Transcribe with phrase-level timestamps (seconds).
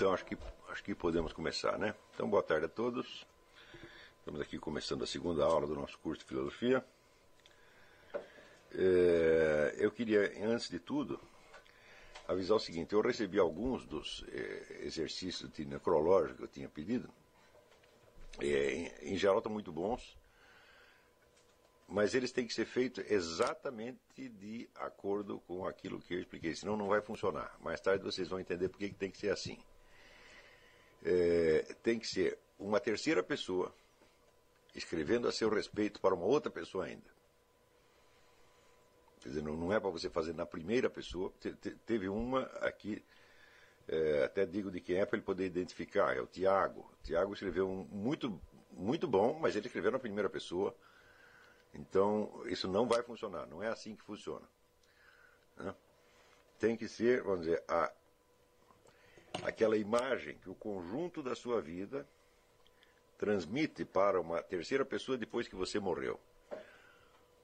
[0.00, 0.38] Então acho que,
[0.70, 1.94] acho que podemos começar, né?
[2.14, 3.26] Então boa tarde a todos.
[4.18, 6.82] Estamos aqui começando a segunda aula do nosso curso de filosofia.
[8.72, 11.20] É, eu queria, antes de tudo,
[12.26, 17.12] avisar o seguinte: eu recebi alguns dos é, exercícios de necrológico que eu tinha pedido.
[18.40, 20.16] É, em, em geral estão muito bons,
[21.86, 26.74] mas eles têm que ser feitos exatamente de acordo com aquilo que eu expliquei, senão
[26.74, 27.54] não vai funcionar.
[27.60, 29.62] Mais tarde vocês vão entender por que tem que ser assim
[31.04, 33.74] é, tem que ser uma terceira pessoa
[34.74, 37.10] escrevendo a seu respeito para uma outra pessoa ainda.
[39.20, 41.32] Quer dizer, não, é para você fazer na primeira pessoa.
[41.40, 43.04] Te, te, teve uma aqui,
[43.86, 46.80] é, até digo de quem é para ele poder identificar, é o Tiago.
[46.80, 48.40] O Tiago escreveu um muito,
[48.70, 50.74] muito bom, mas ele escreveu na primeira pessoa.
[51.74, 54.46] Então, isso não vai funcionar, não é assim que funciona.
[55.56, 55.74] Né?
[56.58, 57.92] Tem que ser, vamos dizer, a
[59.42, 62.06] aquela imagem que o conjunto da sua vida
[63.18, 66.18] transmite para uma terceira pessoa depois que você morreu.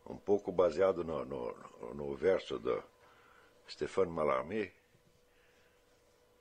[0.07, 2.83] Um pouco baseado no, no, no verso do
[3.69, 4.73] Stéphane Mallarmé,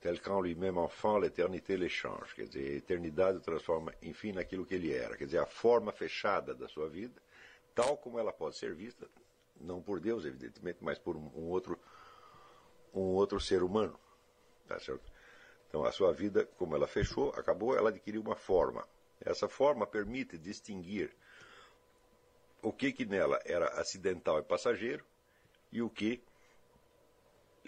[0.00, 2.34] tel qu'en lui-même enfant, l'éternité l'échange.
[2.34, 5.16] Quer dizer, a eternidade transforma, enfim, naquilo que ele era.
[5.16, 7.20] Quer dizer, a forma fechada da sua vida,
[7.74, 9.08] tal como ela pode ser vista,
[9.60, 11.78] não por Deus, evidentemente, mas por um outro,
[12.94, 13.98] um outro ser humano.
[14.68, 15.15] Tá certo?
[15.68, 18.86] Então, a sua vida, como ela fechou, acabou, ela adquiriu uma forma.
[19.20, 21.14] Essa forma permite distinguir
[22.62, 25.04] o que, que nela era acidental e passageiro
[25.72, 26.22] e o que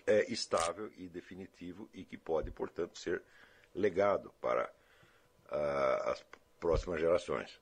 [0.06, 3.22] é estável e definitivo e que pode, portanto, ser
[3.74, 4.70] legado para
[5.50, 6.24] uh, as
[6.58, 7.60] próximas gerações.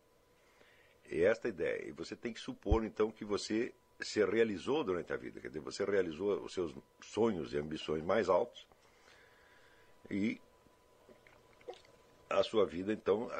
[1.11, 1.89] E esta ideia.
[1.89, 5.61] E você tem que supor, então, que você se realizou durante a vida, quer dizer,
[5.61, 8.67] você realizou os seus sonhos e ambições mais altos
[10.11, 10.41] e
[12.29, 13.31] a sua vida então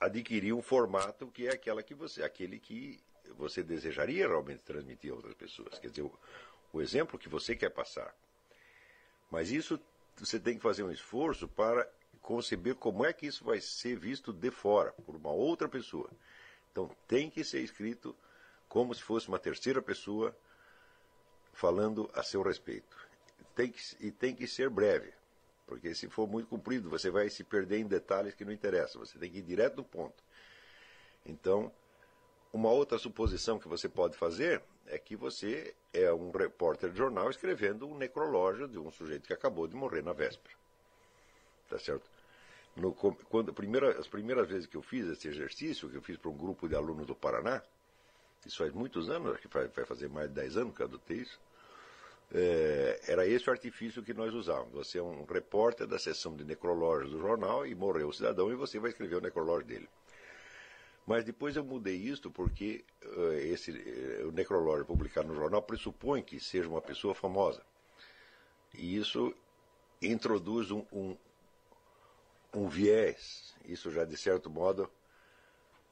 [0.00, 3.00] adquiriu um formato que é aquela que você, aquele que
[3.36, 5.78] você desejaria realmente transmitir a outras pessoas.
[5.78, 6.12] Quer dizer, o,
[6.72, 8.14] o exemplo que você quer passar.
[9.30, 9.80] Mas isso
[10.16, 11.88] você tem que fazer um esforço para
[12.22, 16.10] conceber como é que isso vai ser visto de fora, por uma outra pessoa.
[16.72, 18.16] Então tem que ser escrito
[18.68, 20.36] como se fosse uma terceira pessoa
[21.52, 22.96] falando a seu respeito.
[23.54, 25.12] Tem que, e tem que ser breve.
[25.66, 29.04] Porque se for muito comprido, você vai se perder em detalhes que não interessam.
[29.04, 30.22] Você tem que ir direto no ponto.
[31.24, 31.72] Então,
[32.52, 37.28] uma outra suposição que você pode fazer é que você é um repórter de jornal
[37.28, 40.54] escrevendo um necrológio de um sujeito que acabou de morrer na véspera.
[41.68, 42.08] Tá certo?
[42.76, 46.30] No, quando, primeira, as primeiras vezes que eu fiz esse exercício, que eu fiz para
[46.30, 47.62] um grupo de alunos do Paraná,
[48.44, 51.18] isso faz muitos anos, acho que vai, fazer mais de 10 anos que eu adotei
[51.18, 51.40] isso,
[52.32, 54.72] é, era esse o artifício que nós usávamos.
[54.72, 58.56] Você é um repórter da seção de necrológios do jornal e morreu o cidadão e
[58.56, 59.88] você vai escrever o necrológio dele.
[61.06, 66.20] Mas depois eu mudei isto porque uh, esse, uh, o necrológio publicado no jornal pressupõe
[66.20, 67.62] que seja uma pessoa famosa.
[68.74, 69.32] E isso
[70.02, 71.16] introduz um, um,
[72.52, 73.54] um viés.
[73.64, 74.90] Isso já, de certo modo,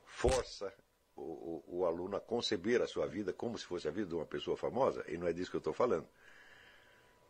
[0.04, 0.74] força
[1.14, 4.14] o, o, o, aluno a conceber a sua vida como se fosse a vida de
[4.16, 6.08] uma pessoa famosa, e não é disso que eu estou falando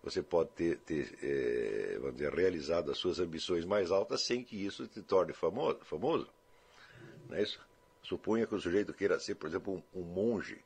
[0.05, 4.55] você pode ter, ter é, vamos dizer, realizado as suas ambições mais altas sem que
[4.55, 5.79] isso te torne famoso.
[5.83, 6.31] famoso.
[7.27, 7.59] Não é isso?
[8.03, 10.63] Suponha que o sujeito queira ser, por exemplo, um, um monge,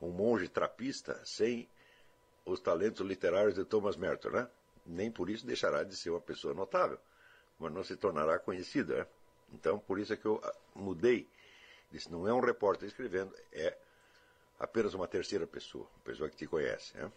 [0.00, 1.68] um monge trapista sem
[2.46, 4.48] os talentos literários de Thomas Merton, né?
[4.86, 6.98] Nem por isso deixará de ser uma pessoa notável,
[7.58, 9.06] mas não se tornará conhecido, né?
[9.52, 11.28] Então, por isso é que eu ah, mudei.
[11.92, 13.76] Disse, não é um repórter escrevendo, é
[14.58, 17.12] apenas uma terceira pessoa, uma pessoa que te conhece, né?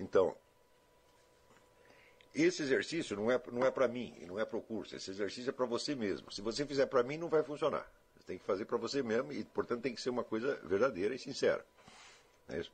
[0.00, 0.36] Então,
[2.34, 4.96] esse exercício não é, não é para mim, não é para o curso.
[4.96, 6.30] Esse exercício é para você mesmo.
[6.32, 7.88] Se você fizer para mim, não vai funcionar.
[8.16, 11.14] Você tem que fazer para você mesmo e, portanto, tem que ser uma coisa verdadeira
[11.14, 11.64] e sincera.
[12.48, 12.72] É isso.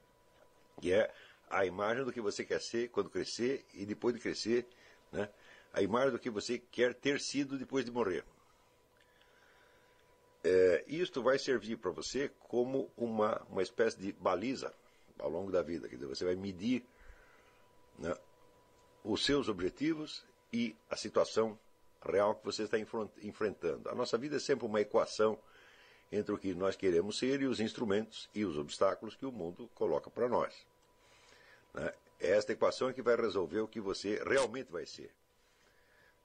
[0.82, 1.12] E é
[1.50, 4.66] a imagem do que você quer ser quando crescer e depois de crescer,
[5.12, 5.28] né?
[5.72, 8.24] a imagem do que você quer ter sido depois de morrer.
[10.42, 14.72] É, isto vai servir para você como uma, uma espécie de baliza
[15.18, 15.86] ao longo da vida.
[15.86, 16.84] Quer dizer, você vai medir
[18.00, 18.16] né,
[19.04, 21.56] os seus objetivos e a situação
[22.04, 23.88] real que você está enfrentando.
[23.88, 25.38] A nossa vida é sempre uma equação
[26.10, 29.70] entre o que nós queremos ser e os instrumentos e os obstáculos que o mundo
[29.74, 30.54] coloca para nós.
[31.72, 31.92] Né?
[32.18, 35.10] É esta equação é que vai resolver o que você realmente vai ser.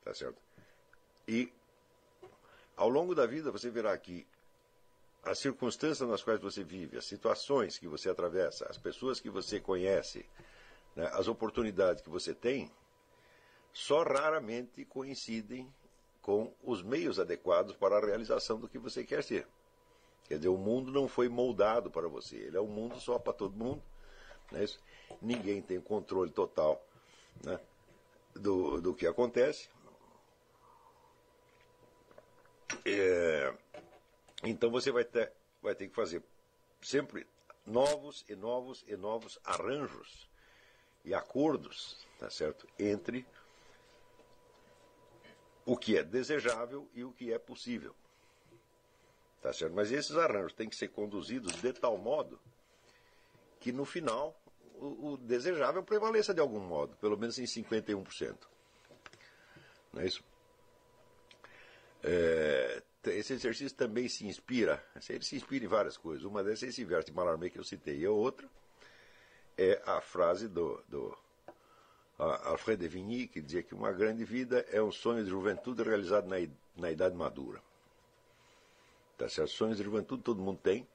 [0.03, 0.41] Tá certo?
[1.27, 1.51] E
[2.75, 4.25] ao longo da vida você verá que
[5.23, 9.59] as circunstâncias nas quais você vive, as situações que você atravessa, as pessoas que você
[9.59, 10.25] conhece,
[10.95, 12.71] né, as oportunidades que você tem
[13.73, 15.71] só raramente coincidem
[16.21, 19.47] com os meios adequados para a realização do que você quer ser.
[20.23, 23.33] Quer dizer, o mundo não foi moldado para você, ele é um mundo só para
[23.33, 23.83] todo mundo.
[24.51, 24.65] Né?
[25.21, 26.83] Ninguém tem controle total
[27.43, 27.59] né,
[28.33, 29.69] do, do que acontece.
[32.83, 33.53] É,
[34.43, 35.31] então você vai ter,
[35.61, 36.23] vai ter que fazer
[36.81, 37.27] sempre
[37.65, 40.27] novos e novos e novos arranjos
[41.05, 42.67] e acordos, tá certo?
[42.77, 43.25] Entre
[45.65, 47.95] o que é desejável e o que é possível.
[49.41, 49.73] Tá certo?
[49.73, 52.39] Mas esses arranjos têm que ser conduzidos de tal modo
[53.59, 54.39] que no final
[54.75, 58.35] o, o desejável prevaleça de algum modo, pelo menos em 51%.
[59.93, 60.23] Não é isso?
[62.03, 66.23] É, esse exercício também se inspira, ele se inspira em várias coisas.
[66.23, 68.49] Uma dessas é esse verso de Mallarmé que eu citei, e a outra
[69.57, 71.17] é a frase do, do
[72.17, 76.27] Alfred de Vigny, que dizia que uma grande vida é um sonho de juventude realizado
[76.27, 76.37] na,
[76.75, 77.61] na idade madura.
[79.17, 79.51] Tá certo?
[79.51, 80.87] Sonhos de juventude todo mundo tem,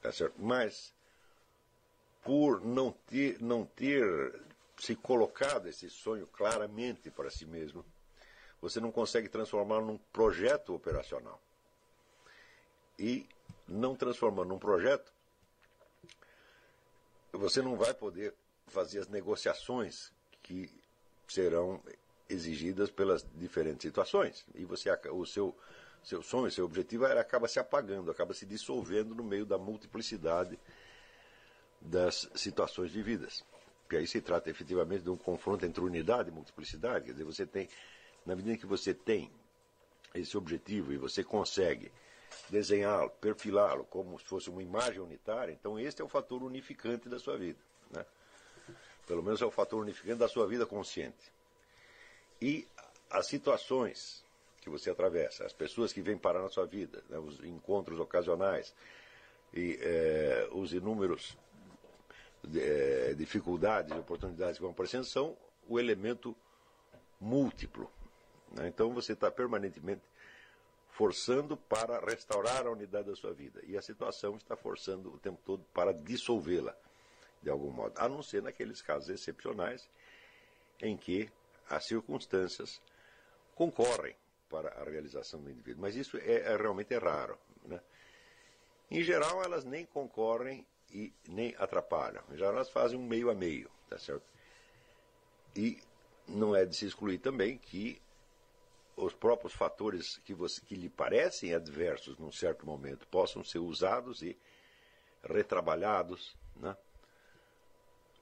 [0.00, 0.34] tá certo?
[0.38, 0.92] Mas
[2.22, 4.42] por não ter, não ter
[4.78, 7.84] se colocado esse sonho claramente para si mesmo,
[8.60, 11.40] você não consegue transformar num projeto operacional.
[12.98, 13.28] E
[13.68, 15.12] não transformando num projeto,
[17.38, 18.34] você não vai poder
[18.66, 20.70] fazer as negociações que
[21.28, 21.82] serão
[22.28, 24.44] exigidas pelas diferentes situações.
[24.54, 25.56] E você o seu
[26.02, 30.58] seu sonho, seu objetivo acaba se apagando, acaba se dissolvendo no meio da multiplicidade
[31.80, 33.42] das situações vividas.
[33.82, 37.06] Porque aí se trata efetivamente de um confronto entre unidade e multiplicidade.
[37.06, 37.68] Quer dizer, você tem,
[38.24, 39.30] na medida que você tem
[40.14, 41.90] esse objetivo e você consegue
[42.50, 47.18] desenhá-lo, perfilá-lo como se fosse uma imagem unitária, então este é o fator unificante da
[47.18, 47.58] sua vida.
[47.90, 48.04] Né?
[49.06, 51.32] Pelo menos é o fator unificante da sua vida consciente.
[52.40, 52.66] E
[53.10, 54.24] as situações
[54.60, 58.74] que você atravessa, as pessoas que vêm parar na sua vida, né, os encontros ocasionais
[59.52, 61.36] e é, os inúmeros
[62.54, 65.36] é, dificuldades e oportunidades que vão aparecendo são
[65.68, 66.34] o elemento
[67.20, 67.90] múltiplo.
[68.52, 68.68] Né?
[68.68, 70.02] Então você está permanentemente
[70.94, 73.60] forçando para restaurar a unidade da sua vida.
[73.64, 76.72] E a situação está forçando o tempo todo para dissolvê-la,
[77.42, 77.98] de algum modo.
[77.98, 79.90] A não ser naqueles casos excepcionais
[80.80, 81.28] em que
[81.68, 82.80] as circunstâncias
[83.56, 84.14] concorrem
[84.48, 85.82] para a realização do indivíduo.
[85.82, 87.36] Mas isso é, é realmente é raro.
[87.64, 87.80] Né?
[88.88, 92.22] Em geral, elas nem concorrem e nem atrapalham.
[92.30, 94.24] Em geral, elas fazem um meio a meio, tá certo?
[95.56, 95.76] E
[96.28, 98.00] não é de se excluir também que
[98.96, 104.22] os próprios fatores que, você, que lhe parecem adversos num certo momento possam ser usados
[104.22, 104.38] e
[105.22, 106.76] retrabalhados, né?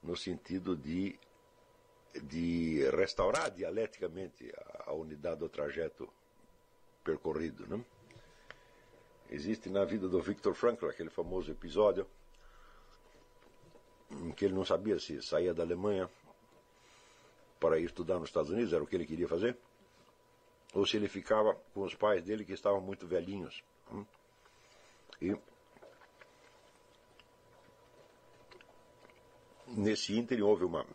[0.01, 1.17] no sentido de,
[2.23, 4.51] de restaurar dialeticamente
[4.85, 6.11] a, unidade do trajeto
[7.03, 7.65] percorrido.
[7.67, 7.83] Né?
[9.29, 12.07] Existe na vida do Viktor Frankl aquele famoso episódio
[14.11, 16.09] em que ele não sabia se saía da Alemanha
[17.59, 19.57] para ir estudar nos Estados Unidos, era o que ele queria fazer,
[20.73, 23.63] ou se ele ficava com os pais dele que estavam muito velhinhos.
[23.91, 24.05] Né?
[25.21, 25.37] E
[29.67, 30.85] nesse ínterim houve uma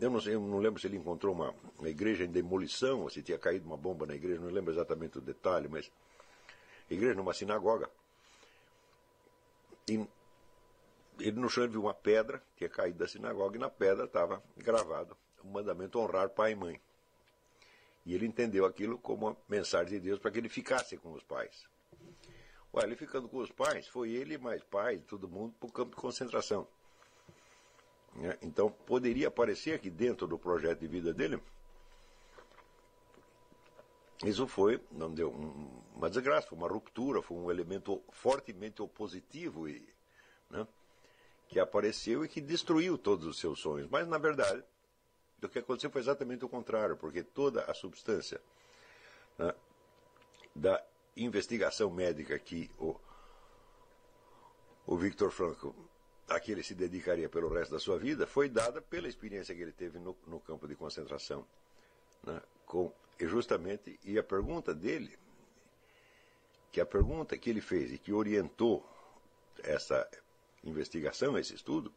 [0.00, 3.10] eu não, sei, eu não lembro se ele encontrou uma, uma, igreja em demolição, ou
[3.10, 5.90] se tinha caído uma bomba na igreja, não lembro exatamente o detalhe, mas
[6.88, 7.90] igreja numa sinagoga.
[9.88, 10.06] E
[11.18, 15.16] ele no chão viu uma pedra, tinha caído da sinagoga, e na pedra estava gravado
[15.42, 16.80] o mandamento honrar pai e mãe.
[18.04, 21.22] E ele entendeu aquilo como uma mensagem de Deus para que ele ficasse com os
[21.22, 21.66] pais.
[22.74, 25.96] Ué, ele ficando com os pais, foi ele mais pai, todo mundo, para o campo
[25.96, 26.66] de concentração.
[28.14, 28.36] Né?
[28.42, 31.42] Então, poderia parecer que dentro do projeto de vida dele,
[34.24, 39.88] isso foi, não deu uma desgraça, foi uma ruptura, foi um elemento fortemente opositivo e,
[40.50, 40.66] né,
[41.48, 43.88] que apareceu e que destruiu todos os seus sonhos.
[43.88, 44.62] Mas, na verdade,
[45.42, 48.40] o que aconteceu foi exatamente o contrário, porque toda a substância
[49.38, 49.54] né,
[50.54, 50.84] da
[51.16, 52.96] investigação médica que o,
[54.86, 55.70] o Victor Frankl
[56.28, 59.62] a que ele se dedicaria pelo resto da sua vida foi dada pela experiência que
[59.62, 61.46] ele teve no, no campo de concentração.
[62.22, 62.40] Né?
[62.66, 65.18] Com, e justamente, e a pergunta dele,
[66.70, 68.86] que a pergunta que ele fez e que orientou
[69.62, 70.08] essa
[70.62, 71.92] investigação, esse estudo,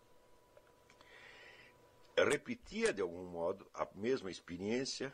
[2.18, 5.13] repetia de algum modo a mesma experiência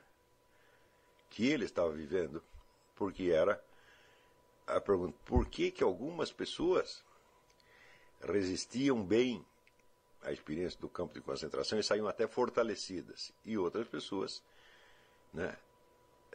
[1.29, 2.43] que ele estava vivendo,
[2.95, 3.63] porque era
[4.65, 7.03] a pergunta: por que que algumas pessoas
[8.21, 9.45] resistiam bem
[10.21, 13.31] a experiência do campo de concentração e saíam até fortalecidas.
[13.45, 14.43] E outras pessoas
[15.33, 15.55] né,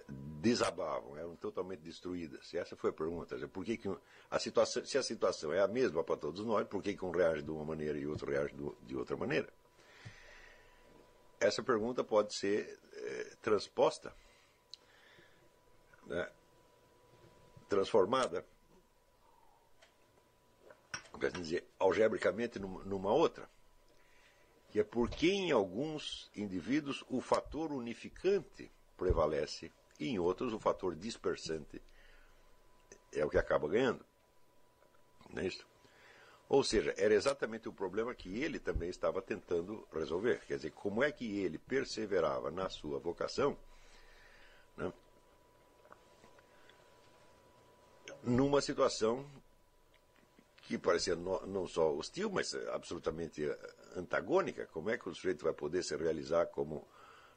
[0.09, 2.52] desabavam, eram totalmente destruídas.
[2.52, 3.37] E essa foi a pergunta.
[3.49, 3.95] Por que, que
[4.31, 7.11] a situação, se a situação é a mesma para todos nós, por que, que um
[7.11, 9.52] reage de uma maneira e outro reage de outra maneira?
[11.42, 14.14] Essa pergunta pode ser é, transposta,
[16.06, 16.30] né,
[17.68, 18.46] transformada,
[21.18, 23.50] quer dizer, algebricamente numa, outra
[24.70, 30.94] que é porque em alguns indivíduos o fator unificante prevalece e em outros o fator
[30.94, 31.82] dispersante
[33.12, 34.06] é o que acaba ganhando.
[35.28, 35.66] Não é isso?
[36.52, 40.44] Ou seja, era exatamente o problema que ele também estava tentando resolver.
[40.47, 43.56] Quer dizer, como é que ele perseverava na sua vocação
[44.76, 44.92] né,
[48.23, 49.25] numa situação
[50.64, 53.42] que parecia não só hostil, mas absolutamente
[53.97, 54.66] antagônica.
[54.75, 56.87] Como é que o sujeito vai poder se realizar como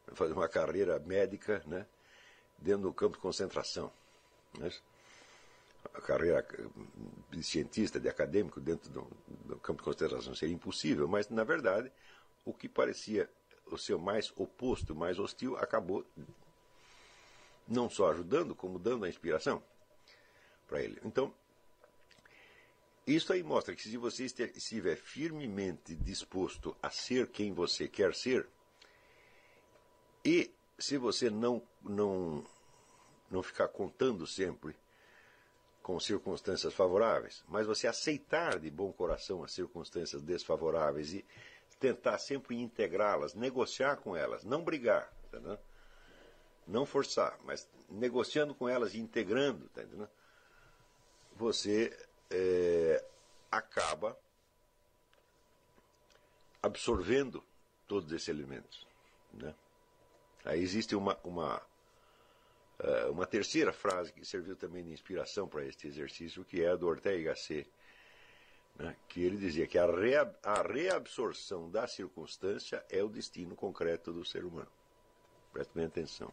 [0.08, 1.88] fazer uma carreira médica, né,
[2.58, 3.90] dentro do campo de concentração?
[5.94, 6.46] A carreira
[7.30, 9.08] de cientista, de acadêmico dentro do,
[9.46, 11.92] do campo de concentração seria impossível, mas na verdade
[12.44, 13.30] o que parecia
[13.66, 16.06] o seu mais oposto, mais hostil, acabou
[17.68, 19.64] não só ajudando, como dando a inspiração
[20.68, 21.00] para ele.
[21.04, 21.34] Então,
[23.08, 28.48] isso aí mostra que se você estiver firmemente disposto a ser quem você quer ser,
[30.24, 32.44] e se você não, não,
[33.30, 34.76] não ficar contando sempre
[35.86, 41.24] com circunstâncias favoráveis, mas você aceitar de bom coração as circunstâncias desfavoráveis e
[41.80, 45.60] tentar sempre integrá-las, negociar com elas, não brigar, tá
[46.66, 49.84] não forçar, mas negociando com elas e integrando, tá
[51.36, 51.96] você
[52.32, 53.06] é,
[53.52, 54.18] acaba
[56.64, 57.44] absorvendo
[57.86, 58.88] todos esses elementos.
[59.32, 59.54] Né?
[60.44, 61.62] Aí existe uma, uma,
[63.12, 66.88] uma terceira frase que serviu também de inspiração para este exercício, que é a do
[66.88, 67.70] Ortega y Gasset,
[68.78, 68.96] né?
[69.08, 74.26] que ele dizia que a, reab a reabsorção da circunstância é o destino concreto do
[74.26, 74.72] ser humano.
[75.54, 76.32] Preste bem atenção.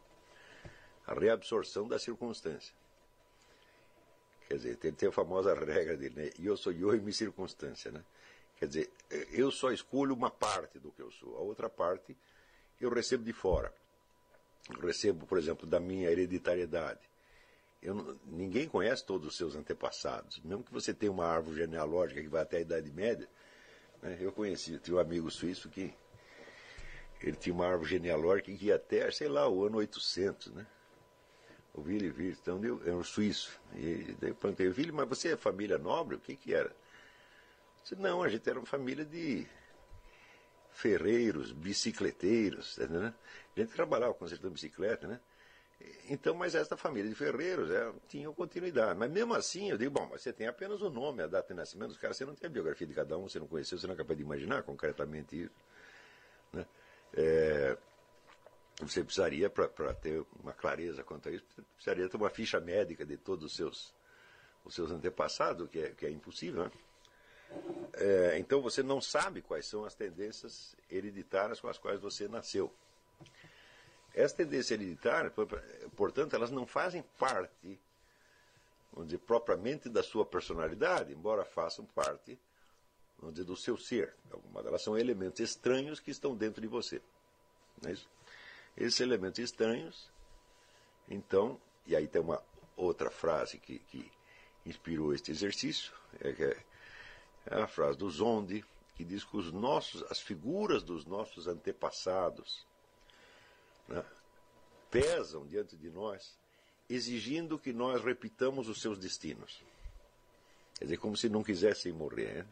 [1.07, 2.75] A reabsorção da circunstância.
[4.49, 6.31] Quer dizer, tem, tem a famosa regra dele, né?
[6.39, 8.05] Eu sou eu e minha circunstância, né?
[8.57, 8.91] Quer dizer,
[9.31, 11.37] eu só escolho uma parte do que eu sou.
[11.37, 12.17] A outra parte
[12.81, 13.73] eu recebo de fora.
[14.71, 17.01] Eu recebo, por exemplo, da minha hereditariedade.
[17.83, 20.41] Eu, ninguém conhece todos os seus antepassados.
[20.41, 23.29] Mesmo que você tenha uma árvore genealógica que vai até a Idade Média.
[24.01, 24.19] Né?
[24.21, 25.93] Eu conheci, tinha um amigo suíço que
[27.21, 30.67] ele tinha uma árvore genealógica que ia até, sei lá, o ano 800, né?
[31.75, 33.61] o Willy Wirtz, então eu, era um suíço.
[33.75, 36.17] E daí eu perguntei, Willy, mas você é família nobre?
[36.17, 36.75] O que que era?
[37.83, 39.47] disse, não, a gente era uma família de
[40.73, 43.15] ferreiros, bicicleteiros, tá?
[43.57, 45.21] A gente trabalhava consertando bicicleta, né?
[46.09, 48.99] Então, mas essa família de ferreiros é, tinha continuidade.
[48.99, 51.55] Mas mesmo assim, eu digo, bom, mas você tem apenas o nome, a data de
[51.55, 53.87] nascimento dos caras, você não tem a biografia de cada um, você não conheceu, você
[53.87, 55.55] não é capaz de imaginar concretamente isso.
[56.53, 56.67] Né?
[57.15, 57.77] É,
[58.81, 63.17] você precisaria, para ter uma clareza quanto a isso, precisaria ter uma ficha médica de
[63.17, 63.95] todos os seus,
[64.65, 66.65] os seus antepassados, que é, que é impossível.
[66.65, 66.71] Né?
[67.95, 72.73] É, então você não sabe quais são as tendências hereditárias com as quais você nasceu.
[74.15, 75.33] Essas tendências hereditárias,
[75.97, 77.81] portanto, elas não fazem parte,
[78.93, 82.39] vamos dizer, propriamente da sua personalidade, embora façam parte,
[83.19, 84.15] vamos dizer, do seu ser.
[84.31, 87.01] Algumas delas são elementos estranhos que estão dentro de você.
[87.81, 88.09] Não é isso?
[88.77, 90.11] esses elementos estranhos.
[91.09, 92.43] Então, e aí tem uma
[92.77, 94.11] outra frase que, que
[94.65, 96.57] inspirou este exercício, é, que é,
[97.47, 102.67] é a frase do Zonde, que diz que os nossos, as figuras dos nossos antepassados
[103.89, 104.05] né,
[104.91, 106.37] pesam diante de nós,
[106.89, 109.63] exigindo que nós repitamos os seus destinos.
[110.79, 112.39] Quer dizer, como se não quisessem morrer.
[112.39, 112.47] Né?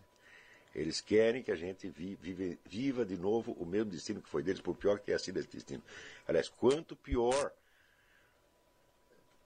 [0.74, 4.60] Eles querem que a gente vive, viva de novo o mesmo destino que foi deles,
[4.60, 5.82] por pior que tenha sido esse destino.
[6.26, 7.52] Aliás, quanto pior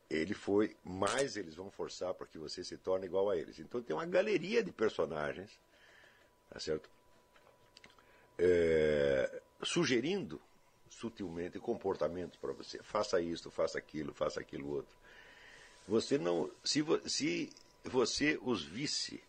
[0.08, 3.58] ele foi, mais eles vão forçar para que você se torne igual a eles.
[3.58, 5.58] Então tem uma galeria de personagens,
[6.50, 6.90] tá certo?
[8.38, 10.40] É, sugerindo
[10.88, 12.82] sutilmente comportamentos para você.
[12.82, 14.96] Faça isso, faça aquilo, faça aquilo outro.
[15.86, 17.50] Você não, se, se
[17.84, 19.22] você os visse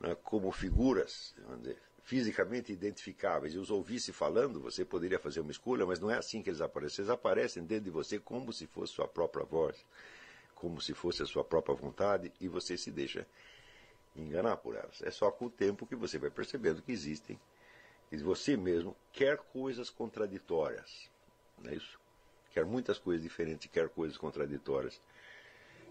[0.00, 5.84] né, como figuras dizer, fisicamente identificáveis e os ouvisse falando, você poderia fazer uma escolha,
[5.84, 7.02] mas não é assim que eles aparecem.
[7.02, 9.84] Eles aparecem dentro de você como se fosse sua própria voz,
[10.54, 13.26] como se fosse a sua própria vontade, e você se deixa
[14.16, 15.02] enganar por elas.
[15.02, 17.38] É só com o tempo que você vai percebendo que existem
[18.10, 21.10] E você mesmo quer coisas contraditórias.
[21.62, 22.00] Não é isso?
[22.54, 24.98] Quer muitas coisas diferentes, quer coisas contraditórias.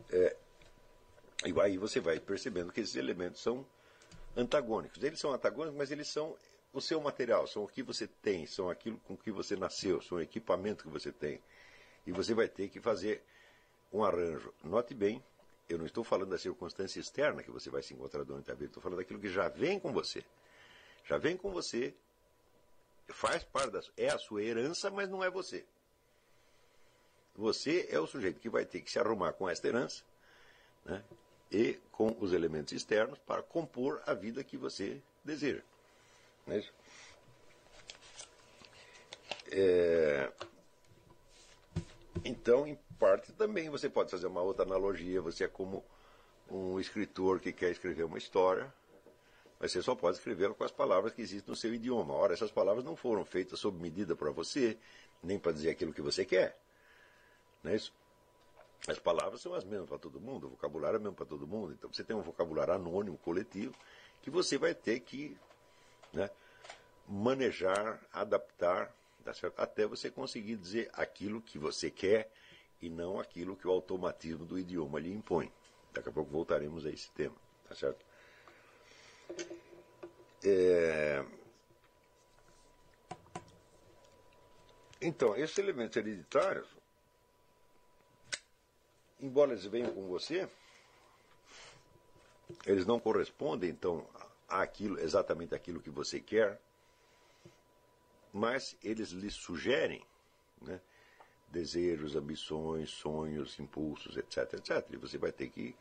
[0.10, 0.36] É,
[1.46, 3.64] e aí você vai percebendo que esses elementos são
[4.38, 5.04] antagônicos.
[5.04, 6.38] Eles são antagônicos, mas eles são
[6.72, 10.20] o seu material, são o que você tem, são aquilo com que você nasceu, são
[10.20, 11.42] o equipamento que você tem.
[12.06, 13.24] E você vai ter que fazer
[13.92, 14.54] um arranjo.
[14.64, 15.24] Note bem,
[15.68, 18.68] eu não estou falando da circunstância externa que você vai se encontrar durante a vida,
[18.68, 20.24] estou falando daquilo que já vem com você.
[21.06, 21.96] Já vem com você,
[23.08, 25.66] faz parte da é a sua herança, mas não é você.
[27.36, 30.04] Você é o sujeito que vai ter que se arrumar com esta herança
[30.88, 31.04] né,
[31.52, 35.62] e com os elementos externos para compor a vida que você deseja.
[36.48, 36.64] É?
[39.52, 40.32] É...
[42.24, 45.22] Então, em parte também você pode fazer uma outra analogia.
[45.22, 45.84] Você é como
[46.50, 48.74] um escritor que quer escrever uma história,
[49.60, 52.14] mas você só pode escrevê-la com as palavras que existem no seu idioma.
[52.14, 54.78] Ora, essas palavras não foram feitas sob medida para você,
[55.22, 56.58] nem para dizer aquilo que você quer.
[57.64, 57.94] Não é isso?
[58.88, 61.48] As palavras são as mesmas para todo mundo, o vocabulário é o mesmo para todo
[61.48, 61.74] mundo.
[61.74, 63.74] Então você tem um vocabulário anônimo, coletivo,
[64.22, 65.38] que você vai ter que
[66.14, 66.30] né,
[67.08, 68.94] manejar, adaptar,
[69.24, 72.32] tá até você conseguir dizer aquilo que você quer
[72.82, 75.52] e não aquilo que o automatismo do idioma lhe impõe.
[75.94, 77.36] Daqui a pouco voltaremos a esse tema,
[77.68, 78.06] tá certo?
[80.44, 81.26] É...
[85.02, 86.68] Então, esses elementos hereditários,
[89.20, 90.48] embora eles venham com você,
[92.66, 94.08] eles não correspondem, então,
[94.48, 96.60] àquilo, exatamente aquilo que você quer,
[98.32, 100.06] mas eles lhe sugerem
[100.62, 100.80] né,
[101.50, 104.86] desejos, ambições, sonhos, impulsos, etc, etc.
[104.92, 105.76] E você vai ter que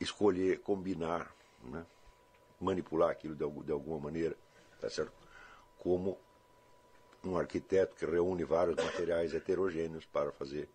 [0.00, 1.86] escolher, combinar, né,
[2.60, 4.36] manipular aquilo de, alguma maneira,
[4.80, 5.12] tá certo?
[5.78, 6.18] Como
[7.22, 10.68] um arquiteto que reúne vários materiais heterogêneos para fazer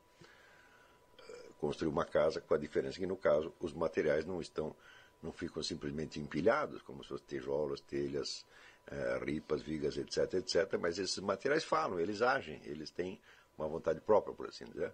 [1.62, 4.76] construir uma casa, com a diferença que no caso os materiais não estão
[5.22, 8.44] não ficam simplesmente empilhados, como se fossem tijolos, telhas,
[8.88, 13.22] eh, ripas, vigas, etc, etc, mas esses materiais falam, eles agem, eles têm
[13.56, 14.92] uma vontade própria, por assim dizer.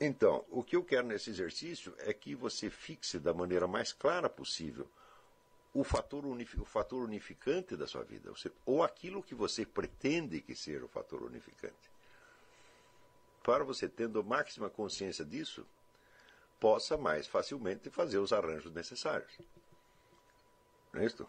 [0.00, 4.30] Então, o que eu quero nesse exercício é que você fixe da maneira mais clara
[4.30, 4.88] possível
[5.74, 8.32] o fator, o fator unificante da sua vida,
[8.64, 11.97] ou aquilo que você pretende que seja o fator unificante.
[13.48, 15.66] Para você, tendo máxima consciência disso,
[16.60, 19.38] possa mais facilmente fazer os arranjos necessários.
[20.92, 21.26] Não é isso?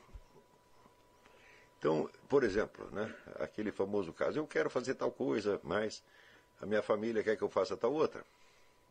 [1.77, 6.03] Então, por exemplo, né, aquele famoso caso, eu quero fazer tal coisa, mas
[6.59, 8.25] a minha família quer que eu faça tal outra.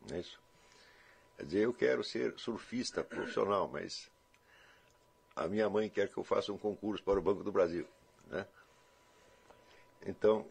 [0.09, 0.41] Não é isso?
[1.37, 4.11] Quer dizer, eu quero ser surfista profissional, mas
[5.37, 7.87] a minha mãe quer que eu faça um concurso para o Banco do Brasil.
[8.29, 8.47] Né?
[10.07, 10.49] Então,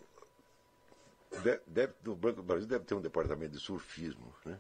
[1.65, 4.34] deve, no Banco do Brasil deve ter um departamento de surfismo.
[4.45, 4.60] Né?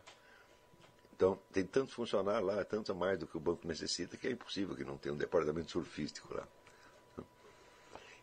[1.15, 4.31] Então, tem tantos funcionários lá, tanto a mais do que o banco necessita, que é
[4.31, 6.47] impossível que não tenha um departamento surfístico lá.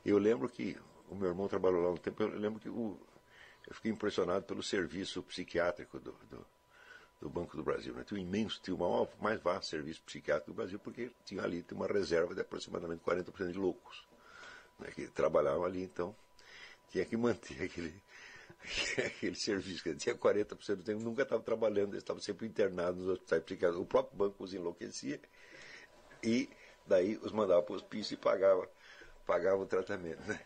[0.05, 2.97] Eu lembro que o meu irmão trabalhou lá um tempo, eu lembro que o,
[3.67, 6.47] eu fiquei impressionado pelo serviço psiquiátrico do, do,
[7.23, 7.95] do Banco do Brasil.
[7.95, 8.05] Né?
[8.05, 11.63] Tinha um imenso, tinha o maior, mais vasto serviço psiquiátrico do Brasil, porque tinha ali
[11.63, 14.07] tinha uma reserva de aproximadamente 40% de loucos
[14.79, 16.15] né, que trabalhavam ali, então
[16.91, 17.95] tinha que manter aquele,
[19.07, 19.95] aquele serviço.
[19.97, 23.85] Tinha 40% do tempo, nunca estava trabalhando, eles estavam sempre internados nos hospitais psiquiátricos.
[23.85, 25.21] O próprio banco os enlouquecia
[26.23, 26.49] e
[26.87, 28.69] daí os mandava para o hospício e pagava
[29.27, 30.41] pagava o tratamento, né?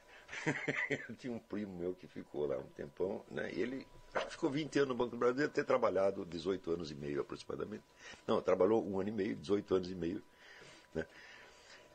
[0.91, 3.51] Eu tinha um primo meu que ficou lá um tempão, né?
[3.53, 3.87] E ele
[4.29, 7.85] ficou 20 anos no Banco do Brasil, deve ter trabalhado 18 anos e meio aproximadamente.
[8.27, 10.23] Não, trabalhou um ano e meio, 18 anos e meio,
[10.95, 11.07] né?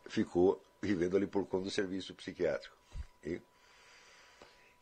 [0.08, 2.76] Ficou vivendo ali por conta do serviço psiquiátrico.
[3.24, 3.42] E,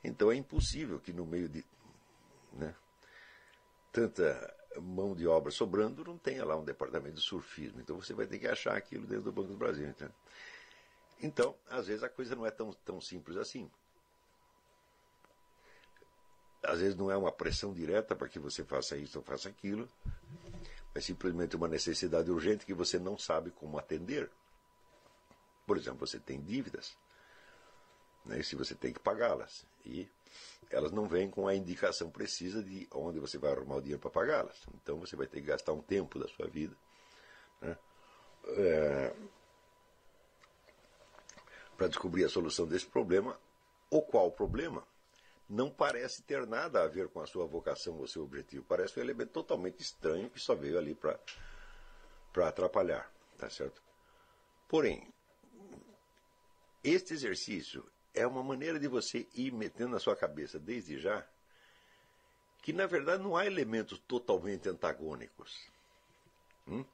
[0.04, 1.66] então é impossível que no meio de
[2.54, 2.76] né,
[3.92, 7.82] tanta mão de obra sobrando, não tenha lá um departamento de surfismo.
[7.82, 9.94] Então você vai ter que achar aquilo dentro do Banco do Brasil.
[11.22, 11.56] Então.
[11.70, 13.70] Às vezes a coisa não é tão, tão simples assim.
[16.64, 19.90] Às vezes não é uma pressão direta para que você faça isso ou faça aquilo,
[20.94, 24.30] é simplesmente uma necessidade urgente que você não sabe como atender.
[25.66, 26.96] Por exemplo, você tem dívidas,
[28.26, 30.08] né, se você tem que pagá-las, e
[30.70, 34.10] elas não vêm com a indicação precisa de onde você vai arrumar o dinheiro para
[34.10, 34.66] pagá-las.
[34.76, 36.76] Então você vai ter que gastar um tempo da sua vida.
[37.62, 37.78] Né,
[38.48, 39.14] é,
[41.76, 43.40] para descobrir a solução desse problema,
[43.90, 44.86] o qual problema
[45.50, 48.64] não parece ter nada a ver com a sua vocação ou seu objetivo.
[48.64, 53.84] Parece um elemento totalmente estranho que só veio ali para atrapalhar, tá certo?
[54.70, 55.14] Porém,
[56.84, 61.26] este exercício é uma maneira de você ir metendo na sua cabeça desde já
[62.62, 65.67] que na verdade não há elementos totalmente antagônicos.
[66.67, 66.86] Hum?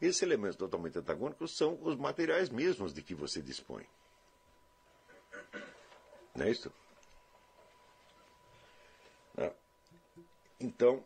[0.00, 3.86] Esses elementos totalmente antagônicos são os materiais mesmos de que você dispõe.
[6.34, 6.72] Não é isso?
[9.36, 9.54] Não.
[10.58, 11.04] Então,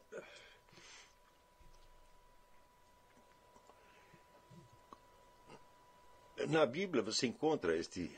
[6.48, 8.16] na Bíblia você encontra este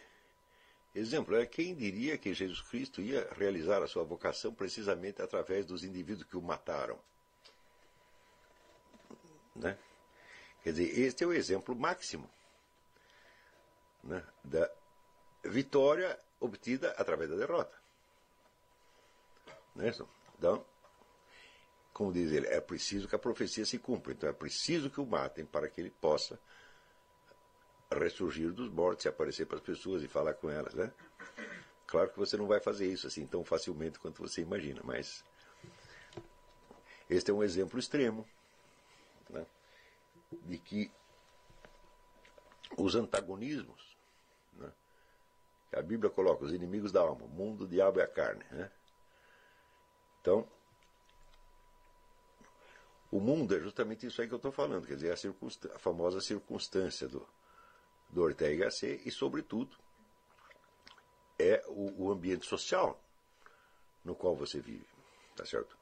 [0.98, 1.36] exemplo.
[1.36, 6.28] É quem diria que Jesus Cristo ia realizar a sua vocação precisamente através dos indivíduos
[6.28, 6.98] que o mataram?
[9.54, 9.78] Né?
[10.62, 12.28] Quer dizer, este é o exemplo máximo
[14.02, 14.70] né, da
[15.44, 17.76] vitória obtida através da derrota.
[19.78, 20.08] É isso?
[20.38, 20.64] Então,
[21.92, 24.12] como diz ele, é preciso que a profecia se cumpra.
[24.12, 26.38] Então é preciso que o matem para que ele possa
[27.90, 30.74] ressurgir dos mortos e aparecer para as pessoas e falar com elas.
[30.74, 30.92] Né?
[31.86, 35.24] Claro que você não vai fazer isso assim tão facilmente quanto você imagina, mas
[37.08, 38.26] este é um exemplo extremo.
[39.30, 39.46] Né?
[40.30, 40.90] de que
[42.76, 43.96] os antagonismos,
[44.54, 44.72] né,
[45.72, 48.44] a Bíblia coloca os inimigos da alma, o mundo, o diabo e a carne.
[48.50, 48.70] Né?
[50.20, 50.46] Então,
[53.10, 56.20] o mundo é justamente isso aí que eu estou falando, quer dizer, a, a, famosa
[56.20, 57.26] circunstância do,
[58.08, 59.76] do Ortega C e, sobretudo,
[61.38, 63.00] é o, o ambiente social
[64.04, 64.86] no qual você vive.
[65.34, 65.76] Tá certo?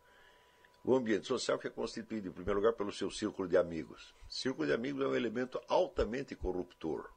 [0.84, 4.14] O ambiente social que é constituído, em primeiro lugar, pelo seu círculo de amigos.
[4.28, 7.10] Círculo de amigos é um elemento altamente corruptor.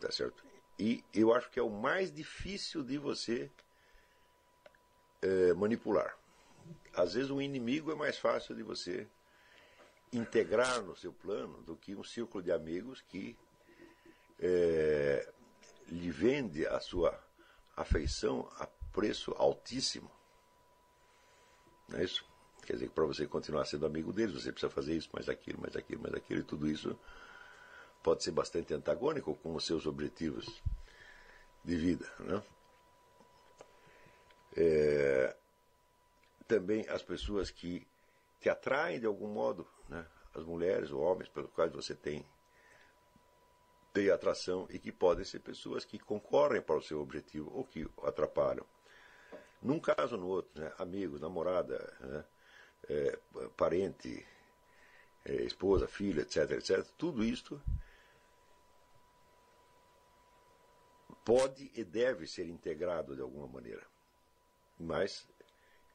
[0.00, 0.42] Tá certo?
[0.78, 3.50] E eu acho que é o mais difícil de você
[5.20, 6.16] é, manipular.
[6.94, 9.06] Às vezes, um inimigo é mais fácil de você
[10.12, 13.36] integrar no seu plano do que um círculo de amigos que
[14.38, 15.32] é,
[15.88, 17.18] lhe vende a sua
[17.76, 20.10] afeição a preço altíssimo.
[21.88, 22.24] Não é isso?
[22.64, 25.60] Quer dizer que para você continuar sendo amigo deles, você precisa fazer isso, mais aquilo,
[25.60, 26.98] mais aquilo, mais aquilo, e tudo isso
[28.02, 30.62] pode ser bastante antagônico com os seus objetivos
[31.64, 32.12] de vida.
[32.20, 32.42] Né?
[34.56, 35.36] É,
[36.46, 37.86] também as pessoas que
[38.40, 40.06] te atraem de algum modo, né?
[40.34, 42.24] as mulheres ou homens pelos quais você tem,
[43.92, 47.84] tem atração e que podem ser pessoas que concorrem para o seu objetivo ou que
[47.84, 48.64] o atrapalham.
[49.60, 50.72] Num caso ou no outro, né?
[50.78, 52.24] amigo, namorada, né?
[52.88, 53.18] é,
[53.56, 54.26] parente,
[55.24, 57.60] é, esposa, filha, etc, etc, tudo isto
[61.24, 63.86] pode e deve ser integrado de alguma maneira.
[64.78, 65.28] Mas,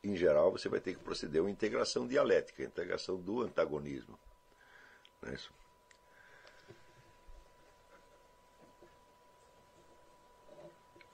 [0.05, 4.19] em geral, você vai ter que proceder a uma integração dialética, a integração do antagonismo.
[5.21, 5.51] Não é isso?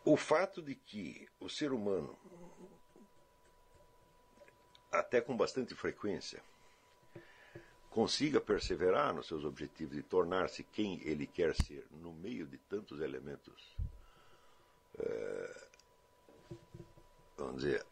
[0.04, 2.18] O fato de que o ser humano,
[4.92, 6.44] até com bastante frequência,
[7.90, 13.00] consiga perseverar nos seus objetivos e tornar-se quem ele quer ser no meio de tantos
[13.00, 13.78] elementos,
[14.98, 15.68] é,
[17.38, 17.86] vamos dizer,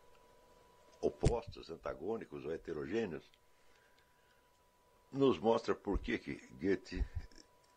[1.02, 3.24] opostos, antagônicos ou heterogêneos,
[5.12, 7.04] nos mostra por que, que Goethe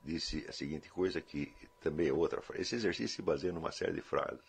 [0.05, 2.63] disse a seguinte coisa que também é outra frase.
[2.63, 4.45] Esse exercício se baseia numa série de frases.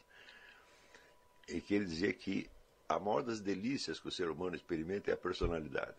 [1.47, 2.49] E que ele dizia que
[2.89, 5.97] a maior das delícias que o ser humano experimenta é a personalidade.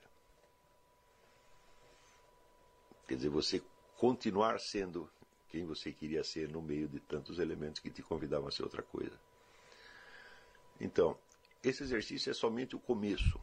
[3.07, 3.63] Quer dizer, você
[3.97, 5.11] continuar sendo
[5.49, 8.83] quem você queria ser no meio de tantos elementos que te convidavam a ser outra
[8.83, 9.19] coisa.
[10.81, 11.17] Então,
[11.65, 13.41] esse exercício é somente o começo.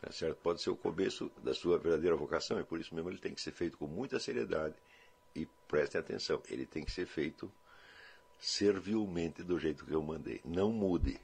[0.00, 0.36] Tá certo?
[0.38, 3.40] Pode ser o começo da sua verdadeira vocação, e por isso mesmo ele tem que
[3.40, 4.74] ser feito com muita seriedade.
[5.34, 7.50] E prestem atenção, ele tem que ser feito
[8.38, 10.40] servilmente do jeito que eu mandei.
[10.44, 11.20] Não mude,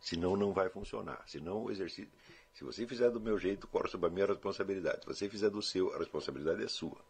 [0.00, 1.22] senão não vai funcionar.
[1.26, 2.10] Senão o exercício.
[2.54, 5.00] Se você fizer do meu jeito, corre sobre a minha responsabilidade.
[5.00, 7.00] Se você fizer do seu, a responsabilidade é sua.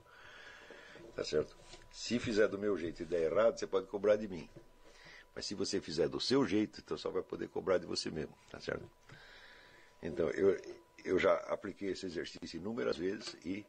[1.15, 1.57] Tá certo?
[1.91, 4.49] Se fizer do meu jeito e der errado, você pode cobrar de mim.
[5.41, 8.37] Mas se você fizer do seu jeito, então só vai poder cobrar de você mesmo.
[8.51, 8.85] Tá certo?
[10.03, 10.61] Então, eu,
[11.03, 13.65] eu já apliquei esse exercício inúmeras vezes e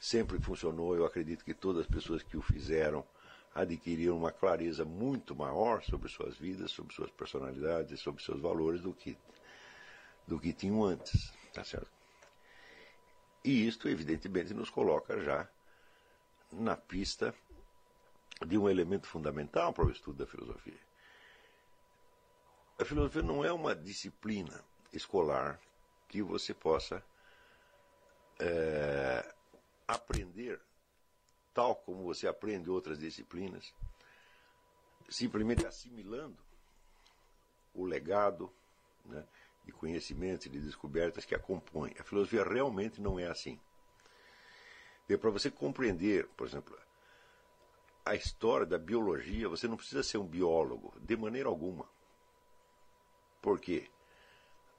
[0.00, 0.96] sempre funcionou.
[0.96, 3.06] Eu acredito que todas as pessoas que o fizeram
[3.54, 8.92] adquiriram uma clareza muito maior sobre suas vidas, sobre suas personalidades sobre seus valores do
[8.92, 9.16] que,
[10.26, 11.32] do que tinham antes.
[11.54, 11.92] Tá certo?
[13.44, 15.48] E isto, evidentemente, nos coloca já
[16.50, 17.32] na pista
[18.44, 20.87] de um elemento fundamental para o estudo da filosofia.
[22.78, 25.60] A filosofia não é uma disciplina escolar
[26.08, 27.02] que você possa
[28.38, 29.34] é,
[29.86, 30.60] aprender
[31.52, 33.74] tal como você aprende outras disciplinas,
[35.08, 36.38] simplesmente assimilando
[37.74, 38.52] o legado
[39.04, 39.26] né,
[39.64, 41.92] de conhecimentos e de descobertas que a compõem.
[41.98, 43.58] A filosofia realmente não é assim.
[45.20, 46.78] Para você compreender, por exemplo,
[48.04, 51.88] a história da biologia, você não precisa ser um biólogo, de maneira alguma.
[53.40, 53.88] Por quê?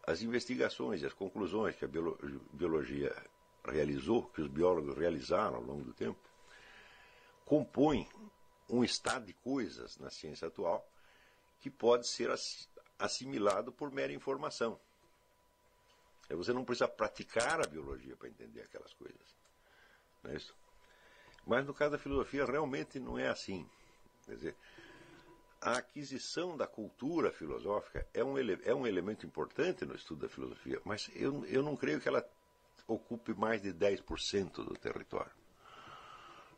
[0.06, 3.16] As investigações e as conclusões que a biologia
[3.66, 6.20] realizou, que os biólogos realizaram ao longo do tempo,
[7.46, 8.08] compõem
[8.70, 10.88] um estado de coisas na ciência atual
[11.60, 12.30] que pode ser
[12.98, 14.80] assimilado por mera informação.
[16.30, 19.36] Você não precisa praticar a biologia para entender aquelas coisas.
[20.24, 20.56] Não é isso?
[21.46, 23.68] Mas no caso da filosofia, realmente não é assim.
[24.26, 24.56] Quer dizer,
[25.62, 30.82] a aquisição da cultura filosófica é um, é um elemento importante no estudo da filosofia,
[30.86, 32.26] mas eu, eu não creio que ela
[32.88, 35.32] ocupe mais de 10% do território.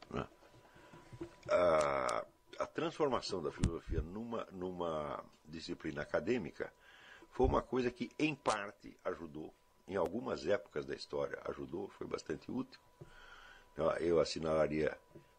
[0.10, 0.28] Né?
[1.50, 2.26] A,
[2.60, 6.72] a transformação da filosofia numa, numa disciplina acadêmica
[7.32, 9.54] foi uma coisa que, em parte, ajudou.
[9.88, 12.80] Em algumas épocas da história, ajudou, foi bastante útil.
[14.00, 14.98] Eu assinalaria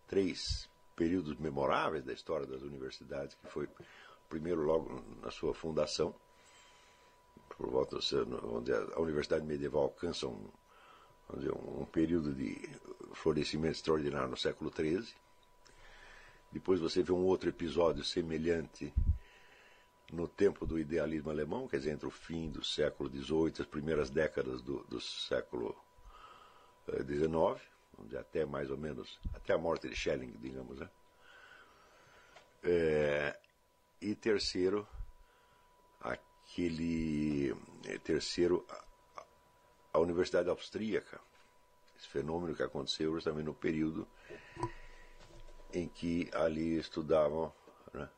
[0.09, 3.69] três períodos memoráveis da história das universidades, que foi
[4.29, 6.15] primeiro logo na sua fundação,
[7.51, 7.99] por volta
[8.45, 10.49] onde a universidade medieval alcança um,
[11.35, 12.57] dizer, um período de
[13.15, 15.15] florescimento extraordinário no século XIII.
[16.51, 18.93] Depois você vê um outro episódio semelhante
[20.13, 23.67] no tempo do idealismo alemão, quer dizer, entre o fim do século XVIII e as
[23.67, 25.75] primeiras décadas do, do século
[26.87, 27.72] XIX.
[28.03, 30.81] Dizer, até mais ou menos, até a morte de Schelling, digamos.
[30.81, 30.91] Né?
[32.65, 33.39] É,
[34.01, 34.87] e terceiro,
[36.01, 37.55] aquele.
[37.87, 39.25] É, terceiro, a,
[39.95, 41.21] a Universidade Austríaca.
[41.97, 44.09] Esse fenômeno que aconteceu justamente no período
[45.73, 47.53] em que ali estudavam
[47.95, 48.09] né,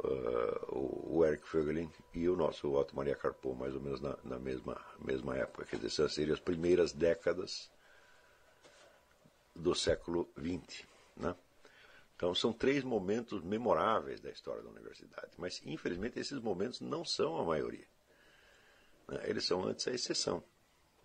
[0.00, 4.38] uh, o Eric Fögelin e o nosso Otto Maria Carpo, mais ou menos na, na
[4.38, 5.64] mesma, mesma época.
[5.64, 7.70] Quer dizer, essas seriam as primeiras décadas
[9.54, 10.84] do século XX.
[11.16, 11.34] Né?
[12.16, 17.36] Então, são três momentos memoráveis da história da universidade, mas infelizmente esses momentos não são
[17.36, 17.86] a maioria.
[19.08, 19.20] Né?
[19.24, 20.42] Eles são antes a exceção.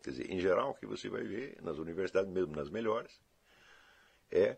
[0.03, 3.19] Quer dizer, em geral, o que você vai ver nas universidades, mesmo nas melhores,
[4.31, 4.57] é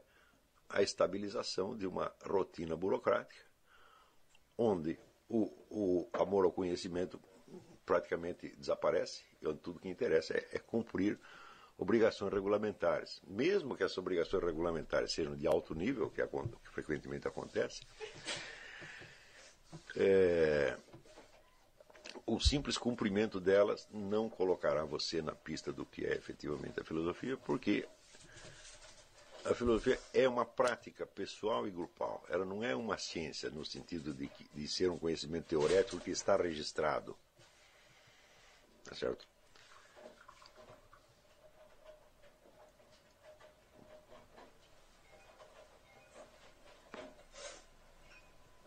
[0.67, 3.43] a estabilização de uma rotina burocrática,
[4.57, 7.19] onde o, o amor ao conhecimento
[7.85, 11.19] praticamente desaparece, e onde tudo que interessa é, é cumprir
[11.79, 13.21] obrigações regulamentares.
[13.25, 17.81] Mesmo que essas obrigações regulamentares sejam de alto nível, que, é, que frequentemente acontece,
[19.95, 20.77] é,
[22.25, 27.37] o simples cumprimento delas não colocará você na pista do que é efetivamente a filosofia,
[27.37, 27.87] porque
[29.45, 32.23] a filosofia é uma prática pessoal e grupal.
[32.29, 36.35] Ela não é uma ciência no sentido de, de ser um conhecimento teorético que está
[36.35, 37.17] registrado.
[38.83, 39.25] Tá certo?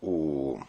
[0.03, 0.59] O...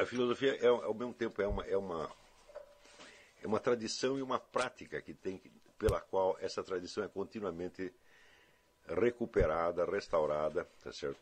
[0.00, 2.10] A filosofia é, ao mesmo tempo é uma, é uma
[3.42, 5.40] é uma tradição e uma prática que tem
[5.78, 7.92] pela qual essa tradição é continuamente
[8.86, 11.20] recuperada, restaurada, tá certo?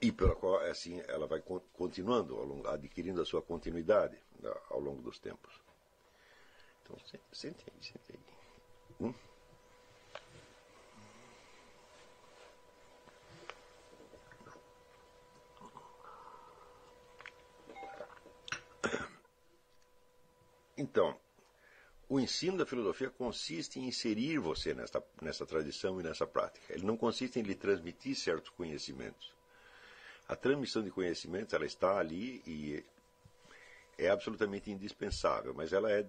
[0.00, 5.02] e pela qual assim ela vai continuando, longo, adquirindo a sua continuidade né, ao longo
[5.02, 5.60] dos tempos.
[6.82, 6.96] Então,
[7.72, 8.20] aí, sente aí.
[9.00, 9.14] Hum?
[20.76, 21.18] Então,
[22.08, 26.72] o ensino da filosofia consiste em inserir você nessa, nessa tradição e nessa prática.
[26.72, 29.34] Ele não consiste em lhe transmitir certos conhecimentos.
[30.28, 32.84] A transmissão de conhecimento ela está ali e
[33.98, 36.06] é absolutamente indispensável, mas ela é,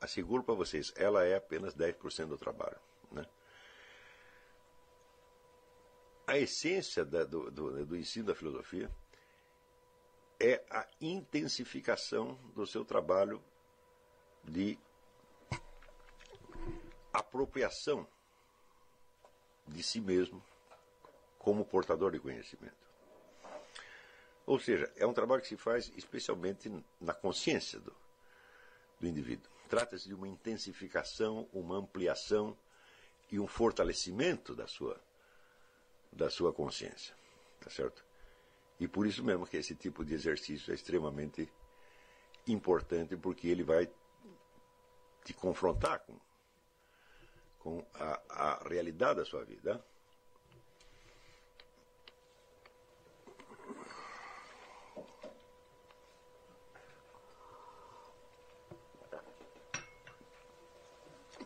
[0.00, 2.78] asseguro para vocês, ela é apenas 10% do trabalho.
[3.10, 3.24] Né?
[6.26, 8.90] A essência da, do, do, do ensino da filosofia
[10.38, 13.42] é a intensificação do seu trabalho
[14.44, 14.78] de
[17.12, 18.06] apropriação
[19.66, 20.42] de si mesmo
[21.38, 22.76] como portador de conhecimento.
[24.46, 27.94] Ou seja, é um trabalho que se faz especialmente na consciência do,
[28.98, 29.50] do indivíduo.
[29.68, 32.56] Trata-se de uma intensificação, uma ampliação
[33.30, 35.00] e um fortalecimento da sua,
[36.12, 37.14] da sua consciência.
[37.60, 38.04] Tá certo?
[38.78, 41.48] E por isso mesmo que esse tipo de exercício é extremamente
[42.46, 43.88] importante, porque ele vai
[45.24, 46.18] te confrontar com,
[47.58, 49.84] com a, a realidade da sua vida.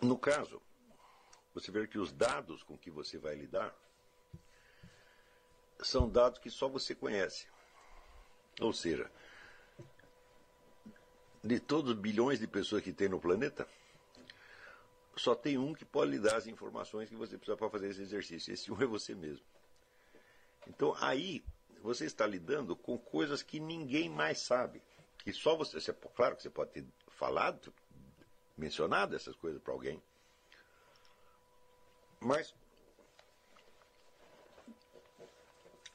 [0.01, 0.61] No caso,
[1.55, 3.75] você vê que os dados com que você vai lidar
[5.81, 7.47] são dados que só você conhece.
[8.61, 9.11] Ou seja,
[11.45, 13.69] de todos os bilhões de pessoas que tem no planeta,
[15.15, 18.01] só tem um que pode lhe dar as informações que você precisa para fazer esse
[18.01, 18.53] exercício.
[18.53, 19.45] Esse um é você mesmo.
[20.67, 21.45] Então aí
[21.83, 24.83] você está lidando com coisas que ninguém mais sabe.
[25.19, 25.79] Que só você.
[25.79, 27.73] você claro que você pode ter falado,
[28.57, 30.03] mencionado essas coisas para alguém.
[32.21, 32.55] Mas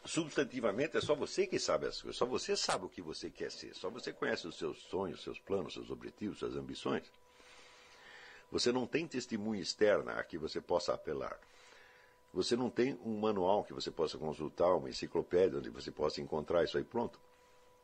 [0.09, 3.51] substantivamente é só você que sabe as coisas, só você sabe o que você quer
[3.51, 7.11] ser, só você conhece os seus sonhos, seus planos, seus objetivos, suas ambições.
[8.51, 11.39] Você não tem testemunha externa a que você possa apelar.
[12.33, 16.63] Você não tem um manual que você possa consultar, uma enciclopédia onde você possa encontrar
[16.63, 17.19] isso aí pronto.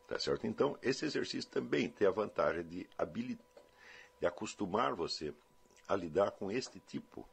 [0.08, 0.48] Tá certo?
[0.48, 2.88] Então, esse exercício também tem a vantagem de,
[4.20, 5.32] de acostumar você
[5.88, 7.28] a lidar com este tipo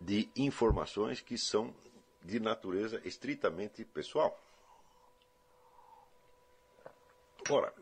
[0.00, 1.72] de informações que são
[2.24, 4.40] de natureza estritamente pessoal.
[7.50, 7.72] Ora,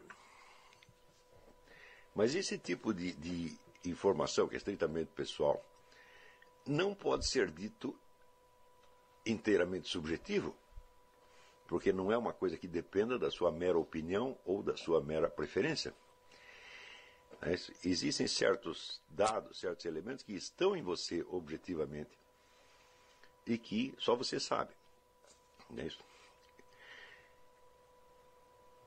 [2.15, 5.65] mas esse tipo de, de informação, que é estritamente pessoal,
[6.67, 7.97] não pode ser dito
[9.25, 10.55] inteiramente subjetivo,
[11.69, 15.31] porque não é uma coisa que dependa da sua mera opinião ou da sua mera
[15.31, 15.95] preferência.
[17.85, 22.22] Existem certos dados, certos elementos que estão em você objetivamente
[23.47, 24.75] e que só você sabe.
[25.77, 26.05] É isso.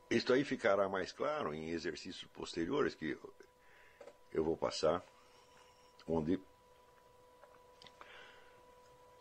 [0.10, 3.18] Isto aí ficará mais claro em exercícios posteriores que
[4.32, 5.04] eu vou passar,
[6.08, 6.40] onde,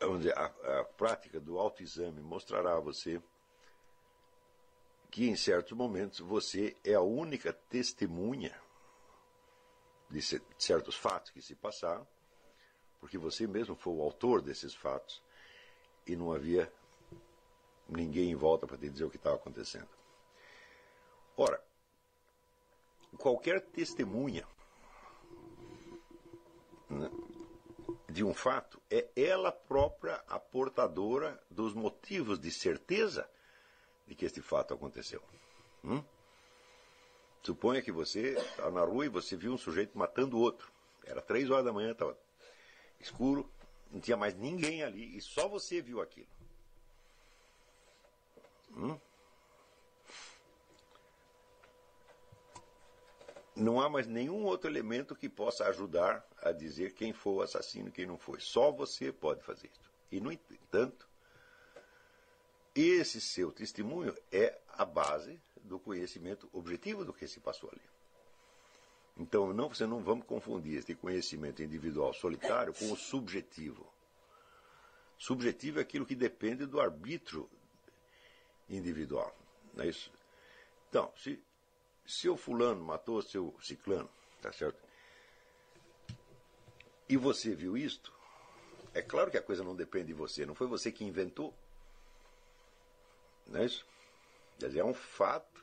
[0.03, 3.20] onde a, a prática do autoexame mostrará a você
[5.11, 8.61] que em certos momentos você é a única testemunha
[10.11, 10.20] de
[10.59, 12.07] certos fatos que se passaram
[13.05, 15.23] porque você mesmo foi o autor desses fatos
[16.07, 16.73] e não havia
[17.87, 19.90] ninguém em volta para te dizer o que estava acontecendo.
[21.37, 21.62] Ora,
[23.19, 24.49] qualquer testemunha
[26.88, 27.11] né,
[28.09, 33.31] de um fato é ela própria a portadora dos motivos de certeza
[34.07, 35.23] de que este fato aconteceu.
[35.85, 36.03] Hum?
[37.43, 40.73] Suponha que você está na rua e você viu um sujeito matando outro.
[41.05, 42.23] Era três horas da manhã, estava
[43.00, 43.50] escuro,
[43.90, 46.28] não tinha mais ninguém ali e só você viu aquilo.
[48.70, 48.98] Hum?
[53.57, 57.88] Não há mais nenhum outro elemento que possa ajudar a dizer quem foi o assassino
[57.88, 58.40] e quem não foi.
[58.40, 59.92] Só você pode fazer isso.
[60.11, 61.09] E, no entanto,
[62.74, 67.93] esse seu testemunho é a base do conhecimento objetivo do que se passou ali.
[69.16, 73.87] Então, não, você não vamos confundir este conhecimento individual solitário com o subjetivo.
[75.16, 77.48] Subjetivo é aquilo que depende do arbítrio
[78.68, 79.35] individual.
[79.72, 80.12] Não é isso?
[80.88, 81.40] Então, se
[82.05, 84.11] seu fulano matou seu ciclano,
[84.42, 84.83] tá certo?
[87.09, 88.12] E você viu isto,
[88.92, 91.55] é claro que a coisa não depende de você, não foi você que inventou.
[93.46, 93.87] Não é isso?
[94.59, 95.54] Quer dizer, é um fato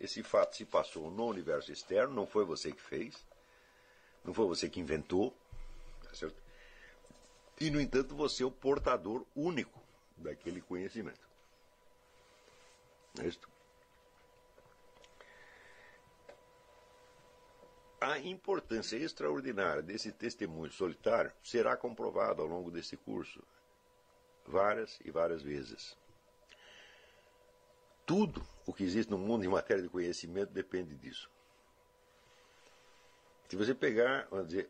[0.00, 3.24] esse fato se passou no universo externo, não foi você que fez,
[4.24, 5.36] não foi você que inventou,
[6.02, 6.42] tá certo?
[7.60, 9.78] E, no entanto, você é o portador único
[10.16, 11.28] daquele conhecimento.
[13.20, 13.48] É isto.
[18.00, 23.42] A importância extraordinária desse testemunho solitário será comprovada ao longo desse curso
[24.46, 25.94] várias e várias vezes
[28.10, 31.30] tudo o que existe no mundo em matéria de conhecimento depende disso.
[33.48, 34.68] Se você pegar, vamos dizer,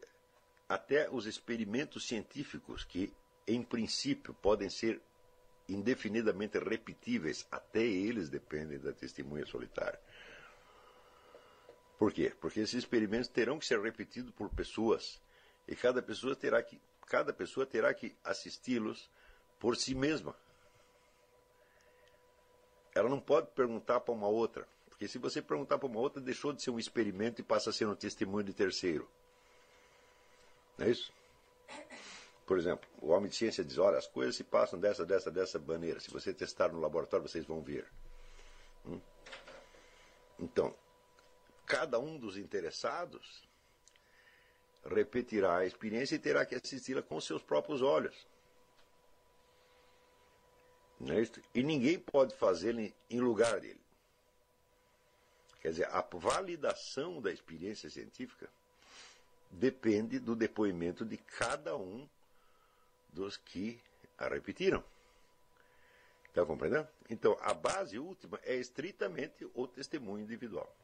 [0.68, 3.10] até os experimentos científicos que,
[3.46, 5.00] em princípio, podem ser
[5.66, 9.98] indefinidamente repetíveis, até eles dependem da testemunha solitária.
[11.98, 12.34] Por quê?
[12.42, 15.18] Porque esses experimentos terão que ser repetidos por pessoas
[15.66, 19.10] e cada pessoa terá que, cada pessoa terá que assisti-los
[19.58, 20.36] por si mesma.
[22.94, 26.52] Ela não pode perguntar para uma outra, porque se você perguntar para uma outra, deixou
[26.52, 29.08] de ser um experimento e passa a ser um testemunho de terceiro.
[30.76, 31.12] Não é isso?
[32.44, 35.58] Por exemplo, o homem de ciência diz: olha, as coisas se passam dessa, dessa, dessa
[35.58, 36.00] maneira.
[36.00, 37.86] Se você testar no laboratório, vocês vão ver.
[38.84, 39.00] Hum?
[40.38, 40.74] Então,
[41.64, 43.48] cada um dos interessados
[44.84, 48.26] repetirá a experiência e terá que assisti-la com seus próprios olhos.
[51.06, 51.40] É?
[51.54, 53.80] E ninguém pode fazê-lo em lugar dele.
[55.60, 58.48] Quer dizer, a validação da experiência científica
[59.50, 62.08] depende do depoimento de cada um
[63.12, 63.80] dos que
[64.16, 64.82] a repetiram.
[66.28, 66.88] Está compreendendo?
[67.08, 70.74] Então, a base última é estritamente o testemunho individual.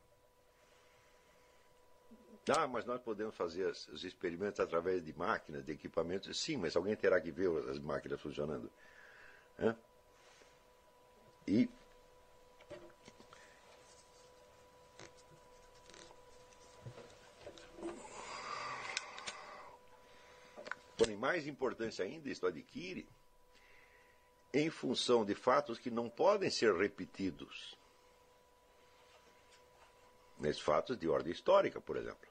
[2.48, 6.38] Ah, mas nós podemos fazer os experimentos através de máquinas, de equipamentos.
[6.40, 8.70] Sim, mas alguém terá que ver as máquinas funcionando.
[11.46, 11.68] E
[20.96, 23.06] Porém, mais importância ainda, isto adquire
[24.52, 27.78] em função de fatos que não podem ser repetidos.
[30.38, 32.26] Nesses fatos de ordem histórica, por exemplo.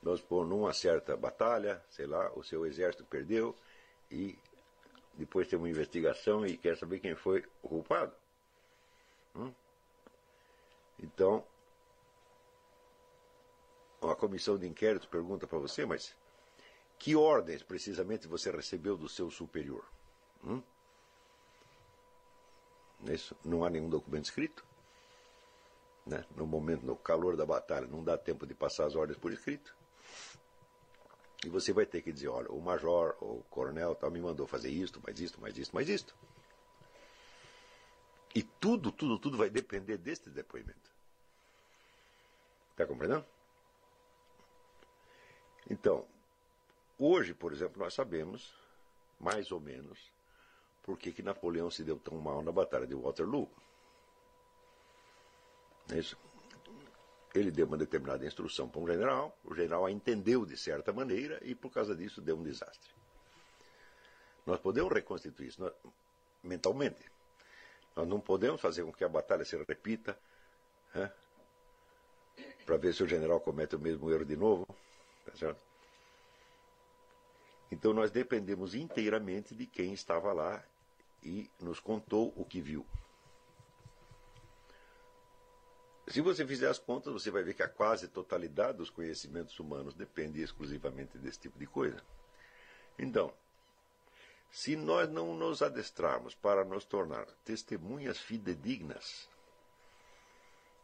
[0.00, 3.56] Nós por numa certa batalha, sei lá, o seu exército perdeu
[4.08, 4.38] e
[5.16, 8.14] depois tem uma investigação e quer saber quem foi o culpado.
[9.34, 9.52] Hum?
[10.98, 11.44] Então,
[14.00, 16.14] uma comissão de inquérito pergunta para você, mas
[16.98, 19.84] que ordens precisamente você recebeu do seu superior?
[20.44, 20.62] Hum?
[23.04, 24.64] Isso, não há nenhum documento escrito.
[26.04, 26.24] Né?
[26.34, 29.76] No momento, no calor da batalha, não dá tempo de passar as ordens por escrito.
[31.46, 34.70] E você vai ter que dizer, olha, o major, o coronel tal, me mandou fazer
[34.70, 36.14] isto, mais isto, mais isto, mais isto.
[38.34, 40.90] E tudo, tudo, tudo vai depender deste depoimento.
[42.72, 43.24] Está compreendendo?
[45.70, 46.06] Então,
[46.98, 48.54] Hoje, por exemplo, nós sabemos,
[49.20, 50.10] mais ou menos,
[50.82, 53.50] por que, que Napoleão se deu tão mal na Batalha de Waterloo.
[55.92, 56.16] É isso.
[57.36, 61.38] Ele deu uma determinada instrução para um general, o general a entendeu de certa maneira
[61.42, 62.90] e, por causa disso, deu um desastre.
[64.46, 65.70] Nós podemos reconstituir isso
[66.42, 67.10] mentalmente.
[67.94, 70.18] Nós não podemos fazer com que a batalha se repita
[70.94, 71.12] né,
[72.64, 74.66] para ver se o general comete o mesmo erro de novo.
[75.26, 75.60] Tá certo?
[77.70, 80.64] Então nós dependemos inteiramente de quem estava lá
[81.22, 82.86] e nos contou o que viu.
[86.08, 89.94] Se você fizer as contas, você vai ver que a quase totalidade dos conhecimentos humanos
[89.94, 92.00] depende exclusivamente desse tipo de coisa.
[92.96, 93.34] Então,
[94.50, 99.28] se nós não nos adestrarmos para nos tornar testemunhas fidedignas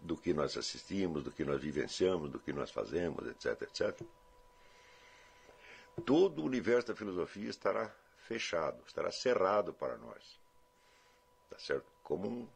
[0.00, 4.04] do que nós assistimos, do que nós vivenciamos, do que nós fazemos, etc., etc.,
[6.04, 10.40] todo o universo da filosofia estará fechado, estará cerrado para nós.
[11.48, 11.86] Tá certo?
[12.02, 12.48] Como um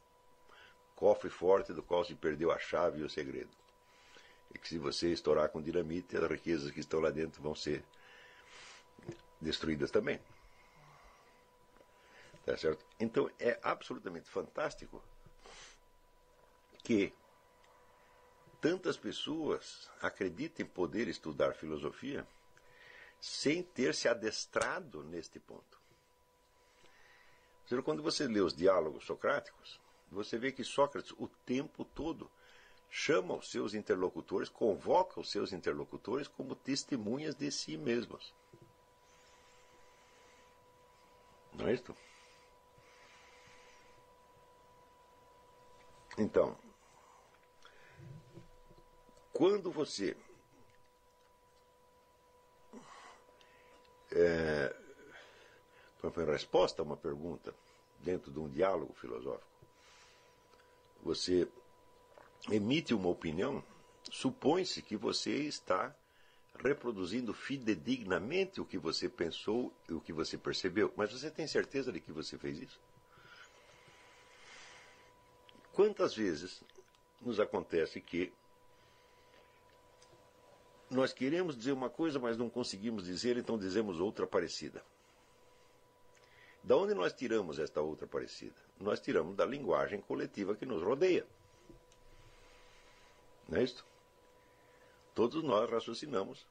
[0.96, 3.50] cofre forte do qual se perdeu a chave e o segredo.
[4.52, 7.84] E que se você estourar com dinamite, as riquezas que estão lá dentro vão ser
[9.40, 10.18] destruídas também.
[12.44, 12.84] Tá certo?
[12.98, 15.02] Então é absolutamente fantástico
[16.82, 17.12] que
[18.60, 22.26] tantas pessoas acreditem poder estudar filosofia
[23.20, 25.76] sem ter se adestrado neste ponto.
[27.84, 29.80] Quando você lê os diálogos socráticos,
[30.10, 32.30] você vê que Sócrates o tempo todo
[32.88, 38.34] chama os seus interlocutores, convoca os seus interlocutores como testemunhas de si mesmos.
[41.52, 41.94] Não é isso?
[46.18, 46.56] Então,
[49.32, 50.16] quando você
[54.10, 54.74] é,
[56.26, 57.54] resposta a uma pergunta
[58.00, 59.55] dentro de um diálogo filosófico,
[61.06, 61.48] você
[62.50, 63.64] emite uma opinião,
[64.10, 65.94] supõe-se que você está
[66.62, 70.92] reproduzindo fidedignamente o que você pensou e o que você percebeu.
[70.96, 72.80] Mas você tem certeza de que você fez isso?
[75.72, 76.62] Quantas vezes
[77.20, 78.32] nos acontece que
[80.90, 84.82] nós queremos dizer uma coisa, mas não conseguimos dizer, então dizemos outra parecida.
[86.66, 88.56] Da onde nós tiramos esta outra parecida?
[88.80, 91.24] Nós tiramos da linguagem coletiva que nos rodeia.
[93.48, 93.86] Não é isto?
[95.14, 96.44] Todos nós raciocinamos,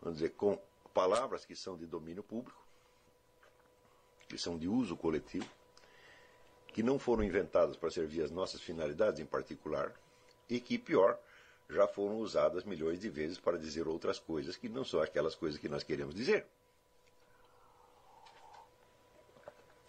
[0.00, 0.58] vamos dizer, com
[0.94, 2.66] palavras que são de domínio público,
[4.26, 5.48] que são de uso coletivo,
[6.68, 9.94] que não foram inventadas para servir as nossas finalidades em particular,
[10.48, 11.20] e que, pior,
[11.68, 15.60] já foram usadas milhões de vezes para dizer outras coisas que não são aquelas coisas
[15.60, 16.46] que nós queremos dizer.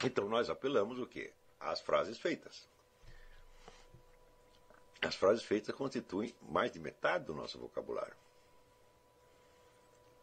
[0.05, 1.33] Então nós apelamos o quê?
[1.59, 2.67] Às frases feitas.
[5.01, 8.15] As frases feitas constituem mais de metade do nosso vocabulário.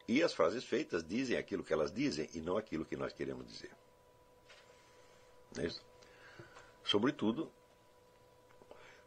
[0.07, 3.45] E as frases feitas dizem aquilo que elas dizem e não aquilo que nós queremos
[3.47, 3.73] dizer.
[5.59, 5.85] É isso?
[6.85, 7.51] Sobretudo,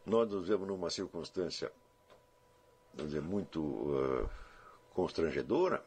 [0.05, 1.71] nós nos vemos numa circunstância
[2.93, 4.29] vamos dizer, muito uh,
[4.93, 5.83] constrangedora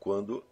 [0.00, 0.42] quando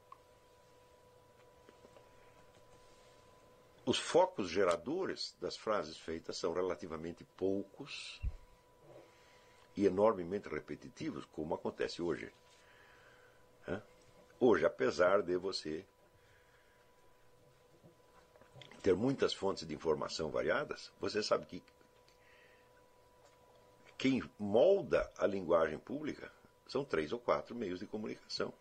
[3.86, 8.20] os focos geradores das frases feitas são relativamente poucos
[9.76, 12.32] e enormemente repetitivos, como acontece hoje.
[14.40, 15.86] Hoje, apesar de você
[18.82, 21.62] ter muitas fontes de informação variadas, você sabe que
[23.96, 26.32] quem molda a linguagem pública
[26.66, 28.52] são três ou quatro meios de comunicação.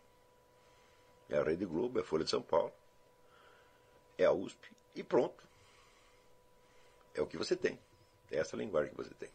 [1.28, 2.72] É a Rede Globo, é a Folha de São Paulo,
[4.16, 5.44] é a USP e pronto.
[7.14, 7.78] É o que você tem.
[8.30, 9.30] É essa linguagem que você tem.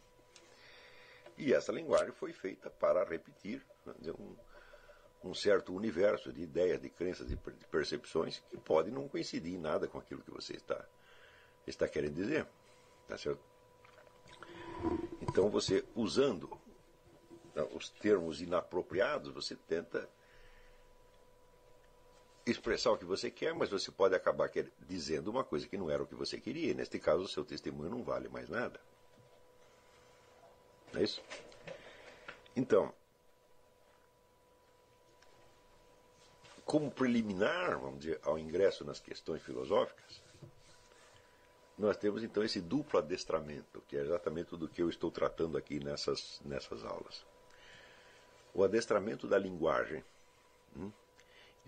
[1.38, 3.66] E essa linguagem foi feita para repetir
[4.20, 4.36] um,
[5.30, 7.38] um certo universo de ideias, de crenças, de
[7.72, 10.86] percepções que podem não coincidir em nada com aquilo que você está,
[11.66, 12.46] está querendo dizer.
[13.08, 13.42] Tá certo?
[15.22, 16.50] Então você, usando
[17.56, 20.10] né, os termos inapropriados, você tenta
[22.46, 26.02] expressar o que você quer, mas você pode acabar dizendo uma coisa que não era
[26.02, 26.72] o que você queria.
[26.72, 28.80] E neste caso, o seu testemunho não vale mais nada.
[30.94, 31.22] Não é isso?
[32.56, 32.94] Então,
[36.66, 40.22] como preliminar, vamos dizer, ao ingresso nas questões filosóficas,
[41.78, 45.80] nós temos então esse duplo adestramento, que é exatamente do que eu estou tratando aqui
[45.80, 47.26] nessas, nessas aulas.
[48.54, 50.04] O adestramento da linguagem
[50.76, 50.92] hum,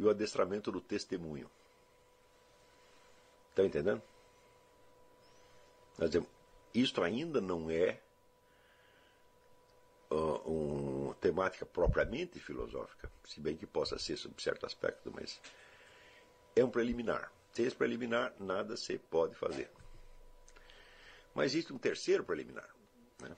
[0.01, 1.47] e o adestramento do testemunho.
[3.51, 4.01] Está entendendo?
[5.95, 6.27] Nós dizemos,
[6.73, 8.01] isto ainda não é
[10.09, 15.39] uh, uma temática propriamente filosófica, se bem que possa ser sob certo aspecto, mas
[16.55, 17.31] é um preliminar.
[17.53, 19.69] Sem esse preliminar, nada se pode fazer.
[21.35, 22.69] Mas existe um terceiro preliminar.
[23.21, 23.35] Né?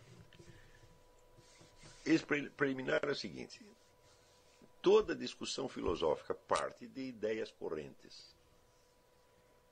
[2.05, 3.59] Esse preliminar é o seguinte:
[4.84, 8.36] toda discussão filosófica parte de ideias correntes,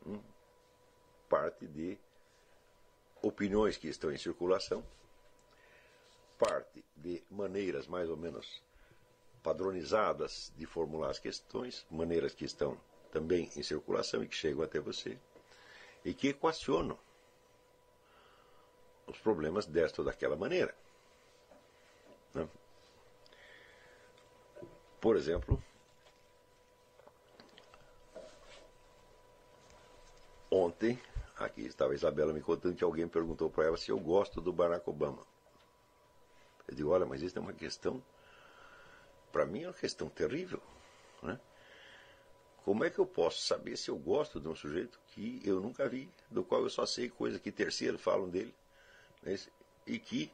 [0.04, 0.20] hum?
[1.30, 2.00] parte de
[3.22, 4.84] opiniões que estão em circulação
[6.42, 8.64] parte de maneiras mais ou menos
[9.44, 12.76] padronizadas de formular as questões, maneiras que estão
[13.12, 15.20] também em circulação e que chegam até você,
[16.04, 16.98] e que equacionam
[19.06, 20.74] os problemas desta ou daquela maneira.
[25.02, 25.62] Por exemplo,
[30.52, 31.02] ontem,
[31.36, 34.54] aqui estava a Isabela me contando que alguém perguntou para ela se eu gosto do
[34.54, 35.26] Barack Obama.
[36.68, 38.00] Eu digo, olha, mas isso é uma questão,
[39.32, 40.62] para mim é uma questão terrível.
[41.24, 41.40] Né?
[42.64, 45.90] Como é que eu posso saber se eu gosto de um sujeito que eu nunca
[45.90, 48.54] vi, do qual eu só sei coisas que terceiros falam dele,
[49.24, 49.36] né?
[49.88, 50.32] e que,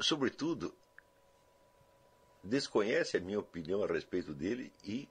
[0.00, 0.74] sobretudo,
[2.46, 5.08] desconhece a minha opinião a respeito dele e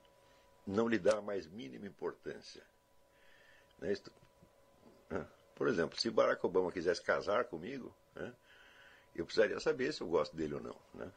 [0.65, 2.63] não lhe dá a mais mínima importância.
[3.79, 3.93] Né?
[5.53, 7.95] Por exemplo, se Barack Obama quisesse casar comigo,
[9.15, 10.75] eu precisaria saber se eu gosto dele ou não.
[10.93, 11.11] Né?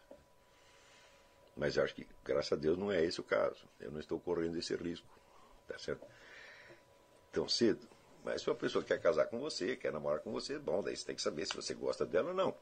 [1.57, 3.67] Mas acho que, graças a Deus, não é esse o caso.
[3.81, 5.09] Eu não estou correndo esse risco.
[5.67, 6.07] Tá certo?
[7.33, 7.87] Tão cedo.
[8.25, 11.05] Mas se uma pessoa quer casar com você, quer namorar com você, bom, daí você
[11.05, 12.57] tem que saber se você gosta dela ou não.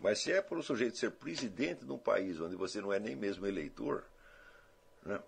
[0.00, 0.10] Né?
[0.10, 2.98] Mas se é por um sujeito ser presidente de um país onde você não é
[2.98, 4.04] nem mesmo eleitor,
[5.04, 5.22] né?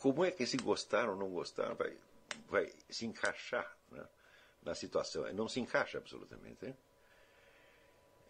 [0.00, 1.96] como é que esse gostar ou não gostar vai,
[2.48, 4.06] vai se encaixar né?
[4.62, 5.30] na situação?
[5.32, 6.66] Não se encaixa absolutamente.
[6.66, 6.76] Hein?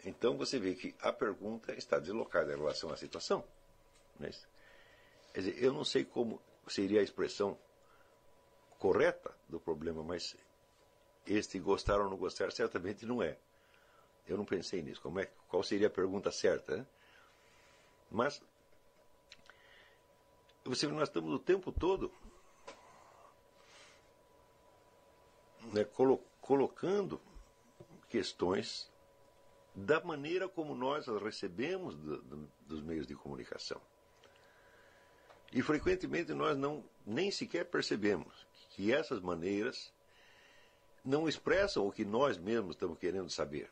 [0.05, 3.43] Então você vê que a pergunta está deslocada em relação à situação.
[4.19, 4.31] Né?
[5.33, 7.57] Quer dizer, eu não sei como seria a expressão
[8.79, 10.35] correta do problema, mas
[11.25, 13.37] este gostar ou não gostar certamente não é.
[14.27, 15.01] Eu não pensei nisso.
[15.01, 16.77] Como é, qual seria a pergunta certa?
[16.77, 16.85] Né?
[18.11, 18.41] Mas
[20.63, 22.11] você nós estamos o tempo todo
[25.71, 27.21] né, colo colocando
[28.09, 28.89] questões
[29.73, 33.81] da maneira como nós as recebemos do, do, dos meios de comunicação.
[35.51, 39.93] E frequentemente nós não nem sequer percebemos que essas maneiras
[41.03, 43.69] não expressam o que nós mesmos estamos querendo saber.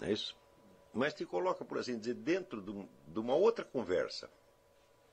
[0.00, 0.36] É isso?
[0.92, 4.30] Mas te coloca, por assim dizer, dentro de, um, uma outra conversa.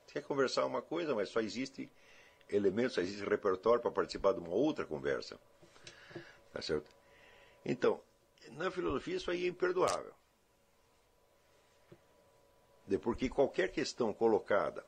[0.06, 1.90] Você quer conversar uma coisa, mas só existe
[2.48, 5.38] elementos, só existe repertório para participar de uma outra conversa.
[6.52, 6.90] Tá certo?
[7.64, 8.00] Então,
[8.52, 10.14] na filosofia isso aí é imperdoável.
[13.02, 14.86] Porque qualquer questão colocada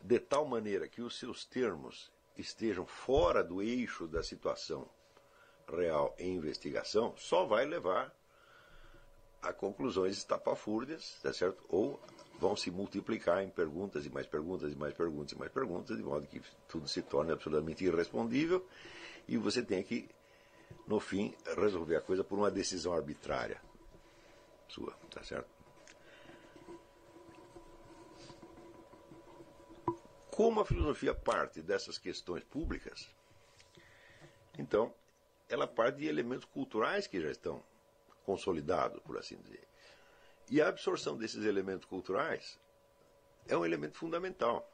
[0.00, 4.88] de tal maneira que os seus termos estejam fora do eixo da situação
[5.76, 8.14] real em investigação, só vai levar
[9.42, 11.64] a conclusões estapafúrdias, tá certo?
[11.68, 12.00] Ou
[12.38, 16.02] vão se multiplicar em perguntas e mais perguntas e mais perguntas e mais perguntas, de
[16.02, 18.66] modo que tudo se torne absolutamente irrespondível
[19.28, 20.08] e você tem que,
[20.86, 23.60] no fim, resolver a coisa por uma decisão arbitrária
[24.68, 25.48] sua, tá certo?
[30.30, 33.08] Como a filosofia parte dessas questões públicas,
[34.58, 34.94] então
[35.48, 37.62] ela parte de elementos culturais que já estão
[38.24, 39.66] consolidados, por assim dizer.
[40.50, 42.58] E a absorção desses elementos culturais
[43.46, 44.70] é um elemento fundamental.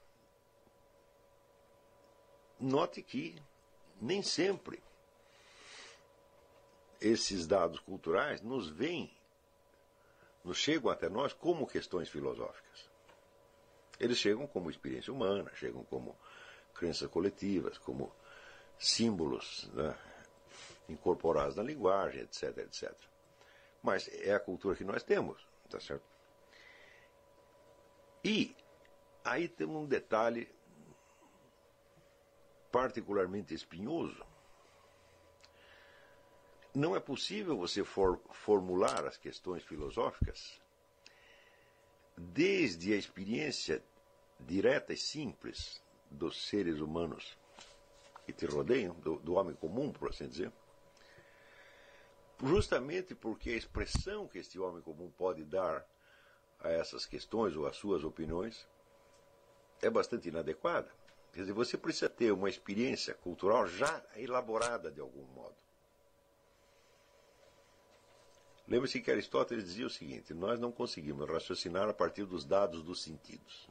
[2.59, 3.41] Note que
[4.01, 4.83] nem sempre
[7.01, 9.17] esses dados culturais nos vêm,
[10.45, 12.89] nos chegam até nós como questões filosóficas.
[14.01, 16.17] Eles chegam como experiência humana, chegam como
[16.75, 18.13] crenças coletivas, como
[18.79, 19.97] símbolos né,
[20.89, 22.93] incorporados na linguagem, etc, etc.
[23.83, 26.05] Mas é a cultura que nós temos, tá certo?
[28.25, 28.57] E
[29.25, 30.49] aí tem um detalhe
[32.71, 34.25] particularmente espinhoso.
[36.75, 40.61] Não é possível você for, formular as questões filosóficas
[42.17, 43.83] desde a experiência
[44.41, 47.37] direta e simples dos seres humanos
[48.27, 50.53] que te rodeiam, do, do homem comum, por assim dizer,
[52.43, 55.85] justamente porque a expressão que este homem comum pode dar
[56.61, 58.67] a essas questões ou às suas opiniões
[59.81, 60.91] é bastante inadequada.
[61.33, 65.55] Quer dizer, você precisa ter uma experiência cultural já elaborada de algum modo.
[68.67, 73.03] Lembre-se que Aristóteles dizia o seguinte: nós não conseguimos raciocinar a partir dos dados dos
[73.03, 73.69] sentidos.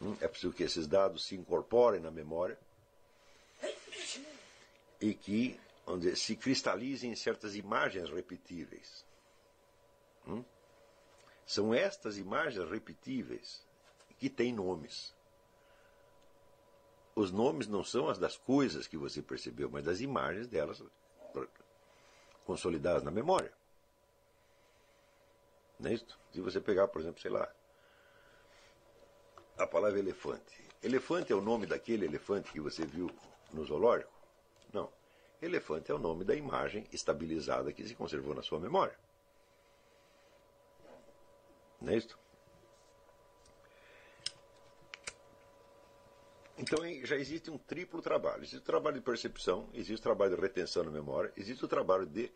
[0.00, 2.58] Hum, é preciso que esses dados se incorporem na memória
[5.00, 9.04] e que onde se cristalizem em certas imagens repetíveis.
[10.26, 10.44] Hum?
[11.44, 13.66] São estas imagens repetíveis
[14.18, 15.14] que têm nomes.
[17.14, 20.82] Os nomes não são as das coisas que você percebeu, mas das imagens delas
[22.44, 23.52] consolidadas na memória.
[25.78, 25.96] Não é?
[25.96, 27.52] Se você pegar, por exemplo, sei lá,
[29.58, 30.62] a palavra elefante.
[30.82, 33.10] Elefante é o nome daquele elefante que você viu
[33.52, 34.21] no zoológico?
[35.42, 38.96] Elefante é o nome da imagem estabilizada que se conservou na sua memória.
[41.80, 42.16] Não é isso?
[46.56, 48.44] Então já existe um triplo trabalho.
[48.44, 52.06] Existe o trabalho de percepção, existe o trabalho de retenção na memória, existe o trabalho
[52.06, 52.32] de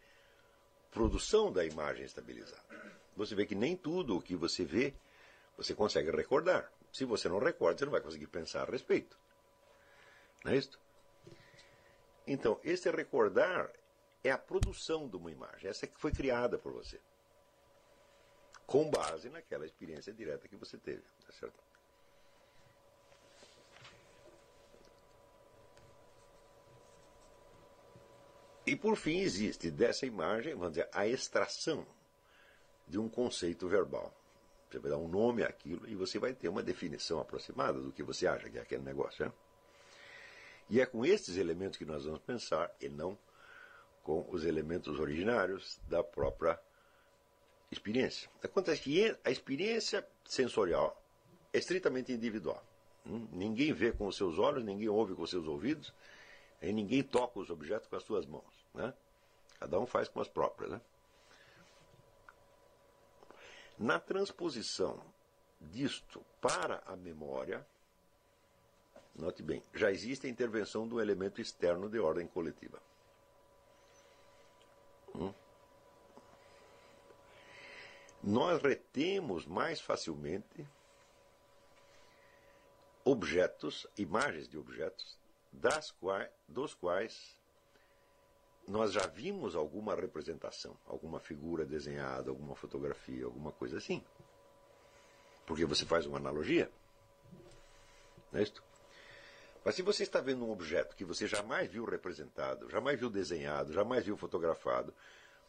[0.91, 2.65] produção da imagem estabilizada.
[3.17, 4.93] Você vê que nem tudo o que você vê
[5.57, 6.73] você consegue recordar.
[6.93, 9.17] Se você não recorda, você não vai conseguir pensar a respeito.
[10.45, 10.86] Não é isso?
[12.27, 13.71] Então, esse recordar
[14.25, 15.71] é a produção de uma imagem.
[15.71, 17.01] Essa que foi criada por você.
[18.67, 21.03] Com base naquela experiência direta que você teve.
[21.25, 21.67] Tá certo?
[28.67, 31.87] E por fim existe dessa imagem, vamos dizer, a extração
[32.89, 34.13] de um conceito verbal.
[34.69, 38.03] Você vai dar um nome àquilo e você vai ter uma definição aproximada do que
[38.03, 39.25] você acha que é aquele negócio.
[39.25, 39.33] Né?
[40.69, 43.17] E é com esses elementos que nós vamos pensar e não
[44.03, 46.59] com os elementos originários da própria
[47.71, 48.31] experiência.
[48.43, 51.03] Acontece que a experiência sensorial
[51.53, 52.65] é estritamente individual.
[53.05, 53.27] Hum?
[53.33, 55.93] Ninguém vê com os seus olhos, ninguém ouve com os seus ouvidos,
[56.61, 58.67] e ninguém toca os objetos com as suas mãos.
[58.75, 58.93] Né?
[59.59, 60.71] Cada um faz com as próprias.
[60.71, 60.81] Né?
[63.79, 65.03] Na transposição
[65.61, 67.67] disto para a memória,
[69.19, 72.81] note bem, já existe a intervenção do elemento externo de ordem coletiva.
[75.15, 75.33] Hum?
[78.23, 80.67] Nós retemos mais facilmente
[83.05, 85.17] objetos, imagens de objetos,
[86.01, 87.39] quais, dos quais
[88.67, 94.05] nós já vimos alguma representação, alguma figura desenhada, alguma fotografia, alguma coisa assim.
[95.47, 96.69] Porque você faz uma analogia.
[98.33, 98.63] Não é isto?
[99.67, 103.73] Mas se você está vendo um objeto que você jamais viu representado, jamais viu desenhado,
[103.73, 104.95] jamais viu fotografado,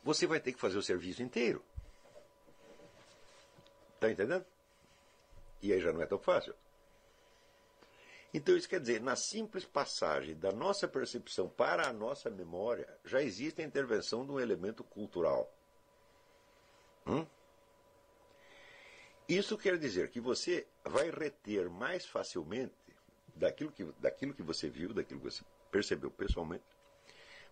[0.03, 1.63] você vai ter que fazer o serviço inteiro.
[3.93, 4.43] Está entendendo?
[5.61, 6.55] E aí já não é tão fácil.
[8.33, 13.21] Então isso quer dizer, na simples passagem da nossa percepção para a nossa memória, já
[13.21, 15.47] existe a intervenção de um elemento cultural.
[17.05, 17.23] Hum?
[19.29, 22.86] Isso quer dizer que você vai reter mais facilmente
[23.37, 26.65] daquilo que, daquilo que você viu, daquilo que você percebeu pessoalmente,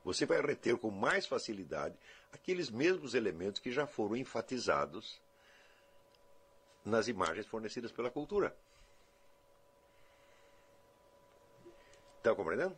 [0.04, 1.98] você vai reter com mais facilidade
[2.32, 5.20] aqueles mesmos elementos que já foram enfatizados
[6.84, 8.56] nas imagens fornecidas pela cultura.
[12.18, 12.78] Está compreendendo?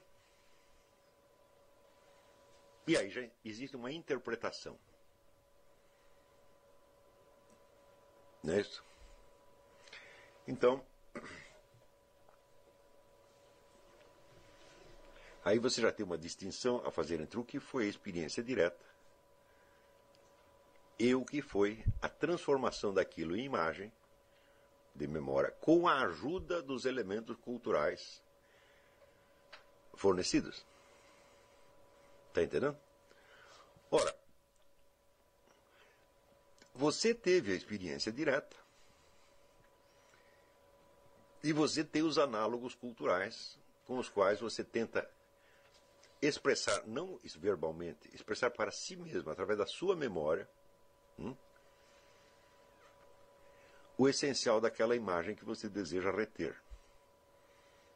[2.88, 4.80] E aí já existe uma interpretação.
[8.42, 8.82] Não é isso?
[10.48, 10.82] Então,
[15.48, 18.86] aí você já tem uma distinção a fazer entre o que foi a experiência direta
[21.00, 23.90] e o que foi a transformação daquilo em imagem
[24.94, 28.22] de memória com a ajuda dos elementos culturais
[29.94, 30.66] fornecidos.
[32.28, 32.78] Está entendendo?
[33.90, 34.14] Ora,
[36.74, 38.58] você teve a experiência direta
[41.42, 45.10] e você tem os análogos culturais com os quais você tenta
[46.22, 50.50] expressar, não verbalmente, expressar para si mesmo, através da sua memória,
[51.20, 51.36] hum,
[53.98, 56.56] o essencial daquela imagem que você deseja reter.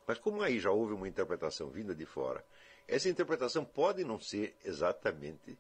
[0.08, 2.44] Mas como aí já houve uma interpretação vinda de fora,
[2.88, 5.58] essa interpretação pode não ser exatamente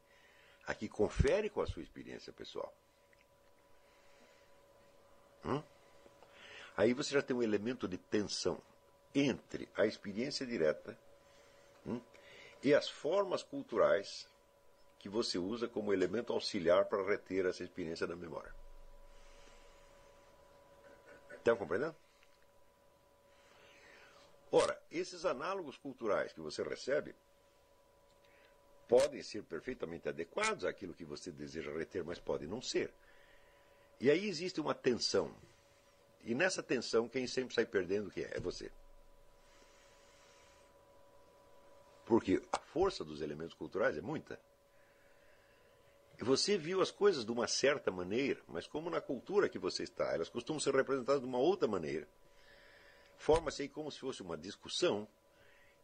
[0.65, 2.73] a que confere com a sua experiência pessoal.
[5.45, 5.61] Hum?
[6.75, 8.61] Aí você já tem um elemento de tensão
[9.13, 10.97] entre a experiência direta
[12.63, 14.29] e as formas culturais
[14.99, 18.53] que você usa como elemento auxiliar para reter essa experiência da memória.
[21.31, 21.95] Estão compreendendo?
[24.51, 27.15] Ora, esses análogos culturais que você recebe
[28.87, 32.93] podem ser perfeitamente adequados àquilo que você deseja reter, mas podem não ser.
[33.99, 35.33] E aí existe uma tensão.
[36.23, 38.37] E nessa tensão, quem sempre sai perdendo o que é?
[38.37, 38.69] É você.
[42.11, 44.37] Porque a força dos elementos culturais é muita.
[46.19, 50.13] Você viu as coisas de uma certa maneira, mas como na cultura que você está,
[50.13, 52.05] elas costumam ser representadas de uma outra maneira.
[53.17, 55.07] Forma-se aí como se fosse uma discussão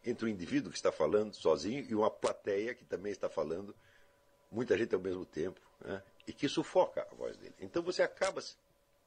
[0.04, 3.74] entre o indivíduo que está falando sozinho e uma plateia que também está falando,
[4.52, 7.56] muita gente ao mesmo tempo, né, e que sufoca a voz dele.
[7.58, 8.44] Então você acaba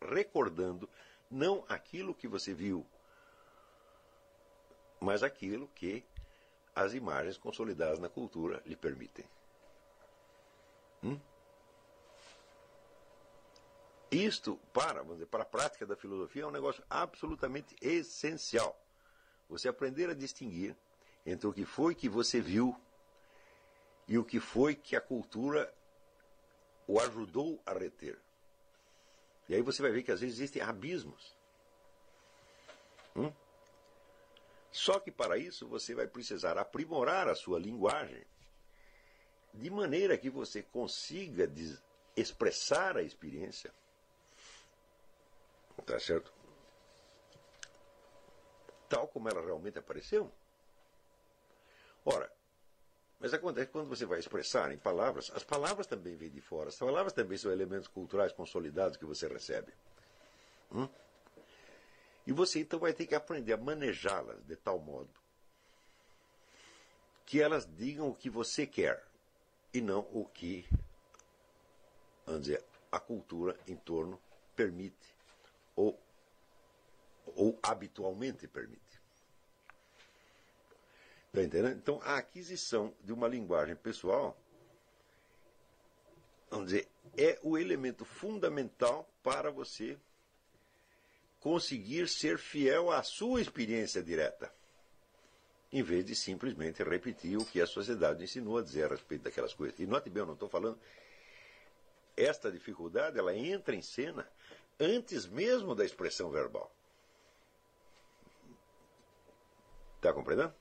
[0.01, 0.89] recordando
[1.31, 2.87] não aquilo que você viu,
[4.99, 6.03] mas aquilo que
[6.75, 9.25] as imagens consolidadas na cultura lhe permitem.
[11.03, 11.18] Hum?
[14.11, 18.79] Isto, para, vamos dizer, para a prática da filosofia, é um negócio absolutamente essencial.
[19.49, 20.77] Você aprender a distinguir
[21.25, 22.75] entre o que foi que você viu
[24.09, 25.73] e o que foi que a cultura
[26.87, 28.18] o ajudou a reter.
[29.49, 31.37] E aí você vai ver que às vezes existem abismos.
[33.14, 33.33] Hum?
[34.71, 38.25] Só que para isso você vai precisar aprimorar a sua linguagem
[39.53, 41.51] de maneira que você consiga
[42.16, 43.73] expressar a experiência.
[45.85, 46.33] Tá certo?
[48.89, 50.31] Tal como ela realmente apareceu.
[52.05, 52.31] Ora,
[53.18, 56.68] mas acontece que quando você vai expressar em palavras, as palavras também vêm de fora.
[56.68, 59.73] As palavras também são elementos culturais consolidados que você recebe.
[60.73, 60.89] Hum?
[62.31, 65.11] E você então vai ter que aprender a manejá-las de tal modo
[67.26, 69.05] que elas digam o que você quer
[69.74, 70.64] e não o que,
[72.24, 74.16] vamos dizer, a cultura em torno
[74.55, 75.12] permite
[75.74, 76.01] ou,
[77.26, 79.03] ou habitualmente permite.
[81.26, 81.76] Está entendendo?
[81.78, 84.41] Então, a aquisição de uma linguagem pessoal,
[86.49, 89.99] vamos dizer, é o elemento fundamental para você
[91.41, 94.53] conseguir ser fiel à sua experiência direta
[95.72, 99.55] em vez de simplesmente repetir o que a sociedade ensinou a dizer a respeito daquelas
[99.55, 99.78] coisas.
[99.78, 100.78] E note bem, eu não estou falando.
[102.16, 104.28] Esta dificuldade ela entra em cena
[104.78, 106.70] antes mesmo da expressão verbal.
[109.97, 110.55] Está compreendendo?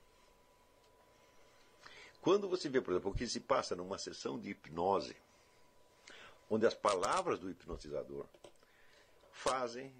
[2.20, 5.16] Quando você vê, por exemplo, o que se passa numa sessão de hipnose,
[6.48, 8.26] onde as palavras do hipnotizador
[9.32, 9.92] fazem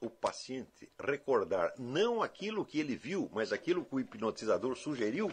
[0.00, 5.32] o paciente recordar não aquilo que ele viu, mas aquilo que o hipnotizador sugeriu,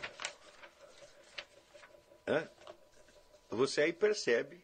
[3.50, 4.64] você aí percebe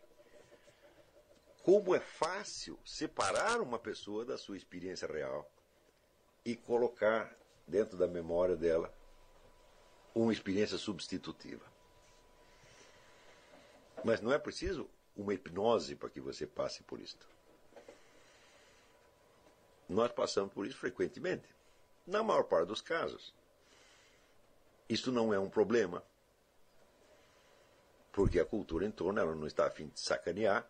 [1.63, 5.49] como é fácil separar uma pessoa da sua experiência real
[6.43, 7.35] e colocar
[7.67, 8.91] dentro da memória dela
[10.13, 11.63] uma experiência substitutiva.
[14.03, 17.27] Mas não é preciso uma hipnose para que você passe por isto.
[19.91, 21.43] Nós passamos por isso frequentemente.
[22.07, 23.33] Na maior parte dos casos,
[24.87, 26.01] isso não é um problema,
[28.11, 30.65] porque a cultura em torno ela não está a fim de sacanear,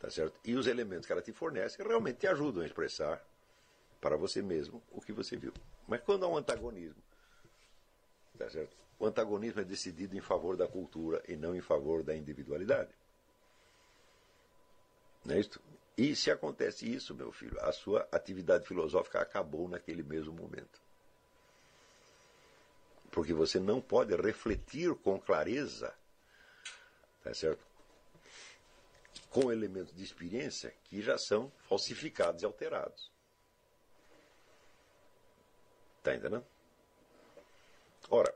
[0.00, 0.40] tá certo?
[0.42, 3.22] E os elementos que ela te fornece realmente te ajudam a expressar
[4.00, 5.52] para você mesmo o que você viu.
[5.86, 7.02] Mas quando há um antagonismo,
[8.38, 8.74] tá certo?
[8.98, 12.90] O antagonismo é decidido em favor da cultura e não em favor da individualidade.
[15.26, 15.60] Não é isso?
[15.96, 20.82] E se acontece isso, meu filho, a sua atividade filosófica acabou naquele mesmo momento.
[23.12, 25.94] Porque você não pode refletir com clareza,
[27.22, 27.64] tá certo?
[29.30, 33.12] Com elementos de experiência que já são falsificados e alterados.
[35.98, 36.44] Está entendendo?
[38.10, 38.34] Ora,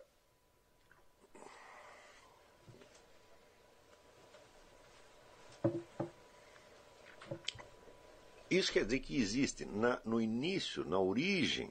[8.51, 11.71] Isso quer dizer que existe na, no início, na origem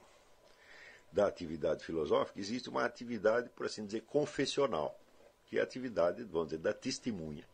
[1.12, 5.00] da atividade filosófica, existe uma atividade, por assim dizer, confessional,
[5.46, 7.48] que é a atividade, vamos dizer, da testemunha,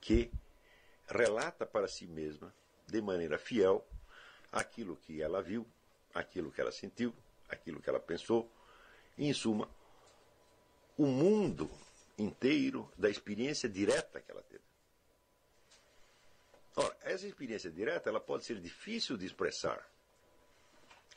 [0.00, 0.30] que
[1.06, 2.54] relata para si mesma,
[2.86, 3.86] de maneira fiel,
[4.52, 5.66] aquilo que ela viu,
[6.12, 7.14] aquilo que ela sentiu,
[7.48, 8.50] aquilo que ela pensou,
[9.16, 9.68] e, em suma,
[10.96, 11.70] o mundo
[12.18, 14.67] inteiro da experiência direta que ela teve.
[16.78, 19.84] Ora, essa experiência direta ela pode ser difícil de expressar,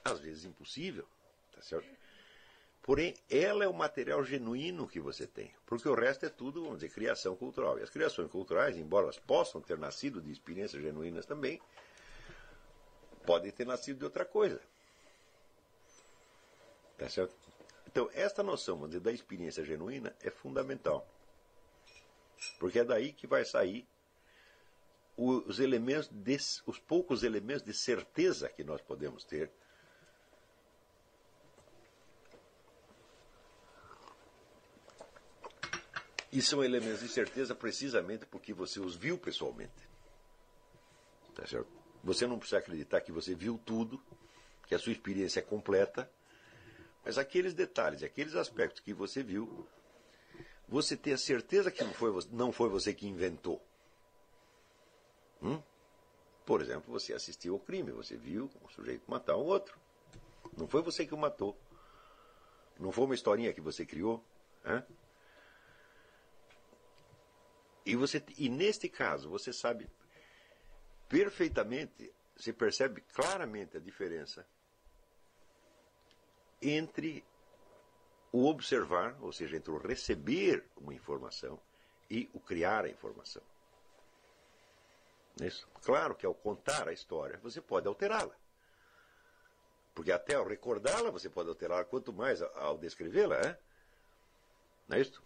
[0.04, 1.08] às vezes impossível,
[1.54, 1.88] tá certo?
[2.82, 6.80] Porém, ela é o material genuíno que você tem, porque o resto é tudo, vamos
[6.80, 7.78] dizer, criação cultural.
[7.78, 11.62] E as criações culturais, embora elas possam ter nascido de experiências genuínas também,
[13.24, 14.60] podem ter nascido de outra coisa.
[16.98, 17.36] Tá certo?
[17.86, 21.08] Então, esta noção vamos dizer, da experiência genuína é fundamental.
[22.58, 23.88] Porque é daí que vai sair
[25.22, 29.52] os elementos, de, os poucos elementos de certeza que nós podemos ter.
[36.32, 39.90] E são elementos de certeza precisamente porque você os viu pessoalmente.
[41.36, 41.70] Tá certo?
[42.04, 44.02] Você não precisa acreditar que você viu tudo,
[44.66, 46.10] que a sua experiência é completa,
[47.04, 49.68] mas aqueles detalhes, aqueles aspectos que você viu,
[50.68, 53.62] você tem a certeza que não foi, não foi você que inventou.
[55.42, 55.62] Hum?
[56.46, 59.80] Por exemplo, você assistiu ao crime, você viu um sujeito matar um outro.
[60.58, 61.58] Não foi você que o matou.
[62.80, 64.24] Não foi uma historinha que você criou.
[64.66, 64.84] Hein?
[67.86, 69.90] E, você, e neste caso, você sabe
[71.08, 74.48] perfeitamente, você percebe claramente a diferença
[76.62, 77.24] entre
[78.32, 81.60] o observar, ou seja, entre o receber uma informação
[82.10, 83.44] e o criar a informação.
[85.40, 85.68] Isso.
[85.84, 88.36] Claro que ao contar a história, você pode alterá-la.
[89.94, 93.60] Porque até ao recordá-la, você pode alterá-la, quanto mais ao descrevê-la, é?
[94.88, 95.22] Não é isso?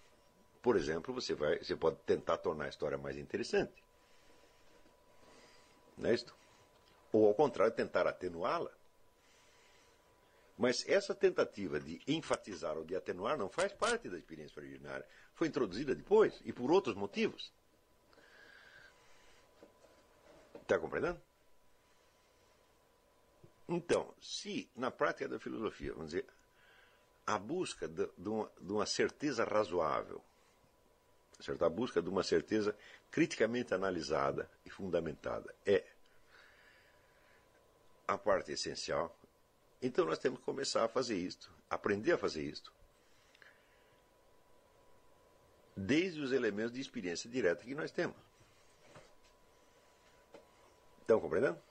[0.61, 3.83] Por exemplo, você, vai, você pode tentar tornar a história mais interessante.
[5.97, 6.35] Não é isso?
[7.11, 8.71] Ou ao contrário, tentar atenuá-la.
[10.57, 15.05] Mas essa tentativa de enfatizar ou de atenuar não faz parte da experiência originária.
[15.33, 17.51] Foi introduzida depois e por outros motivos.
[20.65, 21.21] Está compreendendo?
[23.69, 26.25] Então, se na prática da filosofia, vamos dizer,
[27.25, 30.23] a busca de, de, uma, de uma, certeza razoável,
[31.39, 31.63] certo?
[31.63, 32.75] a busca de uma certeza
[33.11, 35.85] criticamente analisada e fundamentada é
[38.07, 39.15] a parte essencial,
[39.79, 42.73] então nós temos que começar a fazer isto, aprender a fazer isto,
[45.77, 48.17] desde os elementos de experiência direta que nós temos.
[51.05, 51.61] Estão compreendendo?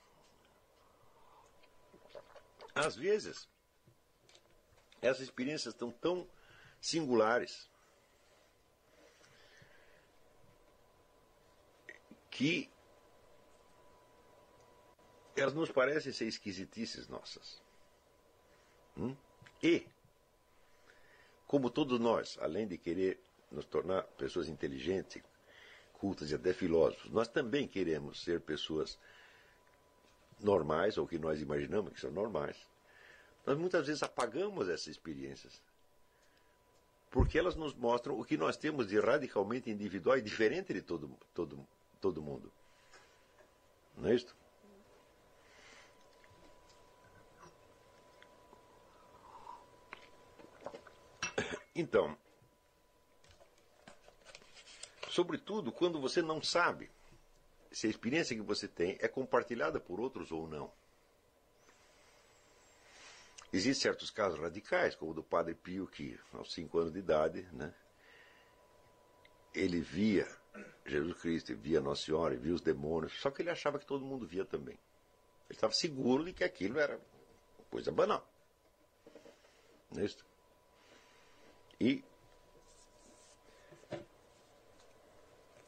[2.72, 3.48] Às vezes,
[5.02, 6.28] essas experiências estão tão
[6.80, 7.68] singulares
[12.30, 12.70] que
[15.34, 17.60] elas nos parecem ser esquisitices nossas.
[18.96, 19.16] Hum?
[19.60, 19.84] E,
[21.44, 23.20] como todos nós, além de querer
[23.50, 25.20] nos tornar pessoas inteligentes,
[25.94, 28.96] cultas e até filósofos, nós também queremos ser pessoas
[30.40, 32.56] normais, ou que nós imaginamos que são normais,
[33.46, 35.62] nós muitas vezes apagamos essas experiências
[37.14, 41.16] porque elas nos mostram o que nós temos de radicalmente individual e diferente de todo,
[41.32, 41.64] todo,
[42.00, 42.52] todo mundo.
[43.96, 44.34] Não é isto?
[51.72, 52.18] Então,
[55.08, 56.90] sobretudo quando você não sabe
[57.74, 60.72] se a experiência que você tem é compartilhada por outros ou não.
[63.52, 67.42] Existem certos casos radicais, como o do Padre Pio, que aos cinco anos de idade,
[67.52, 67.74] né,
[69.52, 70.26] ele via
[70.86, 74.26] Jesus Cristo, via Nossa Senhora, via os demônios, só que ele achava que todo mundo
[74.26, 74.78] via também.
[75.48, 77.00] Ele estava seguro de que aquilo era
[77.70, 78.28] coisa banal.
[79.96, 80.24] É isso?
[81.80, 82.04] E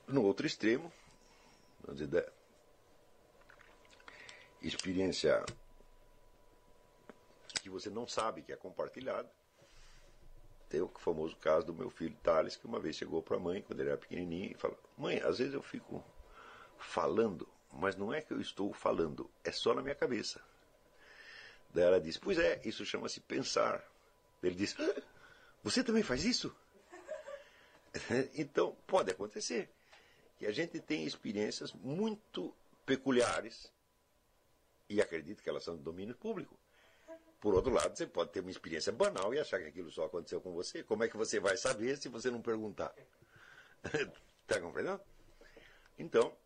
[0.07, 0.93] no outro extremo,
[1.87, 2.33] vamos dizer,
[4.61, 5.45] experiência
[7.63, 9.29] que você não sabe que é compartilhado.
[10.69, 13.63] Tem o famoso caso do meu filho Thales, que uma vez chegou para a mãe,
[13.63, 16.05] quando ele era pequenininho, e falou: Mãe, às vezes eu fico
[16.77, 20.43] falando, mas não é que eu estou falando, é só na minha cabeça.
[21.73, 23.85] Daí ela disse: Pois é, isso chama-se pensar.
[24.43, 25.03] Ele disse: ah,
[25.63, 26.55] Você também faz isso?
[28.35, 29.76] então, pode acontecer
[30.39, 33.73] que a gente tem experiências muito peculiares,
[34.89, 36.57] e acredito que elas são de domínio público.
[37.41, 40.41] Por outro lado, você pode ter uma experiência banal e achar que aquilo só aconteceu
[40.41, 40.83] com você.
[40.83, 42.95] Como é que você vai saber se você não perguntar?
[44.43, 45.01] Está compreendendo?
[45.99, 46.37] Então,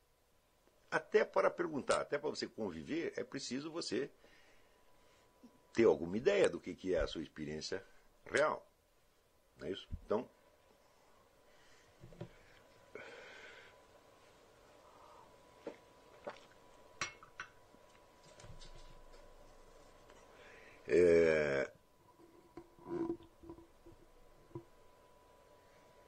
[0.91, 4.11] até para perguntar, até para você conviver, é preciso você
[5.72, 7.84] ter alguma ideia do que, é a sua experiência
[8.26, 8.66] real.
[9.59, 9.88] Não é isso?
[10.05, 10.28] Então,
[20.93, 21.70] É...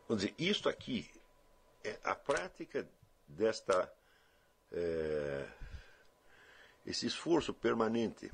[0.09, 1.09] Vamos dizer, isto aqui
[1.85, 2.89] é a prática
[3.28, 3.93] desta.
[4.72, 5.49] É,
[6.85, 8.33] esse esforço permanente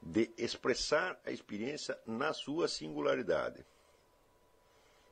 [0.00, 3.66] de expressar a experiência na sua singularidade,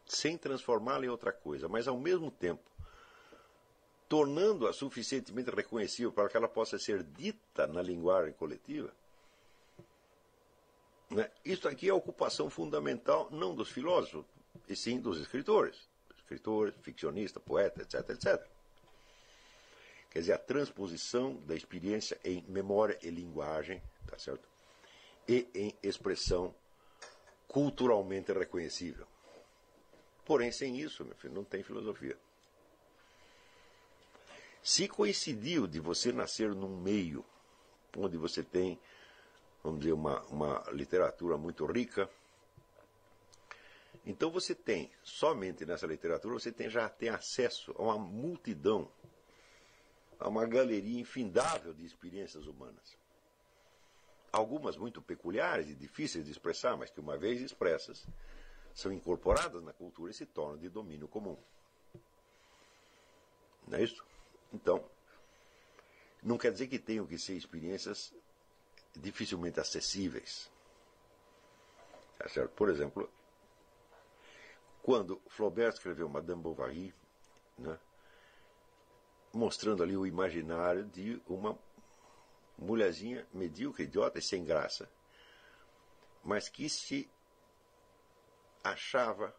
[0.07, 2.62] sem transformá-la em outra coisa, mas ao mesmo tempo
[4.09, 8.91] tornando-a suficientemente reconhecível para que ela possa ser dita na linguagem coletiva
[11.11, 11.30] né?
[11.44, 14.26] Isso aqui é a ocupação fundamental não dos filósofos,
[14.68, 15.88] e sim dos escritores.
[16.16, 18.46] Escritores, ficcionistas, poetas, etc, etc.
[20.11, 24.46] Quer dizer, a transposição da experiência em memória e linguagem, tá certo?
[25.26, 26.54] E em expressão
[27.46, 29.06] culturalmente reconhecível.
[30.24, 32.18] Porém, sem isso, meu filho, não tem filosofia.
[34.62, 37.24] Se coincidiu de você nascer num meio
[37.96, 38.78] onde você tem
[39.69, 42.09] vamos dizer, uma, uma literatura muito rica.
[44.05, 48.91] Então você tem, somente nessa literatura, você tem, já tem acesso a uma multidão,
[50.19, 52.97] a uma galeria infindável de experiências humanas.
[54.33, 58.07] Algumas muito peculiares e difíceis de expressar, mas que, uma vez expressas,
[58.75, 61.37] são incorporadas na cultura e se tornam de domínio comum.
[63.66, 64.05] Não é isso?
[64.53, 64.83] Então,
[66.23, 68.14] não quer dizer que tenham que ser experiências
[69.01, 70.51] dificilmente acessíveis.
[72.18, 72.49] Tá?
[72.49, 73.11] Por exemplo,
[74.82, 76.94] quando Flaubert escreveu Madame Bovary,
[77.57, 77.78] né,
[79.32, 81.59] mostrando ali o imaginário de uma
[82.57, 84.90] mulherzinha medíocre, idiota e sem graça,
[86.24, 87.09] mas que se
[88.64, 89.34] achava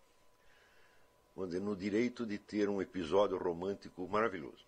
[1.45, 4.65] dizer, no direito de ter um episódio romântico maravilhoso.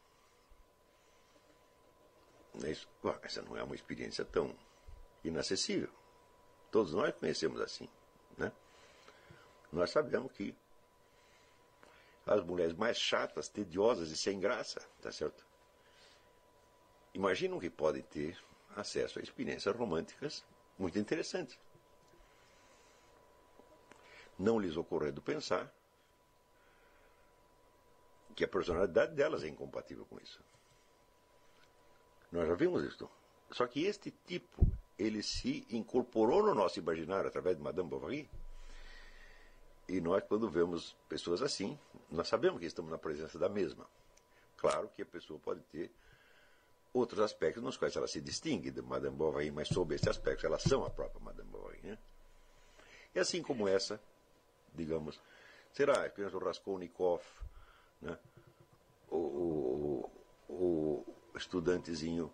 [2.65, 2.87] Isso,
[3.21, 4.55] essa não é uma experiência tão
[5.23, 5.89] inacessível.
[6.71, 7.87] Todos nós conhecemos assim.
[8.37, 8.51] Né?
[9.71, 10.55] Nós sabemos que
[12.25, 15.45] as mulheres mais chatas, tediosas e sem graça, tá certo?
[17.13, 18.37] Imaginam que podem ter
[18.75, 20.45] acesso a experiências românticas
[20.77, 21.59] muito interessantes.
[24.39, 25.71] Não lhes ocorrendo pensar
[28.35, 30.41] que a personalidade delas é incompatível com isso.
[32.31, 33.09] Nós já vimos isso.
[33.51, 34.65] Só que este tipo
[35.01, 38.29] ele se incorporou no nosso imaginário através de Madame Bovary.
[39.87, 41.77] E nós, quando vemos pessoas assim,
[42.09, 43.87] nós sabemos que estamos na presença da mesma.
[44.57, 45.91] Claro que a pessoa pode ter
[46.93, 50.61] outros aspectos nos quais ela se distingue de Madame Bovary, mas sob esse aspecto elas
[50.61, 51.79] são a própria Madame Bovary.
[51.81, 51.97] Né?
[53.15, 53.99] E assim como essa,
[54.73, 55.19] digamos,
[55.73, 57.23] será experiência do Raskolnikov,
[58.01, 58.17] né?
[59.09, 59.17] o,
[60.47, 60.53] o,
[61.33, 62.31] o estudantezinho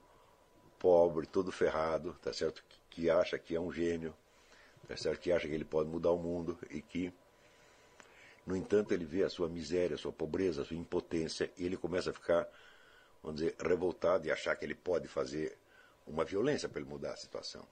[0.80, 2.64] pobre, todo ferrado, tá certo?
[2.90, 4.14] Que, acha que é um gênio,
[4.90, 5.20] é certo?
[5.22, 7.14] que acha que ele pode mudar o mundo e que,
[8.46, 11.78] no entanto, ele vê a sua miséria, a sua pobreza, a sua impotência e ele
[11.78, 12.48] começa a ficar,
[13.22, 15.58] vamos dizer, revoltado e achar que ele pode fazer
[16.06, 17.68] uma violência para ele mudar a situação.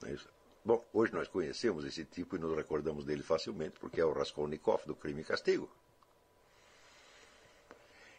[0.00, 0.28] Não é isso?
[0.64, 4.86] Bom, hoje nós conhecemos esse tipo e nos recordamos dele facilmente, porque é o Raskolnikov
[4.86, 5.68] do Crime e Castigo.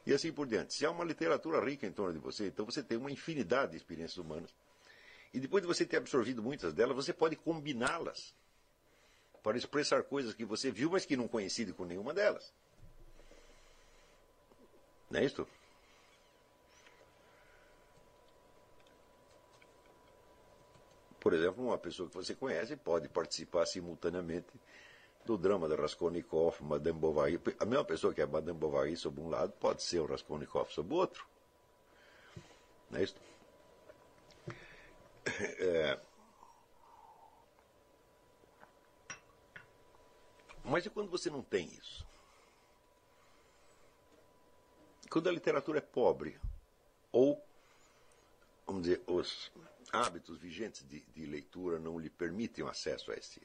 [0.05, 0.73] E assim por diante.
[0.73, 3.77] Se há uma literatura rica em torno de você, então você tem uma infinidade de
[3.77, 4.53] experiências humanas.
[5.33, 8.35] E depois de você ter absorvido muitas delas, você pode combiná-las
[9.41, 12.53] para expressar coisas que você viu, mas que não coincide com nenhuma delas.
[15.09, 15.47] Não é isto?
[21.19, 24.47] Por exemplo, uma pessoa que você conhece pode participar simultaneamente
[25.25, 27.39] do drama de Raskolnikov, Madame Bovary.
[27.59, 30.93] A mesma pessoa que é Madame Bovary sob um lado pode ser o Raskolnikov sob
[30.93, 31.25] o outro.
[32.89, 33.15] Não é isso?
[35.59, 35.99] É...
[40.63, 42.05] Mas e quando você não tem isso?
[45.09, 46.39] Quando a literatura é pobre,
[47.11, 47.45] ou,
[48.65, 49.51] vamos dizer, os
[49.91, 53.41] hábitos vigentes de, de leitura não lhe permitem acesso a esse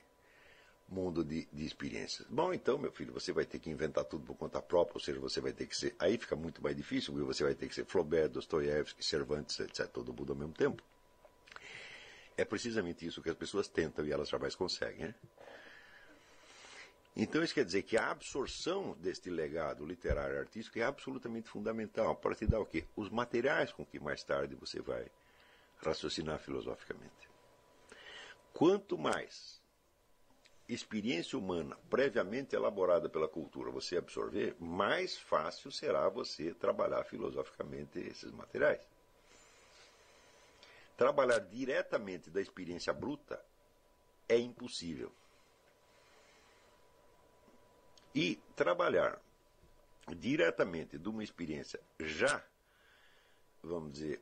[0.89, 2.27] mundo de, de experiências.
[2.29, 5.21] Bom, então, meu filho, você vai ter que inventar tudo por conta própria, ou seja,
[5.21, 5.95] você vai ter que ser.
[5.99, 9.87] Aí fica muito mais difícil, porque você vai ter que ser Flaubert, Dostoiévski, Cervantes, etc.,
[9.89, 10.83] todo mundo ao mesmo tempo.
[12.37, 15.07] É precisamente isso que as pessoas tentam e elas jamais conseguem.
[15.07, 15.15] Né?
[17.17, 22.15] Então, isso quer dizer que a absorção deste legado literário e artístico é absolutamente fundamental
[22.15, 22.85] para te dar o quê?
[22.97, 25.11] Os materiais com que mais tarde você vai
[25.79, 27.29] raciocinar filosoficamente.
[28.53, 29.61] Quanto mais
[30.69, 38.31] experiência humana previamente elaborada pela cultura você absorver, mais fácil será você trabalhar filosoficamente esses
[38.31, 38.87] materiais.
[40.97, 43.43] Trabalhar diretamente da experiência bruta
[44.29, 45.11] é impossível.
[48.15, 49.19] E trabalhar
[50.17, 52.45] diretamente de uma experiência já,
[53.63, 54.21] vamos dizer,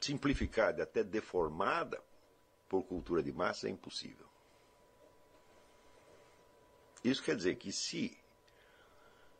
[0.00, 2.02] simplificada, até deformada
[2.68, 4.31] por cultura de massa, é impossível.
[7.04, 8.16] Isso quer dizer que se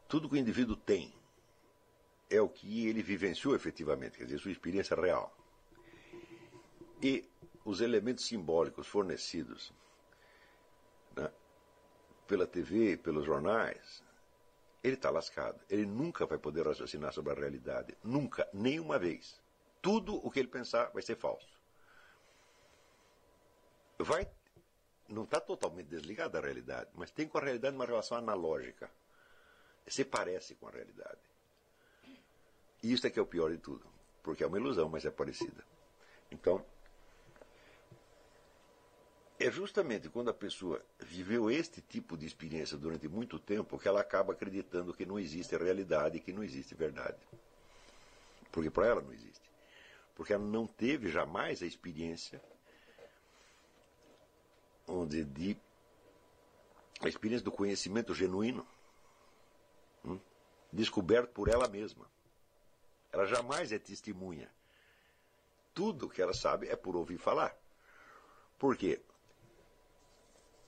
[0.09, 1.15] tudo que o indivíduo tem
[2.29, 5.37] é o que ele vivenciou efetivamente, quer dizer, sua experiência real,
[7.01, 7.29] e
[7.65, 9.73] os elementos simbólicos fornecidos
[11.17, 11.31] né,
[12.27, 14.03] pela TV, pelos jornais,
[14.83, 15.61] ele está lascado.
[15.69, 17.97] Ele nunca vai poder raciocinar sobre a realidade.
[18.03, 19.41] Nunca, nenhuma vez
[19.81, 21.61] tudo o que ele pensar vai ser falso.
[23.99, 24.29] Vai,
[25.13, 28.91] não está totalmente desligado da realidade, mas tem com a realidade uma relação analógica.
[29.87, 31.21] Se parece com a realidade.
[32.83, 33.85] E isso é que é o pior de tudo,
[34.23, 35.65] porque é uma ilusão, mas é parecida.
[36.31, 36.65] Então,
[39.39, 44.01] é justamente quando a pessoa viveu este tipo de experiência durante muito tempo que ela
[44.01, 47.19] acaba acreditando que não existe realidade e que não existe verdade.
[48.51, 49.53] Porque para ela não existe
[50.15, 52.41] porque ela não teve jamais a experiência
[54.93, 55.57] onde de
[57.01, 58.67] a experiência do conhecimento genuíno
[60.05, 60.21] hum,
[60.73, 62.07] descoberto por ela mesma.
[63.11, 64.51] Ela jamais é testemunha.
[65.75, 67.57] Tudo que ela sabe é por ouvir falar.
[68.59, 69.01] Por quê?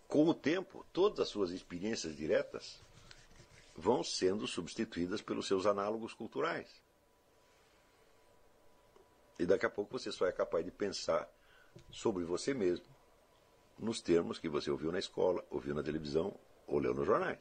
[0.09, 2.83] Com o tempo, todas as suas experiências diretas
[3.77, 6.83] vão sendo substituídas pelos seus análogos culturais.
[9.39, 11.29] E daqui a pouco você só é capaz de pensar
[11.91, 12.94] sobre você mesmo
[13.79, 16.35] nos termos que você ouviu na escola, ouviu na televisão
[16.67, 17.41] ou leu nos jornais.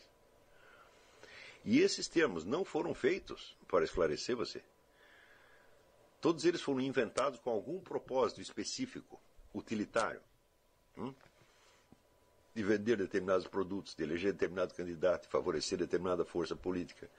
[1.65, 4.61] E esses termos não foram feitos para esclarecer você.
[6.19, 9.19] Todos eles foram inventados com algum propósito específico,
[9.53, 10.21] utilitário.
[10.97, 11.13] Hum?
[12.53, 17.09] De vender determinados produtos, de eleger determinado candidato, de favorecer determinada força política,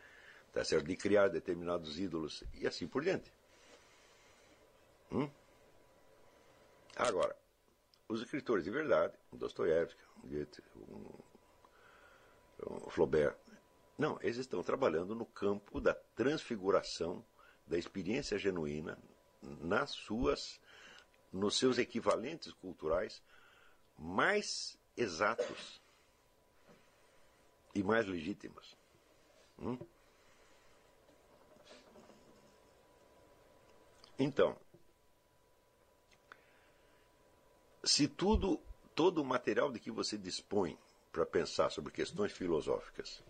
[0.53, 0.87] tá certo?
[0.87, 3.33] de criar determinados ídolos e assim por diante.
[5.11, 5.29] Hum?
[6.97, 7.37] Agora,
[8.09, 11.07] os escritores de verdade, Dostoiévski, Goethe, um,
[12.71, 13.37] um Flaubert,
[13.97, 17.25] não, eles estão trabalhando no campo da transfiguração
[17.67, 18.99] da experiência genuína
[19.43, 20.61] nas suas,
[21.33, 23.23] nos seus equivalentes culturais
[23.97, 25.81] mais exatos
[27.75, 28.77] e mais legítimos.
[29.59, 29.79] Hum?
[34.19, 34.57] Então,
[37.85, 38.61] se tudo,
[38.95, 40.79] todo o material de que você dispõe
[41.13, 43.23] para pensar sobre questões filosóficas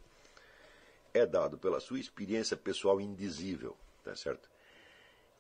[1.13, 4.49] é dado pela sua experiência pessoal indizível, tá certo?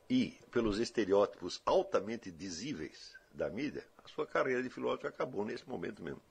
[0.09, 6.03] E pelos estereótipos altamente dizíveis da mídia, a sua carreira de filósofo acabou nesse momento
[6.03, 6.23] mesmo.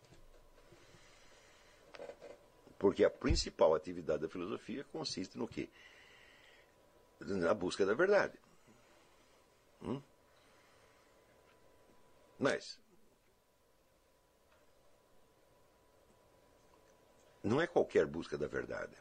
[2.77, 5.69] Porque a principal atividade da filosofia consiste no quê?
[7.19, 8.37] Na busca da verdade.
[9.81, 10.01] Hum?
[12.39, 12.79] Mas
[17.43, 18.95] não é qualquer busca da verdade.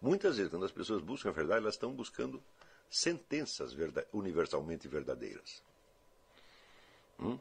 [0.00, 2.42] Muitas vezes, quando as pessoas buscam a verdade, elas estão buscando
[2.90, 3.74] sentenças
[4.12, 5.62] universalmente verdadeiras.
[7.18, 7.38] Hum?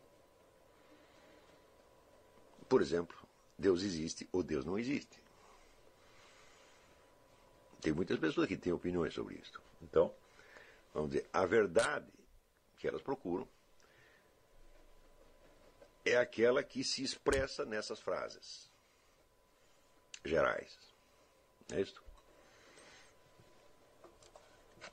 [2.68, 3.18] Por exemplo,
[3.58, 5.22] Deus existe ou Deus não existe.
[7.82, 9.62] Tem muitas pessoas que têm opiniões sobre isso.
[9.82, 10.14] Então,
[10.94, 12.08] vamos dizer, a verdade
[12.78, 13.48] que elas procuram
[16.06, 18.70] é aquela que se expressa nessas frases
[20.24, 20.78] gerais.
[21.72, 22.04] É isso?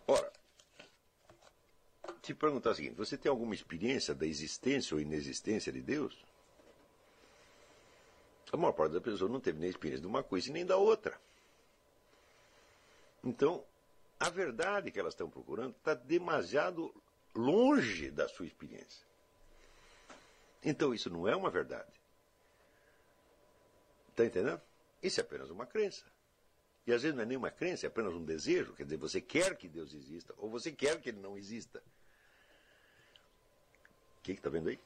[0.07, 0.32] Ora,
[2.23, 6.24] te perguntar o seguinte: você tem alguma experiência da existência ou inexistência de Deus?
[8.53, 10.77] A maior parte das pessoas não teve nem experiência de uma coisa e nem da
[10.77, 11.20] outra.
[13.23, 13.65] Então,
[14.19, 16.93] a verdade que elas estão procurando está demasiado
[17.35, 19.10] longe da sua experiência.
[20.62, 21.91] Então, isso não é uma verdade.
[24.11, 24.61] Está entendendo?
[25.03, 26.05] Isso é apenas uma crença.
[26.87, 28.74] E às vezes não é nem uma crença, é apenas um desejo.
[28.74, 31.82] Quer dizer, você quer que Deus exista, ou você quer que ele não exista.
[34.19, 34.78] O que está vendo aí?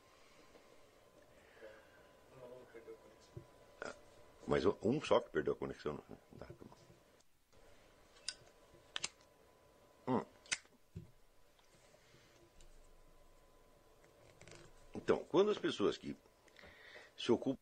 [3.81, 3.95] Ah,
[4.47, 5.99] mas um só que perdeu a conexão.
[6.39, 6.47] Tá
[10.07, 10.25] hum.
[15.05, 16.17] Então, quando as pessoas que
[17.15, 17.59] se ocupam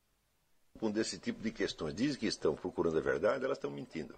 [0.92, 4.16] desse tipo de questões dizem que estão procurando a verdade, elas estão mentindo.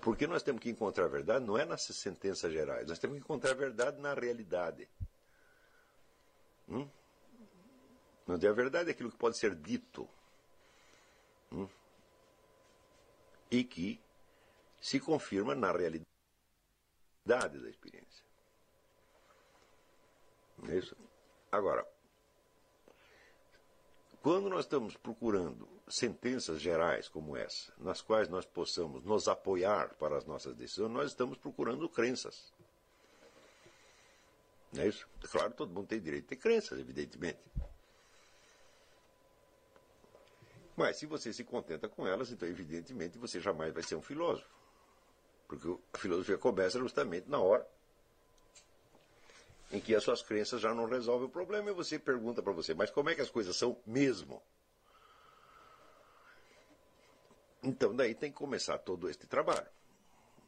[0.00, 3.22] Porque nós temos que encontrar a verdade não é nas sentenças gerais, nós temos que
[3.22, 4.88] encontrar a verdade na realidade.
[6.66, 6.88] Hum?
[8.26, 10.08] Não é a verdade é aquilo que pode ser dito.
[11.52, 11.68] Hum?
[13.50, 14.00] E que
[14.80, 16.06] se confirma na realidade
[17.26, 18.23] da experiência.
[20.62, 20.96] É isso?
[21.50, 21.86] Agora,
[24.22, 30.16] quando nós estamos procurando sentenças gerais como essa, nas quais nós possamos nos apoiar para
[30.16, 32.52] as nossas decisões, nós estamos procurando crenças.
[34.72, 35.06] Não é isso?
[35.30, 37.38] Claro, todo mundo tem direito a ter crenças, evidentemente.
[40.76, 44.48] Mas se você se contenta com elas, então evidentemente você jamais vai ser um filósofo.
[45.46, 47.64] Porque a filosofia começa justamente na hora
[49.74, 52.72] em que as suas crenças já não resolvem o problema e você pergunta para você,
[52.74, 54.40] mas como é que as coisas são mesmo?
[57.60, 59.66] Então daí tem que começar todo este trabalho.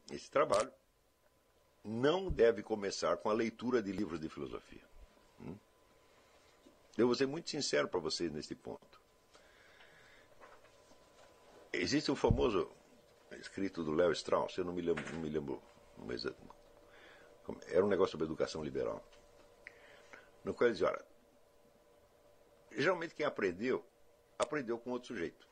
[0.09, 0.71] Esse trabalho
[1.83, 4.87] não deve começar com a leitura de livros de filosofia.
[5.41, 5.57] Hum?
[6.97, 9.01] Eu vou ser muito sincero para vocês nesse ponto.
[11.73, 12.71] Existe um famoso
[13.41, 15.61] escrito do Léo Strauss, eu não me lembro, não me lembro
[15.97, 16.25] mas
[17.67, 19.03] era um negócio sobre educação liberal.
[20.47, 21.05] No qual ele dizia, olha,
[22.71, 23.85] geralmente quem aprendeu,
[24.39, 25.45] aprendeu com outro sujeito.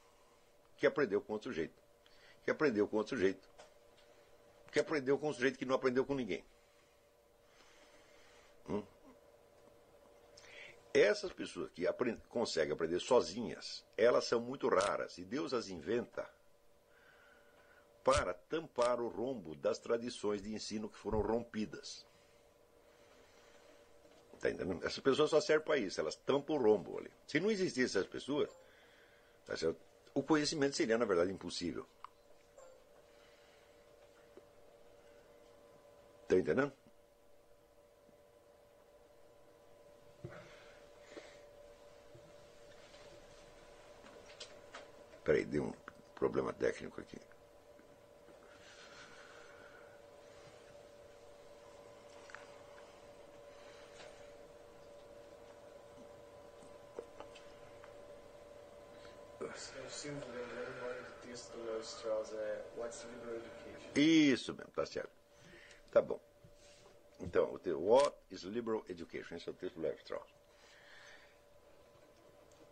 [0.77, 1.83] Que aprendeu com outro sujeito.
[2.45, 3.49] Que aprendeu com outro sujeito.
[4.71, 6.45] Que aprendeu com um sujeito que não aprendeu com ninguém.
[8.69, 8.85] Hum?
[10.93, 15.17] Essas pessoas que aprend conseguem aprender sozinhas, elas são muito raras.
[15.17, 16.25] E Deus as inventa
[18.01, 22.05] para tampar o rombo das tradições de ensino que foram rompidas.
[24.53, 27.11] Tá Essas pessoas só servem para isso, elas tampam o rombo ali.
[27.27, 28.49] Se não existissem essas pessoas,
[29.45, 29.53] tá
[30.13, 31.85] o conhecimento seria, na verdade, impossível.
[36.23, 36.71] Está entendendo?
[45.23, 45.73] Peraí, deu um
[46.13, 47.17] problema técnico aqui.
[63.95, 65.11] Isso mesmo, tá certo.
[65.91, 66.19] Tá bom.
[67.19, 69.35] Então, o texto, What is Liberal Education?
[69.35, 70.29] Esse é o texto do Levi Strauss.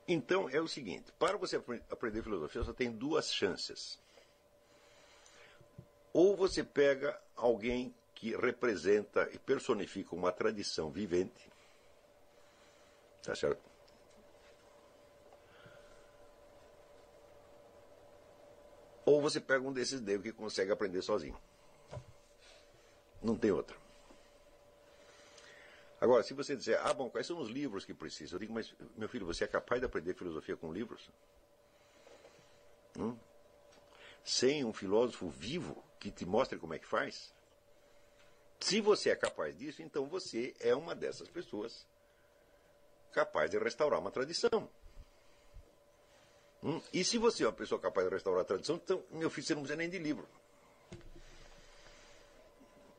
[0.07, 1.55] Então, é o seguinte: para você
[1.89, 3.97] aprender filosofia, só tem duas chances.
[6.11, 11.49] Ou você pega alguém que representa e personifica uma tradição vivente,
[13.23, 13.72] tá certo?
[19.05, 21.37] Ou você pega um desses negros que consegue aprender sozinho.
[23.21, 23.75] Não tem outra.
[25.99, 28.35] Agora, se você disser, ah, bom, quais são os livros que precisa?
[28.35, 31.09] Eu digo, mas, meu filho, você é capaz de aprender filosofia com livros?
[32.99, 33.17] Hum?
[34.23, 37.33] Sem um filósofo vivo que te mostre como é que faz?
[38.59, 41.87] Se você é capaz disso, então você é uma dessas pessoas
[43.13, 44.69] capaz de restaurar uma tradição.
[46.63, 46.81] Hum?
[46.93, 49.53] E se você é uma pessoa capaz de restaurar a tradição, então, meu filho, você
[49.53, 50.27] não precisa nem de livro.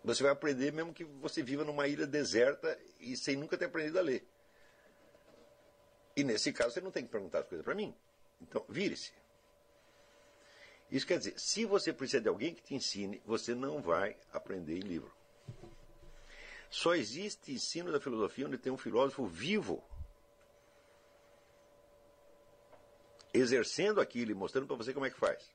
[0.04, 3.98] Você vai aprender mesmo que você viva numa ilha deserta e sem nunca ter aprendido
[3.98, 4.28] a ler.
[6.14, 7.94] E nesse caso você não tem que perguntar as coisas para mim.
[8.38, 9.12] Então, vire-se.
[10.90, 14.76] Isso quer dizer, se você precisa de alguém que te ensine, você não vai aprender
[14.76, 15.10] em livro.
[16.68, 19.82] Só existe ensino da filosofia onde tem um filósofo vivo
[23.34, 25.52] exercendo aquilo e mostrando para você como é que faz.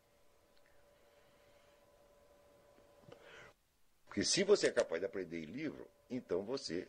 [4.06, 6.88] Porque se você é capaz de aprender em livro, então você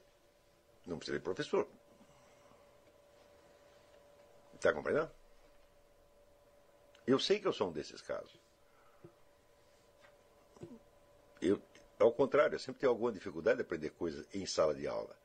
[0.84, 1.68] não precisa de professor.
[4.54, 5.10] Está compreendendo?
[7.06, 8.38] Eu sei que eu sou um desses casos.
[11.40, 11.62] Eu,
[11.98, 15.16] ao contrário, eu sempre tenho alguma dificuldade de aprender coisas em sala de aula.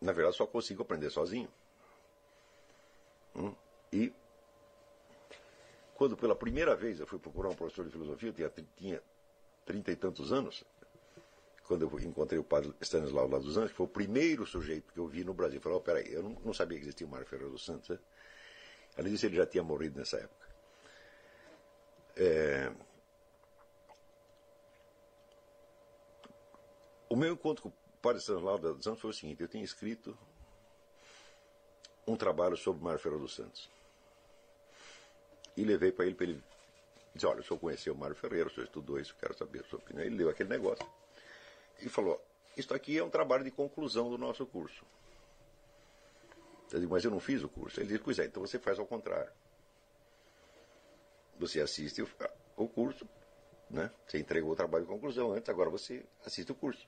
[0.00, 1.52] Na verdade, só consigo aprender sozinho.
[3.34, 3.54] Hum?
[3.92, 4.12] E
[5.94, 9.02] quando pela primeira vez eu fui procurar um professor de filosofia, eu tinha,
[9.66, 10.64] trinta e tantos anos,
[11.70, 14.98] quando eu encontrei o padre Stanislau lá dos Anjos, que foi o primeiro sujeito que
[14.98, 15.58] eu vi no Brasil.
[15.58, 17.90] Eu falei, oh, peraí, eu não, não, sabia que existia o Mário Ferreira dos Santos.
[17.90, 17.98] Né?
[18.98, 20.48] Além disso, ele já tinha morrido nessa época.
[22.16, 22.72] É...
[27.08, 27.72] O meu encontro com o
[28.02, 30.18] padre Stanislau dos Santos foi o seguinte, eu tinha escrito
[32.06, 33.70] um trabalho sobre Mário Ferreira dos Santos.
[35.60, 36.42] E levei para ele para ele
[37.14, 39.64] Diz, olha, o senhor conheceu o Mário Ferreira, o senhor estudou isso, quero saber a
[39.64, 40.04] sua opinião.
[40.04, 40.86] Ele leu aquele negócio
[41.80, 42.24] e falou,
[42.56, 44.84] isso aqui é um trabalho de conclusão do nosso curso.
[46.72, 47.80] Eu digo, mas eu não fiz o curso.
[47.80, 49.30] Ele disse, pois é, então você faz ao contrário.
[51.38, 52.00] Você assiste
[52.56, 53.08] o curso,
[53.68, 53.90] né?
[54.06, 56.86] Você entregou o trabalho de conclusão antes, agora você assiste o curso.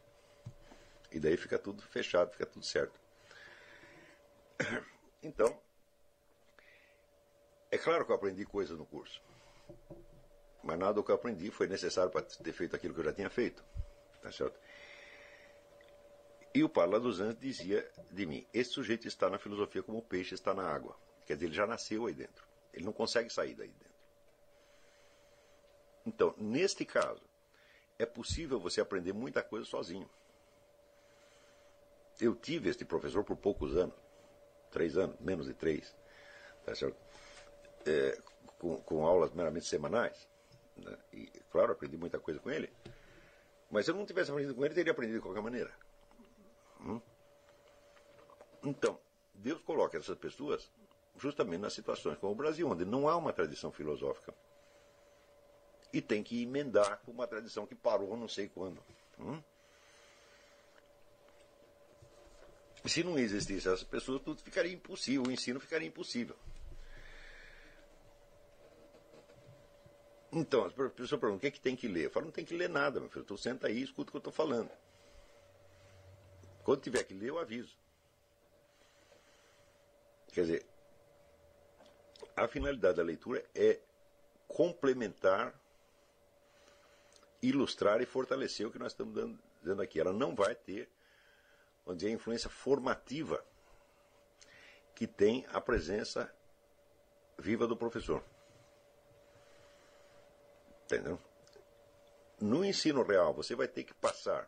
[1.11, 2.99] E daí fica tudo fechado, fica tudo certo.
[5.23, 5.61] Então,
[7.73, 9.21] é claro que eu aprendi coisas no curso.
[10.63, 13.13] Mas nada do que eu aprendi foi necessário para ter feito aquilo que eu já
[13.13, 13.65] tinha feito.
[14.23, 14.57] Tá certo?
[16.55, 20.03] E o Parla dos Anjos dizia de mim: esse sujeito está na filosofia como o
[20.03, 20.97] peixe está na água.
[21.27, 22.47] Quer dizer, ele já nasceu aí dentro.
[22.73, 23.93] Ele não consegue sair daí dentro.
[26.07, 27.23] Então, neste caso,
[27.99, 30.09] é possível você aprender muita coisa sozinho.
[32.21, 34.03] Eu tive este professor por poucos anos
[34.73, 35.95] três anos, menos de três.
[36.65, 36.97] Tá certo?
[37.87, 38.19] É,
[38.59, 40.29] com, com aulas meramente semanais.
[40.77, 40.97] Né?
[41.13, 42.73] E, claro, aprendi muita coisa com ele.
[43.71, 45.73] Mas se eu não tivesse aprendido com ele, teria aprendido de qualquer maneira.
[46.81, 47.01] Hum?
[48.63, 48.99] Então,
[49.35, 50.71] Deus coloca essas pessoas
[51.19, 54.35] justamente nas situações como o Brasil, onde não há uma tradição filosófica.
[55.93, 58.83] E tem que emendar com uma tradição que parou não sei quando.
[59.19, 59.43] Hum?
[62.87, 66.37] Se não existisse essas pessoas, tudo ficaria impossível, o ensino ficaria impossível.
[70.33, 72.07] Então, as pessoas perguntam, o que, é que tem que ler?
[72.07, 73.25] Eu falo, não tem que ler nada, meu filho.
[73.25, 74.71] Tu senta aí e escuta o que eu estou falando.
[76.65, 77.77] Quando tiver que ler, eu aviso.
[80.33, 80.67] Quer dizer,
[82.35, 83.79] a finalidade da leitura é
[84.49, 85.55] complementar,
[87.43, 90.01] ilustrar e fortalecer o que nós estamos dando, dando aqui.
[90.01, 90.89] Ela não vai ter,
[91.85, 93.45] vamos dizer, a influência formativa
[94.95, 96.35] que tem a presença
[97.39, 98.25] viva do professor.
[100.93, 101.19] Entendeu?
[102.39, 104.47] No ensino real, você vai ter que passar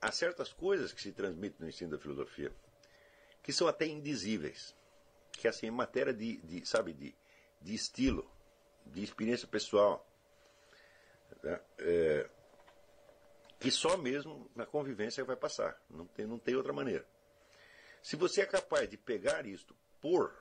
[0.00, 2.50] a certas coisas que se transmitem no ensino da filosofia,
[3.42, 4.74] que são até indizíveis.
[5.32, 7.14] Que assim, em matéria de, de sabe, de,
[7.60, 8.26] de estilo,
[8.86, 10.06] de experiência pessoal,
[11.42, 11.60] né?
[11.78, 12.30] é,
[13.58, 15.78] que só mesmo na convivência vai passar.
[15.90, 17.06] Não tem, não tem outra maneira.
[18.02, 20.34] Se você é capaz de pegar isto por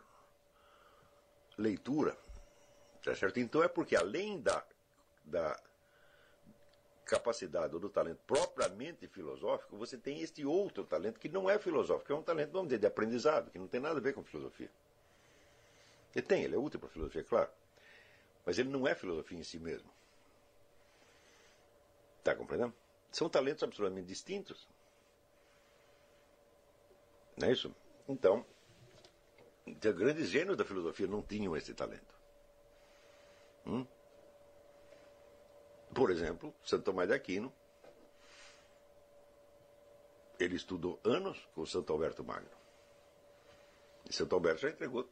[1.58, 2.18] leitura,
[3.04, 3.40] Tá certo?
[3.40, 4.64] Então é porque além da,
[5.24, 5.60] da
[7.06, 12.12] capacidade ou do talento propriamente filosófico, você tem este outro talento que não é filosófico,
[12.14, 14.70] é um talento, vamos dizer, de aprendizado, que não tem nada a ver com filosofia.
[16.16, 17.50] Ele tem, ele é útil para a filosofia, claro.
[18.46, 19.90] Mas ele não é filosofia em si mesmo.
[22.20, 22.74] Está compreendendo?
[23.12, 24.68] São talentos absolutamente distintos.
[27.38, 27.74] Não é isso?
[28.08, 28.46] Então,
[29.66, 32.19] grandes gênios da filosofia não tinham esse talento.
[33.66, 33.86] Hum?
[35.94, 37.54] Por exemplo, Santo Tomás de Aquino
[40.40, 42.50] ele estudou anos com Santo Alberto Magno.
[44.10, 45.08] E Santo Alberto já entregou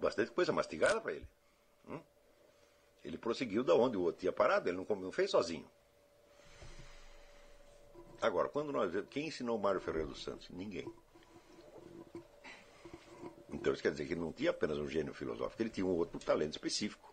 [0.00, 1.28] bastante coisa mastigada para ele.
[1.88, 2.00] Hum?
[3.04, 5.70] Ele prosseguiu da onde o outro tinha parado, ele não, fez sozinho.
[8.20, 8.92] Agora, quando nós.
[9.08, 10.48] Quem ensinou Mário Ferreira dos Santos?
[10.50, 10.92] Ninguém.
[13.50, 15.96] Então isso quer dizer que ele não tinha apenas um gênio filosófico, ele tinha um
[15.96, 17.11] outro talento específico.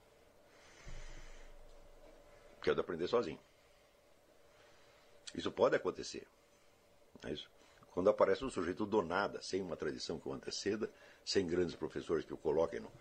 [2.61, 3.40] Que é de aprender sozinho.
[5.34, 6.27] Isso pode acontecer.
[7.23, 7.34] É.
[7.91, 10.90] Quando aparece um sujeito do nada, sem uma tradição que o anteceda,
[11.26, 12.91] sem grandes professores que o coloquem no,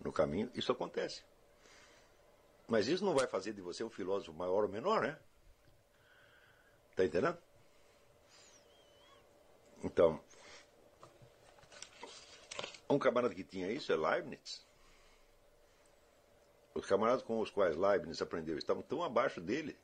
[0.00, 1.24] no caminho, isso acontece.
[2.68, 5.18] Mas isso não vai fazer de você um filósofo maior ou menor, né?
[6.90, 7.38] Está entendendo?
[9.82, 10.22] Então,
[12.88, 14.64] um camarada que tinha isso é Leibniz.
[16.74, 19.76] Os camaradas com os quais Leibniz aprendeu estavam tão abaixo dele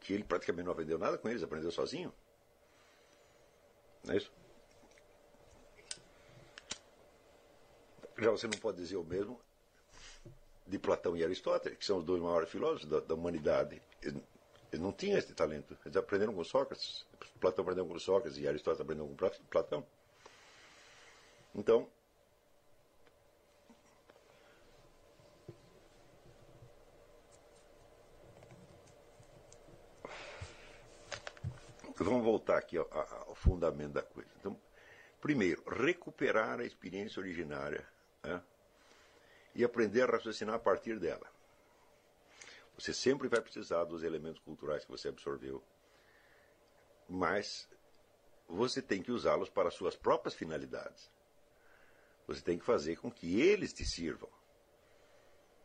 [0.00, 2.12] que ele praticamente não aprendeu nada com eles, aprendeu sozinho.
[4.04, 4.30] Não é isso?
[8.18, 9.40] Já você não pode dizer o mesmo
[10.66, 13.80] de Platão e Aristóteles, que são os dois maiores filósofos da, da humanidade.
[14.02, 14.22] Eles,
[14.70, 15.76] eles, não tinham esse talento.
[15.84, 17.06] Eles aprenderam com Sócrates.
[17.40, 19.16] Platão aprendeu com Sócrates e Aristóteles aprendeu com
[19.50, 19.86] Platão.
[21.54, 21.88] Então,
[31.96, 32.88] Vamos voltar aqui ao,
[33.28, 34.30] ao fundamento da coisa.
[34.40, 34.60] Então,
[35.20, 37.86] primeiro, recuperar a experiência originária
[38.22, 38.42] né?
[39.54, 41.26] e aprender a raciocinar a partir dela.
[42.76, 45.62] Você sempre vai precisar dos elementos culturais que você absorveu,
[47.08, 47.68] mas
[48.48, 51.08] você tem que usá-los para suas próprias finalidades.
[52.26, 54.28] Você tem que fazer com que eles te sirvam.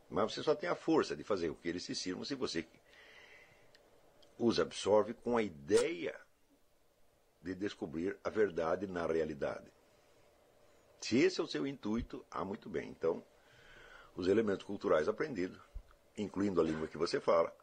[0.09, 2.67] Mas você só tem a força de fazer com que eles te sirvam se você
[4.39, 6.17] os absorve com a ideia
[7.41, 9.69] de descobrir a verdade na realidade.
[11.01, 12.89] Se esse é o seu intuito, há muito bem.
[12.89, 13.23] Então,
[14.15, 15.59] os elementos culturais aprendidos,
[16.17, 17.53] incluindo a língua que você fala,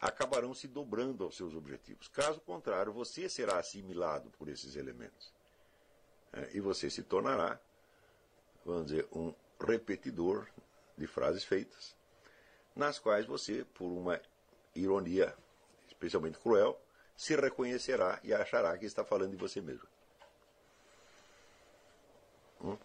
[0.00, 2.08] acabarão se dobrando aos seus objetivos.
[2.08, 5.32] Caso contrário, você será assimilado por esses elementos.
[6.32, 7.60] É, e você se tornará,
[8.64, 10.48] vamos dizer, um repetidor
[10.96, 11.94] de frases feitas,
[12.74, 14.20] nas quais você, por uma
[14.74, 15.34] ironia
[15.88, 16.78] especialmente cruel,
[17.16, 19.88] se reconhecerá e achará que está falando de você mesmo.
[22.60, 22.78] Hum?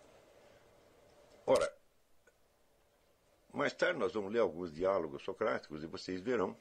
[1.45, 1.73] Ora,
[3.53, 6.55] mais tarde nós vamos ler alguns diálogos socráticos e vocês verão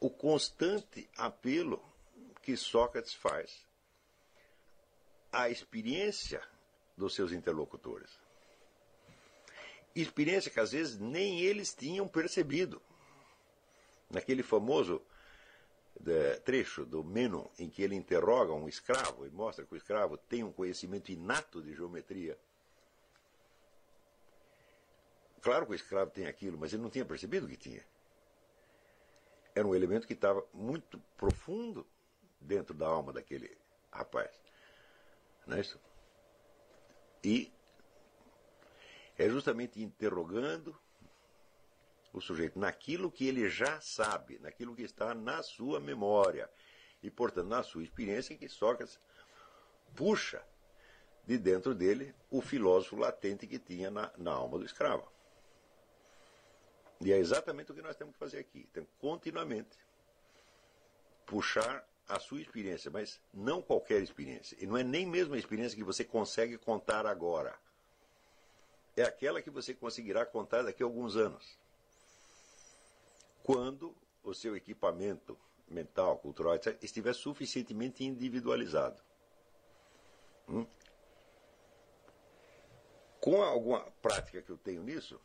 [0.00, 1.82] o constante apelo
[2.42, 3.66] que Sócrates faz
[5.32, 6.42] à experiência
[6.96, 8.10] dos seus interlocutores.
[9.94, 12.82] Experiência que às vezes nem eles tinham percebido
[14.10, 15.02] naquele famoso
[16.06, 20.16] é, trecho do Menon em que ele interroga um escravo e mostra que o escravo
[20.16, 22.38] tem um conhecimento inato de geometria.
[25.40, 27.84] Claro que o escravo tem aquilo, mas ele não tinha percebido que tinha.
[29.54, 31.86] Era um elemento que estava muito profundo
[32.40, 33.56] dentro da alma daquele
[33.90, 34.30] rapaz.
[35.46, 35.80] Não é isso?
[37.22, 37.52] E
[39.16, 40.76] é justamente interrogando
[42.18, 46.50] o sujeito naquilo que ele já sabe, naquilo que está na sua memória
[47.02, 48.98] e, portanto, na sua experiência, que Sócrates
[49.94, 50.42] puxa
[51.26, 55.10] de dentro dele o filósofo latente que tinha na, na alma do escravo.
[57.00, 58.66] E é exatamente o que nós temos que fazer aqui.
[58.72, 59.76] Temos continuamente
[61.26, 64.56] puxar a sua experiência, mas não qualquer experiência.
[64.58, 67.58] E não é nem mesmo a experiência que você consegue contar agora.
[68.96, 71.58] É aquela que você conseguirá contar daqui a alguns anos
[73.46, 73.94] quando
[74.24, 79.00] o seu equipamento mental, cultural, etc., estiver suficientemente individualizado.
[80.48, 80.66] Hum?
[83.20, 85.20] Com alguma prática que eu tenho nisso,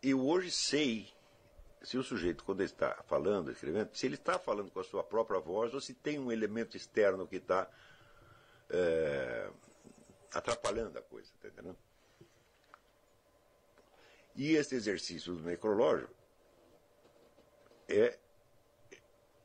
[0.00, 1.12] eu hoje sei
[1.82, 5.02] se o sujeito, quando ele está falando, escrevendo, se ele está falando com a sua
[5.02, 7.68] própria voz ou se tem um elemento externo que está
[8.70, 9.50] é,
[10.32, 11.78] atrapalhando a coisa, tá entendendo?
[14.36, 16.08] E esse exercício do necrológio
[17.88, 18.18] é.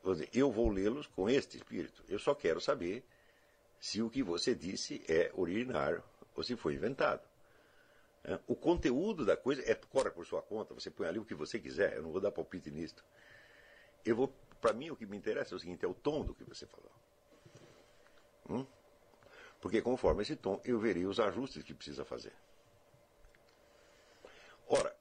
[0.04, 2.04] Dizer, eu vou lê-los com este espírito.
[2.06, 3.02] Eu só quero saber
[3.80, 6.02] se o que você disse é originário
[6.34, 7.26] ou se foi inventado.
[8.24, 11.34] É, o conteúdo da coisa é corre por sua conta, você põe ali o que
[11.34, 13.04] você quiser, eu não vou dar palpite nisto.
[14.04, 14.28] Eu vou,
[14.60, 16.66] para mim o que me interessa é o seguinte, é o tom do que você
[16.66, 16.90] falou.
[18.48, 18.66] Hum?
[19.60, 22.32] Porque conforme esse tom, eu verei os ajustes que precisa fazer.
[24.66, 24.96] Ora,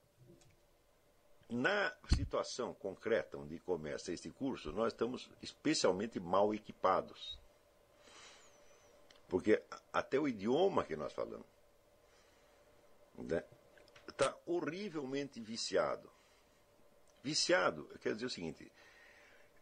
[1.54, 7.40] na situação concreta onde começa este curso, nós estamos especialmente mal equipados.
[9.28, 9.62] Porque
[9.92, 11.46] até o idioma que nós falamos
[13.20, 13.44] está né,
[14.18, 16.12] tá horrivelmente viciado.
[17.22, 18.72] Viciado quer dizer o seguinte: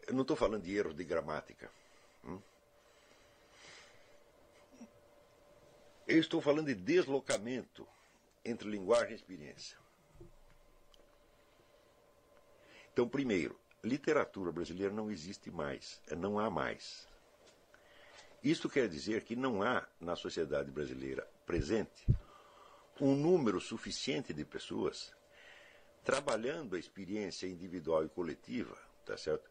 [0.07, 1.69] eu não estou falando de erros de gramática.
[2.23, 2.41] Hum?
[6.07, 7.85] Eu estou falando de deslocamento
[8.45, 9.77] entre linguagem e experiência.
[12.93, 17.07] Então, primeiro, literatura brasileira não existe mais, não há mais.
[18.43, 22.07] Isso quer dizer que não há na sociedade brasileira presente
[22.99, 25.13] um número suficiente de pessoas
[26.03, 29.49] trabalhando a experiência individual e coletiva, tá certo?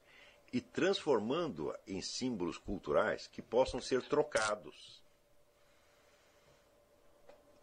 [0.53, 5.01] E transformando-a em símbolos culturais que possam ser trocados.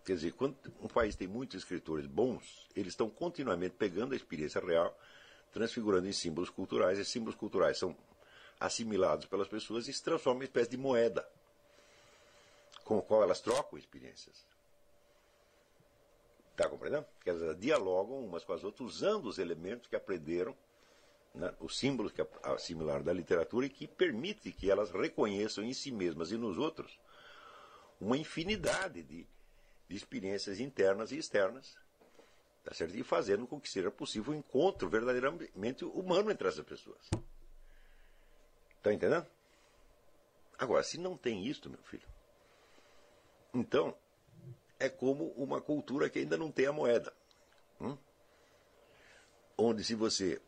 [0.06, 4.62] Quer dizer, quando um país tem muitos escritores bons, eles estão continuamente pegando a experiência
[4.62, 4.98] real
[5.52, 7.00] transfigurando em símbolos culturais.
[7.00, 7.96] Esses símbolos culturais são
[8.60, 11.28] assimilados pelas pessoas e se transformam em espécie de moeda
[12.84, 14.46] com a qual elas trocam experiências.
[16.52, 17.06] Está compreendendo?
[17.22, 20.56] Que elas dialogam umas com as outras usando os elementos que aprenderam,
[21.36, 25.92] né, os símbolos que assimilaram da literatura e que permite que elas reconheçam em si
[25.92, 26.98] mesmas e nos outros
[28.00, 29.28] uma infinidade de,
[29.88, 31.78] de experiências internas e externas
[32.68, 32.98] Tá certo?
[32.98, 37.10] E fazendo com que seja possível o um encontro verdadeiramente humano entre essas pessoas.
[38.76, 39.26] Está entendendo?
[40.60, 42.06] Agora, se não tem isso, meu filho,
[43.54, 43.98] então
[44.78, 47.14] é como uma cultura que ainda não tem a moeda.
[47.80, 47.98] Hum?
[49.58, 50.42] Onde se você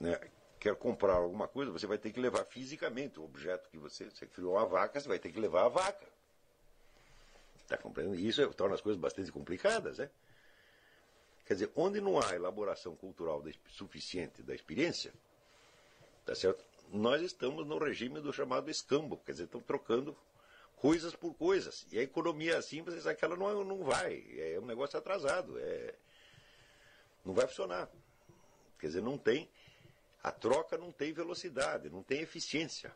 [0.00, 0.18] né,
[0.58, 4.24] quer comprar alguma coisa, você vai ter que levar fisicamente o objeto que você, você
[4.24, 6.06] criou uma vaca, você vai ter que levar a vaca.
[7.58, 8.18] Está compreendendo?
[8.18, 10.08] Isso torna as coisas bastante complicadas, né?
[11.50, 15.12] Quer dizer, onde não há elaboração cultural suficiente da experiência,
[16.24, 16.64] tá certo?
[16.92, 20.16] nós estamos no regime do chamado escambo, quer dizer, estão trocando
[20.76, 21.88] coisas por coisas.
[21.90, 25.58] E a economia assim, você sabe que ela não, não vai, é um negócio atrasado,
[25.58, 25.92] é,
[27.24, 27.90] não vai funcionar.
[28.78, 29.50] Quer dizer, não tem,
[30.22, 32.94] a troca não tem velocidade, não tem eficiência.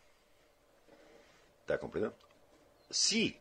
[1.63, 2.15] Está compreendendo?
[2.89, 3.37] Se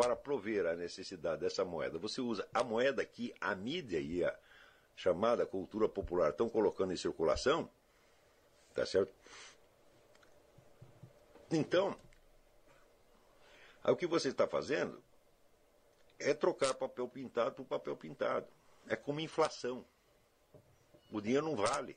[0.00, 1.98] para prover a necessidade dessa moeda.
[1.98, 4.34] Você usa a moeda que a mídia e a
[4.96, 7.70] chamada cultura popular estão colocando em circulação,
[8.72, 9.12] tá certo?
[11.50, 11.94] Então,
[13.84, 15.02] o que você está fazendo
[16.18, 18.46] é trocar papel pintado por papel pintado.
[18.88, 19.84] É como inflação.
[21.12, 21.94] O dinheiro não vale.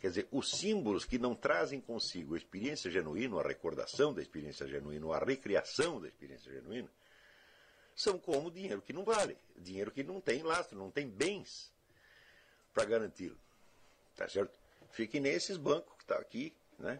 [0.00, 4.66] Quer dizer, os símbolos que não trazem consigo a experiência genuína, a recordação da experiência
[4.66, 6.88] genuína, a recriação da experiência genuína,
[7.94, 11.70] são como dinheiro que não vale, dinheiro que não tem lastro, não tem bens
[12.72, 13.38] para garanti-lo.
[14.16, 14.58] Tá certo?
[14.90, 16.98] Fique nesses bancos que está aqui, né?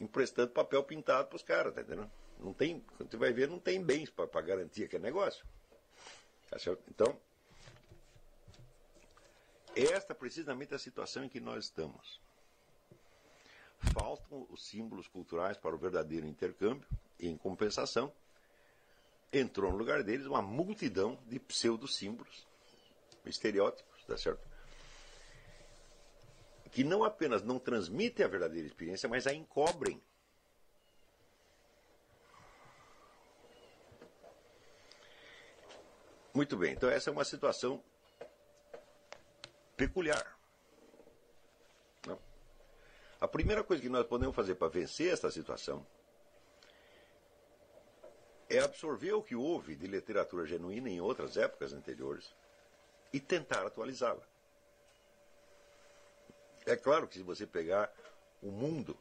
[0.00, 2.10] Emprestando papel pintado para os caras, tá entendendo?
[2.40, 5.46] Não tem, quando você vai ver, não tem bens para garantir aquele negócio.
[6.50, 6.82] Tá certo?
[6.90, 7.16] Então,
[9.74, 12.20] esta precisamente é a situação em que nós estamos.
[13.92, 16.86] Faltam os símbolos culturais para o verdadeiro intercâmbio
[17.18, 18.12] e, em compensação,
[19.32, 22.46] entrou no lugar deles uma multidão de pseudo-símbolos,
[23.24, 24.46] estereótipos, tá certo?
[26.70, 30.00] Que não apenas não transmitem a verdadeira experiência, mas a encobrem.
[36.32, 37.82] Muito bem, então essa é uma situação
[39.86, 40.38] peculiar.
[43.20, 45.86] A primeira coisa que nós podemos fazer para vencer esta situação
[48.48, 52.34] é absorver o que houve de literatura genuína em outras épocas anteriores
[53.12, 54.22] e tentar atualizá-la.
[56.66, 57.92] É claro que se você pegar
[58.42, 58.96] o mundo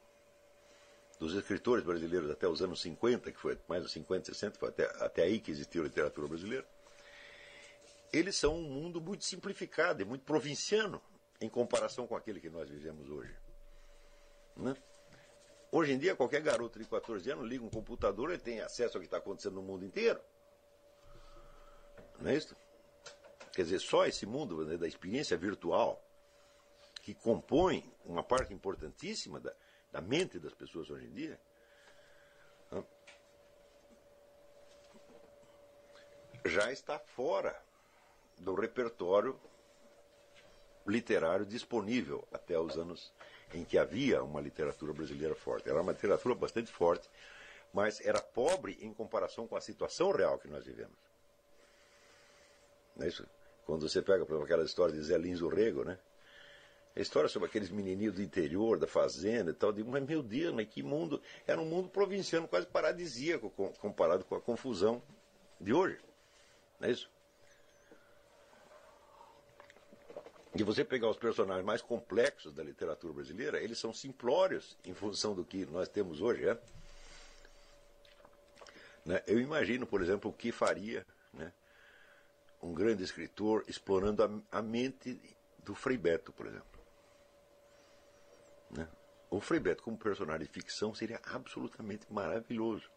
[1.19, 4.85] dos escritores brasileiros até os anos 50, que foi mais de 50, 60, foi até,
[5.03, 6.67] até aí que existiu literatura brasileira,
[8.11, 11.01] eles são um mundo muito simplificado e muito provinciano
[11.39, 13.35] em comparação com aquele que nós vivemos hoje.
[14.55, 14.75] Né?
[15.71, 19.01] Hoje em dia, qualquer garoto de 14 anos liga um computador e tem acesso ao
[19.01, 20.21] que está acontecendo no mundo inteiro.
[22.19, 22.55] Não é isso?
[23.53, 26.05] Quer dizer, só esse mundo né, da experiência virtual
[27.01, 29.53] que compõe uma parte importantíssima da,
[29.91, 31.39] da mente das pessoas hoje em dia.
[36.45, 37.59] Já está fora
[38.41, 39.39] do repertório
[40.85, 43.13] literário disponível até os anos
[43.53, 45.69] em que havia uma literatura brasileira forte.
[45.69, 47.09] Era uma literatura bastante forte,
[47.73, 50.97] mas era pobre em comparação com a situação real que nós vivemos.
[52.95, 53.27] Não é isso?
[53.65, 55.97] Quando você pega, por exemplo, aquela história de Zé Lins Rego, né?
[56.93, 59.71] A história sobre aqueles menininhos do interior, da fazenda e tal.
[59.71, 61.21] Digo, mas meu Deus, mas que mundo.
[61.47, 63.49] Era um mundo provinciano, quase paradisíaco
[63.79, 65.01] comparado com a confusão
[65.59, 65.99] de hoje.
[66.79, 67.09] Não é isso?
[70.53, 75.33] E você pegar os personagens mais complexos da literatura brasileira, eles são simplórios em função
[75.33, 76.47] do que nós temos hoje.
[76.47, 76.57] É?
[79.05, 79.23] Né?
[79.27, 81.53] Eu imagino, por exemplo, o que faria né,
[82.61, 85.19] um grande escritor explorando a, a mente
[85.59, 86.81] do Frei Beto, por exemplo.
[88.69, 88.87] Né?
[89.29, 92.91] O Frei Beto como personagem de ficção seria absolutamente maravilhoso.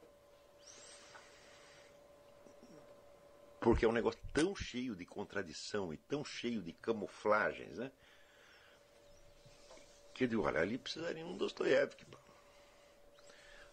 [3.65, 7.91] Porque é um negócio tão cheio de contradição e tão cheio de camuflagens, né?
[10.13, 12.19] Que eu digo, olha, ali precisaria um Dostoiévski para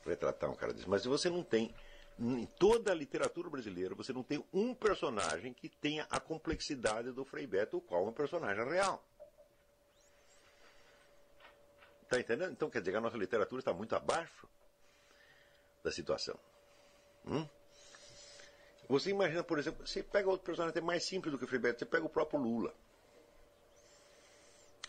[0.05, 0.87] retratar um cara desse.
[0.87, 1.75] Mas você não tem,
[2.17, 7.25] em toda a literatura brasileira, você não tem um personagem que tenha a complexidade do
[7.25, 9.05] Frei Beto, o qual é um personagem real.
[12.03, 12.53] Está entendendo?
[12.53, 14.47] Então quer dizer que a nossa literatura está muito abaixo
[15.83, 16.39] da situação.
[17.25, 17.45] Hum?
[18.91, 21.61] Você imagina, por exemplo, você pega outro personagem até mais simples do que o Frei
[21.61, 22.75] Beto, você pega o próprio Lula.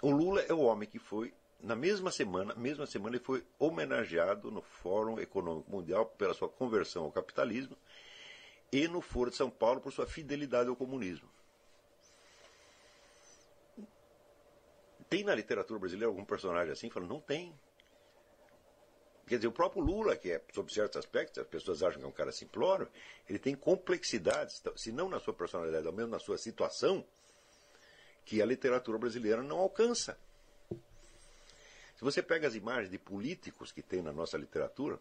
[0.03, 4.51] O Lula é o homem que foi, na mesma semana, mesma semana, ele foi homenageado
[4.51, 7.77] no Fórum Econômico Mundial pela sua conversão ao capitalismo
[8.73, 11.29] e no Foro de São Paulo por sua fidelidade ao comunismo.
[15.09, 16.91] Tem na literatura brasileira algum personagem assim?
[16.91, 17.57] Fala, não tem.
[19.27, 22.09] Quer dizer, o próprio Lula, que é, sob certos aspectos, as pessoas acham que é
[22.09, 22.89] um cara simplório,
[23.29, 27.05] ele tem complexidades, então, se não na sua personalidade, ao menos na sua situação,
[28.25, 30.19] que a literatura brasileira não alcança.
[30.71, 34.99] Se você pega as imagens de políticos que tem na nossa literatura,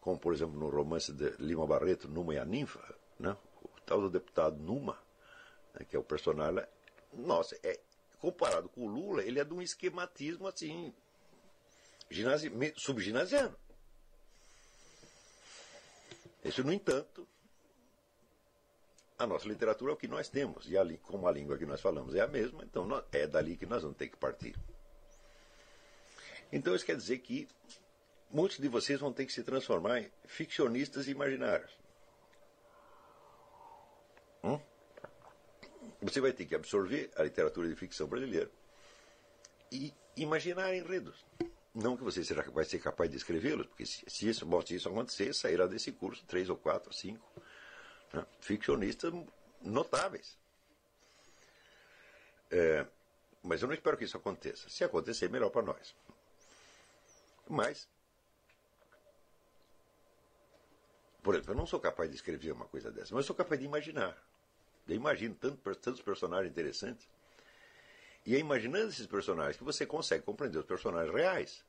[0.00, 3.36] como por exemplo no romance de Lima Barreto, Numa e a Ninfa, né?
[3.62, 4.96] o tal do deputado Numa,
[5.74, 5.84] né?
[5.88, 6.64] que é o personagem,
[7.12, 7.80] nossa, é,
[8.20, 10.94] comparado com o Lula, ele é de um esquematismo assim
[12.76, 13.56] subginasiano.
[16.44, 17.26] Isso, no entanto,
[19.18, 21.80] a nossa literatura é o que nós temos, e ali, como a língua que nós
[21.80, 24.54] falamos é a mesma, então é dali que nós vamos ter que partir.
[26.52, 27.46] Então isso quer dizer que
[28.30, 31.70] muitos de vocês vão ter que se transformar em ficcionistas imaginários.
[34.42, 34.58] Hum?
[36.02, 38.50] Você vai ter que absorver a literatura de ficção brasileira
[39.70, 41.26] e imaginar enredos.
[41.80, 44.74] Não que você será, vai ser capaz de escrevê-los, porque se, se, isso, bom, se
[44.74, 47.24] isso acontecer, sairá desse curso três ou quatro, cinco
[48.12, 49.14] né, ficcionistas
[49.62, 50.36] notáveis.
[52.50, 52.84] É,
[53.44, 54.68] mas eu não espero que isso aconteça.
[54.68, 55.94] Se acontecer, melhor para nós.
[57.48, 57.88] Mas,
[61.22, 63.60] por exemplo, eu não sou capaz de escrever uma coisa dessa, mas eu sou capaz
[63.60, 64.20] de imaginar.
[64.88, 67.08] Eu imagino tanto, tantos personagens interessantes.
[68.28, 71.64] E é imaginando esses personagens que você consegue compreender os personagens reais.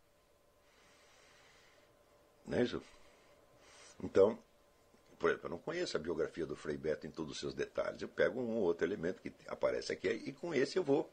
[2.45, 2.83] Não é isso?
[4.03, 4.37] Então,
[5.17, 8.01] por exemplo, eu não conheço a biografia do Frei Beto em todos os seus detalhes.
[8.01, 11.09] Eu pego um ou outro elemento que aparece aqui e com esse eu vou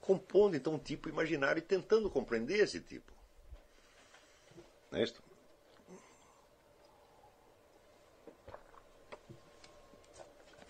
[0.00, 3.12] compondo então um tipo imaginário e tentando compreender esse tipo.
[4.90, 5.22] Não é isso?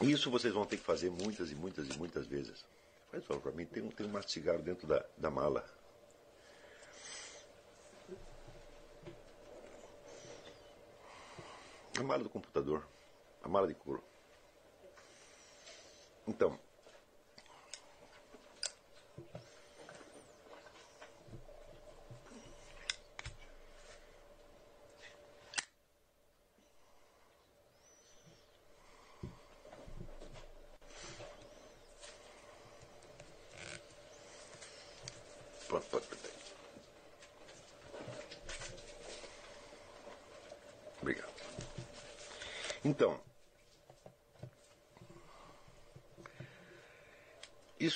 [0.00, 2.68] Isso vocês vão ter que fazer muitas e muitas e muitas vezes.
[3.10, 5.64] Faz favor para mim, tem um, tem um cigarro dentro da, da mala.
[11.98, 12.86] A mala do computador.
[13.42, 14.02] A mala de couro.
[16.26, 16.58] Então,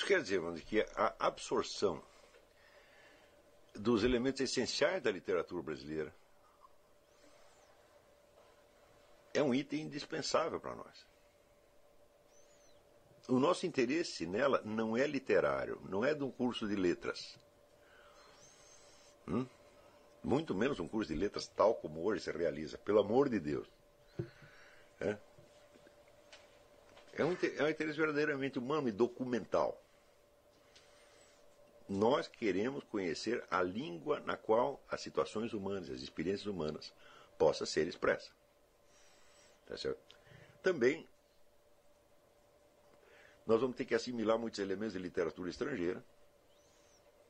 [0.05, 1.99] Isso quer dizer mano, que a absorção
[3.73, 6.15] dos elementos essenciais da literatura brasileira
[9.33, 11.07] é um item indispensável para nós.
[13.27, 17.39] O nosso interesse nela não é literário, não é de um curso de letras.
[19.27, 19.47] Hum?
[20.23, 23.67] Muito menos um curso de letras tal como hoje se realiza, pelo amor de Deus.
[24.99, 25.17] É,
[27.13, 29.81] é um, é um interesse verdadeiramente humano e documental
[31.87, 36.93] nós queremos conhecer a língua na qual as situações humanas, as experiências humanas,
[37.37, 38.31] possa ser expressa.
[39.67, 39.75] Tá?
[40.63, 41.07] Também
[43.45, 46.03] nós vamos ter que assimilar muitos elementos de literatura estrangeira.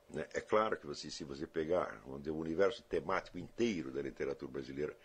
[0.09, 0.25] Né?
[0.33, 4.95] É claro que você, se você pegar o universo temático inteiro da literatura brasileira,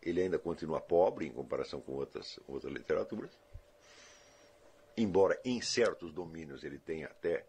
[0.00, 3.36] ele ainda continua pobre em comparação com outras, outras literaturas.
[4.96, 7.44] Embora em certos domínios ele tenha até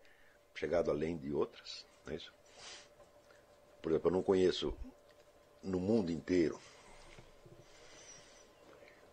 [0.57, 1.85] chegado além de outras.
[2.05, 2.33] Não é isso?
[3.81, 4.73] Por exemplo, eu não conheço
[5.63, 6.59] no mundo inteiro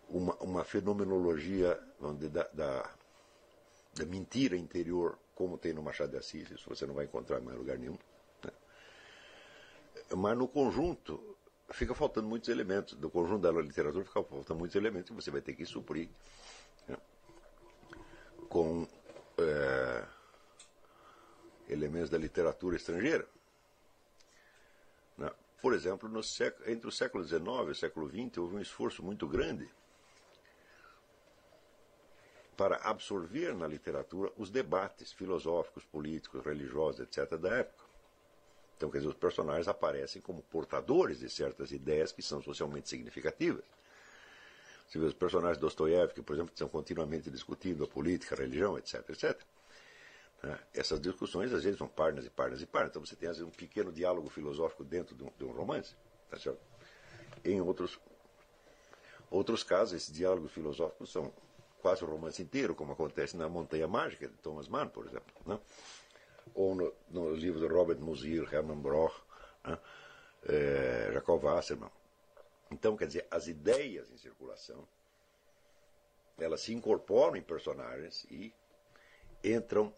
[0.09, 1.79] uma, uma fenomenologia
[2.17, 2.91] dizer, da, da,
[3.93, 7.43] da, mentira interior como tem no Machado de Assis, isso você não vai encontrar em
[7.43, 7.97] mais lugar nenhum.
[8.43, 8.51] Né?
[10.15, 11.37] Mas no conjunto
[11.71, 15.41] fica faltando muitos elementos, do conjunto da literatura fica faltando muitos elementos que você vai
[15.41, 16.09] ter que suprir
[16.87, 16.97] né?
[18.47, 18.87] com
[19.37, 20.05] é,
[21.69, 23.27] elementos da literatura estrangeira.
[25.17, 25.31] Né?
[25.61, 29.27] Por exemplo, século, entre o século XIX e o século XX houve um esforço muito
[29.27, 29.69] grande
[32.55, 37.83] para absorver na literatura os debates filosóficos, políticos, religiosos, etc., da época.
[38.77, 43.63] Então, quer dizer, os personagens aparecem como portadores de certas ideias que são socialmente significativas.
[44.87, 48.37] Você vê os personagens de Dostoiévski, por exemplo, que estão continuamente discutindo a política, a
[48.37, 49.41] religião, etc., etc.
[50.45, 50.59] Né?
[50.75, 52.91] Essas discussões, às vezes, são páginas e páginas e páginas.
[52.91, 55.95] Então, você tem, às vezes, um pequeno diálogo filosófico dentro de um, de um romance.
[56.29, 56.59] Tá certo?
[57.43, 57.99] Em outros,
[59.31, 61.33] outros casos, esses diálogos filosóficos são
[61.81, 65.33] quase o romance inteiro, como acontece na Montanha Mágica, de Thomas Mann, por exemplo.
[65.47, 65.59] Né?
[66.53, 69.15] Ou no, no livro de Robert Musil, Hermann Broch,
[69.63, 69.79] né?
[70.47, 71.89] é, Jacob Wasserman.
[72.69, 74.87] Então, quer dizer, as ideias em circulação,
[76.37, 78.53] elas se incorporam em personagens e
[79.43, 79.91] entram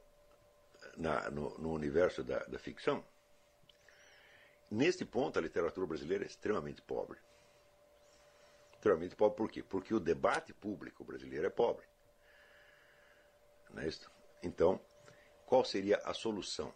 [0.98, 3.04] na, no, no, universo da, da ficção.
[4.70, 7.20] Neste ponto, a literatura brasileira é extremamente pobre
[8.78, 9.36] extremamente pobre.
[9.36, 9.64] Por quê?
[9.64, 11.86] Porque o debate público brasileiro é pobre.
[13.74, 14.10] Não é isso?
[14.42, 14.80] Então,
[15.46, 16.74] qual seria a solução?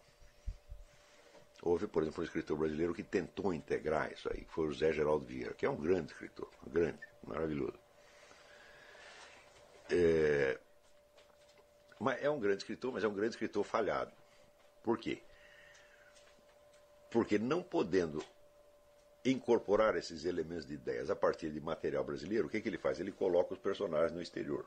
[1.62, 4.92] Houve, por exemplo, um escritor brasileiro que tentou integrar isso aí, que foi o José
[4.92, 7.78] Geraldo Vieira, que é um grande escritor, um grande, maravilhoso.
[9.88, 10.58] É,
[12.02, 14.10] mas é um grande escritor, mas é um grande escritor falhado.
[14.82, 15.22] Por quê?
[17.12, 18.24] Porque não podendo
[19.24, 22.98] incorporar esses elementos de ideias a partir de material brasileiro, o que, que ele faz?
[22.98, 24.66] Ele coloca os personagens no exterior.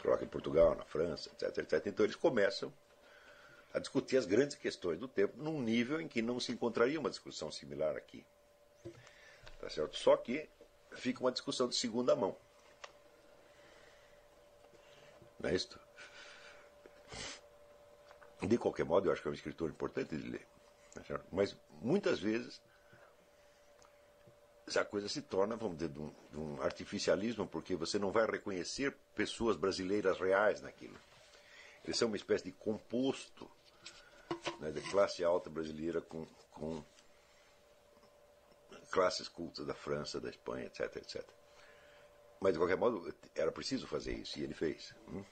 [0.00, 1.86] Coloca em Portugal, na França, etc, etc.
[1.86, 2.72] Então eles começam
[3.72, 7.10] a discutir as grandes questões do tempo num nível em que não se encontraria uma
[7.10, 8.24] discussão similar aqui.
[9.58, 9.96] Tá certo?
[9.96, 10.48] Só que
[10.92, 12.36] fica uma discussão de segunda mão.
[15.44, 15.54] Não é?
[18.46, 20.46] De qualquer modo, eu acho que é um escritor importante de ler.
[21.32, 22.60] Mas muitas vezes
[24.76, 28.26] a coisa se torna, vamos dizer, de um, de um, artificialismo, porque você não vai
[28.26, 30.98] reconhecer pessoas brasileiras reais naquilo.
[31.84, 33.50] Eles são uma espécie de composto
[34.60, 36.82] né, de classe alta brasileira com, com
[38.90, 41.22] classes cultas da França, da Espanha, etc, etc.
[42.40, 44.94] Mas, de qualquer modo, era preciso fazer isso, e ele fez.
[45.08, 45.24] Hum?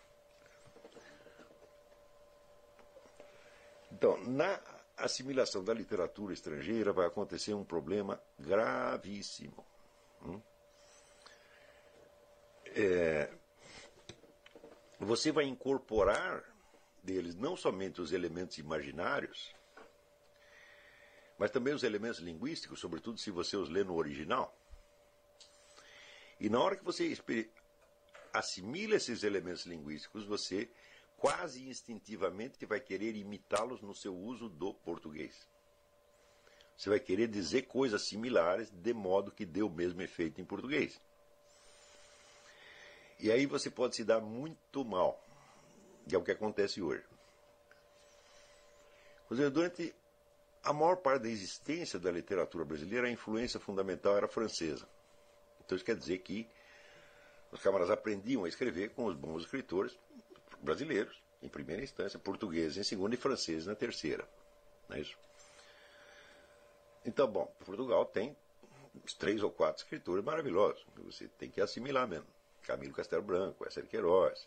[4.02, 4.60] Então, na
[4.96, 9.64] assimilação da literatura estrangeira vai acontecer um problema gravíssimo.
[10.20, 10.42] Hum?
[12.74, 13.32] É,
[14.98, 16.42] você vai incorporar
[17.00, 19.54] deles não somente os elementos imaginários,
[21.38, 24.52] mas também os elementos linguísticos, sobretudo se você os lê no original.
[26.40, 27.16] E na hora que você
[28.32, 30.68] assimila esses elementos linguísticos, você
[31.22, 35.48] quase instintivamente vai querer imitá-los no seu uso do português.
[36.76, 41.00] Você vai querer dizer coisas similares de modo que dê o mesmo efeito em português.
[43.20, 45.24] E aí você pode se dar muito mal,
[46.08, 47.04] que é o que acontece hoje.
[49.30, 49.94] Durante
[50.64, 54.88] a maior parte da existência da literatura brasileira, a influência fundamental era francesa.
[55.64, 56.48] Então isso quer dizer que
[57.52, 59.96] os camaradas aprendiam a escrever com os bons escritores
[60.62, 64.26] brasileiros, em primeira instância, portugueses em segunda e franceses na terceira.
[64.88, 65.16] Não é isso?
[67.04, 68.36] Então, bom, Portugal tem
[69.18, 70.84] três ou quatro escritores maravilhosos.
[71.04, 72.26] Você tem que assimilar mesmo.
[72.62, 74.46] Camilo Castelo Branco, Esser Queiroz,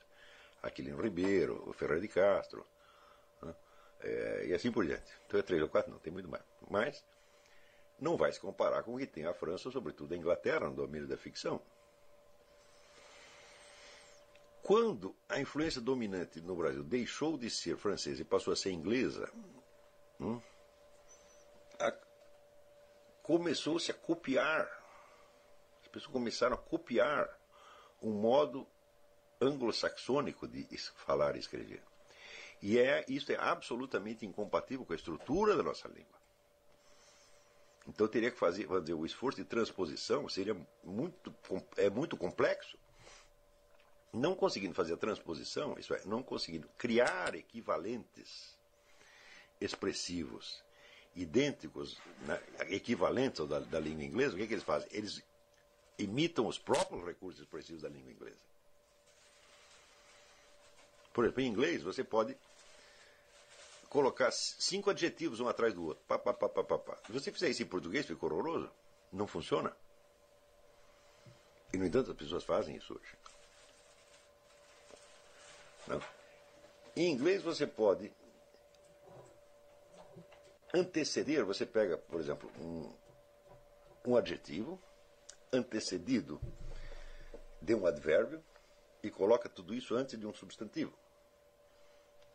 [0.64, 2.66] Aquilino Ribeiro, Ferreira de Castro,
[3.42, 3.54] né?
[4.02, 5.12] é, e assim por diante.
[5.28, 6.44] Então é três ou quatro, não, tem muito mais.
[6.70, 7.04] Mas
[8.00, 11.08] não vai se comparar com o que tem a França, sobretudo a Inglaterra, no domínio
[11.08, 11.62] da ficção.
[14.66, 19.32] Quando a influência dominante no Brasil deixou de ser francesa e passou a ser inglesa,
[20.20, 20.42] hum,
[23.22, 24.68] começou-se a copiar.
[25.84, 27.30] As pessoas começaram a copiar
[28.02, 28.66] um modo
[29.40, 30.66] anglo-saxônico de
[30.96, 31.84] falar e escrever.
[32.60, 36.20] E é, isso é absolutamente incompatível com a estrutura da nossa língua.
[37.88, 41.32] Então teria que fazer, fazer o esforço de transposição, seria muito,
[41.78, 42.80] é muito complexo.
[44.16, 48.56] Não conseguindo fazer a transposição, isso é, não conseguindo criar equivalentes
[49.60, 50.64] expressivos
[51.14, 54.88] idênticos, né, equivalentes da, da língua inglesa, o que, é que eles fazem?
[54.92, 55.22] Eles
[55.98, 58.40] imitam os próprios recursos expressivos da língua inglesa.
[61.14, 62.38] Por exemplo, em inglês você pode
[63.90, 66.04] colocar cinco adjetivos um atrás do outro.
[66.08, 66.98] Pá, pá, pá, pá, pá, pá.
[67.06, 68.70] Se você fizer isso em português, fica horroroso.
[69.12, 69.76] Não funciona.
[71.74, 73.35] E, no entanto, as pessoas fazem isso hoje.
[75.88, 76.02] Não.
[76.96, 78.14] Em inglês você pode
[80.74, 82.94] anteceder, você pega, por exemplo, um,
[84.06, 84.82] um adjetivo
[85.52, 86.40] antecedido
[87.62, 88.44] de um advérbio
[89.02, 90.98] e coloca tudo isso antes de um substantivo.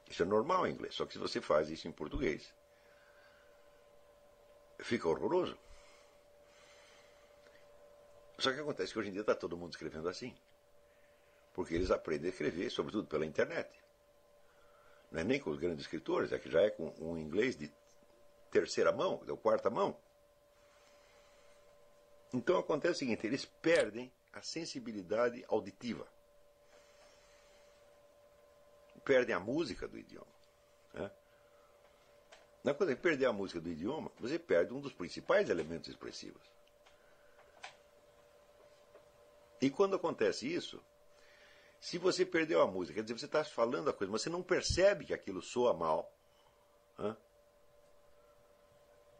[0.08, 2.52] Isso é normal em inglês, só que se você faz isso em português,
[4.80, 5.56] fica horroroso.
[8.38, 10.34] Só que acontece que hoje em dia está todo mundo escrevendo assim.
[11.60, 13.68] Porque eles aprendem a escrever, sobretudo pela internet.
[15.12, 17.70] Não é nem com os grandes escritores, é que já é com um inglês de
[18.50, 19.94] terceira mão, ou quarta mão.
[22.32, 26.06] Então acontece o seguinte: eles perdem a sensibilidade auditiva.
[29.04, 30.32] Perdem a música do idioma.
[30.94, 31.10] Né?
[32.64, 36.42] Na coisa de perder a música do idioma, você perde um dos principais elementos expressivos.
[39.60, 40.82] E quando acontece isso,
[41.80, 44.42] se você perdeu a música, quer dizer, você está falando a coisa, mas você não
[44.42, 46.14] percebe que aquilo soa mal.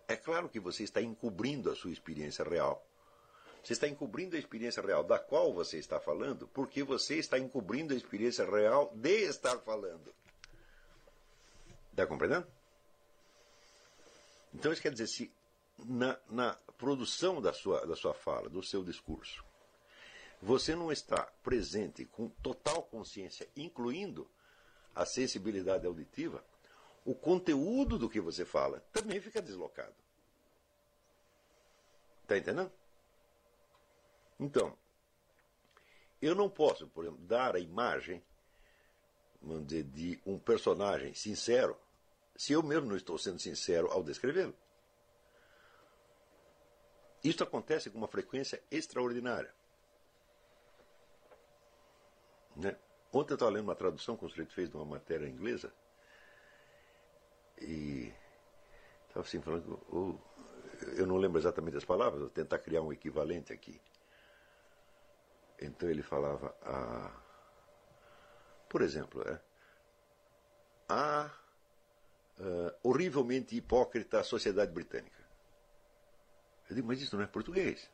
[0.07, 2.87] É claro que você está encobrindo a sua experiência real.
[3.62, 7.95] Você está encobrindo a experiência real da qual você está falando, porque você está encobrindo
[7.95, 10.12] a experiência real de estar falando.
[11.91, 12.47] Está compreendendo?
[14.53, 15.32] Então isso quer dizer, se
[15.78, 19.45] na, na produção da sua, da sua fala, do seu discurso,
[20.41, 24.29] você não está presente com total consciência, incluindo
[24.95, 26.45] a sensibilidade auditiva,
[27.05, 29.95] o conteúdo do que você fala também fica deslocado.
[32.23, 32.73] Está entendendo?
[34.39, 34.77] Então,
[36.21, 38.23] eu não posso, por exemplo, dar a imagem
[39.43, 41.77] vamos dizer, de um personagem sincero
[42.37, 44.55] se eu mesmo não estou sendo sincero ao descrevê-lo.
[47.23, 49.55] Isso acontece com uma frequência extraordinária.
[52.61, 52.77] Né?
[53.12, 55.73] Ontem eu estava lendo uma tradução que o sujeito fez de uma matéria inglesa
[57.61, 58.12] e
[59.09, 59.81] estava assim falando,
[60.97, 63.81] eu não lembro exatamente as palavras, vou tentar criar um equivalente aqui.
[65.61, 67.11] Então ele falava, a,
[68.69, 69.41] por exemplo, é,
[70.89, 71.31] a
[72.39, 75.20] uh, horrivelmente hipócrita sociedade britânica.
[76.69, 77.91] Eu digo, mas isso não é português.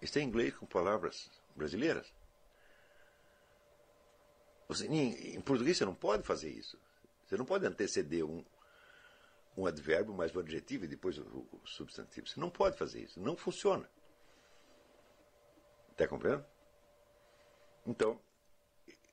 [0.00, 2.12] Isso é inglês com palavras brasileiras.
[4.68, 6.78] Você, em, em português você não pode fazer isso.
[7.24, 8.44] Você não pode anteceder um,
[9.56, 12.26] um advérbio mais o adjetivo e depois o, o substantivo.
[12.26, 13.20] Você não pode fazer isso.
[13.20, 13.88] Não funciona.
[15.90, 16.44] Está compreendendo?
[17.86, 18.20] Então,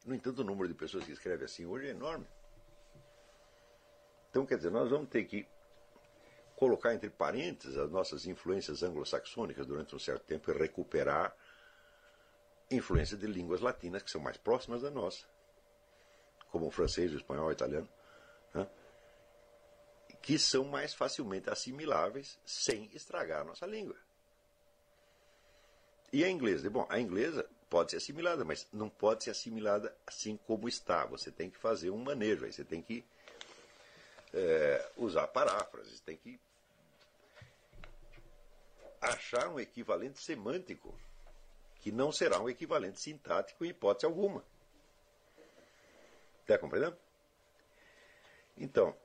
[0.06, 2.28] no entanto, o número de pessoas que escrevem assim hoje é enorme.
[4.30, 5.48] Então, quer dizer, nós vamos ter que
[6.56, 11.36] colocar entre parênteses as nossas influências anglo-saxônicas durante um certo tempo e recuperar
[12.70, 15.26] influência de línguas latinas que são mais próximas da nossa,
[16.54, 17.90] como o francês, o espanhol, o italiano,
[18.54, 18.70] né?
[20.22, 23.98] que são mais facilmente assimiláveis sem estragar a nossa língua.
[26.12, 26.70] E a inglesa?
[26.70, 31.06] Bom, a inglesa pode ser assimilada, mas não pode ser assimilada assim como está.
[31.08, 33.04] Você tem que fazer um manejo, aí você tem que
[34.32, 36.40] é, usar paráfrases, tem que
[39.02, 40.96] achar um equivalente semântico
[41.80, 44.46] que não será um equivalente sintático em hipótese alguma.
[46.44, 46.98] Está compreendendo?
[48.56, 48.96] Então,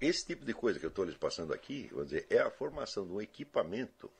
[0.00, 3.06] esse tipo de coisa que eu estou lhes passando aqui, vou dizer, é a formação
[3.06, 4.12] de um equipamento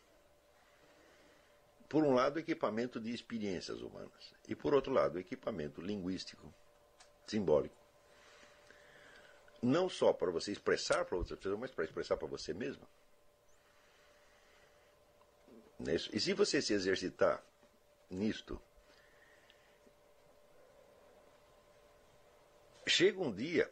[1.89, 6.53] por um lado, equipamento de experiências humanas, e por outro lado, equipamento linguístico,
[7.27, 7.77] simbólico.
[9.63, 12.87] Não só para você expressar para outras pessoas, mas para expressar para você mesmo.
[16.13, 17.43] E se você se exercitar
[18.11, 18.61] nisto,
[22.87, 23.71] chega um dia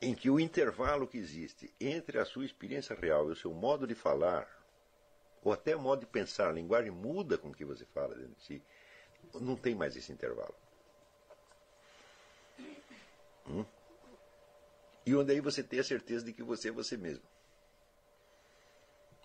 [0.00, 3.86] em que o intervalo que existe entre a sua experiência real e o seu modo
[3.86, 4.48] de falar
[5.42, 8.34] ou até o modo de pensar, a linguagem muda com o que você fala dentro
[8.34, 8.62] de si.
[9.34, 10.54] Não tem mais esse intervalo.
[13.48, 13.64] Hum?
[15.04, 17.24] E onde aí você tem a certeza de que você é você mesmo.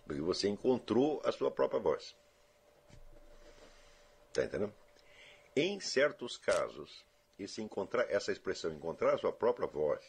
[0.04, 2.16] Porque você encontrou a sua própria voz.
[4.28, 4.74] Está entendendo?
[5.60, 7.04] Em certos casos,
[7.36, 10.08] esse encontrar, essa expressão, encontrar a sua própria voz,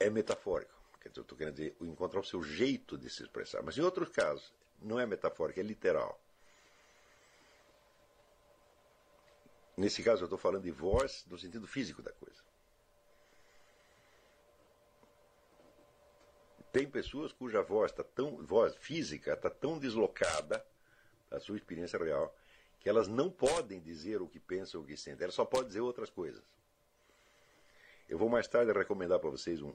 [0.00, 0.72] é metafórico.
[0.98, 3.62] Quer dizer, eu estou querendo dizer, encontrar o seu jeito de se expressar.
[3.62, 6.18] Mas em outros casos, não é metafórico, é literal.
[9.76, 12.42] Nesse caso, eu estou falando de voz no sentido físico da coisa.
[16.72, 20.64] Tem pessoas cuja voz está tão voz física está tão deslocada
[21.28, 22.34] da sua experiência real
[22.86, 25.24] que elas não podem dizer o que pensam ou o que sentem.
[25.24, 26.40] Elas só podem dizer outras coisas.
[28.08, 29.72] Eu vou mais tarde recomendar para vocês um,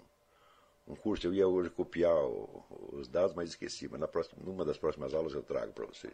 [0.87, 1.27] um curso.
[1.27, 3.87] Eu ia hoje copiar o, os dados, mas esqueci.
[3.89, 6.13] Mas na próxima, numa das próximas aulas eu trago para vocês.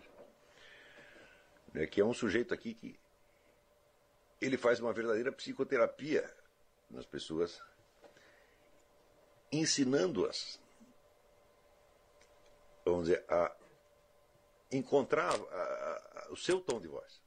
[1.75, 2.99] É, que é um sujeito aqui que
[4.41, 6.27] ele faz uma verdadeira psicoterapia
[6.89, 7.61] nas pessoas,
[9.51, 10.59] ensinando-as,
[12.83, 13.55] vamos dizer, a
[14.71, 17.21] encontrar a, a, o seu tom de voz.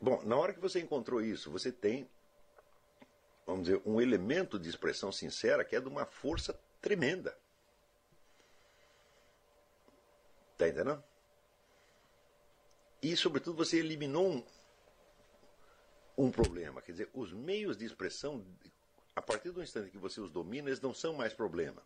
[0.00, 2.08] Bom, na hora que você encontrou isso, você tem,
[3.46, 7.38] vamos dizer, um elemento de expressão sincera que é de uma força tremenda.
[10.52, 11.02] Está entendendo?
[13.00, 14.44] E, sobretudo, você eliminou um,
[16.18, 16.82] um problema.
[16.82, 18.44] Quer dizer, os meios de expressão,
[19.16, 21.82] a partir do instante que você os domina, eles não são mais problema.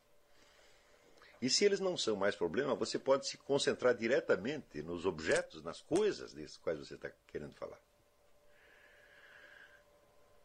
[1.41, 5.81] E se eles não são mais problema, você pode se concentrar diretamente nos objetos, nas
[5.81, 7.81] coisas desses quais você está querendo falar.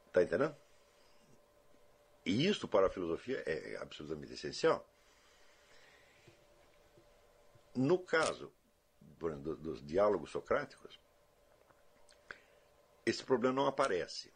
[0.08, 0.56] Está entendendo?
[2.26, 4.86] E isso para a filosofia é absolutamente essencial.
[7.76, 8.52] No caso
[9.28, 11.00] exemplo, dos diálogos socráticos,
[13.06, 14.32] esse problema não aparece.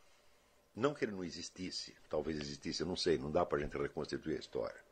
[0.75, 3.77] Não que ele não existisse, talvez existisse, eu não sei, não dá para a gente
[3.77, 4.82] reconstituir a história.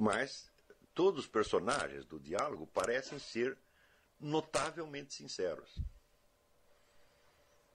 [0.00, 0.50] Mas
[0.94, 3.58] todos os personagens do diálogo parecem ser
[4.18, 5.78] notavelmente sinceros.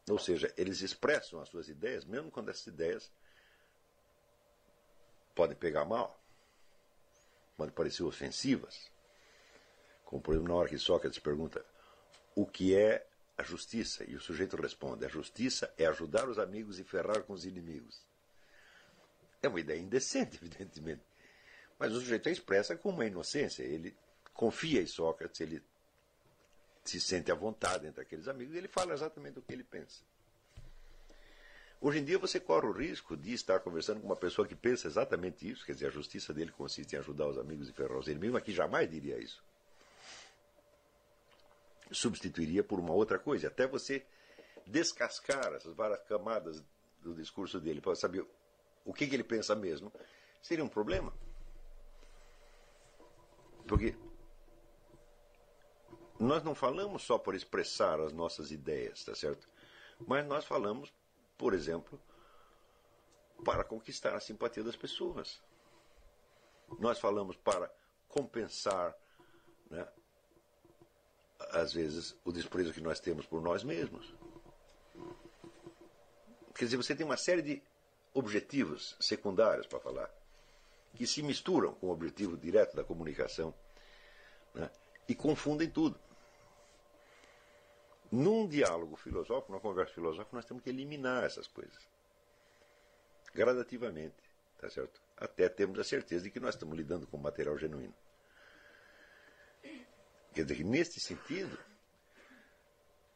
[0.10, 3.12] Ou seja, eles expressam as suas ideias, mesmo quando essas ideias
[5.36, 6.20] podem pegar mal,
[7.56, 8.90] podem parecer ofensivas.
[10.04, 11.64] Como, por exemplo, na hora que Sócrates pergunta
[12.34, 13.08] o que é
[13.38, 17.34] a justiça, e o sujeito responde: a justiça é ajudar os amigos e ferrar com
[17.34, 18.02] os inimigos.
[19.44, 21.04] É uma ideia indecente, evidentemente.
[21.78, 23.64] Mas o sujeito a expressa com uma inocência.
[23.64, 23.96] Ele
[24.34, 25.62] confia em Sócrates, ele
[26.84, 30.02] se sente à vontade entre aqueles amigos e ele fala exatamente o que ele pensa.
[31.82, 34.88] Hoje em dia você corre o risco de estar conversando com uma pessoa que pensa
[34.88, 38.08] exatamente isso, quer dizer, a justiça dele consiste em ajudar os amigos e ferrar os
[38.08, 39.44] inimigos, mas que jamais diria isso
[41.92, 43.48] substituiria por uma outra coisa.
[43.48, 44.04] Até você
[44.66, 46.64] descascar essas várias camadas
[47.02, 48.26] do discurso dele para saber
[48.84, 49.92] o que, que ele pensa mesmo,
[50.42, 51.14] seria um problema.
[53.68, 53.96] Porque
[56.20, 59.48] nós não falamos só por expressar as nossas ideias, tá certo?
[60.08, 60.94] Mas nós falamos,
[61.38, 62.02] por exemplo,
[63.44, 65.42] para conquistar a simpatia das pessoas.
[66.80, 67.72] Nós falamos para
[68.08, 68.96] compensar
[69.70, 69.88] né,
[71.52, 74.14] às vezes, o desprezo que nós temos por nós mesmos.
[76.56, 77.64] Quer dizer, você tem uma série de
[78.14, 80.10] objetivos secundários para falar,
[80.96, 83.54] que se misturam com o objetivo direto da comunicação
[84.54, 84.70] né,
[85.08, 86.00] e confundem tudo.
[88.12, 91.88] Num diálogo filosófico, numa conversa filosófica, nós temos que eliminar essas coisas.
[93.34, 94.16] Gradativamente,
[94.58, 95.02] tá certo?
[95.18, 97.94] Até termos a certeza de que nós estamos lidando com material genuíno.
[100.34, 101.58] Quer dizer que, neste sentido,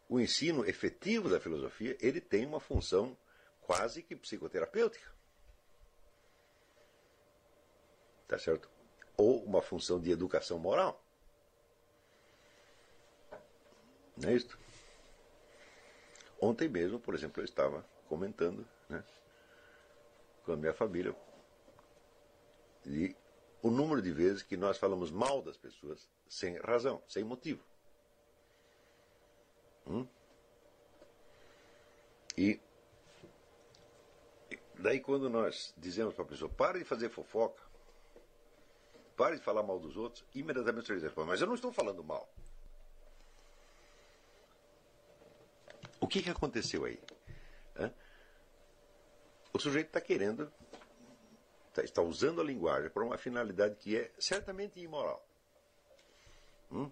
[0.08, 3.16] o ensino efetivo da filosofia ele tem uma função
[3.62, 5.19] quase que psicoterapêutica.
[8.30, 8.70] Tá certo?
[9.18, 11.04] Ou uma função de educação moral.
[14.16, 14.56] Não é isso?
[16.40, 19.04] Ontem mesmo, por exemplo, eu estava comentando né,
[20.46, 21.16] com a minha família
[22.86, 23.16] e
[23.64, 27.64] o número de vezes que nós falamos mal das pessoas sem razão, sem motivo.
[29.88, 30.08] Hum?
[32.38, 32.62] E
[34.76, 37.69] daí quando nós dizemos para a pessoa, pare de fazer fofoca,
[39.20, 42.34] pare de falar mal dos outros, imediatamente ele diz, mas eu não estou falando mal.
[46.00, 46.98] O que, que aconteceu aí?
[49.52, 50.50] O sujeito está querendo,
[51.74, 55.22] tá, está usando a linguagem para uma finalidade que é certamente imoral.
[56.72, 56.90] Hum?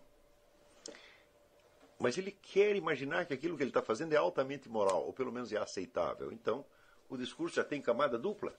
[1.97, 5.31] Mas ele quer imaginar que aquilo que ele está fazendo é altamente moral, ou pelo
[5.31, 6.29] menos é aceitável.
[6.33, 6.65] Então,
[7.07, 8.53] o discurso já tem camada dupla.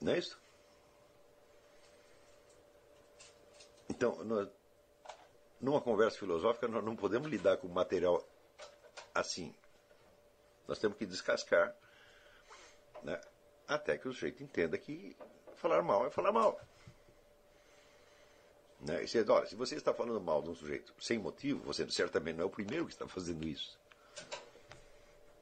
[0.00, 0.38] Não é isso?
[3.88, 4.48] Então, nós,
[5.60, 8.22] numa conversa filosófica, nós não podemos lidar com material
[9.14, 9.54] assim.
[10.66, 11.74] Nós temos que descascar
[13.02, 13.20] né,
[13.66, 15.16] até que o sujeito entenda que
[15.56, 16.60] falar mal é falar mal.
[18.80, 19.02] Né?
[19.02, 22.36] E você, olha, se você está falando mal de um sujeito sem motivo, você certamente
[22.36, 23.78] não é o primeiro que está fazendo isso.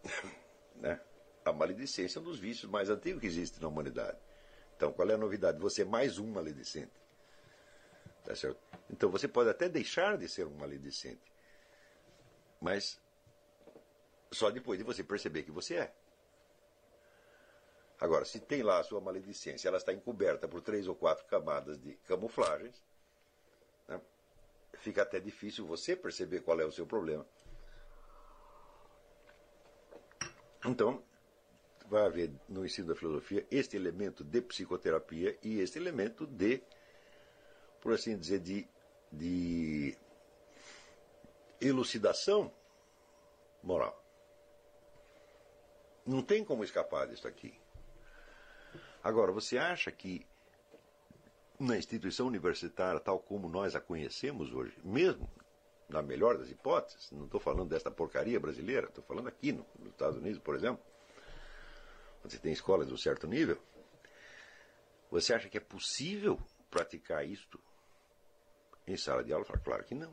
[0.76, 1.00] né?
[1.44, 4.18] A maledicência é um dos vícios mais antigos que existe na humanidade.
[4.76, 5.58] Então, qual é a novidade?
[5.58, 6.92] Você é mais um maledicente.
[8.24, 8.60] Tá certo?
[8.90, 11.32] Então, você pode até deixar de ser um maledicente,
[12.60, 13.00] mas
[14.30, 15.94] só depois de você perceber que você é.
[17.98, 21.78] Agora, se tem lá a sua maledicência, ela está encoberta por três ou quatro camadas
[21.80, 22.84] de camuflagens,
[23.88, 23.98] né?
[24.74, 27.26] fica até difícil você perceber qual é o seu problema.
[30.66, 31.02] Então,
[31.88, 36.62] vai haver no ensino da filosofia este elemento de psicoterapia e este elemento de,
[37.80, 38.68] por assim dizer, de,
[39.12, 39.96] de
[41.60, 42.52] elucidação
[43.62, 44.02] moral.
[46.04, 47.58] Não tem como escapar disso aqui.
[49.02, 50.26] Agora, você acha que
[51.58, 55.28] na instituição universitária, tal como nós a conhecemos hoje, mesmo
[55.88, 59.90] na melhor das hipóteses, não estou falando desta porcaria brasileira, estou falando aqui no, nos
[59.90, 60.84] Estados Unidos, por exemplo,
[62.26, 63.56] onde você tem escolas de um certo nível,
[65.10, 66.38] você acha que é possível
[66.68, 67.62] praticar isto
[68.84, 69.44] em sala de aula?
[69.44, 70.12] Claro que não.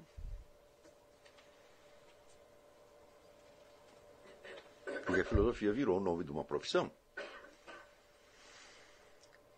[5.05, 6.91] Porque a filosofia virou o nome de uma profissão.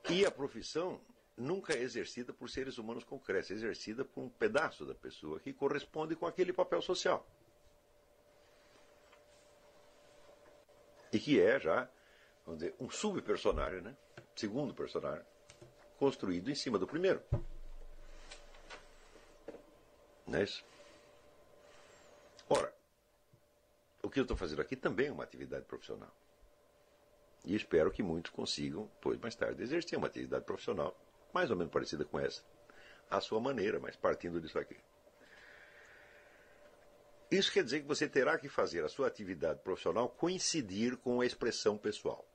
[0.10, 1.02] E a profissão
[1.36, 5.52] nunca é exercida por seres humanos concretos, é exercida por um pedaço da pessoa que
[5.52, 7.28] corresponde com aquele papel social.
[11.12, 11.90] E que é já,
[12.46, 13.96] vamos dizer, um subpersonagem, né?
[14.36, 15.26] Segundo personagem,
[15.98, 17.22] construído em cima do primeiro.
[20.28, 20.64] Não é isso?
[22.50, 22.74] Ora,
[24.04, 26.14] o que eu estou fazendo aqui também é uma atividade profissional.
[27.44, 30.96] E espero que muitos consigam, pois mais tarde, exercer uma atividade profissional
[31.34, 32.42] mais ou menos parecida com essa.
[33.10, 34.78] À sua maneira, mas partindo disso aqui.
[37.30, 41.26] Isso quer dizer que você terá que fazer a sua atividade profissional coincidir com a
[41.26, 42.26] expressão pessoal.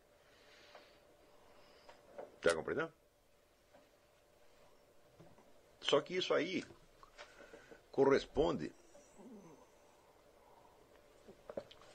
[2.40, 2.90] Está compreendendo?
[5.82, 6.64] Só que isso aí
[7.92, 8.72] corresponde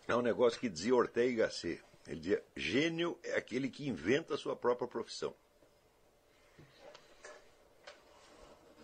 [0.07, 1.84] a um negócio que dizia Ortega Gasset.
[2.05, 5.35] Ele dizia: gênio é aquele que inventa a sua própria profissão.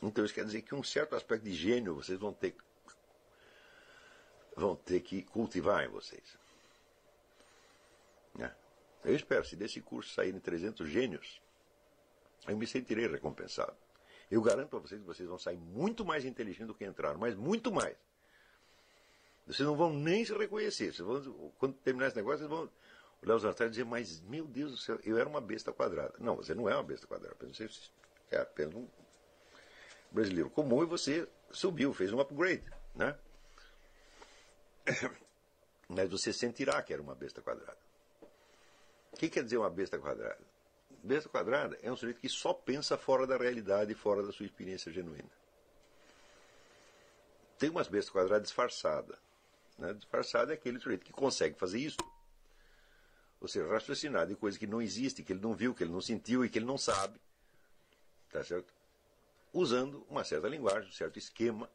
[0.01, 2.55] Então isso quer dizer que um certo aspecto de gênio vocês vão ter,
[4.55, 6.35] vão ter que cultivar em vocês.
[8.33, 8.51] Né?
[9.03, 11.39] Eu espero, se desse curso saírem 300 gênios,
[12.47, 13.75] eu me sentirei recompensado.
[14.29, 17.35] Eu garanto para vocês que vocês vão sair muito mais inteligentes do que entraram, mas
[17.35, 17.95] muito mais.
[19.45, 20.91] Vocês não vão nem se reconhecer.
[20.91, 22.69] Vão, quando terminar esse negócio, vocês vão
[23.21, 26.13] olhar os atrás e dizer, mas meu Deus do céu, eu era uma besta quadrada.
[26.19, 27.35] Não, você não é uma besta quadrada.
[27.47, 27.69] Você
[28.31, 28.87] é apenas um
[30.09, 32.63] brasileiro comum e você subiu, fez um upgrade,
[32.95, 33.17] né?
[35.87, 37.77] Mas você sentirá que era uma besta quadrada.
[39.11, 40.50] O que quer dizer uma besta quadrada?
[41.03, 44.45] Besta quadrada é um sujeito que só pensa fora da realidade e fora da sua
[44.45, 45.29] experiência genuína.
[47.57, 49.17] Tem umas bestas quadradas disfarçadas.
[49.77, 49.93] Né?
[49.93, 51.97] Disfarçada é aquele sujeito que consegue fazer isso.
[53.39, 56.01] Ou seja, raciocinar de coisa que não existe, que ele não viu, que ele não
[56.01, 57.19] sentiu e que ele não sabe.
[58.31, 58.71] Tá certo?
[59.53, 61.69] usando uma certa linguagem, um certo esquema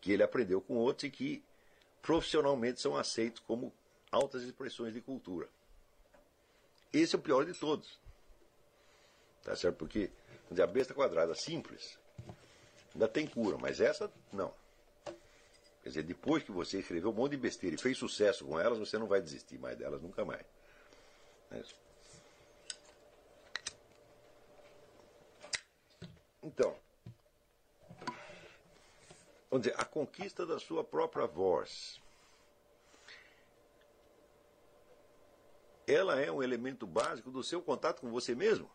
[0.00, 1.44] que ele aprendeu com outros e que
[2.00, 3.72] profissionalmente são aceitos como
[4.10, 5.48] altas expressões de cultura.
[6.92, 7.98] Esse é o pior de todos.
[9.42, 9.76] Tá certo?
[9.76, 10.10] Porque
[10.50, 11.98] a besta quadrada simples
[12.92, 14.52] ainda tem cura, mas essa não.
[15.82, 18.78] Quer dizer, depois que você escreveu um monte de besteira e fez sucesso com elas,
[18.78, 20.44] você não vai desistir mais delas nunca mais.
[21.50, 21.62] É.
[26.42, 26.76] Então,
[29.50, 32.00] vamos dizer, a conquista da sua própria voz.
[35.90, 38.70] Ela é um elemento básico do seu contato com você mesmo.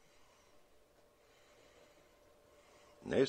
[3.03, 3.23] Não é?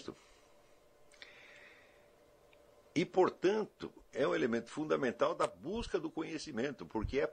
[2.94, 7.32] E, portanto, é um elemento fundamental da busca do conhecimento, porque é,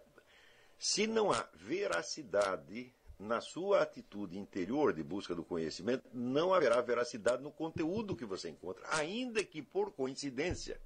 [0.77, 7.41] se não há veracidade na sua atitude interior de busca do conhecimento, não haverá veracidade
[7.41, 10.81] no conteúdo que você encontra, ainda que por coincidência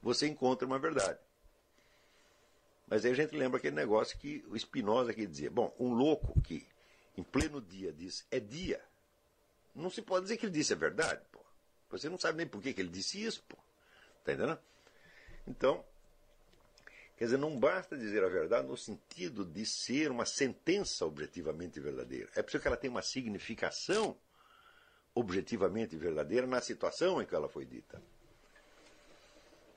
[0.00, 1.18] você encontre uma verdade.
[2.88, 6.40] Mas aí a gente lembra aquele negócio que o Spinoza que dizia: bom, um louco
[6.40, 6.66] que
[7.16, 8.82] em pleno dia diz é dia,
[9.74, 11.38] não se pode dizer que ele disse a verdade, pô.
[11.90, 13.56] Você não sabe nem por que, que ele disse isso, pô.
[14.24, 14.58] Tá entendendo?
[15.46, 15.84] Então,
[17.16, 22.28] quer dizer, não basta dizer a verdade no sentido de ser uma sentença objetivamente verdadeira.
[22.34, 24.16] É preciso que ela tenha uma significação
[25.14, 28.00] objetivamente verdadeira na situação em que ela foi dita.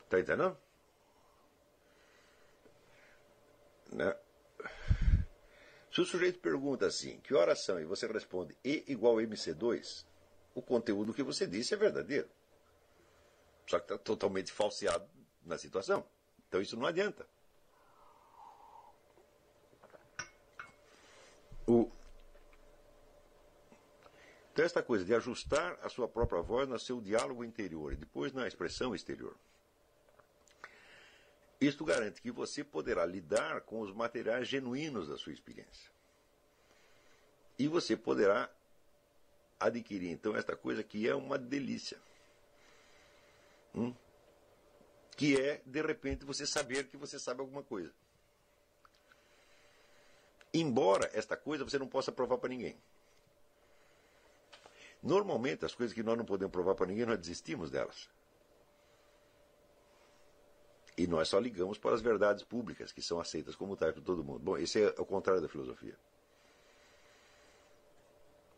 [0.10, 0.58] Tá entendendo?
[3.92, 4.16] Né?
[5.92, 7.80] Se o sujeito pergunta assim, que horas são?
[7.80, 10.06] E você responde E igual a MC2,
[10.56, 12.30] o conteúdo que você disse é verdadeiro.
[13.68, 15.08] Só que está totalmente falseado
[15.44, 16.06] na situação.
[16.48, 17.28] Então isso não adianta.
[21.68, 21.90] O...
[24.52, 28.34] Então, esta coisa de ajustar a sua própria voz no seu diálogo interior e depois
[28.34, 29.36] na expressão exterior.
[31.62, 35.92] Isto garante que você poderá lidar com os materiais genuínos da sua experiência.
[37.60, 38.50] E você poderá
[39.60, 42.00] adquirir, então, esta coisa que é uma delícia.
[43.76, 43.94] Hum?
[45.16, 47.94] Que é, de repente, você saber que você sabe alguma coisa.
[50.52, 52.76] Embora esta coisa você não possa provar para ninguém.
[55.04, 58.10] Normalmente, as coisas que nós não podemos provar para ninguém, nós desistimos delas.
[60.98, 64.24] E nós só ligamos para as verdades públicas, que são aceitas como tais por todo
[64.24, 64.40] mundo.
[64.40, 65.98] Bom, esse é o contrário da filosofia.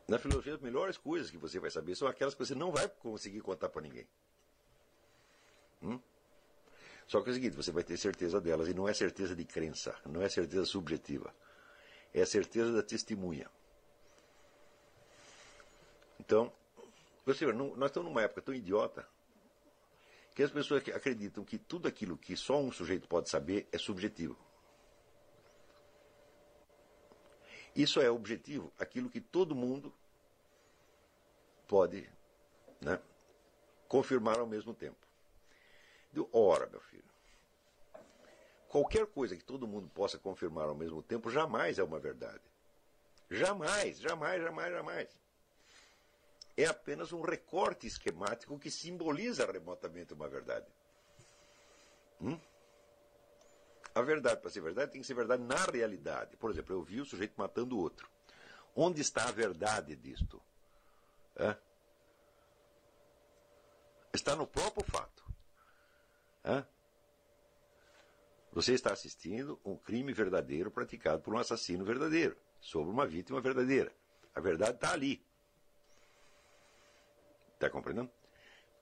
[0.08, 2.90] Na filosofia, as melhores coisas que você vai saber são aquelas que você não vai
[2.90, 4.08] conseguir contar para ninguém.
[5.82, 6.00] Hum?
[7.08, 9.46] Só que é o seguinte, você vai ter certeza delas, e não é certeza de
[9.46, 11.34] crença, não é certeza subjetiva.
[12.14, 13.50] É a certeza da testemunha.
[16.20, 16.52] Então,
[17.26, 19.08] você nós estamos numa época tão idiota
[20.34, 24.38] que as pessoas acreditam que tudo aquilo que só um sujeito pode saber é subjetivo.
[27.76, 29.94] Isso é objetivo, aquilo que todo mundo
[31.68, 32.08] pode
[32.82, 33.00] né,
[33.88, 34.98] confirmar ao mesmo tempo.
[36.32, 37.04] Ora, meu filho,
[38.68, 42.42] qualquer coisa que todo mundo possa confirmar ao mesmo tempo jamais é uma verdade.
[43.30, 45.23] Jamais, jamais, jamais, jamais
[46.56, 50.68] é apenas um recorte esquemático que simboliza remotamente uma verdade.
[52.22, 52.40] Hum?
[53.96, 56.36] A verdade, para ser verdade, tem que ser verdade na realidade.
[56.38, 58.10] Por exemplo, eu vi o sujeito matando o outro.
[58.76, 60.42] Onde está a verdade disto?
[61.36, 61.56] É?
[64.14, 65.24] Está no próprio fato.
[66.44, 66.64] É?
[68.52, 73.92] Você está assistindo um crime verdadeiro praticado por um assassino verdadeiro, sobre uma vítima verdadeira.
[74.34, 75.26] A verdade está ali.
[77.54, 78.12] Está compreendendo?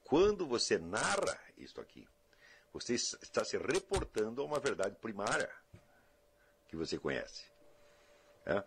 [0.04, 2.08] Quando você narra isto aqui,
[2.74, 5.50] você está se reportando a uma verdade primária
[6.68, 7.46] que você conhece.
[8.46, 8.64] É?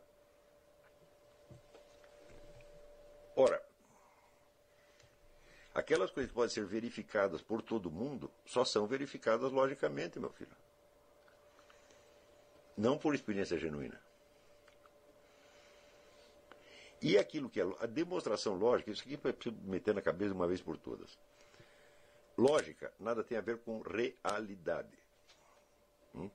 [3.34, 3.60] Ora,
[5.74, 10.56] aquelas coisas que podem ser verificadas por todo mundo só são verificadas logicamente, meu filho.
[12.76, 14.03] Não por experiência genuína.
[17.04, 20.48] E aquilo que é a demonstração lógica, isso aqui eu preciso meter na cabeça uma
[20.48, 21.18] vez por todas.
[22.34, 24.98] Lógica nada tem a ver com realidade.
[26.14, 26.30] Hum?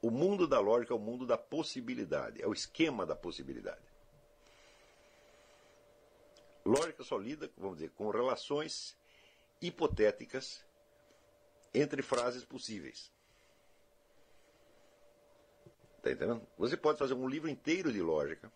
[0.00, 3.82] O mundo da lógica é o mundo da possibilidade, é o esquema da possibilidade.
[6.64, 8.96] Lógica só lida, vamos dizer, com relações
[9.60, 10.64] hipotéticas
[11.74, 13.10] entre frases possíveis.
[15.96, 16.46] Está entendendo?
[16.56, 18.52] Você pode fazer um livro inteiro de lógica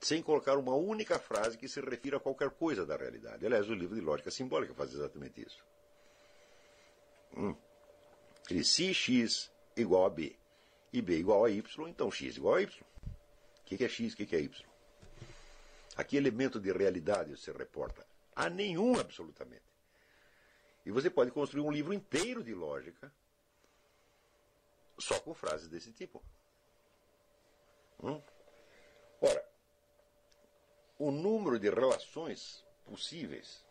[0.00, 3.44] sem colocar uma única frase que se refira a qualquer coisa da realidade.
[3.44, 5.64] Aliás, o livro de lógica simbólica faz exatamente isso.
[7.36, 7.54] Hum.
[8.64, 10.36] Se x igual a b
[10.92, 12.68] e b igual a y, então x igual a y.
[12.68, 14.14] O que é x?
[14.14, 14.66] O que é y?
[15.96, 18.06] A que elemento de realidade se reporta?
[18.34, 19.68] A nenhum, absolutamente.
[20.86, 23.12] E você pode construir um livro inteiro de lógica
[24.98, 26.22] só com frases desse tipo.
[28.02, 28.22] Hum?
[29.20, 29.47] Ora,
[30.98, 33.64] o número de relações possíveis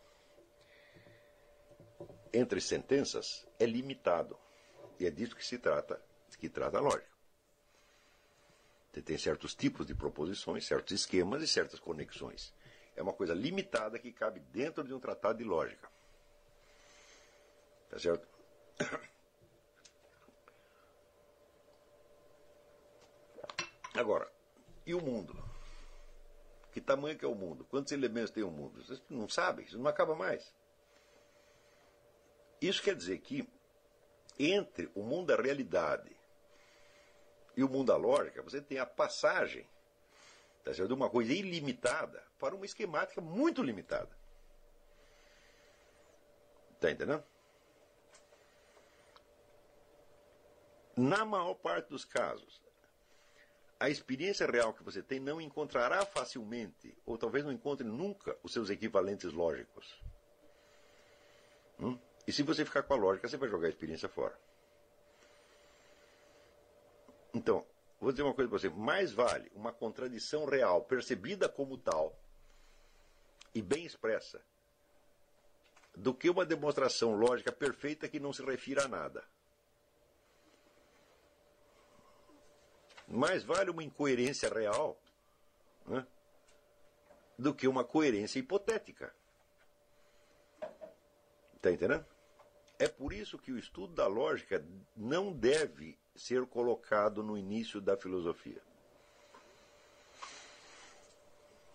[2.34, 4.40] entre sentenças é limitado.
[5.00, 6.02] E é disso que se trata,
[6.40, 7.18] que trata a lógica.
[8.92, 12.54] Você tem certos tipos de proposições, certos esquemas e certas conexões.
[12.96, 15.88] É uma coisa limitada que cabe dentro de um tratado de lógica.
[17.90, 18.28] Tá certo?
[23.94, 24.32] Agora,
[24.86, 25.47] e o mundo?
[26.78, 27.66] Que tamanho que é o mundo?
[27.66, 28.86] Quantos elementos tem o mundo?
[28.86, 30.54] Vocês não sabem, isso não acaba mais.
[32.62, 33.50] Isso quer dizer que
[34.38, 36.16] entre o mundo da realidade
[37.56, 39.68] e o mundo da lógica, você tem a passagem
[40.64, 44.16] tá de uma coisa ilimitada para uma esquemática muito limitada.
[46.76, 47.24] Está entendendo?
[50.96, 52.62] Na maior parte dos casos,
[53.80, 58.52] a experiência real que você tem não encontrará facilmente, ou talvez não encontre nunca, os
[58.52, 60.02] seus equivalentes lógicos.
[61.80, 61.98] Hum?
[62.28, 64.38] E se você ficar com a lógica, você vai jogar a experiência fora.
[67.34, 67.66] Então,
[68.00, 72.18] vou dizer uma coisa para você: mais vale uma contradição real, percebida como tal,
[73.54, 74.44] e bem expressa,
[75.96, 79.24] do que uma demonstração lógica perfeita que não se refira a nada.
[83.08, 85.00] Mais vale uma incoerência real
[85.86, 86.06] né,
[87.38, 89.14] do que uma coerência hipotética.
[91.56, 92.06] Está entendendo?
[92.80, 94.64] É por isso que o estudo da lógica
[94.96, 98.62] não deve ser colocado no início da filosofia.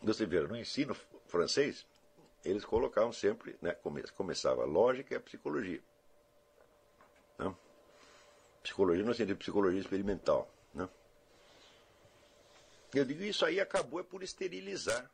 [0.02, 0.94] Você vê, no ensino
[1.26, 1.86] francês,
[2.44, 3.76] eles colocavam sempre, né,
[4.16, 5.80] começava a lógica e a psicologia.
[7.38, 7.54] Né?
[8.62, 10.48] Psicologia no sentido de psicologia experimental.
[12.94, 15.10] Eu digo, isso aí acabou é por esterilizar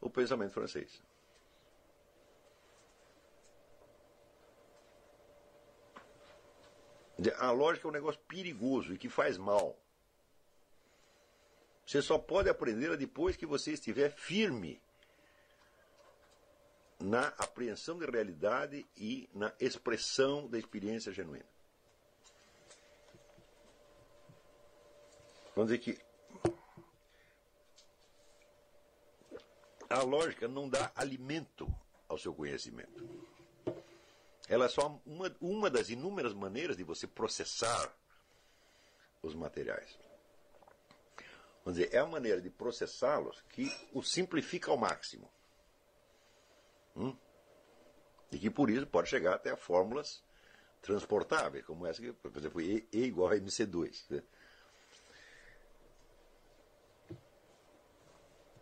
[0.00, 1.02] o pensamento francês.
[7.38, 9.78] A lógica é um negócio perigoso e que faz mal.
[11.86, 14.80] Você só pode aprendê-la depois que você estiver firme
[16.98, 21.44] na apreensão da realidade e na expressão da experiência genuína.
[25.54, 26.13] Vamos dizer que
[29.88, 31.72] a lógica não dá alimento
[32.08, 33.08] ao seu conhecimento.
[34.48, 37.94] Ela é só uma, uma das inúmeras maneiras de você processar
[39.22, 39.98] os materiais.
[41.64, 45.30] Vamos dizer, é a maneira de processá-los que o simplifica ao máximo.
[46.94, 47.16] Hum?
[48.30, 50.22] E que por isso pode chegar até a fórmulas
[50.82, 54.04] transportáveis, como essa que, por exemplo, E, e igual a MC2.
[54.10, 54.22] Né?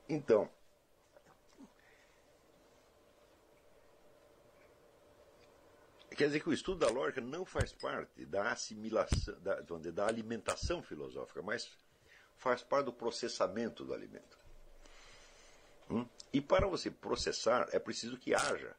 [0.08, 0.48] Então,
[6.22, 10.80] Quer dizer que o estudo da lógica não faz parte da assimilação, da, da alimentação
[10.80, 11.76] filosófica, mas
[12.36, 14.38] faz parte do processamento do alimento.
[15.90, 16.06] Hum?
[16.32, 18.72] E para você processar, é preciso que haja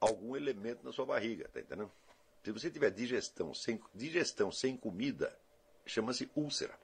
[0.00, 1.92] algum elemento na sua barriga, tá entendendo?
[2.42, 5.38] Se você tiver digestão sem, digestão sem comida,
[5.84, 6.74] chama-se úlcera.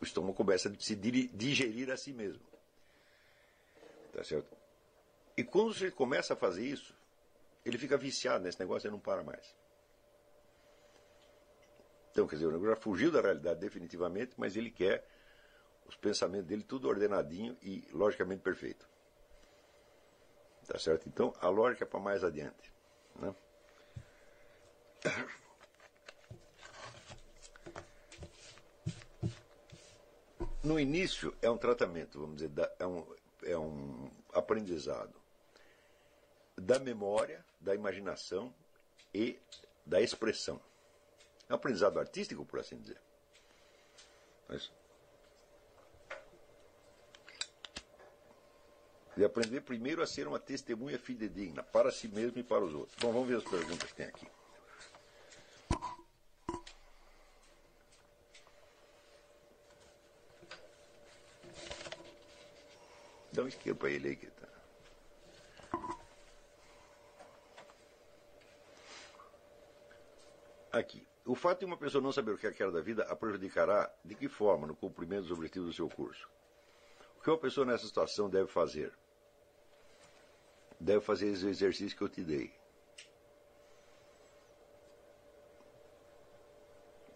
[0.00, 2.44] O estômago começa a se digerir a si mesmo.
[4.12, 4.57] Tá certo?
[5.38, 6.92] E quando você começa a fazer isso,
[7.64, 9.54] ele fica viciado nesse negócio e não para mais.
[12.10, 15.06] Então, quer dizer, o negócio já fugiu da realidade definitivamente, mas ele quer
[15.86, 18.88] os pensamentos dele tudo ordenadinho e logicamente perfeito.
[20.66, 21.08] Tá certo?
[21.08, 22.74] Então, a lógica é para mais adiante.
[23.14, 23.32] Né?
[30.64, 32.50] No início é um tratamento, vamos dizer,
[32.80, 33.06] é um,
[33.44, 35.27] é um aprendizado
[36.60, 38.54] da memória, da imaginação
[39.14, 39.38] e
[39.84, 40.60] da expressão.
[41.48, 43.00] É um aprendizado artístico, por assim dizer.
[44.48, 44.70] Mas,
[49.16, 52.96] de aprender primeiro a ser uma testemunha fidedigna para si mesmo e para os outros.
[53.00, 54.28] Bom, vamos ver as perguntas que tem aqui.
[63.32, 64.57] Dá um para ele aí, que tá.
[70.78, 71.04] Aqui.
[71.26, 73.92] O fato de uma pessoa não saber o que é quer da vida a prejudicará
[74.04, 76.30] de que forma no cumprimento dos objetivos do seu curso?
[77.18, 78.96] O que uma pessoa nessa situação deve fazer?
[80.78, 82.54] Deve fazer esse exercício que eu te dei.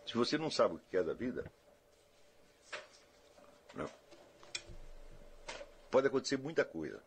[0.05, 1.49] Se você não sabe o que é da vida,
[3.77, 3.89] não.
[5.89, 7.01] pode acontecer muita coisa.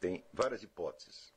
[0.00, 1.32] Tem várias hipóteses.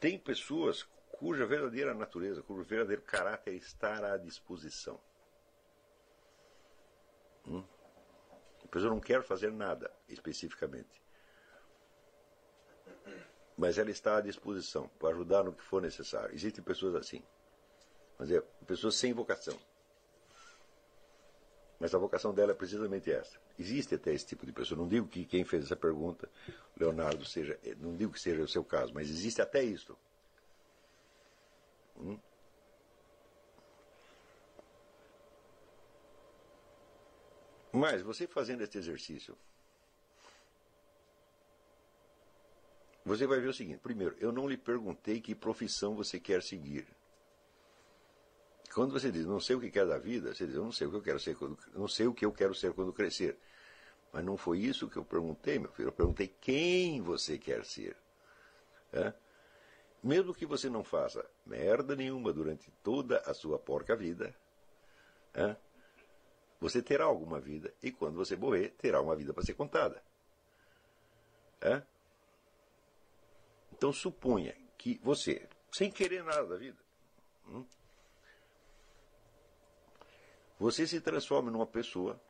[0.00, 0.84] Tem pessoas
[1.22, 5.00] cuja verdadeira natureza, cujo verdadeiro caráter está à disposição.
[7.46, 7.62] Hum?
[8.68, 11.00] pessoa não quer fazer nada especificamente.
[13.56, 16.34] Mas ela está à disposição para ajudar no que for necessário.
[16.34, 17.22] Existem pessoas assim.
[18.18, 19.56] Mas é pessoas sem vocação.
[21.78, 23.38] Mas a vocação dela é precisamente essa.
[23.56, 24.76] Existe até esse tipo de pessoa.
[24.76, 26.28] Não digo que quem fez essa pergunta,
[26.76, 27.56] Leonardo, seja.
[27.78, 29.96] Não digo que seja o seu caso, mas existe até isso.
[32.02, 32.18] Hum?
[37.72, 39.36] Mas você fazendo este exercício,
[43.04, 46.86] você vai ver o seguinte: primeiro, eu não lhe perguntei que profissão você quer seguir.
[48.74, 50.86] Quando você diz não sei o que quer da vida, você diz eu não sei
[50.86, 53.38] o que eu quero ser quando, não sei o que eu quero ser quando crescer.
[54.12, 55.88] Mas não foi isso que eu perguntei, meu filho.
[55.88, 57.96] Eu perguntei quem você quer ser.
[58.92, 59.14] É?
[60.02, 64.34] Mesmo que você não faça merda nenhuma durante toda a sua porca vida,
[65.32, 65.56] é?
[66.60, 70.02] você terá alguma vida e quando você morrer, terá uma vida para ser contada.
[71.60, 71.82] É?
[73.72, 76.78] Então suponha que você, sem querer nada da vida,
[77.46, 77.64] hum,
[80.58, 82.20] você se transforma numa pessoa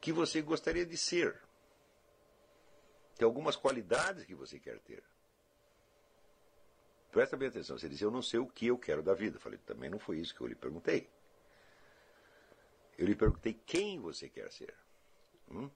[0.00, 1.40] que você gostaria de ser.
[3.16, 5.11] Tem algumas qualidades que você quer ter.
[7.12, 7.76] Presta bem atenção.
[7.76, 9.36] Você disse, eu não sei o que eu quero da vida.
[9.36, 11.10] Eu falei, também não foi isso que eu lhe perguntei.
[12.98, 14.74] Eu lhe perguntei quem você quer ser.
[15.50, 15.70] Hum?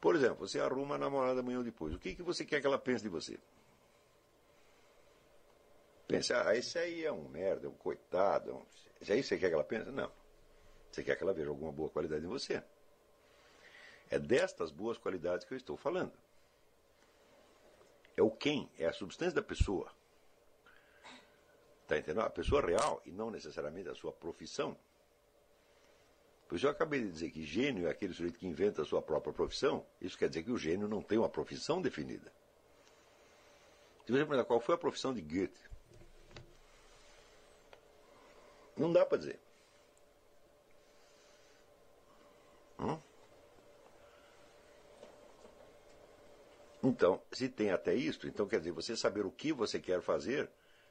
[0.00, 1.92] Por exemplo, você arruma a namorada amanhã ou depois.
[1.92, 3.36] O que, que você quer que ela pense de você?
[6.06, 8.50] Pensa, ah, esse aí é um merda, é um coitado.
[8.50, 8.64] É um...
[9.00, 9.90] Esse aí você quer que ela pense?
[9.90, 10.12] Não.
[10.92, 12.62] Você quer que ela veja alguma boa qualidade em você.
[14.08, 16.12] É destas boas qualidades que eu estou falando.
[18.18, 19.88] É o quem, é a substância da pessoa.
[21.82, 22.22] Está entendendo?
[22.22, 24.76] A pessoa real e não necessariamente a sua profissão.
[26.48, 29.00] Por isso eu acabei de dizer que gênio é aquele sujeito que inventa a sua
[29.00, 29.86] própria profissão.
[30.00, 32.32] Isso quer dizer que o gênio não tem uma profissão definida.
[34.04, 35.70] Se você perguntar qual foi a profissão de Goethe,
[38.76, 39.38] não dá para dizer.
[42.80, 42.98] Hum?
[46.82, 50.50] Então, se tem até isto, então quer dizer, você saber o que você quer fazer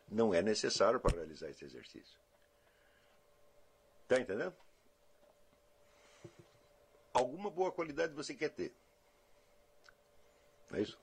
[0.09, 2.17] não é necessário para realizar esse exercício.
[4.03, 4.55] Está entendendo?
[7.17, 8.73] alguma boa qualidade você quer ter.
[10.69, 10.99] Não é isso?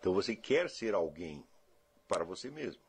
[0.00, 1.46] Então você quer ser alguém
[2.08, 2.82] para você mesmo.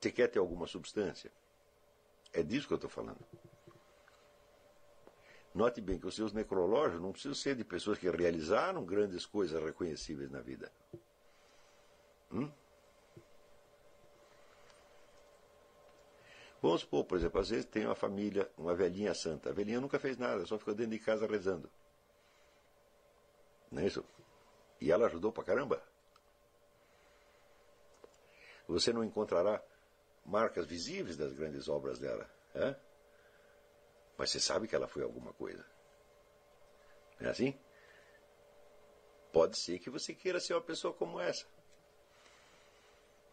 [0.00, 1.30] Você quer ter alguma substância?
[2.32, 3.18] É disso que eu estou falando.
[5.54, 9.62] Note bem que os seus necrológios não precisam ser de pessoas que realizaram grandes coisas
[9.62, 10.70] reconhecíveis na vida.
[12.32, 12.50] Hum?
[16.62, 19.48] Vamos supor, por exemplo, às vezes tem uma família, uma velhinha santa.
[19.48, 21.70] A velhinha nunca fez nada, só ficou dentro de casa rezando.
[23.72, 24.04] Não é isso?
[24.80, 25.82] E ela ajudou pra caramba.
[28.68, 29.60] Você não encontrará
[30.24, 32.28] marcas visíveis das grandes obras dela.
[32.54, 32.76] É?
[34.20, 35.64] Mas você sabe que ela foi alguma coisa.
[37.18, 37.58] Não é assim?
[39.32, 41.46] Pode ser que você queira ser uma pessoa como essa.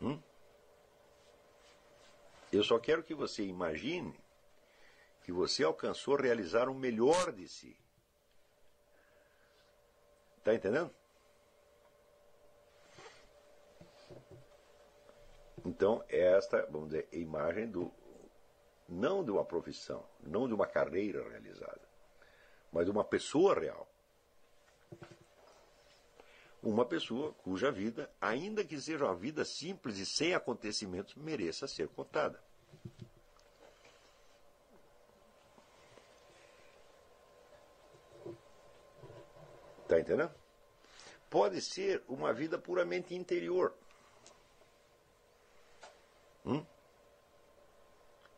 [0.01, 0.17] Hum?
[2.53, 4.17] Eu só quero que você imagine
[5.23, 7.77] que você alcançou realizar o melhor de si.
[10.37, 10.95] Está entendendo?
[15.65, 17.91] Então, é esta, vamos dizer, a imagem do
[18.87, 21.81] não de uma profissão, não de uma carreira realizada,
[22.71, 23.87] mas de uma pessoa real.
[26.63, 31.87] Uma pessoa cuja vida, ainda que seja uma vida simples e sem acontecimentos, mereça ser
[31.89, 32.41] contada.
[39.83, 40.33] Está entendendo?
[41.29, 43.73] Pode ser uma vida puramente interior.
[46.45, 46.65] Hum?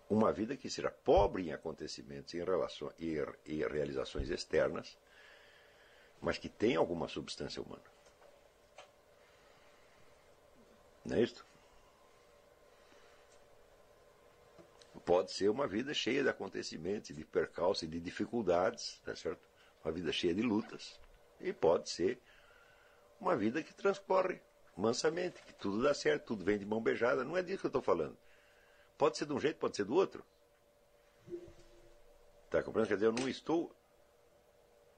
[0.09, 3.15] Uma vida que seja pobre em acontecimentos em relação, e,
[3.45, 4.97] e realizações externas,
[6.19, 7.83] mas que tenha alguma substância humana.
[11.05, 11.45] Não é isso?
[15.05, 19.47] Pode ser uma vida cheia de acontecimentos, de percalços, de dificuldades, tá certo?
[19.83, 20.99] Uma vida cheia de lutas.
[21.39, 22.19] E pode ser
[23.19, 24.41] uma vida que transcorre
[24.75, 27.23] mansamente, que tudo dá certo, tudo vem de mão beijada.
[27.23, 28.17] Não é disso que eu estou falando.
[28.99, 30.25] Pode ser de um jeito, pode ser do outro.
[32.43, 32.89] Está compreendendo?
[32.89, 33.73] Quer dizer, eu não estou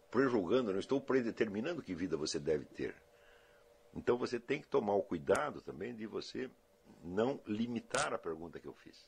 [0.10, 2.95] prejulgando, não estou predeterminando que vida você deve ter.
[3.94, 6.49] Então você tem que tomar o cuidado também de você
[7.03, 9.06] não limitar a pergunta que eu fiz.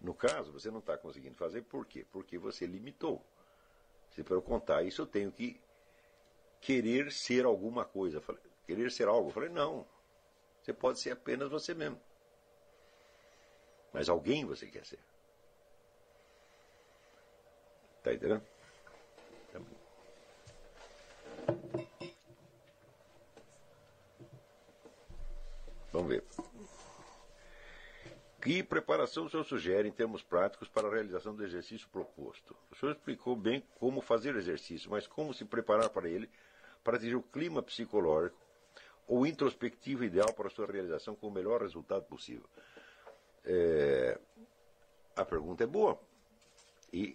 [0.00, 2.06] No caso, você não está conseguindo fazer por quê?
[2.12, 3.20] Porque você limitou.
[4.10, 5.60] Se para eu contar isso, eu tenho que
[6.60, 8.20] querer ser alguma coisa.
[8.20, 9.30] Falei, querer ser algo.
[9.30, 9.84] Eu falei, não.
[10.62, 12.00] Você pode ser apenas você mesmo.
[13.94, 14.98] Mas alguém você quer ser.
[17.98, 18.42] Está entendendo?
[19.52, 19.60] Tá
[25.92, 26.24] Vamos ver.
[28.42, 32.54] Que preparação o senhor sugere em termos práticos para a realização do exercício proposto?
[32.72, 36.28] O senhor explicou bem como fazer o exercício, mas como se preparar para ele
[36.82, 38.36] para atingir o clima psicológico
[39.06, 42.44] ou introspectivo ideal para a sua realização com o melhor resultado possível?
[43.44, 44.18] É,
[45.16, 46.00] a pergunta é boa.
[46.92, 47.14] E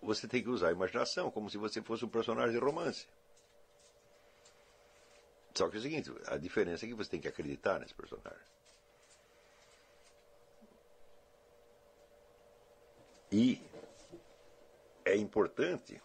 [0.00, 3.06] você tem que usar a imaginação, como se você fosse um personagem de romance.
[5.54, 8.40] Só que é o seguinte, a diferença é que você tem que acreditar nesse personagem.
[13.30, 13.62] E
[15.04, 16.00] é importante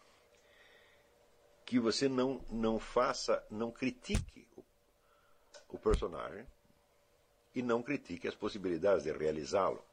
[1.65, 4.63] que você não, não faça, não critique o,
[5.69, 6.47] o personagem
[7.57, 9.83] e não critique as possibilidades de realizá-lo.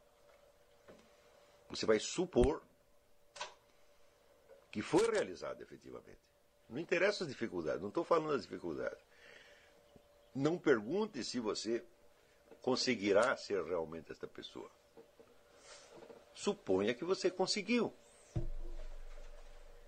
[1.70, 2.62] Você vai supor
[4.70, 6.20] que foi realizado efetivamente.
[6.68, 8.98] Não interessa as dificuldades, não estou falando das dificuldades.
[10.34, 11.82] Não pergunte se você
[12.60, 14.70] conseguirá ser realmente esta pessoa
[16.34, 17.94] suponha que você conseguiu.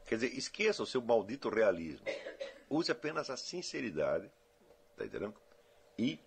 [0.06, 2.06] Quer dizer, esqueça o seu maldito realismo.
[2.70, 4.30] Use apenas a sinceridade,
[4.96, 5.34] tá entendendo?
[5.98, 6.18] E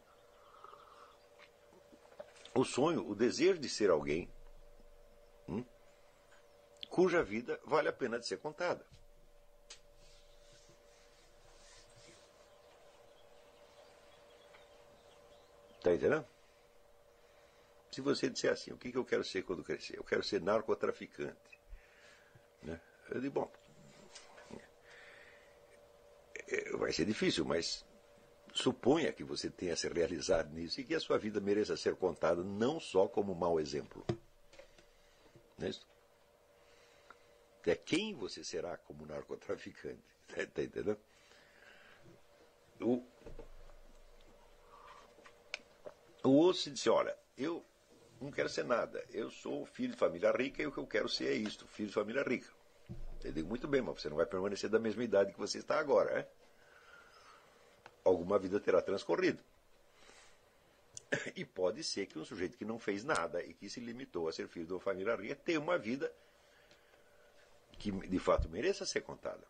[2.59, 4.29] o sonho, o desejo de ser alguém
[5.47, 5.63] hum,
[6.89, 8.85] cuja vida vale a pena de ser contada.
[15.81, 16.27] Tá entendendo?
[17.91, 19.97] Se você disser assim, o que, que eu quero ser quando crescer?
[19.97, 21.59] Eu quero ser narcotraficante.
[22.61, 22.79] Né?
[23.09, 23.51] Eu digo, bom,
[26.47, 27.85] é, vai ser difícil, mas
[28.53, 32.43] suponha que você tenha se realizado nisso e que a sua vida mereça ser contada
[32.43, 34.05] não só como mau exemplo.
[35.57, 35.87] Não é isso?
[37.65, 40.03] É quem você será como narcotraficante.
[40.27, 40.97] Está tá entendendo?
[42.81, 43.03] O,
[46.23, 47.63] o Osso disse, olha, eu
[48.19, 49.05] não quero ser nada.
[49.11, 51.89] Eu sou filho de família rica e o que eu quero ser é isto, filho
[51.89, 52.49] de família rica.
[53.23, 55.77] Eu digo muito bem, mas você não vai permanecer da mesma idade que você está
[55.77, 56.27] agora, né?
[58.09, 59.43] Alguma vida terá transcorrido.
[61.35, 64.31] E pode ser que um sujeito que não fez nada e que se limitou a
[64.31, 66.13] ser filho de uma família rica tenha uma vida
[67.77, 69.47] que de fato mereça ser contada.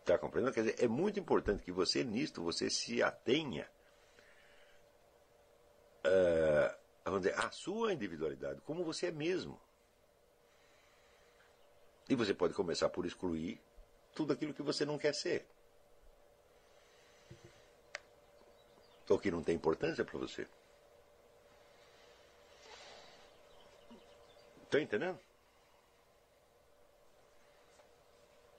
[0.00, 0.54] Está compreendendo?
[0.54, 3.68] Quer dizer, é muito importante que você, nisto, você se atenha
[6.06, 9.60] uh, vamos dizer, a sua individualidade, como você é mesmo.
[12.08, 13.60] E você pode começar por excluir
[14.16, 15.46] tudo aquilo que você não quer ser.
[19.08, 20.48] Ou que não tem importância para você.
[24.64, 25.20] Está entendendo?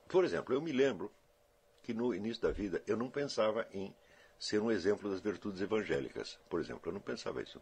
[0.08, 1.12] Por exemplo, eu me lembro
[1.84, 3.94] que no início da vida eu não pensava em
[4.40, 6.40] ser um exemplo das virtudes evangélicas.
[6.50, 7.62] Por exemplo, eu não pensava isso.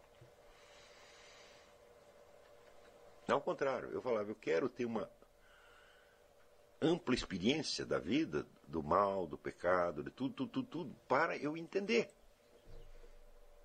[3.26, 5.10] Ao contrário, eu falava, eu quero ter uma
[6.86, 11.56] ampla experiência da vida, do mal, do pecado, de tudo, tudo, tudo, tudo, para eu
[11.56, 12.08] entender.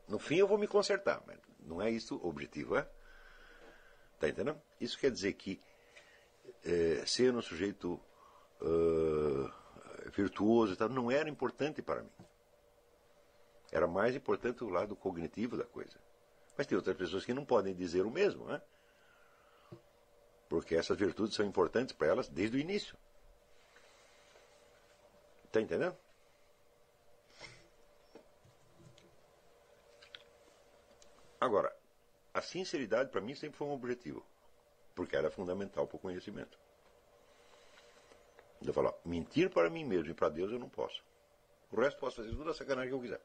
[0.07, 2.87] No fim eu vou me consertar, mas não é isso o objetivo, é?
[4.19, 4.61] Tá entendendo?
[4.79, 5.59] Isso quer dizer que
[6.63, 7.99] é, ser um sujeito
[8.61, 9.51] uh,
[10.11, 12.11] virtuoso e tal não era importante para mim.
[13.71, 15.97] Era mais importante o lado cognitivo da coisa.
[16.57, 18.61] Mas tem outras pessoas que não podem dizer o mesmo, né?
[20.49, 22.97] Porque essas virtudes são importantes para elas desde o início.
[25.51, 25.97] Está entendendo?
[31.39, 31.75] Agora,
[32.33, 34.25] a sinceridade para mim sempre foi um objetivo,
[34.95, 36.57] porque era fundamental para o conhecimento.
[38.65, 41.03] Eu falo, mentir para mim mesmo e para Deus eu não posso.
[41.69, 43.21] O resto posso fazer toda a sacanagem que eu quiser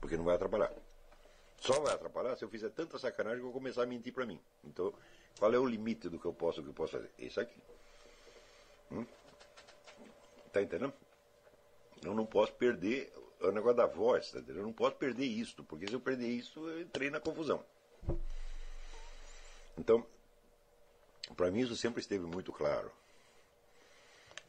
[0.00, 0.72] porque não vai atrapalhar.
[1.58, 4.40] Só vai atrapalhar se eu fizer tanta sacanagem que eu começar a mentir para mim.
[4.64, 4.92] Então,
[5.38, 7.10] qual é o limite do que eu posso, do que eu posso fazer?
[7.18, 7.60] Isso aqui.
[8.90, 9.06] Hum?
[10.52, 10.92] Tá entendendo?
[12.02, 14.60] Eu não posso perder o negócio da voz, tá entendendo?
[14.60, 17.64] Eu não posso perder isso, porque se eu perder isso, eu entrei na confusão.
[19.78, 20.04] Então,
[21.36, 22.90] para mim isso sempre esteve muito claro.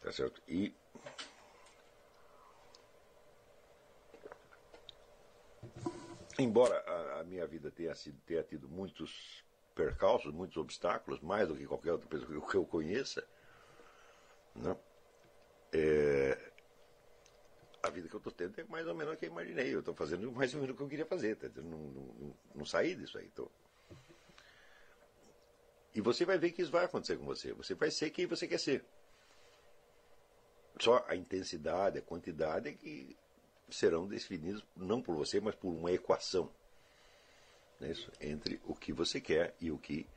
[0.02, 0.42] Tá certo?
[0.48, 0.74] E
[6.40, 9.44] embora a, a, minha vida tenha, sido, tenha tido muitos
[9.76, 13.24] percalços, muitos obstáculos, mais do que qualquer outra pessoa que eu conheça,
[14.56, 14.76] né?
[15.74, 16.52] É,
[17.84, 19.74] a vida que eu estou tendo é mais ou menos o que eu imaginei.
[19.74, 21.36] Eu estou fazendo mais ou menos o que eu queria fazer.
[21.36, 21.48] Tá?
[21.56, 23.30] Eu não, não, não, saí disso aí.
[23.30, 23.50] Tô...
[25.94, 27.54] E você vai ver que isso vai acontecer com você.
[27.54, 28.86] Você vai ser quem você quer ser.
[30.80, 33.16] Só a intensidade, a quantidade é que
[33.70, 36.52] serão definidos não por você, mas por uma equação
[37.80, 40.08] né, entre o que você quer e o que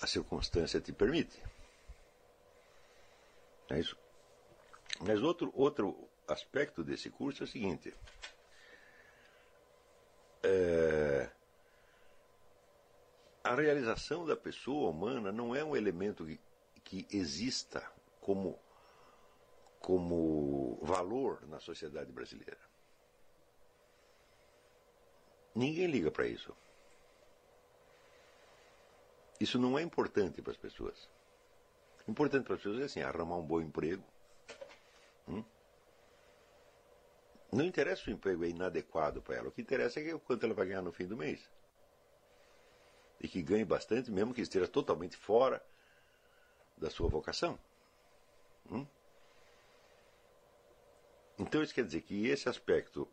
[0.00, 1.42] a circunstância te permite.
[3.70, 3.96] É isso.
[5.00, 7.92] Mas outro, outro aspecto desse curso é o seguinte.
[10.42, 11.30] É,
[13.42, 16.40] a realização da pessoa humana não é um elemento que,
[16.84, 17.80] que exista
[18.20, 18.58] como
[19.78, 22.58] como valor na sociedade brasileira.
[25.54, 26.52] Ninguém liga para isso.
[29.38, 31.08] Isso não é importante para as pessoas.
[32.08, 34.04] Importante para as pessoas é assim, arrumar um bom emprego.
[35.28, 35.44] Hum?
[37.52, 39.48] Não interessa se o emprego é inadequado para ela.
[39.48, 41.50] O que interessa é o quanto ela vai ganhar no fim do mês.
[43.20, 45.64] E que ganhe bastante, mesmo que esteja totalmente fora
[46.76, 47.58] da sua vocação.
[48.70, 48.86] Hum?
[51.38, 53.08] Então isso quer dizer que esse aspecto,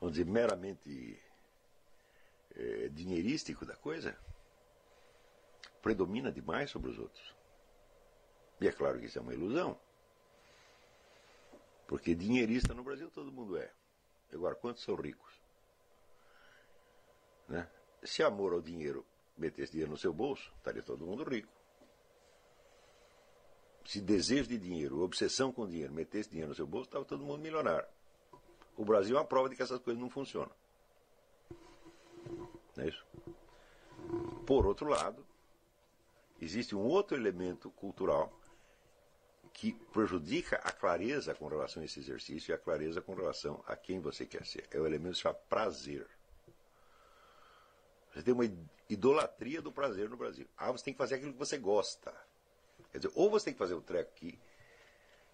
[0.00, 1.20] vamos dizer, meramente
[2.54, 4.16] é, dinheirístico da coisa,
[5.82, 7.34] predomina demais sobre os outros.
[8.60, 9.78] E é claro que isso é uma ilusão.
[11.86, 13.70] Porque dinheirista no Brasil todo mundo é.
[14.32, 15.32] Agora, quantos são ricos?
[17.48, 17.68] Né?
[18.02, 19.04] Se amor ao dinheiro
[19.36, 21.52] metesse dinheiro no seu bolso, estaria todo mundo rico
[23.84, 27.40] se desejo de dinheiro, obsessão com dinheiro, metesse dinheiro no seu bolso, estava todo mundo
[27.40, 27.86] milionário.
[28.76, 30.52] O Brasil é uma prova de que essas coisas não funcionam.
[32.76, 33.04] Não é isso?
[34.46, 35.24] Por outro lado,
[36.42, 38.36] existe um outro elemento cultural
[39.52, 43.76] que prejudica a clareza com relação a esse exercício e a clareza com relação a
[43.76, 44.66] quem você quer ser.
[44.70, 46.06] É o elemento chamado prazer.
[48.12, 48.44] Você tem uma
[48.88, 50.46] idolatria do prazer no Brasil.
[50.56, 52.12] Ah, você tem que fazer aquilo que você gosta.
[52.90, 54.38] Quer dizer, ou você tem que fazer um treco que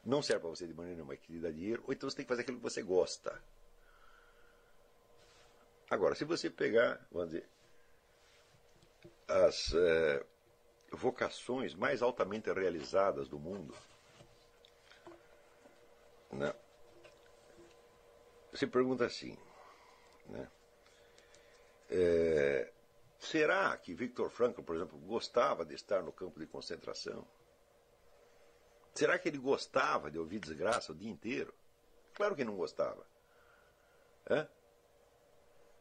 [0.05, 2.25] não serve para você de maneira nenhuma, que lhe dá dinheiro, ou então você tem
[2.25, 3.43] que fazer aquilo que você gosta.
[5.91, 7.49] Agora, se você pegar, vamos dizer,
[9.27, 10.27] as é,
[10.91, 13.75] vocações mais altamente realizadas do mundo,
[16.33, 16.55] né?
[18.53, 19.37] você pergunta assim,
[20.27, 20.51] né?
[21.91, 22.73] É,
[23.19, 27.27] será que Victor Frankl, por exemplo, gostava de estar no campo de concentração?
[28.95, 31.55] Será que ele gostava de ouvir desgraça o dia inteiro?
[32.15, 33.07] Claro que não gostava.
[34.29, 34.47] É?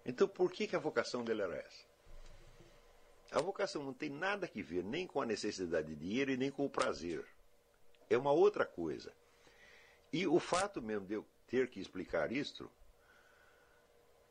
[0.05, 1.86] Então por que, que a vocação dele era essa?
[3.31, 6.49] A vocação não tem nada a ver nem com a necessidade de dinheiro e nem
[6.49, 7.25] com o prazer.
[8.09, 9.13] É uma outra coisa.
[10.11, 12.71] E o fato mesmo de eu ter que explicar isto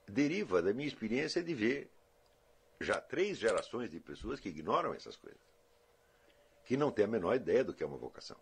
[0.09, 1.91] deriva da minha experiência de ver
[2.81, 5.41] já três gerações de pessoas que ignoram essas coisas,
[6.65, 8.39] que não têm a menor ideia do que é uma vocação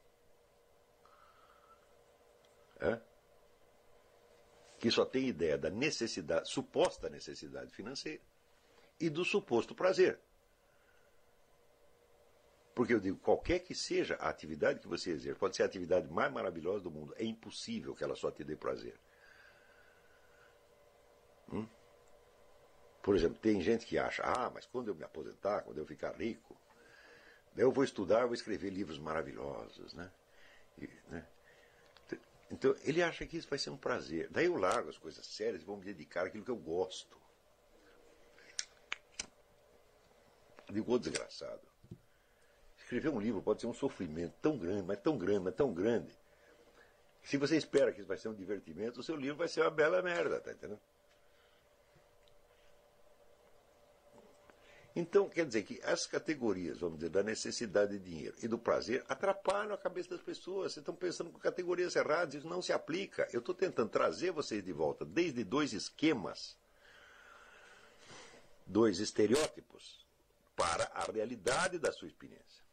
[2.80, 3.00] é?
[4.78, 8.22] que só tem ideia da necessidade, suposta necessidade financeira
[9.00, 10.18] e do suposto prazer.
[12.74, 16.08] Porque eu digo, qualquer que seja a atividade que você exerce, pode ser a atividade
[16.08, 18.98] mais maravilhosa do mundo, é impossível que ela só te dê prazer.
[21.52, 21.68] Hum?
[23.00, 26.12] Por exemplo, tem gente que acha, ah, mas quando eu me aposentar, quando eu ficar
[26.12, 26.56] rico,
[27.56, 30.10] eu vou estudar, eu vou escrever livros maravilhosos, né?
[30.78, 31.24] E, né?
[32.50, 34.28] Então, ele acha que isso vai ser um prazer.
[34.30, 37.16] Daí eu largo as coisas sérias e vou me dedicar àquilo que eu gosto.
[40.70, 41.73] Digo, ô desgraçado.
[42.94, 46.16] Escrever um livro pode ser um sofrimento tão grande, mas tão grande, mas tão grande.
[47.24, 49.70] Se você espera que isso vai ser um divertimento, o seu livro vai ser uma
[49.70, 50.80] bela merda, tá entendendo?
[54.94, 59.04] Então, quer dizer que as categorias, vamos dizer, da necessidade de dinheiro e do prazer
[59.08, 60.74] atrapalham a cabeça das pessoas.
[60.74, 63.28] Vocês estão pensando com categorias erradas, isso não se aplica.
[63.32, 66.56] Eu estou tentando trazer vocês de volta desde dois esquemas,
[68.64, 70.06] dois estereótipos,
[70.54, 72.63] para a realidade da sua experiência.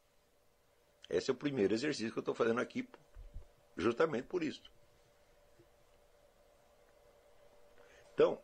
[1.11, 2.87] Esse é o primeiro exercício que eu estou fazendo aqui,
[3.75, 4.71] justamente por isso.
[8.13, 8.41] Então,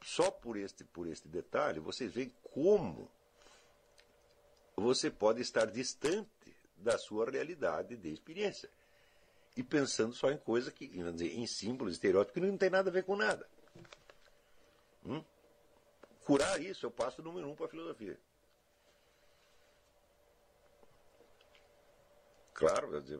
[0.00, 3.10] só por este, por este detalhe, vocês veem como
[4.76, 8.70] você pode estar distante da sua realidade de experiência.
[9.56, 12.92] E pensando só em coisas que, dizer, em símbolos, estereótipos, que não tem nada a
[12.92, 13.48] ver com nada.
[15.04, 15.24] Hum?
[16.24, 18.16] Curar isso, eu passo número um para a filosofia.
[22.60, 23.18] Claro, dizer,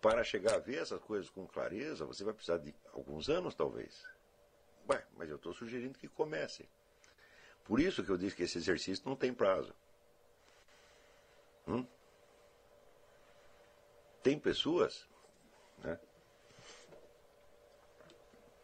[0.00, 4.04] para chegar a ver essas coisas com clareza, você vai precisar de alguns anos, talvez.
[4.88, 6.68] Ué, mas eu estou sugerindo que comece.
[7.62, 9.72] Por isso que eu disse que esse exercício não tem prazo.
[11.68, 11.86] Hum?
[14.24, 15.08] Tem pessoas,
[15.78, 16.00] né?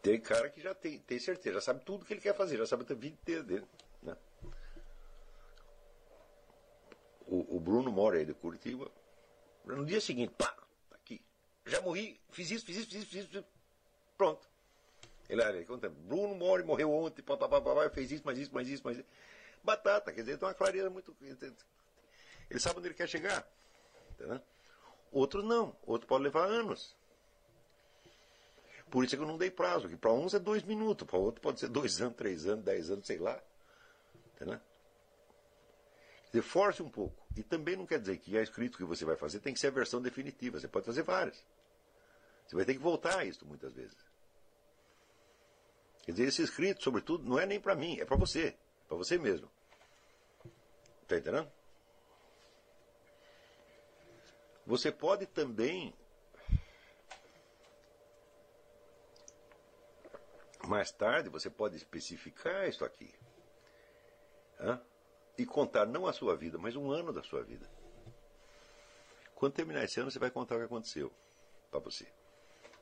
[0.01, 2.65] Tem cara que já tem, tem certeza, já sabe tudo que ele quer fazer, já
[2.65, 3.67] sabe a vida inteira dele.
[4.01, 4.17] Né?
[7.27, 8.89] O, o, Bruno mora aí de Curitiba.
[9.65, 10.55] No dia seguinte, pá,
[10.89, 11.21] tá aqui.
[11.65, 13.45] Já morri, fiz isso, fiz isso, fiz isso, fiz isso.
[14.17, 14.47] Pronto.
[15.27, 18.97] Ele, ele conta, Bruno Mori morreu ontem, papapá, fez isso, mais isso, mais isso, mais
[18.97, 19.07] isso.
[19.61, 21.13] Batata, quer dizer, tem uma clareza muito.
[22.49, 23.45] Ele sabe onde ele quer chegar.
[24.11, 24.41] Entendeu?
[25.11, 25.75] Outros não.
[25.85, 26.95] Outros pode levar anos.
[28.89, 31.19] Por isso é que eu não dei prazo, que para uns é dois minutos, para
[31.19, 33.37] outro pode ser dois anos, três anos, dez anos, sei lá.
[34.33, 34.61] Entendeu?
[36.37, 37.25] Quer dizer, force um pouco.
[37.35, 39.67] E também não quer dizer que a escrito que você vai fazer tem que ser
[39.67, 40.59] a versão definitiva.
[40.59, 41.43] Você pode fazer várias.
[42.45, 43.97] Você vai ter que voltar a isso muitas vezes.
[46.03, 48.55] Quer dizer, esse escrito, sobretudo, não é nem para mim, é para você,
[48.87, 49.51] para você mesmo.
[51.01, 51.51] Está entendendo?
[54.65, 55.93] Você pode também
[60.67, 63.09] mais tarde você pode especificar isso aqui
[64.59, 64.79] hein?
[65.37, 67.69] E contar não a sua vida, mas um ano da sua vida.
[69.35, 71.13] Quando terminar esse ano, você vai contar o que aconteceu
[71.69, 72.05] para você.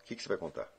[0.01, 0.72] O que, que você vai contar?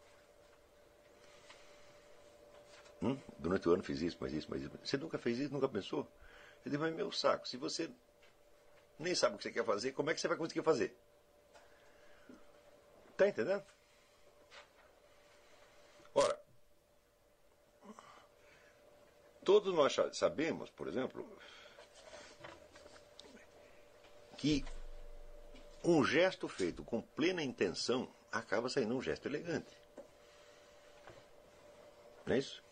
[3.03, 3.19] Hum?
[3.39, 4.79] Durante o ano fiz isso, mas isso, mas isso.
[4.83, 6.09] Você nunca fez isso, nunca pensou?
[6.65, 7.91] Eu digo, mas meu saco, se você
[8.99, 10.97] nem sabe o que você quer fazer, como é que você vai conseguir fazer?
[13.11, 13.65] Está entendendo?
[16.15, 16.41] Ora,
[19.45, 21.39] todos nós sabemos, por exemplo,
[24.37, 24.65] que
[25.83, 29.77] um gesto feito com plena intenção acaba saindo um gesto elegante.
[32.27, 32.63] Não é isso?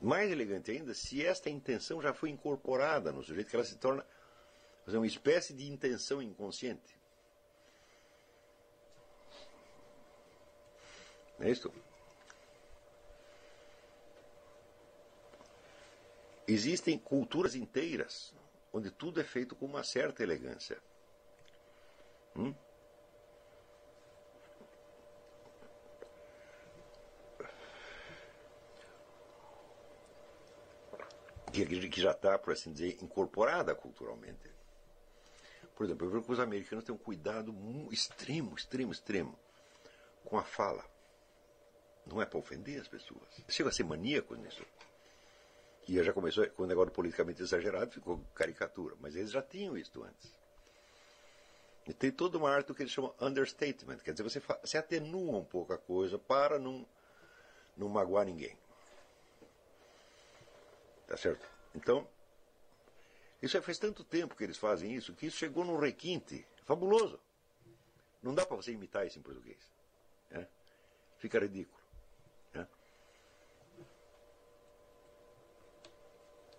[0.00, 4.04] Mais elegante ainda, se esta intenção já foi incorporada no sujeito, que ela se torna
[4.86, 6.98] uma espécie de intenção inconsciente.
[11.38, 11.72] Não é isso?
[16.46, 18.34] Existem culturas inteiras
[18.72, 20.80] onde tudo é feito com uma certa elegância.
[22.36, 22.54] Hum?
[31.62, 34.50] que, já está, por assim dizer, incorporada culturalmente.
[35.76, 37.54] Por exemplo, eu vejo que os americanos têm um cuidado
[37.92, 39.38] extremo, extremo, extremo
[40.24, 40.84] com a fala.
[42.04, 43.28] Não é para ofender as pessoas.
[43.48, 44.64] Chega a ser maníaco nisso.
[45.86, 48.96] E já começou, com o negócio politicamente exagerado, ficou caricatura.
[49.00, 50.32] Mas eles já tinham isso antes.
[51.86, 53.98] E tem toda uma arte que eles chamam understatement.
[53.98, 56.86] Quer dizer, você, você atenua um pouco a coisa para não,
[57.76, 58.56] não magoar ninguém.
[61.06, 61.46] Tá certo?
[61.74, 62.08] Então,
[63.42, 67.20] isso faz tanto tempo que eles fazem isso que isso chegou num requinte fabuloso.
[68.22, 69.58] Não dá para você imitar isso em português.
[70.30, 70.48] Né?
[71.18, 71.83] Fica ridículo.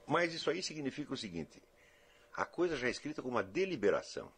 [0.08, 1.62] Mas isso aí significa o seguinte:
[2.34, 4.32] a coisa já é escrita com uma deliberação.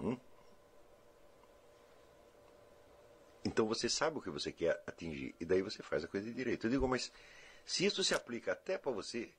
[0.00, 0.18] Hum?
[3.44, 6.34] Então você sabe o que você quer atingir e daí você faz a coisa de
[6.34, 6.66] direito.
[6.66, 7.12] Eu digo, mas
[7.66, 9.32] se isso se aplica até para você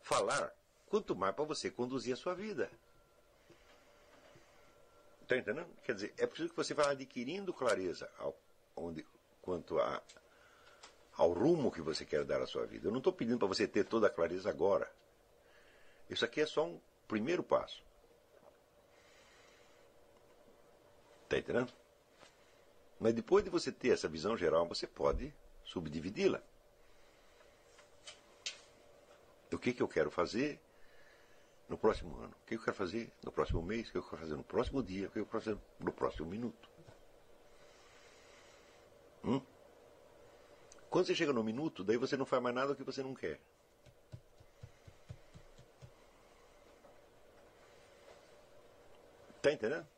[0.00, 0.52] falar,
[0.86, 2.70] quanto mais para você conduzir a sua vida.
[5.22, 5.68] Está entendendo?
[5.84, 8.36] Quer dizer, é preciso que você vá adquirindo clareza ao,
[8.76, 9.06] onde,
[9.40, 10.02] quanto a,
[11.16, 12.88] ao rumo que você quer dar à sua vida.
[12.88, 14.90] Eu não estou pedindo para você ter toda a clareza agora.
[16.08, 17.82] Isso aqui é só um primeiro passo.
[21.24, 21.72] Está entendendo?
[22.98, 25.34] Mas depois de você ter essa visão geral, você pode
[25.64, 26.42] subdividi-la.
[29.54, 30.60] o que, que eu quero fazer
[31.68, 34.16] no próximo ano, o que eu quero fazer no próximo mês, o que eu quero
[34.18, 36.68] fazer no próximo dia, o que eu quero fazer no próximo minuto.
[39.24, 39.40] Hum?
[40.92, 43.40] Quando você chega no minuto, daí você não faz mais nada que você não quer.
[49.40, 49.88] Tá entendendo?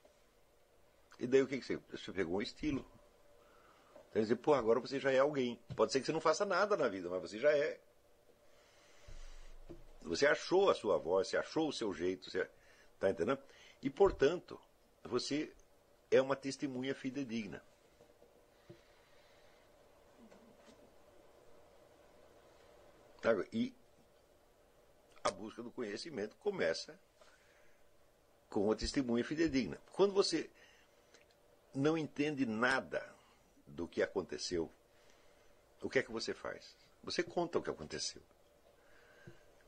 [1.18, 1.80] E daí o que, que você.
[1.90, 2.86] Você pegou um estilo.
[4.12, 5.58] Quer dizer, pô, agora você já é alguém.
[5.74, 7.80] Pode ser que você não faça nada na vida, mas você já é.
[10.02, 12.48] Você achou a sua voz, você achou o seu jeito, você
[12.94, 13.42] está entendendo?
[13.82, 14.60] E, portanto,
[15.02, 15.52] você
[16.08, 17.60] é uma testemunha fidedigna.
[23.52, 23.74] E
[25.22, 26.98] a busca do conhecimento começa
[28.50, 29.78] com a testemunha fidedigna.
[29.92, 30.50] Quando você
[31.74, 33.14] não entende nada
[33.66, 34.70] do que aconteceu,
[35.82, 36.76] o que é que você faz?
[37.02, 38.22] Você conta o que aconteceu.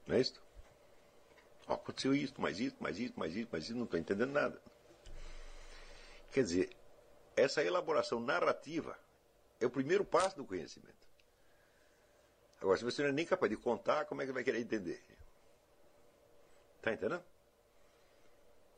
[0.07, 0.43] Não é isso?
[1.67, 4.61] Aconteceu isso, mais isso, mais isso, mais isso, mais isso, não estou entendendo nada.
[6.31, 6.77] Quer dizer,
[7.35, 8.99] essa elaboração narrativa
[9.59, 11.06] é o primeiro passo do conhecimento.
[12.61, 15.03] Agora, se você não é nem capaz de contar, como é que vai querer entender?
[16.79, 17.23] Está entendendo?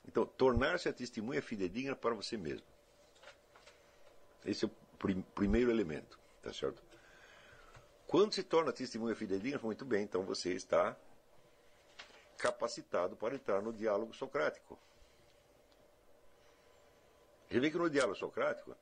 [0.07, 2.67] Então, tornar-se a testemunha fidedigna para você mesmo.
[4.45, 6.83] Esse é o prim primeiro elemento, tá certo?
[8.07, 10.97] Quando se torna testemunha fidedigna, muito bem, então você está
[12.39, 14.79] capacitado para entrar no diálogo socrático.
[17.51, 18.75] Você vê que no diálogo socrático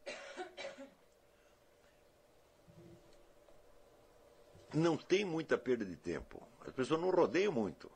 [4.77, 6.47] não tem muita perda de tempo.
[6.61, 7.91] As pessoas não rodeiam muito.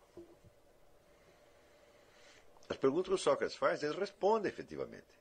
[2.68, 5.20] As perguntas que o Sócrates faz, eles respondem efetivamente.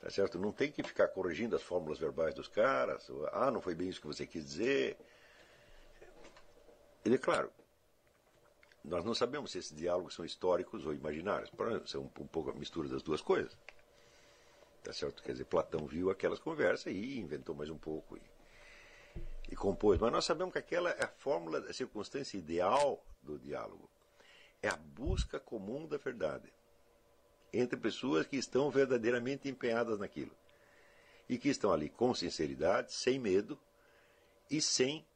[0.00, 0.38] Tá certo?
[0.38, 3.08] Não tem que ficar corrigindo as fórmulas verbais dos caras.
[3.10, 4.96] Ou, ah, não foi bem isso que você quis dizer.
[7.04, 7.50] Ele, é claro,
[8.84, 11.50] nós não sabemos se esses diálogos são históricos ou imaginários.
[11.86, 13.56] São um, um pouco a mistura das duas coisas.
[14.84, 15.22] Tá certo?
[15.22, 18.22] Quer dizer, Platão viu aquelas conversas e inventou mais um pouco e,
[19.48, 19.98] e compôs.
[19.98, 23.88] Mas nós sabemos que aquela é a fórmula, a circunstância ideal do diálogo.
[24.62, 26.52] É a busca comum da verdade
[27.52, 30.36] entre pessoas que estão verdadeiramente empenhadas naquilo
[31.28, 33.58] e que estão ali com sinceridade, sem medo
[34.50, 35.06] e sem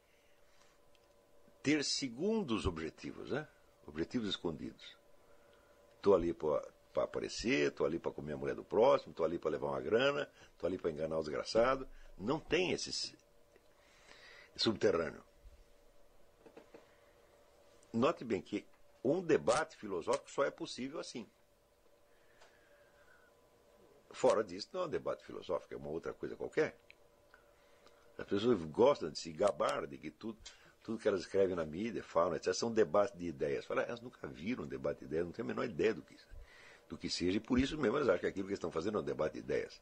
[1.63, 3.47] ter segundos objetivos, né?
[3.87, 4.97] objetivos escondidos.
[5.97, 6.63] Estou ali para
[6.97, 10.29] aparecer, estou ali para comer a mulher do próximo, estou ali para levar uma grana,
[10.53, 11.89] estou ali para enganar o desgraçado.
[12.19, 12.93] Não tem esse
[14.57, 15.23] subterrâneo.
[17.93, 18.67] Note bem que
[19.05, 21.29] um debate filosófico só é possível assim.
[24.11, 26.77] Fora disso, não é um debate filosófico, é uma outra coisa qualquer.
[28.17, 30.39] As pessoas gostam de se gabar de que tudo,
[30.83, 33.65] tudo que elas escrevem na mídia, falam, etc., são debates de ideias.
[33.65, 36.17] Fala, elas nunca viram um debate de ideias, não têm a menor ideia do que,
[36.89, 39.01] do que seja, e por isso mesmo elas acham que aquilo que estão fazendo é
[39.01, 39.81] um debate de ideias.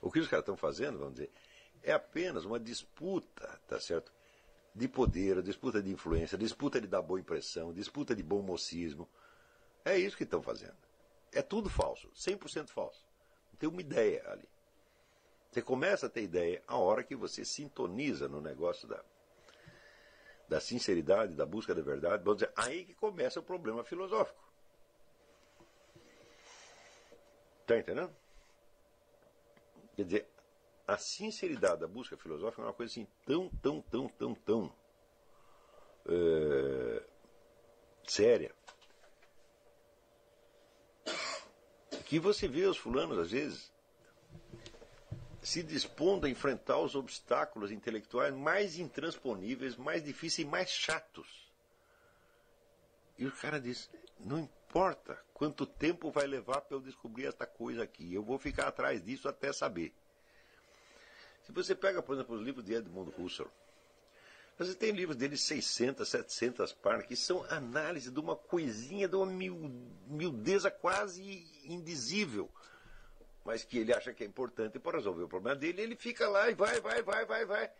[0.00, 1.30] O que os caras estão fazendo, vamos dizer,
[1.82, 4.12] é apenas uma disputa, tá certo?
[4.74, 9.08] De poder, disputa de influência, disputa de dar boa impressão, disputa de bom mocismo.
[9.84, 10.76] É isso que estão fazendo.
[11.32, 13.04] É tudo falso, 100% falso.
[13.52, 14.48] Não tem uma ideia ali.
[15.50, 19.02] Você começa a ter ideia a hora que você sintoniza no negócio da,
[20.48, 22.22] da sinceridade, da busca da verdade.
[22.22, 24.38] Vamos dizer, aí que começa o problema filosófico.
[27.62, 28.14] Está entendendo?
[29.96, 30.29] Quer dizer,
[30.90, 34.76] a sinceridade da busca filosófica é uma coisa assim tão, tão, tão, tão, tão
[36.06, 37.02] é,
[38.08, 38.52] séria
[42.06, 43.72] que você vê os fulanos, às vezes,
[45.40, 51.48] se dispondo a enfrentar os obstáculos intelectuais mais intransponíveis, mais difíceis e mais chatos.
[53.16, 53.88] E o cara diz:
[54.18, 58.66] não importa quanto tempo vai levar para eu descobrir esta coisa aqui, eu vou ficar
[58.66, 59.94] atrás disso até saber.
[61.50, 63.50] Se você pega, por exemplo, os livros de Edmund Husserl,
[64.56, 69.16] você tem livros dele de 600, 700 páginas, que são análise de uma coisinha, de
[69.16, 69.26] uma
[70.06, 72.48] miudeza quase indizível,
[73.44, 76.48] mas que ele acha que é importante para resolver o problema dele, ele fica lá
[76.48, 77.70] e vai, vai, vai, vai, vai.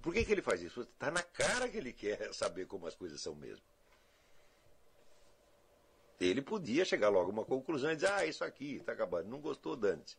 [0.00, 0.80] Por que, que ele faz isso?
[0.80, 3.64] Está na cara que ele quer saber como as coisas são mesmo.
[6.18, 9.28] Ele podia chegar logo a uma conclusão e dizer, ah, isso aqui está acabado.
[9.28, 10.16] Não gostou, Dante.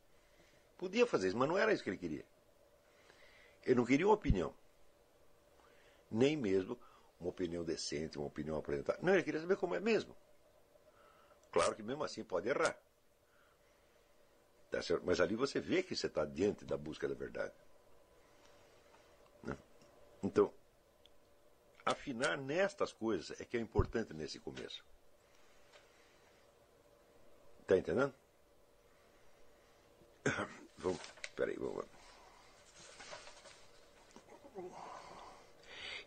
[0.78, 2.26] Podia fazer isso, mas não era isso que ele queria.
[3.66, 4.54] Ele não queria uma opinião
[6.10, 6.80] nem mesmo
[7.20, 9.00] uma opinião decente, uma opinião apresentada.
[9.02, 10.16] Não, ele queria saber como é mesmo.
[11.52, 12.78] Claro que mesmo assim pode errar.
[14.70, 17.56] Tá Mas ali você vê que você está diante da busca da verdade.
[19.44, 19.58] Né?
[20.22, 20.54] Então,
[21.86, 24.86] afinar nestas coisas é que é importante nesse começo.
[27.62, 28.14] Está entendendo?
[30.88, 31.02] Vamos,
[31.36, 31.86] peraí, vamos.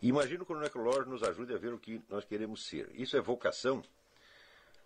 [0.01, 2.89] Imagino que o necrológio nos ajude a ver o que nós queremos ser.
[2.95, 3.83] Isso é vocação?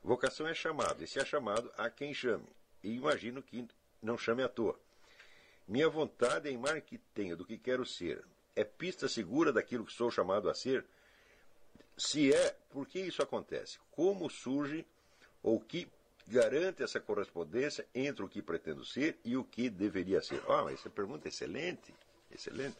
[0.03, 2.45] Vocação é chamado, e se é chamado, há quem chame.
[2.83, 3.65] E imagino que
[4.01, 4.77] não chame à toa.
[5.65, 8.23] Minha vontade é imagem que tenho do que quero ser.
[8.53, 10.85] É pista segura daquilo que sou chamado a ser?
[11.97, 13.79] Se é, por que isso acontece?
[13.91, 14.85] Como surge
[15.41, 15.87] ou que
[16.27, 20.41] garante essa correspondência entre o que pretendo ser e o que deveria ser?
[20.49, 21.93] Ah, essa pergunta é excelente,
[22.31, 22.77] excelente.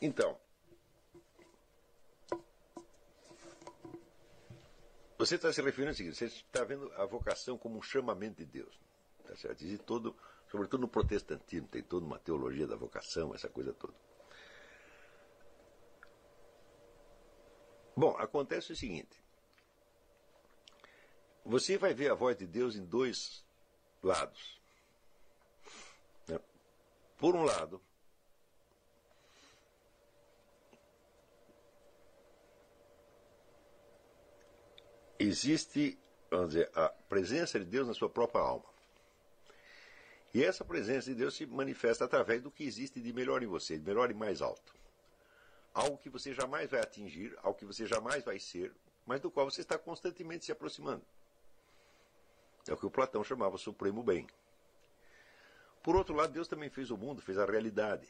[0.00, 0.38] Então,
[5.16, 8.46] você está se referindo ao seguinte, você está vendo a vocação como um chamamento de
[8.46, 8.78] Deus.
[9.24, 9.64] Tá certo?
[9.64, 10.14] Existe todo,
[10.50, 13.94] sobretudo no protestantismo, tem toda uma teologia da vocação, essa coisa toda.
[17.96, 19.25] Bom, acontece o seguinte.
[21.46, 23.44] Você vai ver a voz de Deus em dois
[24.02, 24.60] lados.
[27.16, 27.80] Por um lado,
[35.18, 35.96] existe,
[36.28, 38.66] vamos dizer, a presença de Deus na sua própria alma.
[40.34, 43.78] E essa presença de Deus se manifesta através do que existe de melhor em você,
[43.78, 44.74] de melhor e mais alto.
[45.72, 48.74] Algo que você jamais vai atingir, algo que você jamais vai ser,
[49.06, 51.06] mas do qual você está constantemente se aproximando.
[52.68, 54.26] É o que o Platão chamava supremo bem.
[55.82, 58.08] Por outro lado, Deus também fez o mundo, fez a realidade.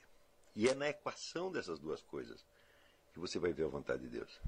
[0.54, 2.44] E é na equação dessas duas coisas
[3.12, 4.40] que você vai ver a vontade de Deus.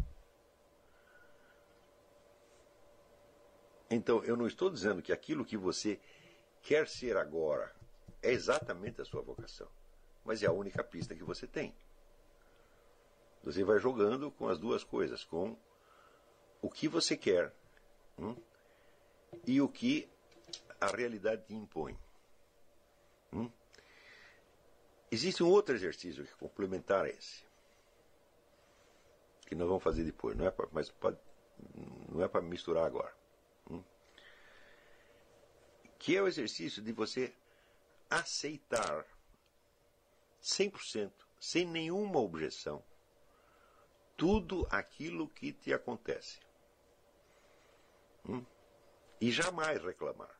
[3.90, 6.00] Então, eu não estou dizendo que aquilo que você
[6.62, 7.74] quer ser agora
[8.22, 9.68] é exatamente a sua vocação,
[10.24, 11.74] mas é a única pista que você tem.
[13.42, 15.56] Você vai jogando com as duas coisas, com
[16.60, 17.54] o que você quer
[18.18, 18.36] hum,
[19.46, 20.08] e o que
[20.80, 21.98] a realidade te impõe.
[23.32, 23.50] Hum?
[25.10, 27.44] Existe um outro exercício que complementar a esse,
[29.46, 31.18] que nós vamos fazer depois, não é pra, mas pode,
[32.08, 33.18] não é para misturar agora
[35.98, 37.34] que é o exercício de você
[38.08, 39.04] aceitar
[40.40, 42.82] 100%, sem nenhuma objeção,
[44.16, 46.40] tudo aquilo que te acontece.
[48.28, 48.44] Hum?
[49.20, 50.34] E jamais reclamar.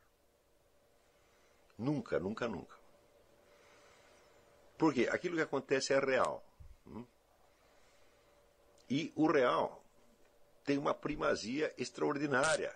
[1.77, 2.77] Nunca, nunca, nunca.
[4.77, 6.43] Porque aquilo que acontece é real.
[6.87, 7.05] Hum?
[8.89, 9.83] E o real
[10.63, 12.75] tem uma primazia extraordinária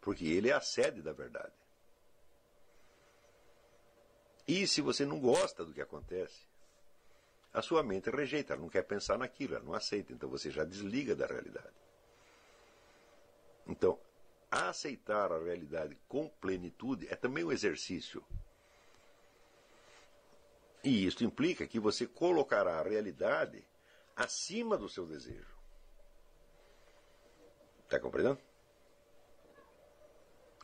[0.00, 1.52] porque ele é a sede da verdade.
[4.48, 6.48] E se você não gosta do que acontece,
[7.52, 10.64] a sua mente rejeita, ela não quer pensar naquilo, ela não aceita, então você já
[10.64, 11.74] desliga da realidade.
[13.66, 13.98] Então,
[14.50, 18.24] aceitar a realidade com plenitude é também um exercício.
[20.82, 23.64] E isso implica que você colocará a realidade
[24.16, 25.56] acima do seu desejo.
[27.84, 28.40] Está compreendendo?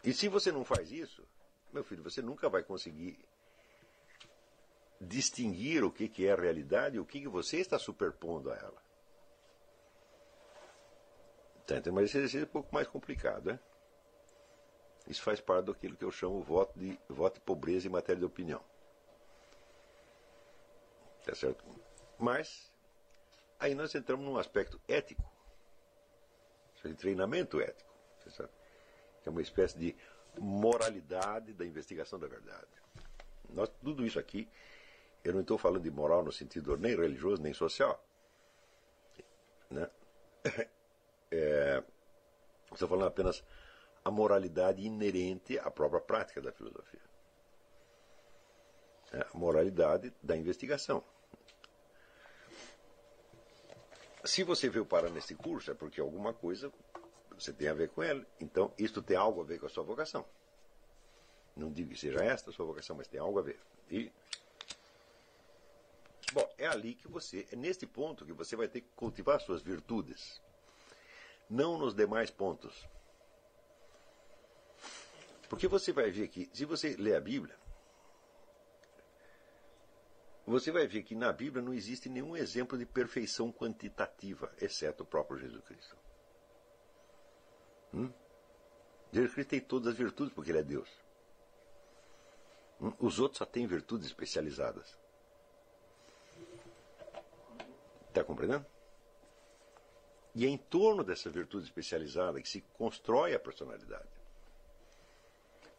[0.03, 1.27] E se você não faz isso,
[1.73, 3.19] meu filho, você nunca vai conseguir
[5.01, 8.57] distinguir o que, que é a realidade e o que, que você está superpondo a
[8.57, 8.83] ela.
[11.67, 13.61] Tá, então, mas esse exercício é um pouco mais complicado, né?
[15.07, 18.27] Isso faz parte daquilo que eu chamo voto de voto de pobreza em matéria de
[18.27, 18.63] opinião.
[21.25, 21.65] Tá certo?
[22.19, 22.73] Mas
[23.59, 25.25] aí nós entramos num aspecto ético.
[26.85, 27.93] De treinamento ético.
[28.23, 28.57] Tá certo?
[29.27, 29.97] que é uma espécie de
[30.39, 32.69] moralidade da investigação da verdade.
[33.51, 34.49] Nós, tudo isso aqui,
[35.25, 38.01] eu não estou falando de moral no sentido nem religioso nem social.
[39.69, 39.91] Né?
[41.29, 41.83] É,
[42.73, 43.43] estou falando apenas
[44.07, 47.01] a moralidade inerente à própria prática da filosofia.
[49.13, 51.03] É, a moralidade da investigação.
[54.25, 56.73] Se você veio parar nesse curso, é porque alguma coisa
[57.37, 58.25] você tem a ver com ele.
[58.41, 60.25] Então, isto tem algo a ver com a sua vocação.
[61.57, 63.59] Não digo que seja esta a sua vocação, mas tem algo a ver.
[63.91, 64.13] E,
[66.33, 69.63] bom, é ali que você, é neste ponto que você vai ter que cultivar suas
[69.63, 70.41] virtudes.
[71.51, 72.87] Não nos demais pontos.
[75.49, 77.57] Porque você vai ver que, se você ler a Bíblia,
[80.47, 85.07] você vai ver que na Bíblia não existe nenhum exemplo de perfeição quantitativa, exceto o
[85.07, 85.97] próprio Jesus Cristo.
[87.93, 88.13] Hum?
[89.13, 90.89] Jesus Cristo tem todas as virtudes porque ele é Deus.
[92.81, 92.93] Hum?
[93.01, 94.97] Os outros só têm virtudes especializadas.
[98.09, 98.65] Está compreendendo?
[100.35, 104.16] E é em torno dessa virtude especializada que se constrói a personalidade.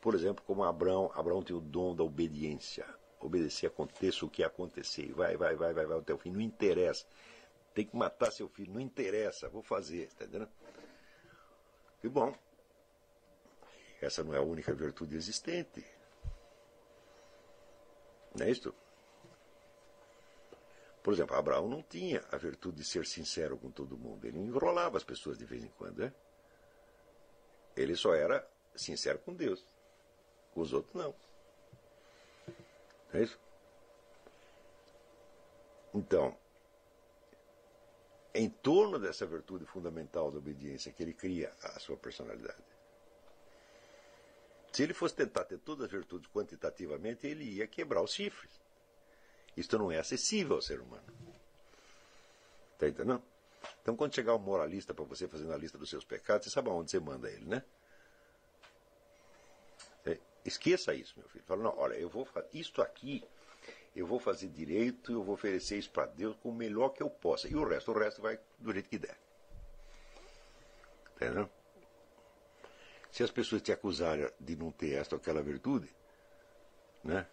[0.08, 2.88] Por exemplo, como Abraão, Abraão tem o dom da obediência.
[3.20, 5.12] Obedecer, aconteça o que acontecer.
[5.12, 6.32] Vai, vai, vai, vai, vai até o fim.
[6.32, 7.06] Não interessa.
[7.74, 8.72] Tem que matar seu filho.
[8.72, 9.50] Não interessa.
[9.50, 10.04] Vou fazer.
[10.04, 10.50] Está entendendo?
[12.02, 12.34] E bom,
[14.02, 15.86] essa não é a única virtude existente.
[18.34, 18.74] Não é isto?
[21.04, 24.26] Por exemplo, Abraão não tinha a virtude de ser sincero com todo mundo.
[24.26, 26.14] Ele enrolava as pessoas de vez em quando, né?
[27.76, 29.76] Ele só era sincero com Deus.
[30.58, 31.14] Com os outros, não.
[33.14, 33.40] É isso?
[35.94, 36.36] Então,
[38.34, 42.58] em torno dessa virtude fundamental da obediência que ele cria a sua personalidade.
[44.72, 48.60] Se ele fosse tentar ter todas as virtudes quantitativamente, ele ia quebrar os chifres.
[49.56, 51.06] Isto não é acessível ao ser humano.
[52.74, 53.22] Está entendendo?
[53.84, 56.70] Então, quando chegar um moralista para você fazer uma lista dos seus pecados, você sabe
[56.70, 57.64] aonde você manda ele, né?
[60.48, 61.44] Esqueça isso, meu filho.
[61.46, 63.22] Fala, não, olha, eu vou fazer isto aqui,
[63.94, 67.10] eu vou fazer direito, eu vou oferecer isso para Deus com o melhor que eu
[67.10, 67.50] possa.
[67.50, 69.18] E o resto, o resto vai do jeito que der.
[71.18, 71.50] Entendeu?
[73.12, 75.94] Se as pessoas te acusarem de não ter esta ou aquela virtude,
[77.04, 77.28] né?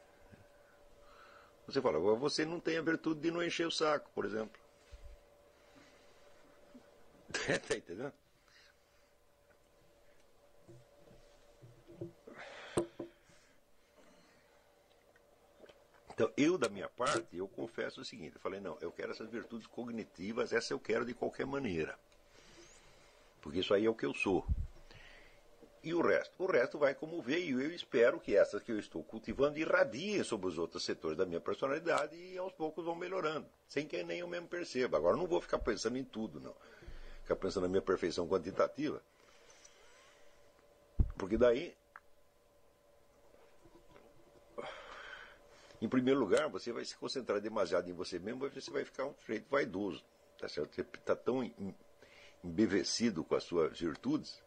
[1.69, 4.61] Você fala, você não tem a virtude de não encher o saco, por exemplo.
[7.69, 8.13] tá entendendo?
[16.15, 19.29] Então, eu, da minha parte, eu confesso o seguinte: eu falei, não, eu quero essas
[19.29, 21.99] virtudes cognitivas, essa eu quero de qualquer maneira.
[23.43, 24.47] Porque isso aí é o que eu sou.
[25.83, 26.33] E o resto?
[26.39, 27.61] O resto vai como veio.
[27.61, 31.41] Eu espero que essas que eu estou cultivando irradiem sobre os outros setores da minha
[31.41, 34.97] personalidade e aos poucos vão melhorando, sem que nem eu mesmo perceba.
[34.97, 36.55] Agora, não vou ficar pensando em tudo, não.
[37.23, 39.03] Ficar pensando na minha perfeição quantitativa.
[41.19, 41.75] Porque daí
[45.85, 49.15] Em primeiro lugar, você vai se concentrar demasiado em você mesmo, você vai ficar um
[49.21, 50.03] sujeito vaidoso.
[50.39, 50.75] Tá certo?
[50.75, 51.45] Você está tão
[52.43, 54.43] embevecido com as suas virtudes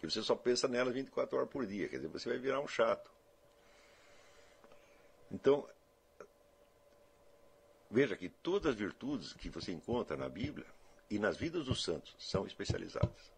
[0.00, 1.90] que você só pensa nelas 24 horas por dia.
[1.90, 3.10] Quer dizer, você vai virar um chato.
[5.30, 5.68] Então,
[7.90, 10.66] veja que todas as virtudes que você encontra na Bíblia
[11.10, 13.30] e nas vidas dos santos são especializadas.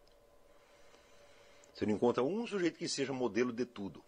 [1.75, 4.05] Você não encontra um sujeito que seja modelo de tudo.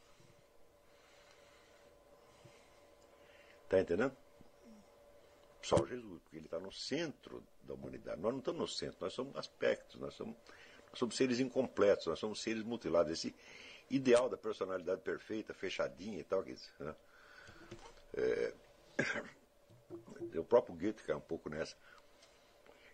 [3.67, 4.17] Está entendendo?
[5.61, 8.21] Só Jesus, porque ele está no centro da humanidade.
[8.21, 10.37] Nós não estamos no centro, nós somos aspectos, nós somos,
[10.89, 13.11] nós somos seres incompletos, nós somos seres mutilados.
[13.11, 13.35] Esse
[13.91, 16.95] ideal da personalidade perfeita, fechadinha e tal, que, né?
[18.15, 18.55] é,
[20.39, 21.77] o próprio Goethe cai um pouco nessa.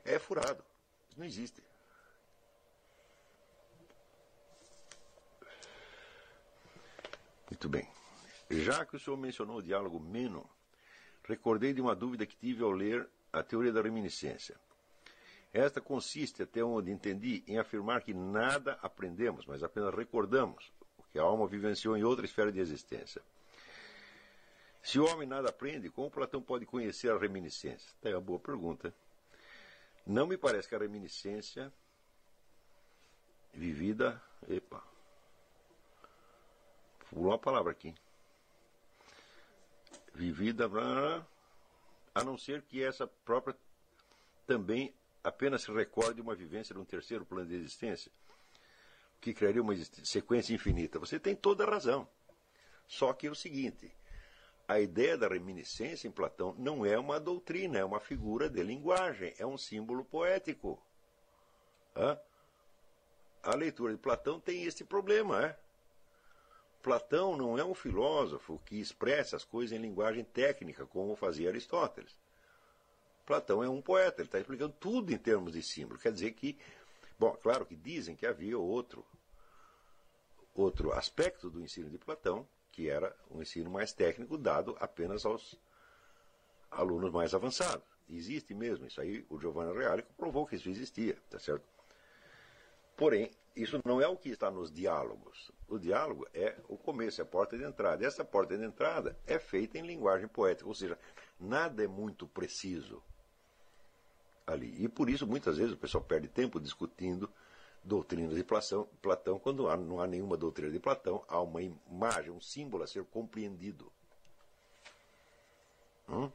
[0.02, 0.65] É furado.
[1.10, 1.62] Isso não existe.
[7.51, 7.86] Muito bem.
[8.49, 10.49] Já que o senhor mencionou o diálogo Meno,
[11.25, 14.57] recordei de uma dúvida que tive ao ler a teoria da reminiscência.
[15.52, 21.18] Esta consiste, até onde entendi, em afirmar que nada aprendemos, mas apenas recordamos o que
[21.18, 23.23] a alma vivenciou em outra esfera de existência.
[24.83, 27.92] Se o homem nada aprende, como Platão pode conhecer a reminiscência?
[28.02, 28.92] É uma boa pergunta.
[30.07, 31.73] Não me parece que a reminiscência
[33.52, 34.20] vivida.
[34.49, 34.83] Epa.
[37.10, 37.94] Pulou uma palavra aqui
[40.15, 40.70] vivida,
[42.15, 43.57] a não ser que essa própria
[44.47, 48.10] também apenas se recorde uma vivência de um terceiro plano de existência,
[49.20, 49.74] que criaria uma
[50.05, 50.99] sequência infinita.
[50.99, 52.08] Você tem toda a razão.
[52.86, 53.94] Só que é o seguinte:
[54.66, 59.32] a ideia da reminiscência em Platão não é uma doutrina, é uma figura de linguagem,
[59.39, 60.82] é um símbolo poético.
[63.42, 65.58] A leitura de Platão tem esse problema, é?
[66.83, 72.19] Platão não é um filósofo que expressa as coisas em linguagem técnica, como fazia Aristóteles.
[73.25, 76.01] Platão é um poeta, ele está explicando tudo em termos de símbolo.
[76.01, 76.59] Quer dizer que,
[77.17, 79.07] bom, claro que dizem que havia outro,
[80.52, 85.57] outro aspecto do ensino de Platão, que era um ensino mais técnico dado apenas aos
[86.69, 87.86] alunos mais avançados.
[88.09, 91.65] Existe mesmo, isso aí o Giovanni Reale provou que isso existia, tá certo?
[93.02, 95.50] Porém, isso não é o que está nos diálogos.
[95.66, 98.06] O diálogo é o começo, é a porta de entrada.
[98.06, 100.97] Essa porta de entrada é feita em linguagem poética, ou seja,
[101.40, 103.02] nada é muito preciso
[104.47, 104.84] ali.
[104.84, 107.28] E por isso, muitas vezes, o pessoal perde tempo discutindo
[107.82, 112.40] doutrinas de Platão, Platão quando não há nenhuma doutrina de Platão, há uma imagem, um
[112.40, 113.90] símbolo a ser compreendido.
[116.08, 116.31] Hum?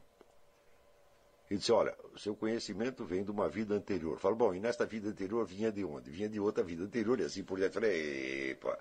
[1.50, 4.18] Ele disse, olha, o seu conhecimento vem de uma vida anterior.
[4.18, 6.10] Falo, bom, e nesta vida anterior vinha de onde?
[6.10, 7.72] Vinha de outra vida anterior, e assim por diante.
[7.72, 8.78] Falei, epa.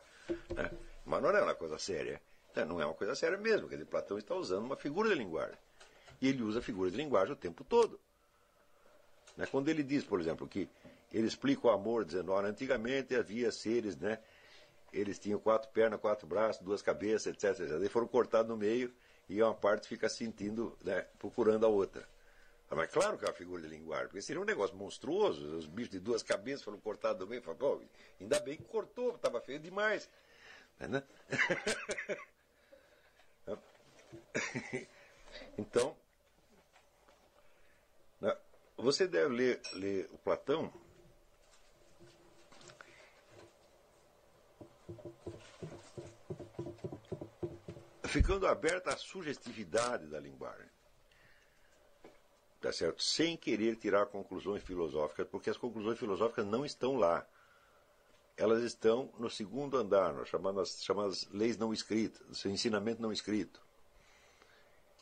[0.53, 0.71] Né?
[1.05, 2.21] Mas não é uma coisa séria.
[2.51, 5.15] Então, não é uma coisa séria mesmo, quer dizer, Platão está usando uma figura de
[5.15, 5.57] linguagem.
[6.21, 7.99] E ele usa figura de linguagem o tempo todo.
[9.37, 9.45] Né?
[9.45, 10.67] Quando ele diz, por exemplo, que
[11.13, 14.19] ele explica o amor, dizendo, olha, antigamente havia seres, né?
[14.91, 17.61] Eles tinham quatro pernas, quatro braços, duas cabeças, etc.
[17.61, 17.71] etc.
[17.75, 18.91] Eles foram cortados no meio
[19.29, 22.07] e uma parte fica sentindo, né, procurando a outra.
[22.69, 25.91] Mas claro que é uma figura de linguagem, porque seria um negócio monstruoso, os bichos
[25.91, 27.81] de duas cabeças foram cortados do meio, pô,
[28.19, 30.09] ainda bem que cortou, estava feio demais.
[30.77, 31.01] Né?
[35.57, 35.95] então,
[38.19, 38.37] né,
[38.75, 40.71] você deve ler, ler o Platão
[48.03, 50.76] ficando aberta à sugestividade da linguagem.
[52.67, 53.01] Tá certo?
[53.01, 57.25] Sem querer tirar conclusões filosóficas, porque as conclusões filosóficas não estão lá.
[58.35, 63.61] Elas estão no segundo andar, nas chamadas, chamadas leis não escritas, ensinamento não escrito.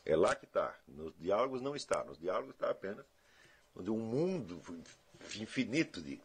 [0.04, 0.78] É lá que está.
[0.86, 2.04] Nos diálogos não está.
[2.04, 3.04] Nos diálogos está apenas
[3.74, 4.62] onde um mundo
[5.34, 6.20] infinito de,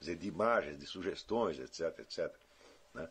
[0.00, 2.34] dizer, de imagens, de sugestões, etc, etc.
[2.92, 3.08] Né?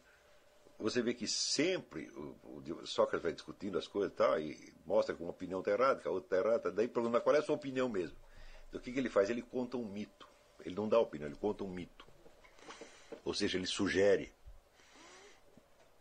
[0.81, 5.21] Você vê que sempre o, Sócrates vai discutindo as coisas e tal, e mostra que
[5.21, 7.55] uma opinião está errada, que a outra está errada, daí pergunta qual é a sua
[7.55, 8.17] opinião mesmo.
[8.67, 9.29] Então o que, que ele faz?
[9.29, 10.27] Ele conta um mito.
[10.65, 12.07] Ele não dá opinião, ele conta um mito.
[13.23, 14.33] Ou seja, ele sugere.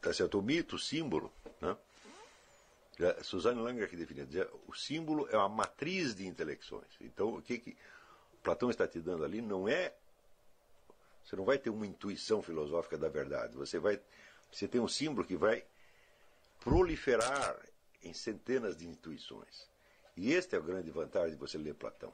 [0.01, 0.39] Tá certo?
[0.39, 1.77] O mito, o símbolo, né?
[3.23, 6.89] Suzanne Langer que define, dizia, o símbolo é uma matriz de intelecções.
[7.01, 7.77] Então, o que, que
[8.43, 9.95] Platão está te dando ali não é.
[11.25, 13.57] Você não vai ter uma intuição filosófica da verdade.
[13.57, 14.01] Você vai,
[14.51, 15.65] você tem um símbolo que vai
[16.61, 17.57] proliferar
[18.03, 19.69] em centenas de intuições.
[20.17, 22.13] E esta é a grande vantagem de você ler Platão.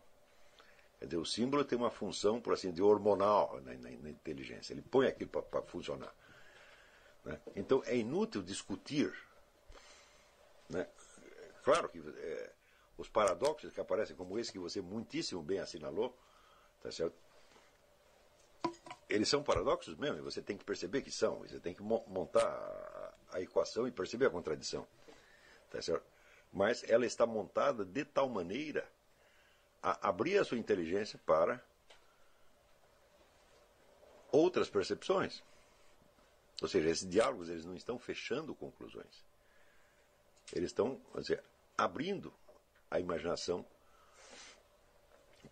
[0.98, 4.72] Quer dizer, o símbolo tem uma função, por assim dizer, hormonal na, na, na inteligência.
[4.72, 6.14] Ele põe aquilo para funcionar.
[7.24, 7.40] Né?
[7.54, 9.12] Então é inútil discutir
[10.68, 10.86] né?
[11.62, 12.52] Claro que é,
[12.98, 16.16] os paradoxos que aparecem como esse que você muitíssimo bem assinalou,
[16.82, 17.16] tá certo?
[19.08, 23.14] Eles são paradoxos mesmo, e você tem que perceber que são, você tem que montar
[23.30, 24.86] a, equação e perceber a contradição.
[25.70, 26.04] Tá certo?
[26.52, 28.88] Mas ela está montada de tal maneira
[29.82, 31.62] a abrir a sua inteligência para
[34.32, 35.42] outras percepções.
[36.60, 39.24] Ou seja, esses diálogos eles não estão fechando conclusões.
[40.52, 41.42] Eles estão dizer,
[41.76, 42.32] abrindo
[42.90, 43.64] a imaginação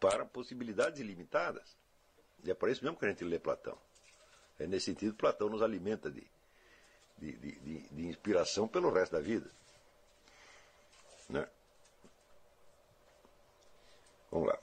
[0.00, 1.76] para possibilidades ilimitadas.
[2.44, 3.76] E é por isso mesmo que a gente lê Platão.
[4.58, 6.22] É nesse sentido Platão nos alimenta de,
[7.18, 9.50] de, de, de inspiração pelo resto da vida.
[11.28, 11.48] Né?
[14.30, 14.58] Vamos lá.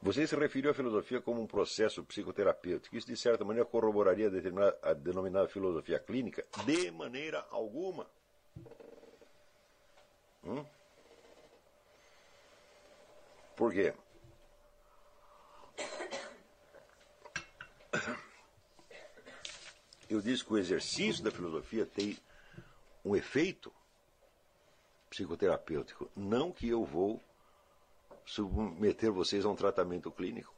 [0.00, 2.96] Você se referiu à filosofia como um processo psicoterapêutico.
[2.96, 6.46] Isso, de certa maneira, corroboraria a, a denominada filosofia clínica?
[6.64, 8.06] De maneira alguma.
[10.44, 10.64] Hum?
[13.58, 13.92] Por quê?
[20.08, 22.16] Eu disse que o exercício da filosofia tem
[23.04, 23.72] um efeito
[25.10, 26.08] psicoterapêutico.
[26.14, 27.20] Não que eu vou
[28.24, 30.54] submeter vocês a um tratamento clínico,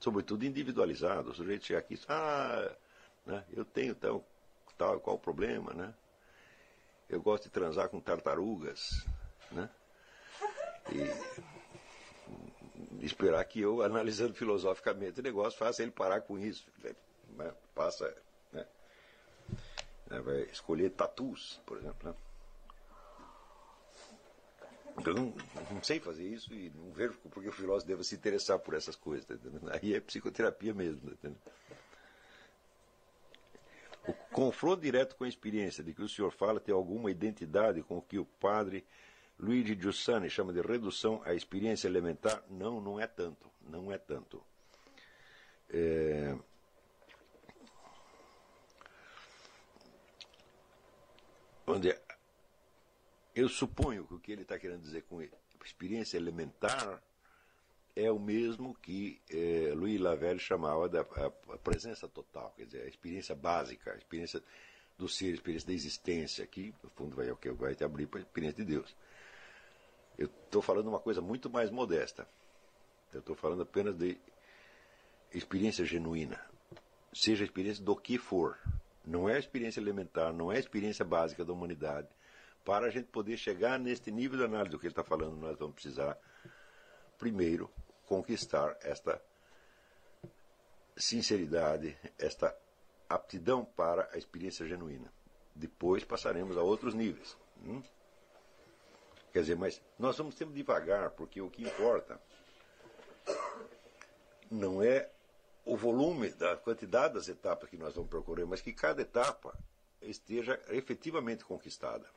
[0.00, 1.30] sobretudo individualizado.
[1.30, 2.74] O sujeito chega aqui e diz, ah,
[3.26, 4.24] né, eu tenho tal,
[4.78, 5.94] tal qual problema, né?
[7.06, 9.06] Eu gosto de transar com tartarugas,
[9.52, 9.68] né?
[10.90, 11.55] E
[13.06, 16.66] esperar que eu, analisando filosoficamente o negócio, faça ele parar com isso.
[17.36, 17.52] Né?
[17.74, 18.14] Passa,
[18.52, 18.66] né?
[20.20, 22.16] Vai escolher tatus, por exemplo, né?
[25.04, 25.34] Eu não,
[25.70, 28.96] não, sei fazer isso e não vejo porque o filósofo deve se interessar por essas
[28.96, 29.26] coisas.
[29.26, 29.34] Tá
[29.72, 31.14] Aí é psicoterapia mesmo.
[31.16, 31.28] Tá
[34.08, 37.98] o confronto direto com a experiência de que o senhor fala tem alguma identidade com
[37.98, 38.86] o que o padre
[39.38, 42.42] Luigi Giussani chama de redução à experiência elementar?
[42.48, 43.50] Não, não é tanto.
[43.60, 44.42] Não é tanto.
[45.68, 46.36] É...
[51.66, 51.94] Onde
[53.34, 55.20] eu suponho que o que ele está querendo dizer com
[55.64, 57.02] experiência elementar
[57.94, 61.04] é o mesmo que eh, Louis Lavelle chamava da
[61.62, 64.42] presença total, quer dizer, a experiência básica, a experiência
[64.96, 68.20] do ser, a experiência da existência, que no fundo vai, que vai te abrir para
[68.20, 68.94] a experiência de Deus.
[70.18, 72.26] Eu estou falando uma coisa muito mais modesta.
[73.12, 74.18] Eu estou falando apenas de
[75.32, 76.40] experiência genuína.
[77.12, 78.58] Seja a experiência do que for.
[79.04, 82.08] Não é a experiência elementar, não é a experiência básica da humanidade
[82.66, 85.56] para a gente poder chegar neste nível de análise do que ele está falando, nós
[85.56, 86.18] vamos precisar,
[87.16, 87.70] primeiro,
[88.06, 89.22] conquistar esta
[90.96, 92.52] sinceridade, esta
[93.08, 95.12] aptidão para a experiência genuína.
[95.54, 97.36] Depois passaremos a outros níveis.
[97.64, 97.80] Hum?
[99.36, 102.18] Quer dizer, mas nós vamos sempre devagar, porque o que importa
[104.50, 105.10] não é
[105.62, 109.54] o volume, da quantidade das etapas que nós vamos procurar, mas que cada etapa
[110.00, 112.08] esteja efetivamente conquistada.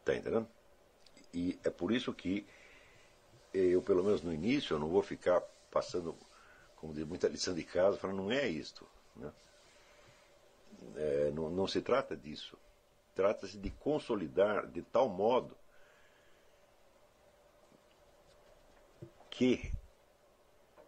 [0.00, 0.48] Está entendendo?
[1.32, 2.44] E é por isso que
[3.54, 6.18] eu, pelo menos no início, eu não vou ficar passando,
[6.74, 8.84] como diz, muita lição de casa, falando, não é isto.
[9.14, 9.32] Né?
[10.96, 12.58] É, não, não se trata disso.
[13.20, 15.54] Trata-se de consolidar de tal modo
[19.30, 19.70] que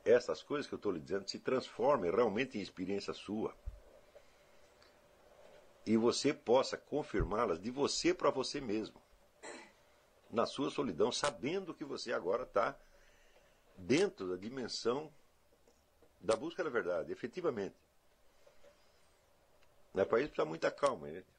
[0.02, 3.54] essas coisas que eu estou lhe dizendo se transformem realmente em experiência sua.
[5.84, 8.98] E você possa confirmá-las de você para você mesmo.
[10.30, 12.74] Na sua solidão, sabendo que você agora está
[13.76, 15.12] dentro da dimensão
[16.18, 17.76] da busca da verdade, efetivamente.
[19.94, 21.31] É para isso precisa muita calma, gente.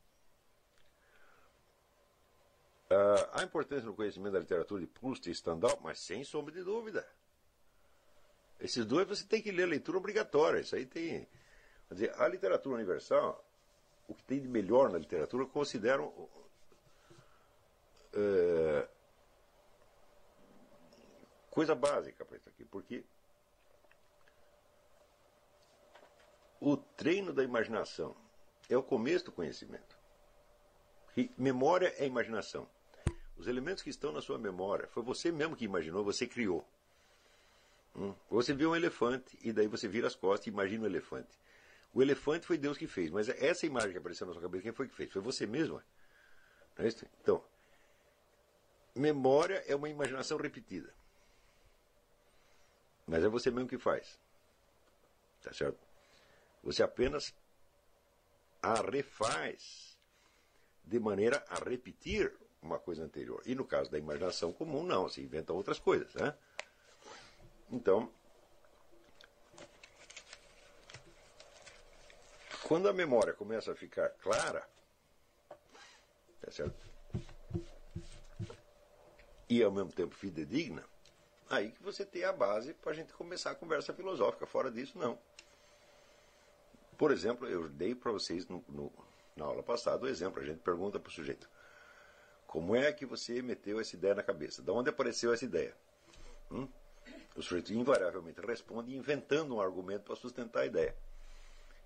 [2.94, 7.08] Uh, importância no conhecimento da literatura de Proust e Stendhal, mas sem sombra de dúvida.
[8.60, 10.60] Esses dois você tem que ler leitura obrigatória.
[10.60, 11.28] Isso aí tem.
[11.88, 13.44] Quer dizer, a literatura universal,
[14.08, 16.08] o que tem de melhor na literatura, consideram
[18.14, 18.88] uh,
[21.50, 23.04] coisa básica para isso aqui, porque
[26.60, 28.16] o treino da imaginação
[28.70, 29.98] é o começo do conhecimento.
[31.38, 32.68] Memória é imaginação.
[33.44, 36.66] Os elementos que estão na sua memória, foi você mesmo que imaginou, você criou.
[37.94, 38.16] Hum?
[38.30, 41.38] Você vê um elefante e daí você vira as costas e imagina o elefante.
[41.94, 44.72] O elefante foi Deus que fez, mas essa imagem que apareceu na sua cabeça, quem
[44.72, 45.12] foi que fez?
[45.12, 45.84] Foi você mesmo.
[46.78, 47.06] Não é isso?
[47.20, 47.44] Então,
[48.96, 50.94] memória é uma imaginação repetida.
[53.06, 54.18] Mas é você mesmo que faz.
[55.42, 55.80] Tá certo?
[56.64, 57.36] Você apenas
[58.62, 59.98] a refaz
[60.86, 62.34] de maneira a repetir
[62.66, 63.42] uma coisa anterior.
[63.46, 66.14] E no caso da imaginação comum, não, se inventam outras coisas.
[66.14, 66.34] Né?
[67.72, 68.10] Então,
[72.68, 74.68] quando a memória começa a ficar clara,
[76.42, 76.94] tá certo?
[79.50, 80.84] e ao mesmo tempo fidedigna,
[81.50, 84.48] aí que você tem a base para a gente começar a conversa filosófica.
[84.48, 85.20] Fora disso, não.
[86.98, 88.92] Por exemplo, eu dei para vocês no, no,
[89.36, 90.42] na aula passada o exemplo.
[90.42, 91.48] A gente pergunta para o sujeito:
[92.54, 94.62] como é que você meteu essa ideia na cabeça?
[94.62, 95.76] De onde apareceu essa ideia?
[96.52, 96.68] Hum?
[97.36, 100.96] O sujeito invariavelmente responde inventando um argumento para sustentar a ideia.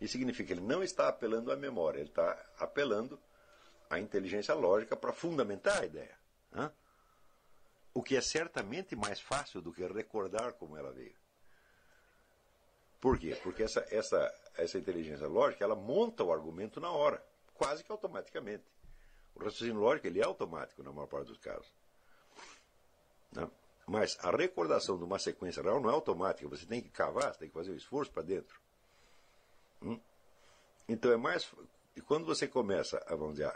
[0.01, 3.17] Isso significa que ele não está apelando à memória, ele está apelando
[3.89, 6.17] à inteligência lógica para fundamentar a ideia.
[6.53, 6.69] Hã?
[7.93, 11.15] O que é certamente mais fácil do que recordar como ela veio.
[12.99, 13.39] Por quê?
[13.41, 17.23] Porque essa, essa, essa inteligência lógica ela monta o argumento na hora,
[17.53, 18.65] quase que automaticamente.
[19.39, 21.71] O raciocínio lógico ele é automático na maior parte dos casos.
[23.31, 23.47] Né?
[23.85, 26.49] Mas a recordação de uma sequência real não é automática.
[26.49, 28.59] Você tem que cavar, você tem que fazer o um esforço para dentro.
[29.81, 29.99] Hum?
[30.89, 31.49] Então é mais.
[31.95, 33.53] E quando você começa a, vamos dizer,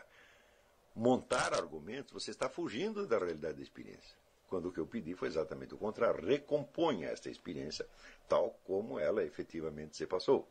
[0.96, 4.16] montar argumentos, você está fugindo da realidade da experiência.
[4.48, 6.26] Quando o que eu pedi foi exatamente o contrário.
[6.26, 7.88] Recomponha esta experiência
[8.30, 10.48] tal como ela efetivamente se passou.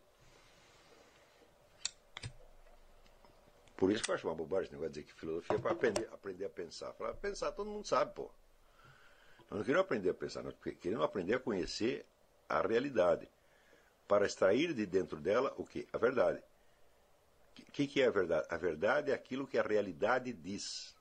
[3.81, 5.73] Por isso que eu acho uma bobagem esse negócio de dizer que filosofia é para
[5.73, 6.93] aprender, aprender a pensar.
[6.93, 8.31] Para pensar, todo mundo sabe, pô.
[9.49, 12.05] Nós não queremos aprender a pensar, nós queremos aprender a conhecer
[12.47, 13.27] a realidade.
[14.07, 15.89] Para extrair de dentro dela o que?
[15.95, 16.43] A verdade.
[17.59, 18.47] O que, que é a verdade?
[18.51, 20.95] A verdade é aquilo que a realidade diz.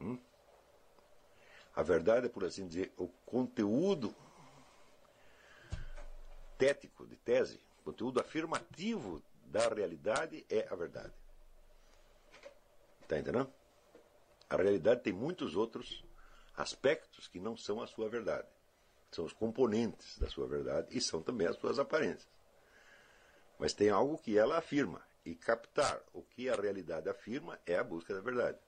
[0.00, 0.20] Hum?
[1.74, 4.14] A verdade é, por assim dizer, o conteúdo
[6.56, 11.12] tético de tese, conteúdo afirmativo da realidade é a verdade.
[13.02, 13.52] Está entendendo?
[14.48, 16.04] A realidade tem muitos outros
[16.56, 18.48] aspectos que não são a sua verdade.
[19.10, 22.28] São os componentes da sua verdade e são também as suas aparências.
[23.58, 25.04] Mas tem algo que ela afirma.
[25.24, 28.58] E captar o que a realidade afirma é a busca da verdade.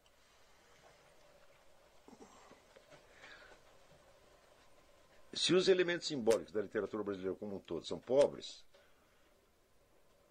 [5.32, 8.64] Se os elementos simbólicos da literatura brasileira como um todo são pobres,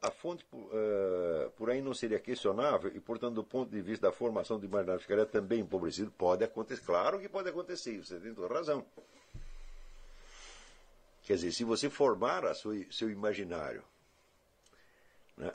[0.02, 4.14] a fonte uh, por aí não seria questionável e, portanto, do ponto de vista da
[4.14, 6.12] formação do imaginário ficaria também empobrecido?
[6.12, 8.86] Pode acontecer, claro que pode acontecer, você tem toda razão.
[11.24, 13.84] Quer dizer, se você formar a sua, seu imaginário
[15.36, 15.54] né,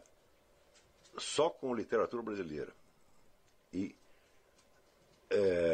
[1.17, 2.73] só com literatura brasileira
[3.73, 3.95] e
[5.31, 5.72] é,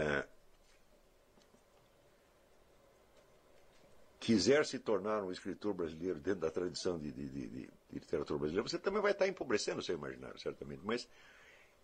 [4.29, 8.69] quiser se tornar um escritor brasileiro dentro da tradição de, de, de, de, literatura brasileira,
[8.69, 10.83] você também vai estar empobrecendo o seu imaginário, certamente.
[10.85, 11.09] Mas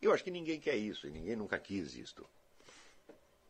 [0.02, 2.28] eu acho que ninguém quer isso, e ninguém nunca quis isto.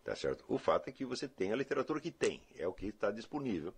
[0.05, 0.45] Tá certo?
[0.47, 3.75] O fato é que você tem a literatura que tem, é o que está disponível.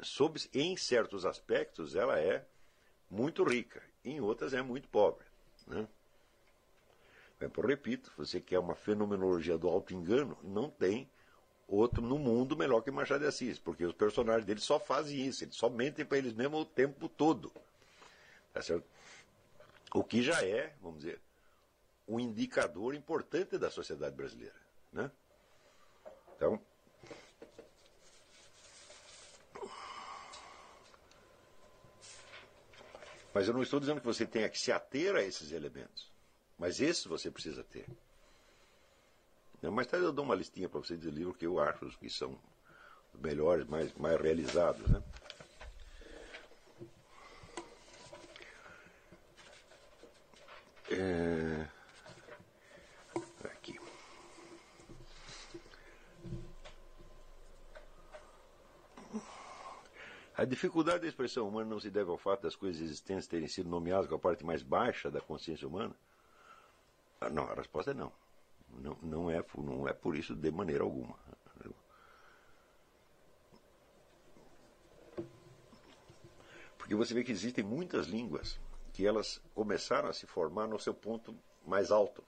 [0.00, 2.46] Sob, em certos aspectos, ela é
[3.10, 5.26] muito rica, em outras é muito pobre.
[5.66, 5.88] Né?
[7.40, 11.10] Eu repito, você quer uma fenomenologia do auto-engano, não tem
[11.74, 15.44] outro no mundo melhor que Machado de Assis, porque os personagens dele só fazem isso,
[15.44, 17.52] eles só mentem para eles mesmos o tempo todo.
[18.52, 18.84] Tá certo?
[19.94, 21.20] O que já é, vamos dizer,
[22.06, 24.54] um indicador importante da sociedade brasileira.
[24.92, 25.10] Né?
[26.36, 26.60] Então,
[33.32, 36.10] mas eu não estou dizendo que você tenha que se ater a esses elementos,
[36.58, 37.86] mas esses você precisa ter.
[39.70, 42.36] Mais tarde eu dou uma listinha para você de livros que eu acho que são
[43.14, 44.84] melhores, mais, mais realizados.
[44.88, 45.02] Né?
[50.90, 51.68] É...
[53.44, 53.78] Aqui.
[60.36, 63.70] A dificuldade da expressão humana não se deve ao fato das coisas existentes terem sido
[63.70, 65.94] nomeadas com a parte mais baixa da consciência humana?
[67.20, 68.12] Ah, não, a resposta é não.
[68.72, 71.16] Não, não, é, não é por isso de maneira alguma.
[76.92, 78.58] Porque você vê que existem muitas línguas
[78.92, 81.34] que elas começaram a se formar no seu ponto
[81.64, 82.24] mais alto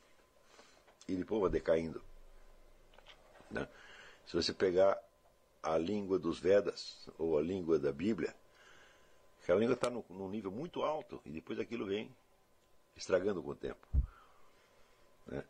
[1.09, 2.01] e depois vão decaindo.
[3.51, 3.69] Né?
[4.25, 4.99] Se você pegar
[5.63, 8.35] a língua dos Vedas ou a língua da Bíblia,
[9.43, 12.15] aquela língua está num nível muito alto e depois aquilo vem
[12.97, 13.87] estragando com o tempo.
[15.27, 15.45] Né?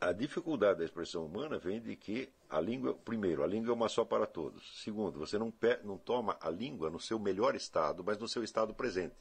[0.00, 3.88] A dificuldade da expressão humana vem de que a língua, primeiro, a língua é uma
[3.88, 4.80] só para todos.
[4.84, 5.52] Segundo, você não,
[5.82, 9.16] não toma a língua no seu melhor estado, mas no seu estado presente.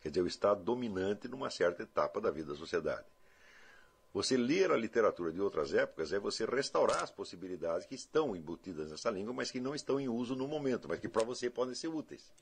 [0.00, 3.06] Quer dizer, o estado dominante numa certa etapa da vida da sociedade.
[4.14, 8.90] Você ler a literatura de outras épocas é você restaurar as possibilidades que estão embutidas
[8.90, 11.74] nessa língua, mas que não estão em uso no momento, mas que para você podem
[11.74, 12.32] ser úteis.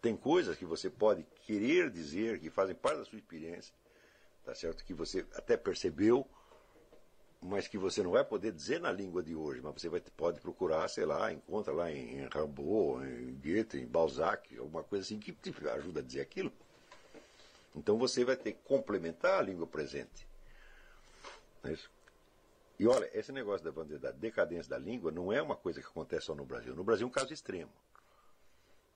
[0.00, 3.72] Tem coisas que você pode querer dizer, que fazem parte da sua experiência,
[4.44, 4.84] tá certo?
[4.84, 6.26] Que você até percebeu,
[7.40, 10.40] mas que você não vai poder dizer na língua de hoje, mas você vai, pode
[10.40, 15.18] procurar, sei lá, encontra lá em, em Rimbaud, em Goethe, em Balzac, alguma coisa assim
[15.18, 16.52] que te ajuda a dizer aquilo.
[17.74, 20.28] Então você vai ter que complementar a língua presente.
[21.64, 21.90] É isso?
[22.78, 26.26] E olha, esse negócio da, da decadência da língua não é uma coisa que acontece
[26.26, 26.74] só no Brasil.
[26.74, 27.72] No Brasil é um caso extremo.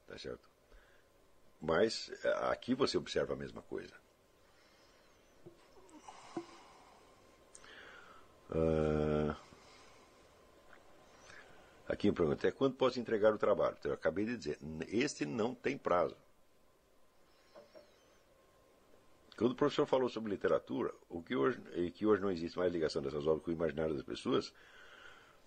[0.07, 0.49] Tá certo?
[1.61, 3.95] Mas eh, aqui você observa a mesma coisa.
[8.51, 9.35] Uh,
[11.89, 13.77] aqui me pergunta, é quando posso entregar o trabalho?
[13.79, 14.59] Então, eu acabei de dizer,
[14.89, 16.17] este não tem prazo.
[19.37, 21.61] Quando o professor falou sobre literatura, o que hoje,
[21.95, 24.53] que hoje não existe mais ligação dessas obras com o imaginário das pessoas,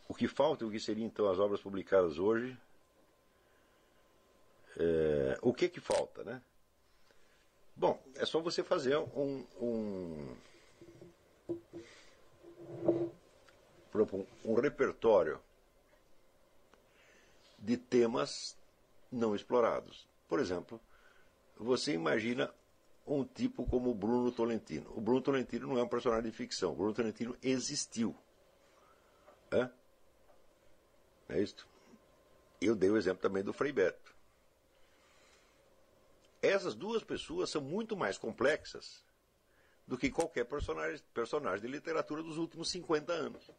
[0.08, 2.56] o que falta, o que seriam então as obras publicadas hoje,
[4.78, 6.42] é, o que que falta, né?
[7.76, 10.36] Bom, é só você fazer um, um
[13.92, 15.40] por exemplo, um repertório
[17.58, 18.58] de temas
[19.12, 20.08] não explorados.
[20.28, 20.80] Por exemplo,
[21.58, 22.54] você imagina
[23.06, 24.92] um tipo como o Bruno Tolentino.
[24.96, 26.72] O Bruno Tolentino não é um personagem de ficção.
[26.72, 28.16] O Bruno Tolentino existiu.
[29.52, 29.70] É,
[31.42, 31.68] isso.
[32.62, 34.14] Eu dei o exemplo também do Frei Beto.
[36.42, 39.04] Essas duas pessoas são muito mais complexas
[39.90, 43.50] do que qualquer personagem, personagem de literatura dos últimos 50 anos.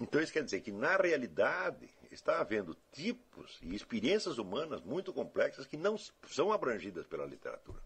[0.00, 5.64] Então isso quer dizer que, na realidade, está havendo tipos e experiências humanas muito complexas
[5.64, 5.96] que não
[6.28, 7.80] são abrangidas pela literatura.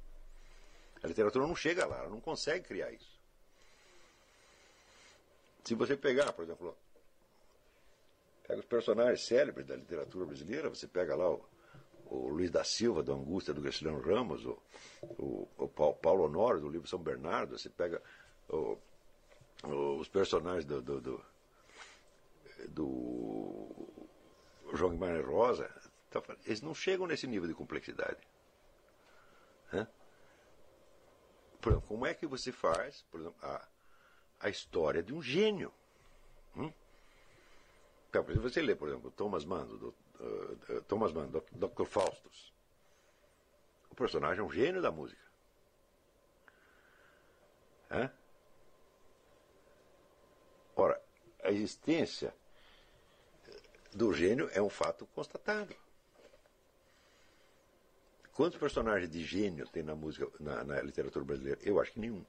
[1.02, 3.20] A literatura não chega lá, ela não consegue criar isso.
[5.62, 6.74] Se você pegar, por exemplo,
[8.48, 11.44] pega os personagens célebres da literatura brasileira, você pega lá o,
[12.10, 14.58] o Luiz da Silva, do Angústia, do Graciliano Ramos, o,
[15.02, 18.02] o, o Paulo Honório, do livro São Bernardo, você pega
[18.48, 18.76] o,
[19.98, 21.24] os personagens do, do, do,
[22.68, 23.88] do
[24.74, 25.70] João Guimarães Rosa,
[26.08, 28.18] então, eles não chegam nesse nível de complexidade.
[31.86, 33.68] Como é que você faz, por exemplo, a,
[34.40, 35.72] a história de um gênio?
[36.56, 36.72] Hum?
[38.08, 41.84] Então, se você lê, por exemplo, Thomas Mann, do, uh, Thomas Mann, Dr.
[41.84, 42.52] Faustus,
[43.90, 45.20] o personagem é um gênio da música.
[47.90, 48.10] Hã?
[50.76, 51.00] Ora,
[51.42, 52.32] a existência
[53.92, 55.74] do gênio é um fato constatado.
[58.32, 61.60] Quantos personagens de gênio tem na música, na, na literatura brasileira?
[61.62, 62.24] Eu acho que nenhum.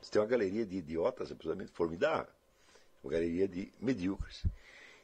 [0.00, 2.32] Você tem uma galeria de idiotas absolutamente formidável,
[3.02, 4.44] uma galeria de medíocres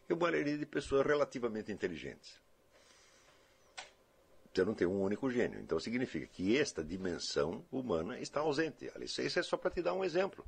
[0.09, 2.41] e uma galeria de pessoas relativamente inteligentes.
[4.53, 5.59] Você não tem um único gênio.
[5.61, 8.91] Então significa que esta dimensão humana está ausente.
[9.01, 10.45] Isso é só para te dar um exemplo.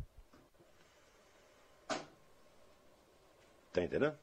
[3.69, 4.19] Está entendendo?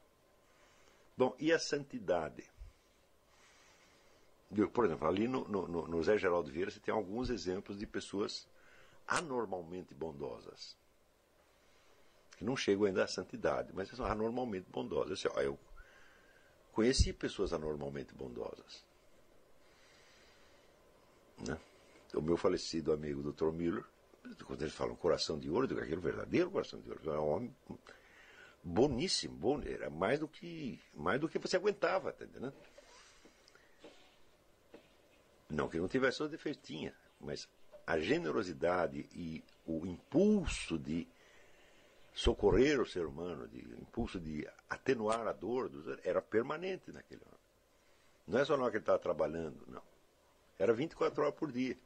[1.16, 2.48] Bom, e a santidade?
[4.72, 8.48] Por exemplo, ali no, no, no Zé Geraldo Vieira você tem alguns exemplos de pessoas
[9.06, 10.76] anormalmente bondosas.
[12.42, 15.12] Não chegam ainda à santidade, mas são anormalmente bondosas.
[15.12, 15.58] Assim, ó, eu
[16.72, 18.84] conheci pessoas anormalmente bondosas.
[21.46, 21.58] Né?
[22.14, 23.52] O meu falecido amigo Dr.
[23.52, 23.84] Miller,
[24.44, 27.10] quando eles falam coração de ouro, eu digo aquele verdadeiro coração de ouro.
[27.10, 27.56] É um homem
[28.62, 32.54] boníssimo, bom, era mais do que mais do que você aguentava, tá entendendo?
[35.48, 37.48] Não que não tivesse defeitos, tinha, mas
[37.86, 41.06] a generosidade e o impulso de
[42.14, 47.40] socorrer o ser humano, de impulso de atenuar a dor dos, era permanente naquele homem.
[48.26, 49.82] Não é só na hora que ele estava trabalhando, não.
[50.58, 51.76] Era 24 horas por dia.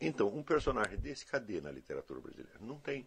[0.00, 2.58] Então, um personagem desse, cadê na literatura brasileira?
[2.60, 3.06] Não tem.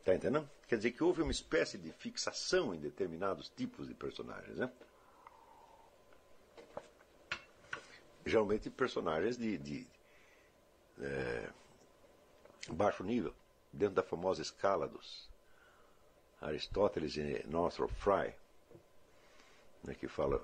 [0.00, 0.48] Está entendendo?
[0.66, 4.70] Quer dizer que houve uma espécie de fixação em determinados tipos de personagens, né?
[8.24, 9.86] Geralmente personagens de, de
[11.00, 11.50] é,
[12.70, 13.34] baixo nível,
[13.72, 15.28] dentro da famosa escala dos
[16.40, 18.34] Aristóteles e Northrop Frye,
[19.82, 20.42] né, que fala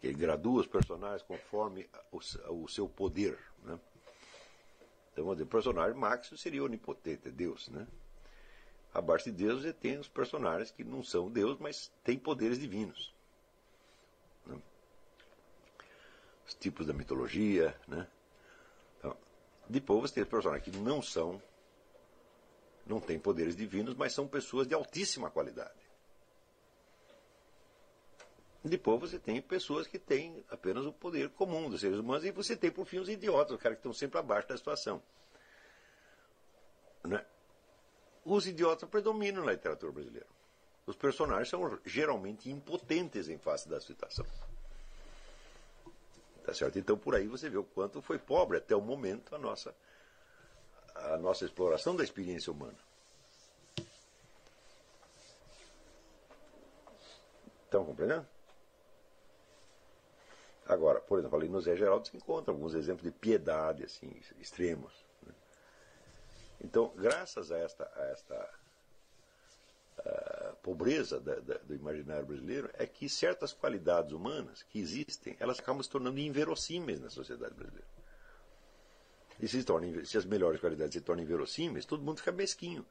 [0.00, 2.18] que gradua os personagens conforme o,
[2.64, 3.38] o seu poder.
[3.62, 3.78] Né?
[5.12, 7.86] Então, vamos dizer, o personagem máximo seria onipotente, Deus, né?
[8.92, 13.14] Abaixo de Deus você tem os personagens que não são Deus, mas têm poderes divinos.
[14.44, 14.60] Né?
[16.44, 17.78] Os tipos da mitologia.
[17.86, 18.06] Né?
[19.70, 21.40] Depois você tem personagens que não são,
[22.84, 25.78] não têm poderes divinos, mas são pessoas de altíssima qualidade.
[28.64, 32.56] Depois você tem pessoas que têm apenas o poder comum dos seres humanos e você
[32.56, 35.00] tem, por fim, os idiotas, os caras que estão sempre abaixo da situação.
[37.04, 37.24] Né?
[38.24, 40.26] os idiotas predominam na literatura brasileira.
[40.84, 44.26] Os personagens são geralmente impotentes em face da situação.
[46.44, 46.78] Tá certo?
[46.78, 49.74] Então por aí você vê o quanto foi pobre até o momento a nossa
[50.94, 52.78] a nossa exploração da experiência humana.
[57.64, 58.26] Estão compreendendo?
[60.66, 64.92] Agora, por exemplo, ali no Zé Geraldo se encontra alguns exemplos de piedade assim extremos.
[66.60, 68.60] Então, graças a esta, a esta
[69.98, 75.58] a pobreza da, da, do imaginário brasileiro, é que certas qualidades humanas que existem, elas
[75.58, 77.88] acabam se tornando inverossímeis na sociedade brasileira.
[79.40, 82.84] E se, tornam, se as melhores qualidades se tornam inverossímeis, todo mundo fica mesquinho.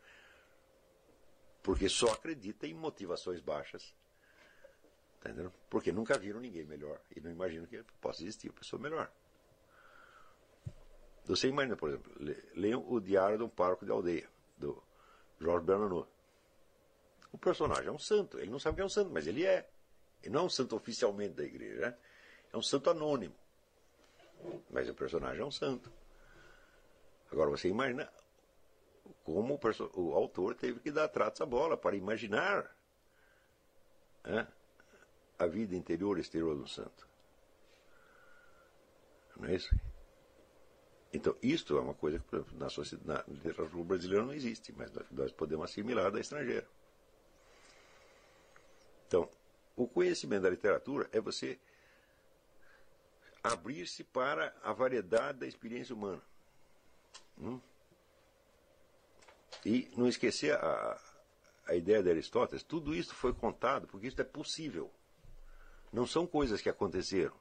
[1.62, 3.94] Porque só acredita em motivações baixas.
[5.22, 5.30] Tá
[5.70, 7.00] Porque nunca viram ninguém melhor.
[7.16, 9.12] E não imaginam que possa existir uma pessoa melhor.
[11.26, 12.12] Você imagina, por exemplo,
[12.56, 14.82] leiam o Diário de um Parco de Aldeia, do
[15.40, 16.08] Jorge Bernanos.
[17.32, 18.40] O personagem é um santo.
[18.40, 19.69] Ele não sabe que é um santo, mas ele é.
[20.22, 21.82] Ele não é um santo oficialmente da igreja.
[21.82, 21.98] Né?
[22.53, 23.35] É um santo anônimo.
[24.69, 25.91] Mas o personagem é um santo.
[27.32, 28.11] Agora você imagina
[29.24, 32.75] como o, o autor teve que dar tratos à bola para imaginar
[34.24, 34.48] né,
[35.38, 37.08] a vida interior e exterior do santo.
[39.38, 39.74] Não é isso?
[41.14, 45.32] Então, isto é uma coisa que na, sociedade, na literatura brasileira não existe, mas nós
[45.32, 46.67] podemos assimilar da estrangeira.
[49.10, 49.28] Então,
[49.76, 51.60] o conhecimento da literatura é você
[53.44, 56.22] abrir-se para a variedade da experiência humana.
[57.40, 57.60] Hum?
[59.66, 61.02] E não esquecer a,
[61.66, 64.92] a ideia de Aristóteles, tudo isso foi contado porque isso é possível.
[65.92, 67.36] Não são coisas que aconteceram.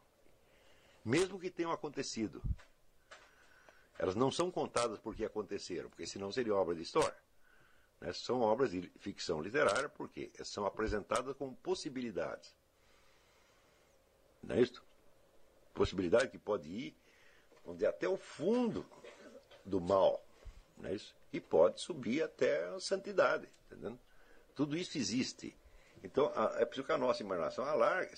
[1.04, 2.42] Mesmo que tenham acontecido,
[3.98, 7.27] elas não são contadas porque aconteceram, porque senão seria obra de história.
[8.00, 8.12] Né?
[8.12, 12.54] São obras de ficção literária porque são apresentadas como possibilidades.
[14.42, 14.82] Não é isso?
[15.74, 16.96] Possibilidade que pode ir
[17.64, 18.86] onde até o fundo
[19.64, 20.24] do mal,
[20.76, 21.14] não é isso?
[21.32, 23.98] E pode subir até a santidade, entendendo?
[24.54, 25.54] Tudo isso existe.
[26.02, 28.14] Então, é preciso que a nossa imaginação alargue,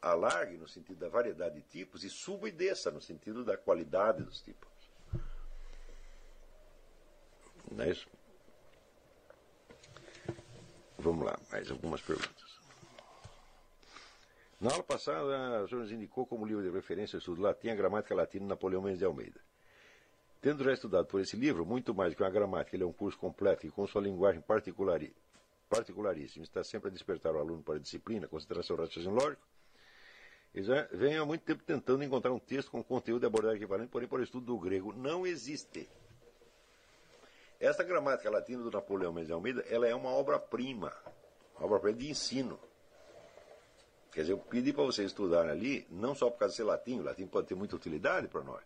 [0.00, 4.24] alargue no sentido da variedade de tipos e suba e desça no sentido da qualidade
[4.24, 4.68] dos tipos.
[7.70, 8.08] Não é isso?
[11.02, 12.60] Vamos lá, mais algumas perguntas.
[14.60, 17.74] Na aula passada, o senhor nos indicou como livro de referência o estudo latim a
[17.74, 19.40] gramática latina Napoleão Mendes de Almeida.
[20.40, 22.92] Tendo já estudado por esse livro, muito mais do que uma gramática, ele é um
[22.92, 25.00] curso completo e com sua linguagem particular,
[25.68, 29.42] particularíssimo, está sempre a despertar o aluno para a disciplina, concentração, raciocínio lógico,
[30.54, 34.06] eles vêm há muito tempo tentando encontrar um texto com conteúdo e abordagem equivalente, porém,
[34.06, 35.88] para o estudo do grego, não existe.
[37.62, 40.92] Essa gramática latina do Napoleão Mendes de Almeida, ela é uma obra-prima,
[41.60, 42.58] obra-prima de ensino.
[44.10, 46.98] Quer dizer, eu pedi para vocês estudarem ali, não só por causa de ser latim,
[46.98, 48.64] o latim pode ter muita utilidade para nós,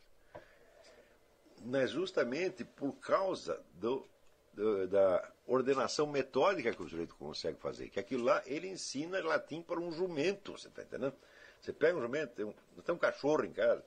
[1.66, 4.08] mas justamente por causa do,
[4.54, 7.90] do, da ordenação metódica que o sujeito consegue fazer.
[7.90, 11.14] Que aquilo lá, ele ensina latim para um jumento, você está entendendo?
[11.60, 13.84] Você pega um jumento, tem um, tem um cachorro em casa,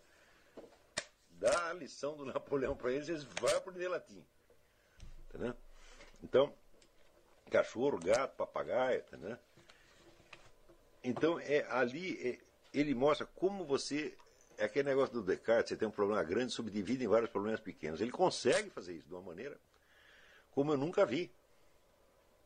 [1.32, 4.24] dá a lição do Napoleão para eles, eles vão aprender latim.
[6.24, 6.54] Então,
[7.50, 9.04] cachorro, gato, papagaio?
[11.04, 12.40] Então, é, ali é,
[12.74, 14.14] ele mostra como você.
[14.58, 18.02] É aquele negócio do Descartes, você tem um problema grande, subdivide em vários problemas pequenos.
[18.02, 19.58] Ele consegue fazer isso de uma maneira
[20.52, 21.32] como eu nunca vi.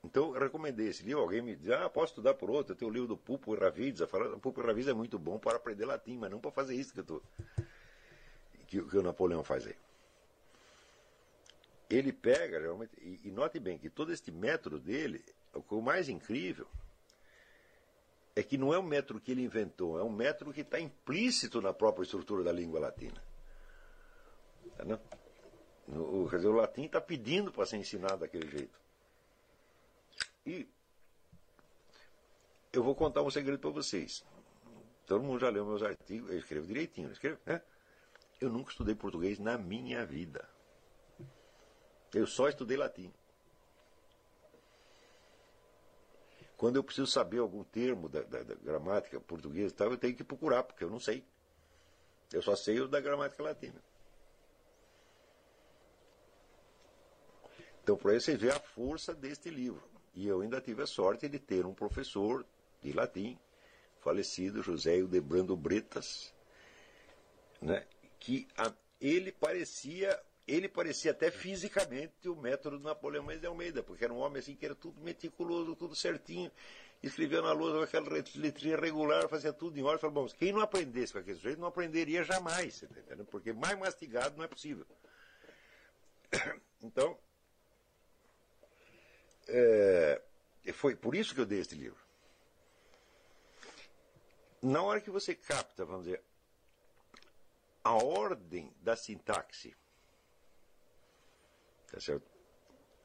[0.04, 1.22] Então, eu recomendei esse livro.
[1.22, 2.74] Alguém me diz, ah, posso estudar por outro.
[2.74, 4.02] Eu tenho o livro do Pupo e Ravides.
[4.02, 6.94] O Pupo e Ravides é muito bom para aprender latim, mas não para fazer isso
[6.94, 7.22] que, eu tô,
[8.68, 9.76] que, que o Napoleão faz aí.
[11.94, 15.24] Ele pega, realmente, e, e note bem que todo este método dele,
[15.54, 16.68] o mais incrível
[18.36, 21.62] é que não é um método que ele inventou, é um método que está implícito
[21.62, 23.24] na própria estrutura da língua latina.
[24.66, 25.00] Entendeu?
[25.88, 28.82] O, quer dizer, o latim está pedindo para ser ensinado daquele jeito.
[30.48, 30.68] E
[32.72, 34.26] eu vou contar um segredo para vocês.
[35.06, 37.40] Todo mundo já leu meus artigos, eu escrevo direitinho, não escrevo?
[37.46, 37.62] Né?
[38.42, 40.50] Eu nunca estudei português na minha vida.
[42.14, 43.12] Eu só estudei latim.
[46.56, 50.24] Quando eu preciso saber algum termo da, da, da gramática portuguesa, tal, eu tenho que
[50.24, 51.26] procurar, porque eu não sei.
[52.32, 53.84] Eu só sei o da gramática latina.
[57.82, 59.84] Então, por aí você vê a força deste livro.
[60.16, 62.46] E eu ainda tive a sorte de ter um professor
[62.82, 63.38] de latim,
[64.00, 66.34] falecido, José Ildebrando Bretas,
[67.62, 67.86] né,
[68.20, 70.18] que a, ele parecia
[70.48, 74.40] ele parecia até fisicamente o método do Napoleão Mendes de Almeida, porque era um homem
[74.40, 76.52] assim que era tudo meticuloso, tudo certinho,
[77.02, 80.00] escrevia na lousa com aquela letrinha regular, fazia tudo em ordem.
[80.00, 84.38] Falei, bom, quem não aprendesse com aquele sujeito não aprenderia jamais, tá porque mais mastigado
[84.38, 84.86] não é possível.
[86.82, 87.18] Então,
[89.48, 90.22] é,
[90.74, 92.02] foi por isso que eu dei este livro.
[94.62, 96.22] Na hora que você capta, vamos dizer,
[97.84, 99.74] a ordem da sintaxe,
[101.94, 102.28] tá certo?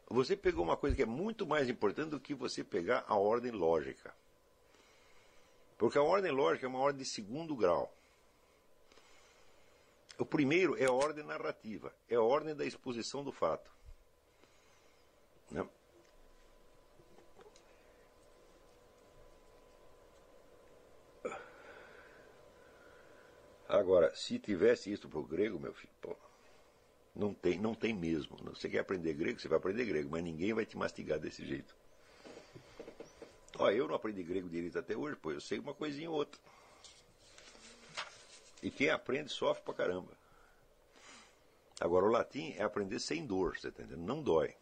[0.08, 3.52] Você pegou uma coisa que é muito mais importante do que você pegar a ordem
[3.52, 4.14] lógica.
[5.76, 7.94] Porque a ordem lógica é uma ordem de segundo grau.
[10.18, 13.70] O primeiro é a ordem narrativa, é a ordem da exposição do fato.
[15.50, 15.68] Né?
[23.68, 25.92] Agora, se tivesse isso para o grego, meu filho,
[27.18, 28.36] não tem, não tem mesmo.
[28.44, 31.74] Você quer aprender grego, você vai aprender grego, mas ninguém vai te mastigar desse jeito.
[33.58, 36.40] Ó, eu não aprendi grego direito até hoje, pô, eu sei uma coisinha ou outra.
[38.62, 40.16] E quem aprende sofre pra caramba.
[41.80, 44.06] Agora, o latim é aprender sem dor, você tá entendendo?
[44.06, 44.54] Não dói.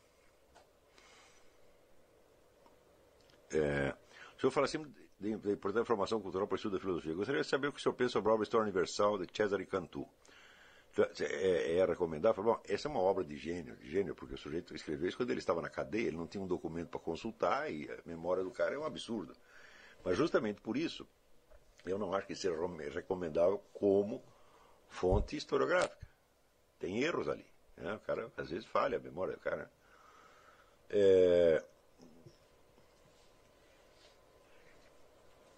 [3.50, 3.94] É,
[4.36, 4.82] o senhor fala assim
[5.20, 7.14] de, de informação cultural para o estudo da filosofia.
[7.14, 9.66] Gostaria de saber o que o senhor pensa sobre a obra História Universal de Cesare
[9.66, 10.06] Cantu.
[10.96, 12.42] Então, é, é recomendável?
[12.42, 15.28] Bom, essa é uma obra de gênio, de gênio, porque o sujeito escreveu isso quando
[15.28, 18.50] ele estava na cadeia, ele não tinha um documento para consultar e a memória do
[18.50, 19.36] cara é um absurdo.
[20.02, 21.06] Mas justamente por isso,
[21.84, 22.56] eu não acho que seja
[22.94, 24.24] recomendável como
[24.88, 26.08] fonte historiográfica.
[26.78, 27.44] Tem erros ali.
[27.76, 27.92] Né?
[27.92, 29.70] O cara às vezes falha a memória do cara.
[30.88, 31.62] É,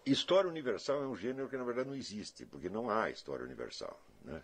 [0.05, 4.01] História universal é um gênero que na verdade não existe, porque não há história universal.
[4.25, 4.43] Né?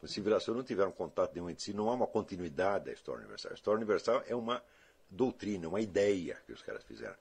[0.00, 2.92] Se a civilização não tiver um contato nenhum entre si, não há uma continuidade da
[2.92, 3.52] história universal.
[3.52, 4.62] A história universal é uma
[5.10, 7.16] doutrina, uma ideia que os caras fizeram.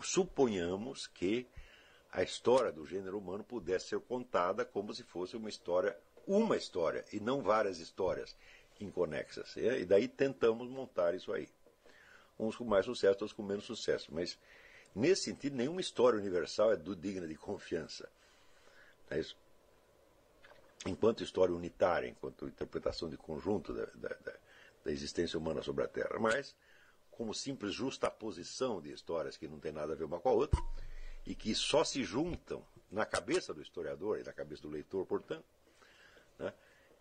[0.00, 1.46] Suponhamos que
[2.12, 7.04] a história do gênero humano pudesse ser contada como se fosse uma história, uma história,
[7.12, 8.36] e não várias histórias
[8.80, 9.56] inconexas.
[9.56, 11.48] E daí tentamos montar isso aí.
[12.38, 14.12] Uns com mais sucesso, outros com menos sucesso.
[14.12, 14.38] Mas
[14.96, 18.08] Nesse sentido, nenhuma história universal é digna de confiança.
[19.10, 19.20] É
[20.86, 24.16] enquanto história unitária, enquanto interpretação de conjunto da, da,
[24.84, 26.18] da, existência humana sobre a Terra.
[26.18, 26.54] Mas,
[27.10, 30.60] como simples justaposição de histórias que não tem nada a ver uma com a outra,
[31.26, 35.44] e que só se juntam na cabeça do historiador e na cabeça do leitor, portanto,
[36.38, 36.52] né,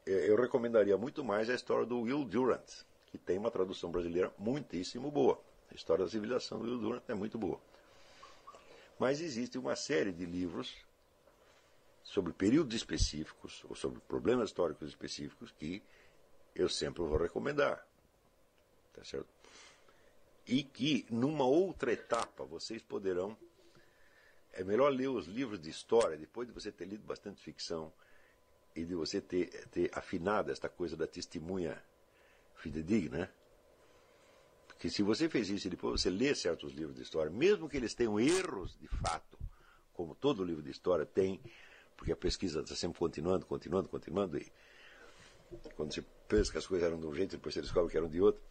[0.06, 5.12] eu recomendaria muito mais a história do Will Durant, que tem uma tradução brasileira muitíssimo
[5.12, 5.40] boa.
[5.72, 7.60] A história da civilização do Will Durant é muito boa.
[9.00, 10.85] Mas existe uma série de livros
[12.06, 15.82] sobre períodos específicos ou sobre problemas históricos específicos que
[16.54, 17.86] eu sempre vou recomendar.
[18.94, 19.28] Tá certo?
[20.48, 23.36] E que numa outra etapa vocês poderão
[24.54, 27.92] é melhor ler os livros de história depois de você ter lido bastante ficção
[28.76, 31.84] e de você ter, ter afinado esta coisa da testemunha
[32.56, 33.30] fidedigna, né?
[34.68, 37.78] Porque se você fez isso e depois você lê certos livros de história, mesmo que
[37.78, 39.38] eles tenham erros de fato,
[39.94, 41.42] como todo livro de história tem,
[41.96, 44.52] porque a pesquisa está sempre continuando, continuando, continuando, e
[45.76, 48.10] quando você pensa que as coisas eram de um jeito, depois você descobre que eram
[48.10, 48.42] de outro.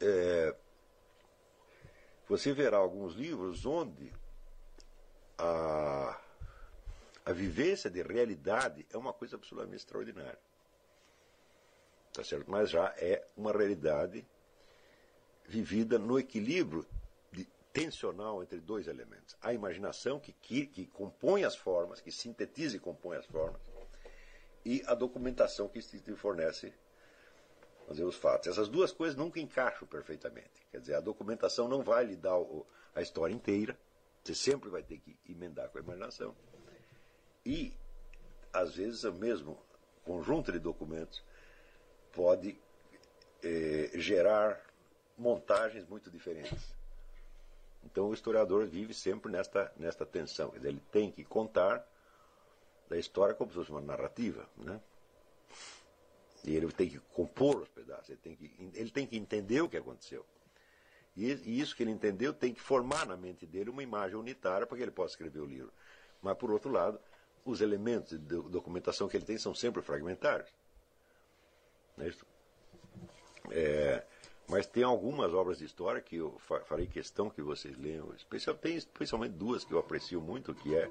[0.00, 0.54] É,
[2.28, 4.12] você verá alguns livros onde
[5.38, 6.20] a,
[7.24, 10.38] a vivência de realidade é uma coisa absolutamente extraordinária.
[12.12, 12.50] Tá certo?
[12.50, 14.26] Mas já é uma realidade
[15.46, 16.86] vivida no equilíbrio
[17.76, 19.36] tensional entre dois elementos.
[19.42, 23.60] A imaginação que, que, que compõe as formas, que sintetiza e compõe as formas,
[24.64, 25.82] e a documentação que
[26.16, 26.72] fornece
[27.86, 28.48] fazer os fatos.
[28.48, 30.66] Essas duas coisas nunca encaixam perfeitamente.
[30.70, 33.78] Quer dizer, a documentação não vai lhe dar o, a história inteira,
[34.24, 36.34] você sempre vai ter que emendar com a imaginação.
[37.44, 37.74] E,
[38.54, 39.62] às vezes, o mesmo
[40.02, 41.22] conjunto de documentos
[42.10, 42.58] pode
[43.42, 44.64] eh, gerar
[45.18, 46.74] montagens muito diferentes.
[47.86, 50.52] Então, o historiador vive sempre nesta, nesta tensão.
[50.56, 51.86] Ele tem que contar
[52.88, 54.48] da história como se fosse uma narrativa.
[54.56, 54.80] Né?
[56.44, 59.68] E ele tem que compor os pedaços, ele tem que, ele tem que entender o
[59.68, 60.26] que aconteceu.
[61.16, 64.76] E isso que ele entendeu tem que formar na mente dele uma imagem unitária para
[64.76, 65.72] que ele possa escrever o livro.
[66.20, 67.00] Mas, por outro lado,
[67.44, 70.50] os elementos de documentação que ele tem são sempre fragmentários.
[71.96, 72.26] Não é isso?
[73.50, 74.04] É,
[74.48, 78.08] mas tem algumas obras de história que eu farei questão que vocês leiam.
[78.60, 80.90] Tem especialmente duas que eu aprecio muito, que é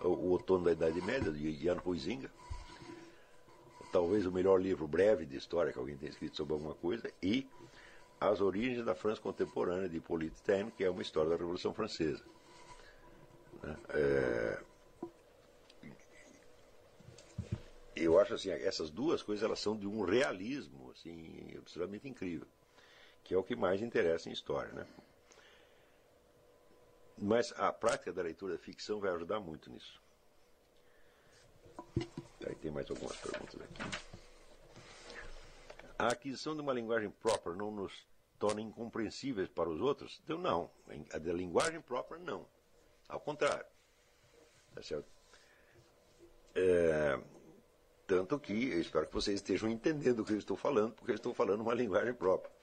[0.00, 2.30] o, o Outono da Idade Média, de Jan Huizinga.
[3.90, 7.10] Talvez o melhor livro breve de história que alguém tenha escrito sobre alguma coisa.
[7.22, 7.48] E
[8.20, 12.22] as Origens da França Contemporânea, de Hippolyte Taine, que é uma história da Revolução Francesa.
[13.62, 13.76] Né?
[13.90, 14.60] É...
[17.94, 22.46] Eu acho assim, essas duas coisas elas são de um realismo assim, absolutamente incrível,
[23.26, 24.72] que é o que mais interessa em história.
[24.72, 24.86] Né?
[27.18, 30.00] Mas a prática da leitura da ficção vai ajudar muito nisso.
[32.46, 34.06] Aí tem mais algumas perguntas aqui.
[35.98, 38.06] A aquisição de uma linguagem própria não nos
[38.38, 40.20] torna incompreensíveis para os outros?
[40.22, 40.70] Então, não.
[41.12, 42.46] A da linguagem própria, não.
[43.08, 43.66] Ao contrário.
[44.74, 45.06] Tá certo?
[46.54, 47.18] É,
[48.06, 51.16] tanto que eu espero que vocês estejam entendendo o que eu estou falando, porque eu
[51.16, 52.55] estou falando uma linguagem própria.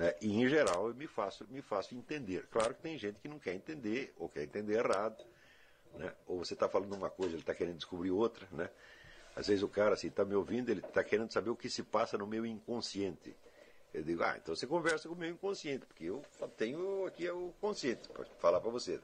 [0.00, 0.14] Né?
[0.22, 2.46] E, em geral, eu me faço, me faço entender.
[2.50, 5.22] Claro que tem gente que não quer entender, ou quer entender errado.
[5.92, 6.10] Né?
[6.26, 8.48] Ou você está falando uma coisa, ele está querendo descobrir outra.
[8.50, 8.70] Né?
[9.36, 11.82] Às vezes o cara assim está me ouvindo, ele está querendo saber o que se
[11.82, 13.36] passa no meu inconsciente.
[13.92, 16.24] Eu digo, ah, então você conversa com o meu inconsciente, porque eu
[16.56, 18.98] tenho aqui o consciente para falar para você,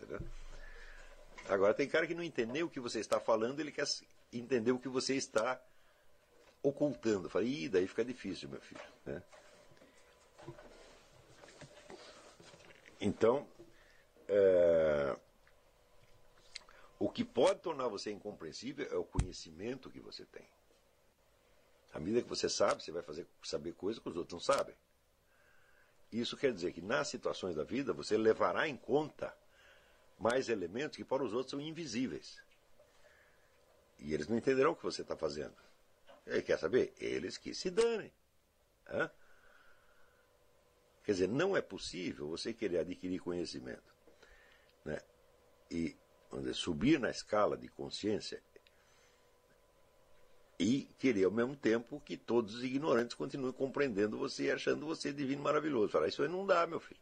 [1.47, 3.87] Agora tem cara que não entendeu o que você está falando, ele quer
[4.33, 5.61] entender o que você está
[6.63, 7.29] ocultando.
[7.29, 8.81] Falei, Ih, daí fica difícil, meu filho.
[9.05, 9.23] Né?
[13.01, 13.47] Então,
[14.29, 15.17] é,
[16.99, 20.49] o que pode tornar você incompreensível é o conhecimento que você tem.
[21.93, 24.75] À medida que você sabe, você vai fazer, saber coisas que os outros não sabem.
[26.13, 29.35] Isso quer dizer que nas situações da vida você levará em conta
[30.19, 32.41] mais elementos que para os outros são invisíveis.
[33.99, 35.55] E eles não entenderão o que você está fazendo.
[36.27, 36.95] Ele quer saber?
[36.99, 38.13] Eles que se danem.
[38.89, 39.11] Hã?
[41.07, 43.95] Quer dizer, não é possível você querer adquirir conhecimento
[44.85, 44.99] né?
[45.71, 45.97] e
[46.33, 48.43] dizer, subir na escala de consciência
[50.59, 55.13] e querer ao mesmo tempo que todos os ignorantes continuem compreendendo você e achando você
[55.13, 55.93] divino maravilhoso.
[55.93, 57.01] Falar, isso aí não dá, meu filho.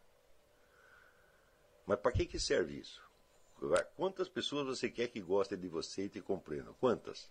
[1.87, 3.03] Mas para que, que serve isso?
[3.95, 6.75] Quantas pessoas você quer que gostem de você e te compreendam?
[6.75, 7.27] Quantas?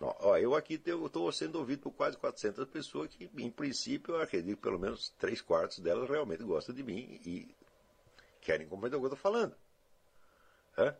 [0.00, 4.56] Ó, eu aqui estou sendo ouvido por quase 400 pessoas que, em princípio, eu acredito
[4.56, 7.54] que pelo menos três quartos delas realmente gostam de mim e
[8.42, 9.56] querem compreender o que eu estou falando.
[10.76, 10.94] Hã?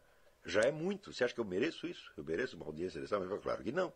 [0.46, 1.12] Já é muito.
[1.12, 2.10] Você acha que eu mereço isso?
[2.16, 3.18] Eu mereço uma audiência dessa?
[3.20, 3.92] Mas claro que não.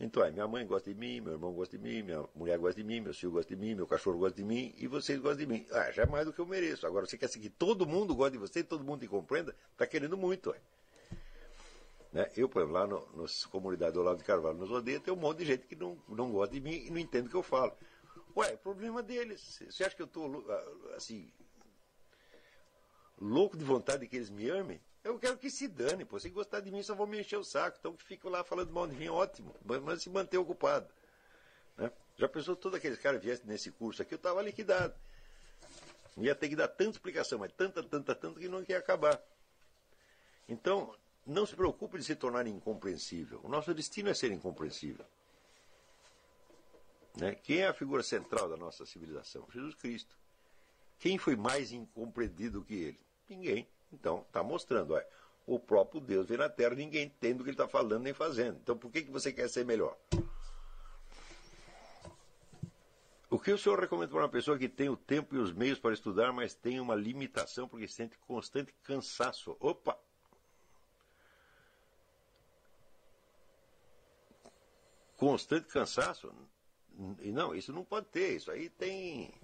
[0.00, 2.80] Então, é, minha mãe gosta de mim, meu irmão gosta de mim, minha mulher gosta
[2.80, 5.44] de mim, meu filho gosta de mim, meu cachorro gosta de mim e vocês gostam
[5.44, 5.66] de mim.
[5.72, 6.86] Ah, já é mais do que eu mereço.
[6.86, 9.54] Agora, você quer que todo mundo goste de você, todo mundo te compreenda?
[9.72, 10.60] Está querendo muito, ué.
[12.12, 12.30] Né?
[12.36, 15.38] Eu, por exemplo, lá na comunidade do Olavo de Carvalho, nos odeia, tem um monte
[15.38, 17.72] de gente que não, não gosta de mim e não entende o que eu falo.
[18.36, 19.62] Ué, é problema deles.
[19.68, 20.44] Você acha que eu estou
[20.96, 21.30] assim
[23.20, 24.80] louco de vontade de que eles me amem?
[25.02, 26.18] Eu quero que se dane, pô.
[26.18, 27.76] Se gostar de mim, só vão me encher o saco.
[27.78, 29.54] Então que fico lá falando mal de mim, ótimo.
[29.64, 30.88] Mas se manter ocupado.
[31.76, 31.90] Né?
[32.16, 34.94] Já pensou todos aqueles caras viessem nesse curso aqui, eu estava liquidado.
[36.16, 39.22] Ia ter que dar tanta explicação, mas tanta, tanta, tanta que não ia acabar.
[40.48, 40.94] Então,
[41.28, 43.40] não se preocupe de se tornar incompreensível.
[43.44, 45.04] O nosso destino é ser incompreensível.
[47.16, 47.34] Né?
[47.34, 49.46] Quem é a figura central da nossa civilização?
[49.52, 50.16] Jesus Cristo.
[50.98, 53.00] Quem foi mais incompreendido que ele?
[53.28, 53.68] Ninguém.
[53.92, 54.94] Então, está mostrando.
[54.94, 55.02] Ó,
[55.46, 58.58] o próprio Deus vem na Terra, ninguém entende o que ele está falando nem fazendo.
[58.62, 59.96] Então, por que, que você quer ser melhor?
[63.30, 65.78] O que o senhor recomenda para uma pessoa que tem o tempo e os meios
[65.78, 69.54] para estudar, mas tem uma limitação porque sente constante cansaço?
[69.60, 69.98] Opa!
[75.18, 76.32] Constante cansaço?
[77.20, 78.36] E não, isso não pode ter.
[78.36, 79.34] Isso aí tem.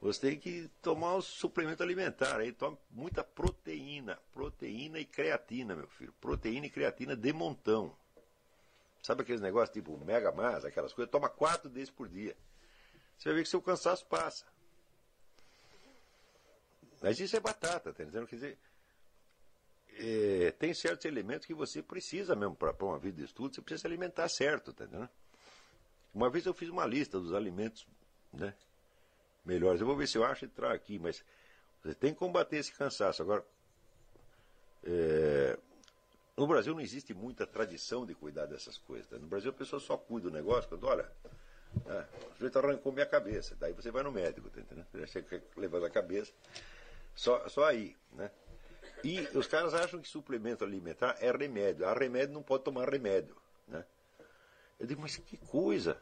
[0.00, 2.40] Você tem que tomar um suplemento alimentar.
[2.40, 4.18] Aí toma muita proteína.
[4.32, 6.14] Proteína e creatina, meu filho.
[6.18, 7.94] Proteína e creatina de montão.
[9.02, 11.12] Sabe aqueles negócios tipo mega massa, aquelas coisas?
[11.12, 12.34] Toma quatro desses por dia
[13.20, 14.46] você vai ver que seu cansaço passa.
[17.02, 18.26] Mas isso é batata, tá entendendo?
[18.26, 18.58] Quer dizer,
[20.00, 23.82] é, tem certos elementos que você precisa mesmo para uma vida de estudo, você precisa
[23.82, 25.10] se alimentar certo, tá entendendo?
[26.14, 27.86] Uma vez eu fiz uma lista dos alimentos
[28.32, 28.54] né,
[29.44, 29.80] melhores.
[29.80, 31.22] Eu vou ver se eu acho entrar aqui, mas
[31.82, 33.22] você tem que combater esse cansaço.
[33.22, 33.44] Agora,
[34.82, 35.58] é,
[36.36, 39.06] no Brasil não existe muita tradição de cuidar dessas coisas.
[39.06, 39.18] Tá?
[39.18, 41.12] No Brasil a pessoa só cuida do negócio quando, olha,
[41.86, 43.54] ah, o sujeito arrancou minha cabeça.
[43.60, 44.86] Daí você vai no médico, tá entendendo?
[44.92, 45.24] Você
[45.56, 46.32] levando a cabeça.
[47.14, 48.30] Só, só aí, né?
[49.04, 51.86] E os caras acham que suplemento alimentar é remédio.
[51.86, 53.84] A remédio não pode tomar remédio, né?
[54.78, 56.00] Eu digo, mas que coisa!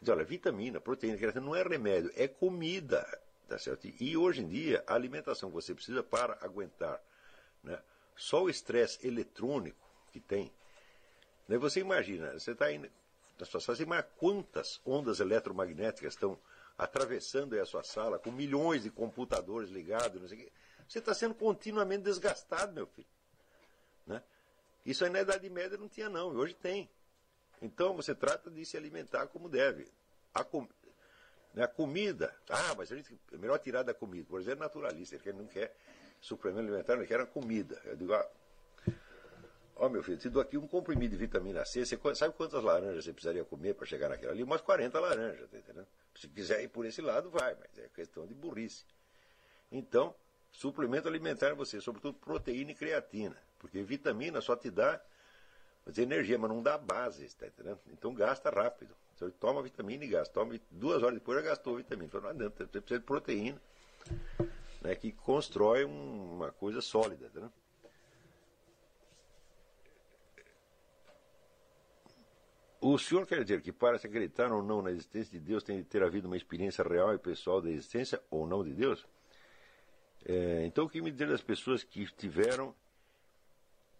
[0.00, 3.06] Diz, olha, vitamina, proteína, creatina não é remédio, é comida,
[3.48, 3.86] tá certo?
[4.00, 7.00] E hoje em dia, a alimentação que você precisa para aguentar,
[7.62, 7.78] né?
[8.16, 10.52] Só o estresse eletrônico que tem,
[11.46, 11.58] né?
[11.58, 12.90] Você imagina, você está indo
[13.38, 13.76] da sua sala.
[13.76, 16.38] Você imagina quantas ondas eletromagnéticas estão
[16.78, 20.52] atravessando a sua sala, com milhões de computadores ligados, não sei o quê.
[20.90, 23.06] Você está sendo continuamente desgastado, meu filho.
[24.04, 24.20] Né?
[24.84, 26.90] Isso aí na Idade Média não tinha, não, hoje tem.
[27.62, 29.86] Então você trata de se alimentar como deve.
[30.34, 30.68] A, com...
[31.54, 34.26] né, a comida, ah, mas a gente, é melhor tirar da comida.
[34.28, 35.76] Por exemplo, naturalista, ele não quer
[36.20, 37.80] suplemento alimentar, ele quer a comida.
[37.84, 38.28] Eu digo, ah,
[39.76, 41.86] Ó, meu filho, te dou aqui um comprimido de vitamina C.
[41.86, 44.42] Você sabe quantas laranjas você precisaria comer para chegar naquela ali?
[44.42, 45.86] Umas 40 laranjas, tá entendendo?
[46.16, 48.84] Se quiser ir por esse lado, vai, mas é questão de burrice.
[49.70, 50.14] Então,
[50.50, 53.36] suplemento alimentar você, sobretudo proteína e creatina.
[53.58, 55.00] Porque vitamina só te dá
[55.86, 57.80] dizer, energia, mas não dá base, tá entendendo?
[57.88, 58.94] Então gasta rápido.
[59.14, 60.32] Você toma vitamina e gasta.
[60.32, 62.06] Toma duas horas depois já gastou vitamina.
[62.06, 63.60] Então não adianta, você precisa de proteína,
[64.80, 67.50] né, que constrói uma coisa sólida, tá?
[72.82, 75.76] O senhor quer dizer que para se acreditar ou não na existência de Deus tem
[75.76, 79.06] de ter havido uma experiência real e pessoal da existência ou não de Deus?
[80.24, 82.74] É, então, o que me dizer das pessoas que tiveram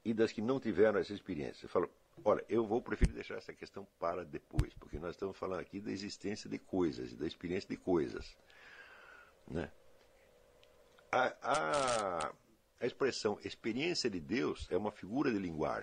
[0.05, 1.65] e das que não tiveram essa experiência?
[1.65, 1.91] Eu falo,
[2.25, 5.91] olha, eu vou preferir deixar essa questão para depois, porque nós estamos falando aqui da
[5.91, 8.37] existência de coisas, da experiência de coisas.
[9.49, 9.71] Né?
[11.11, 12.33] A, a,
[12.81, 15.79] a expressão experiência de Deus é uma figura de linguagem.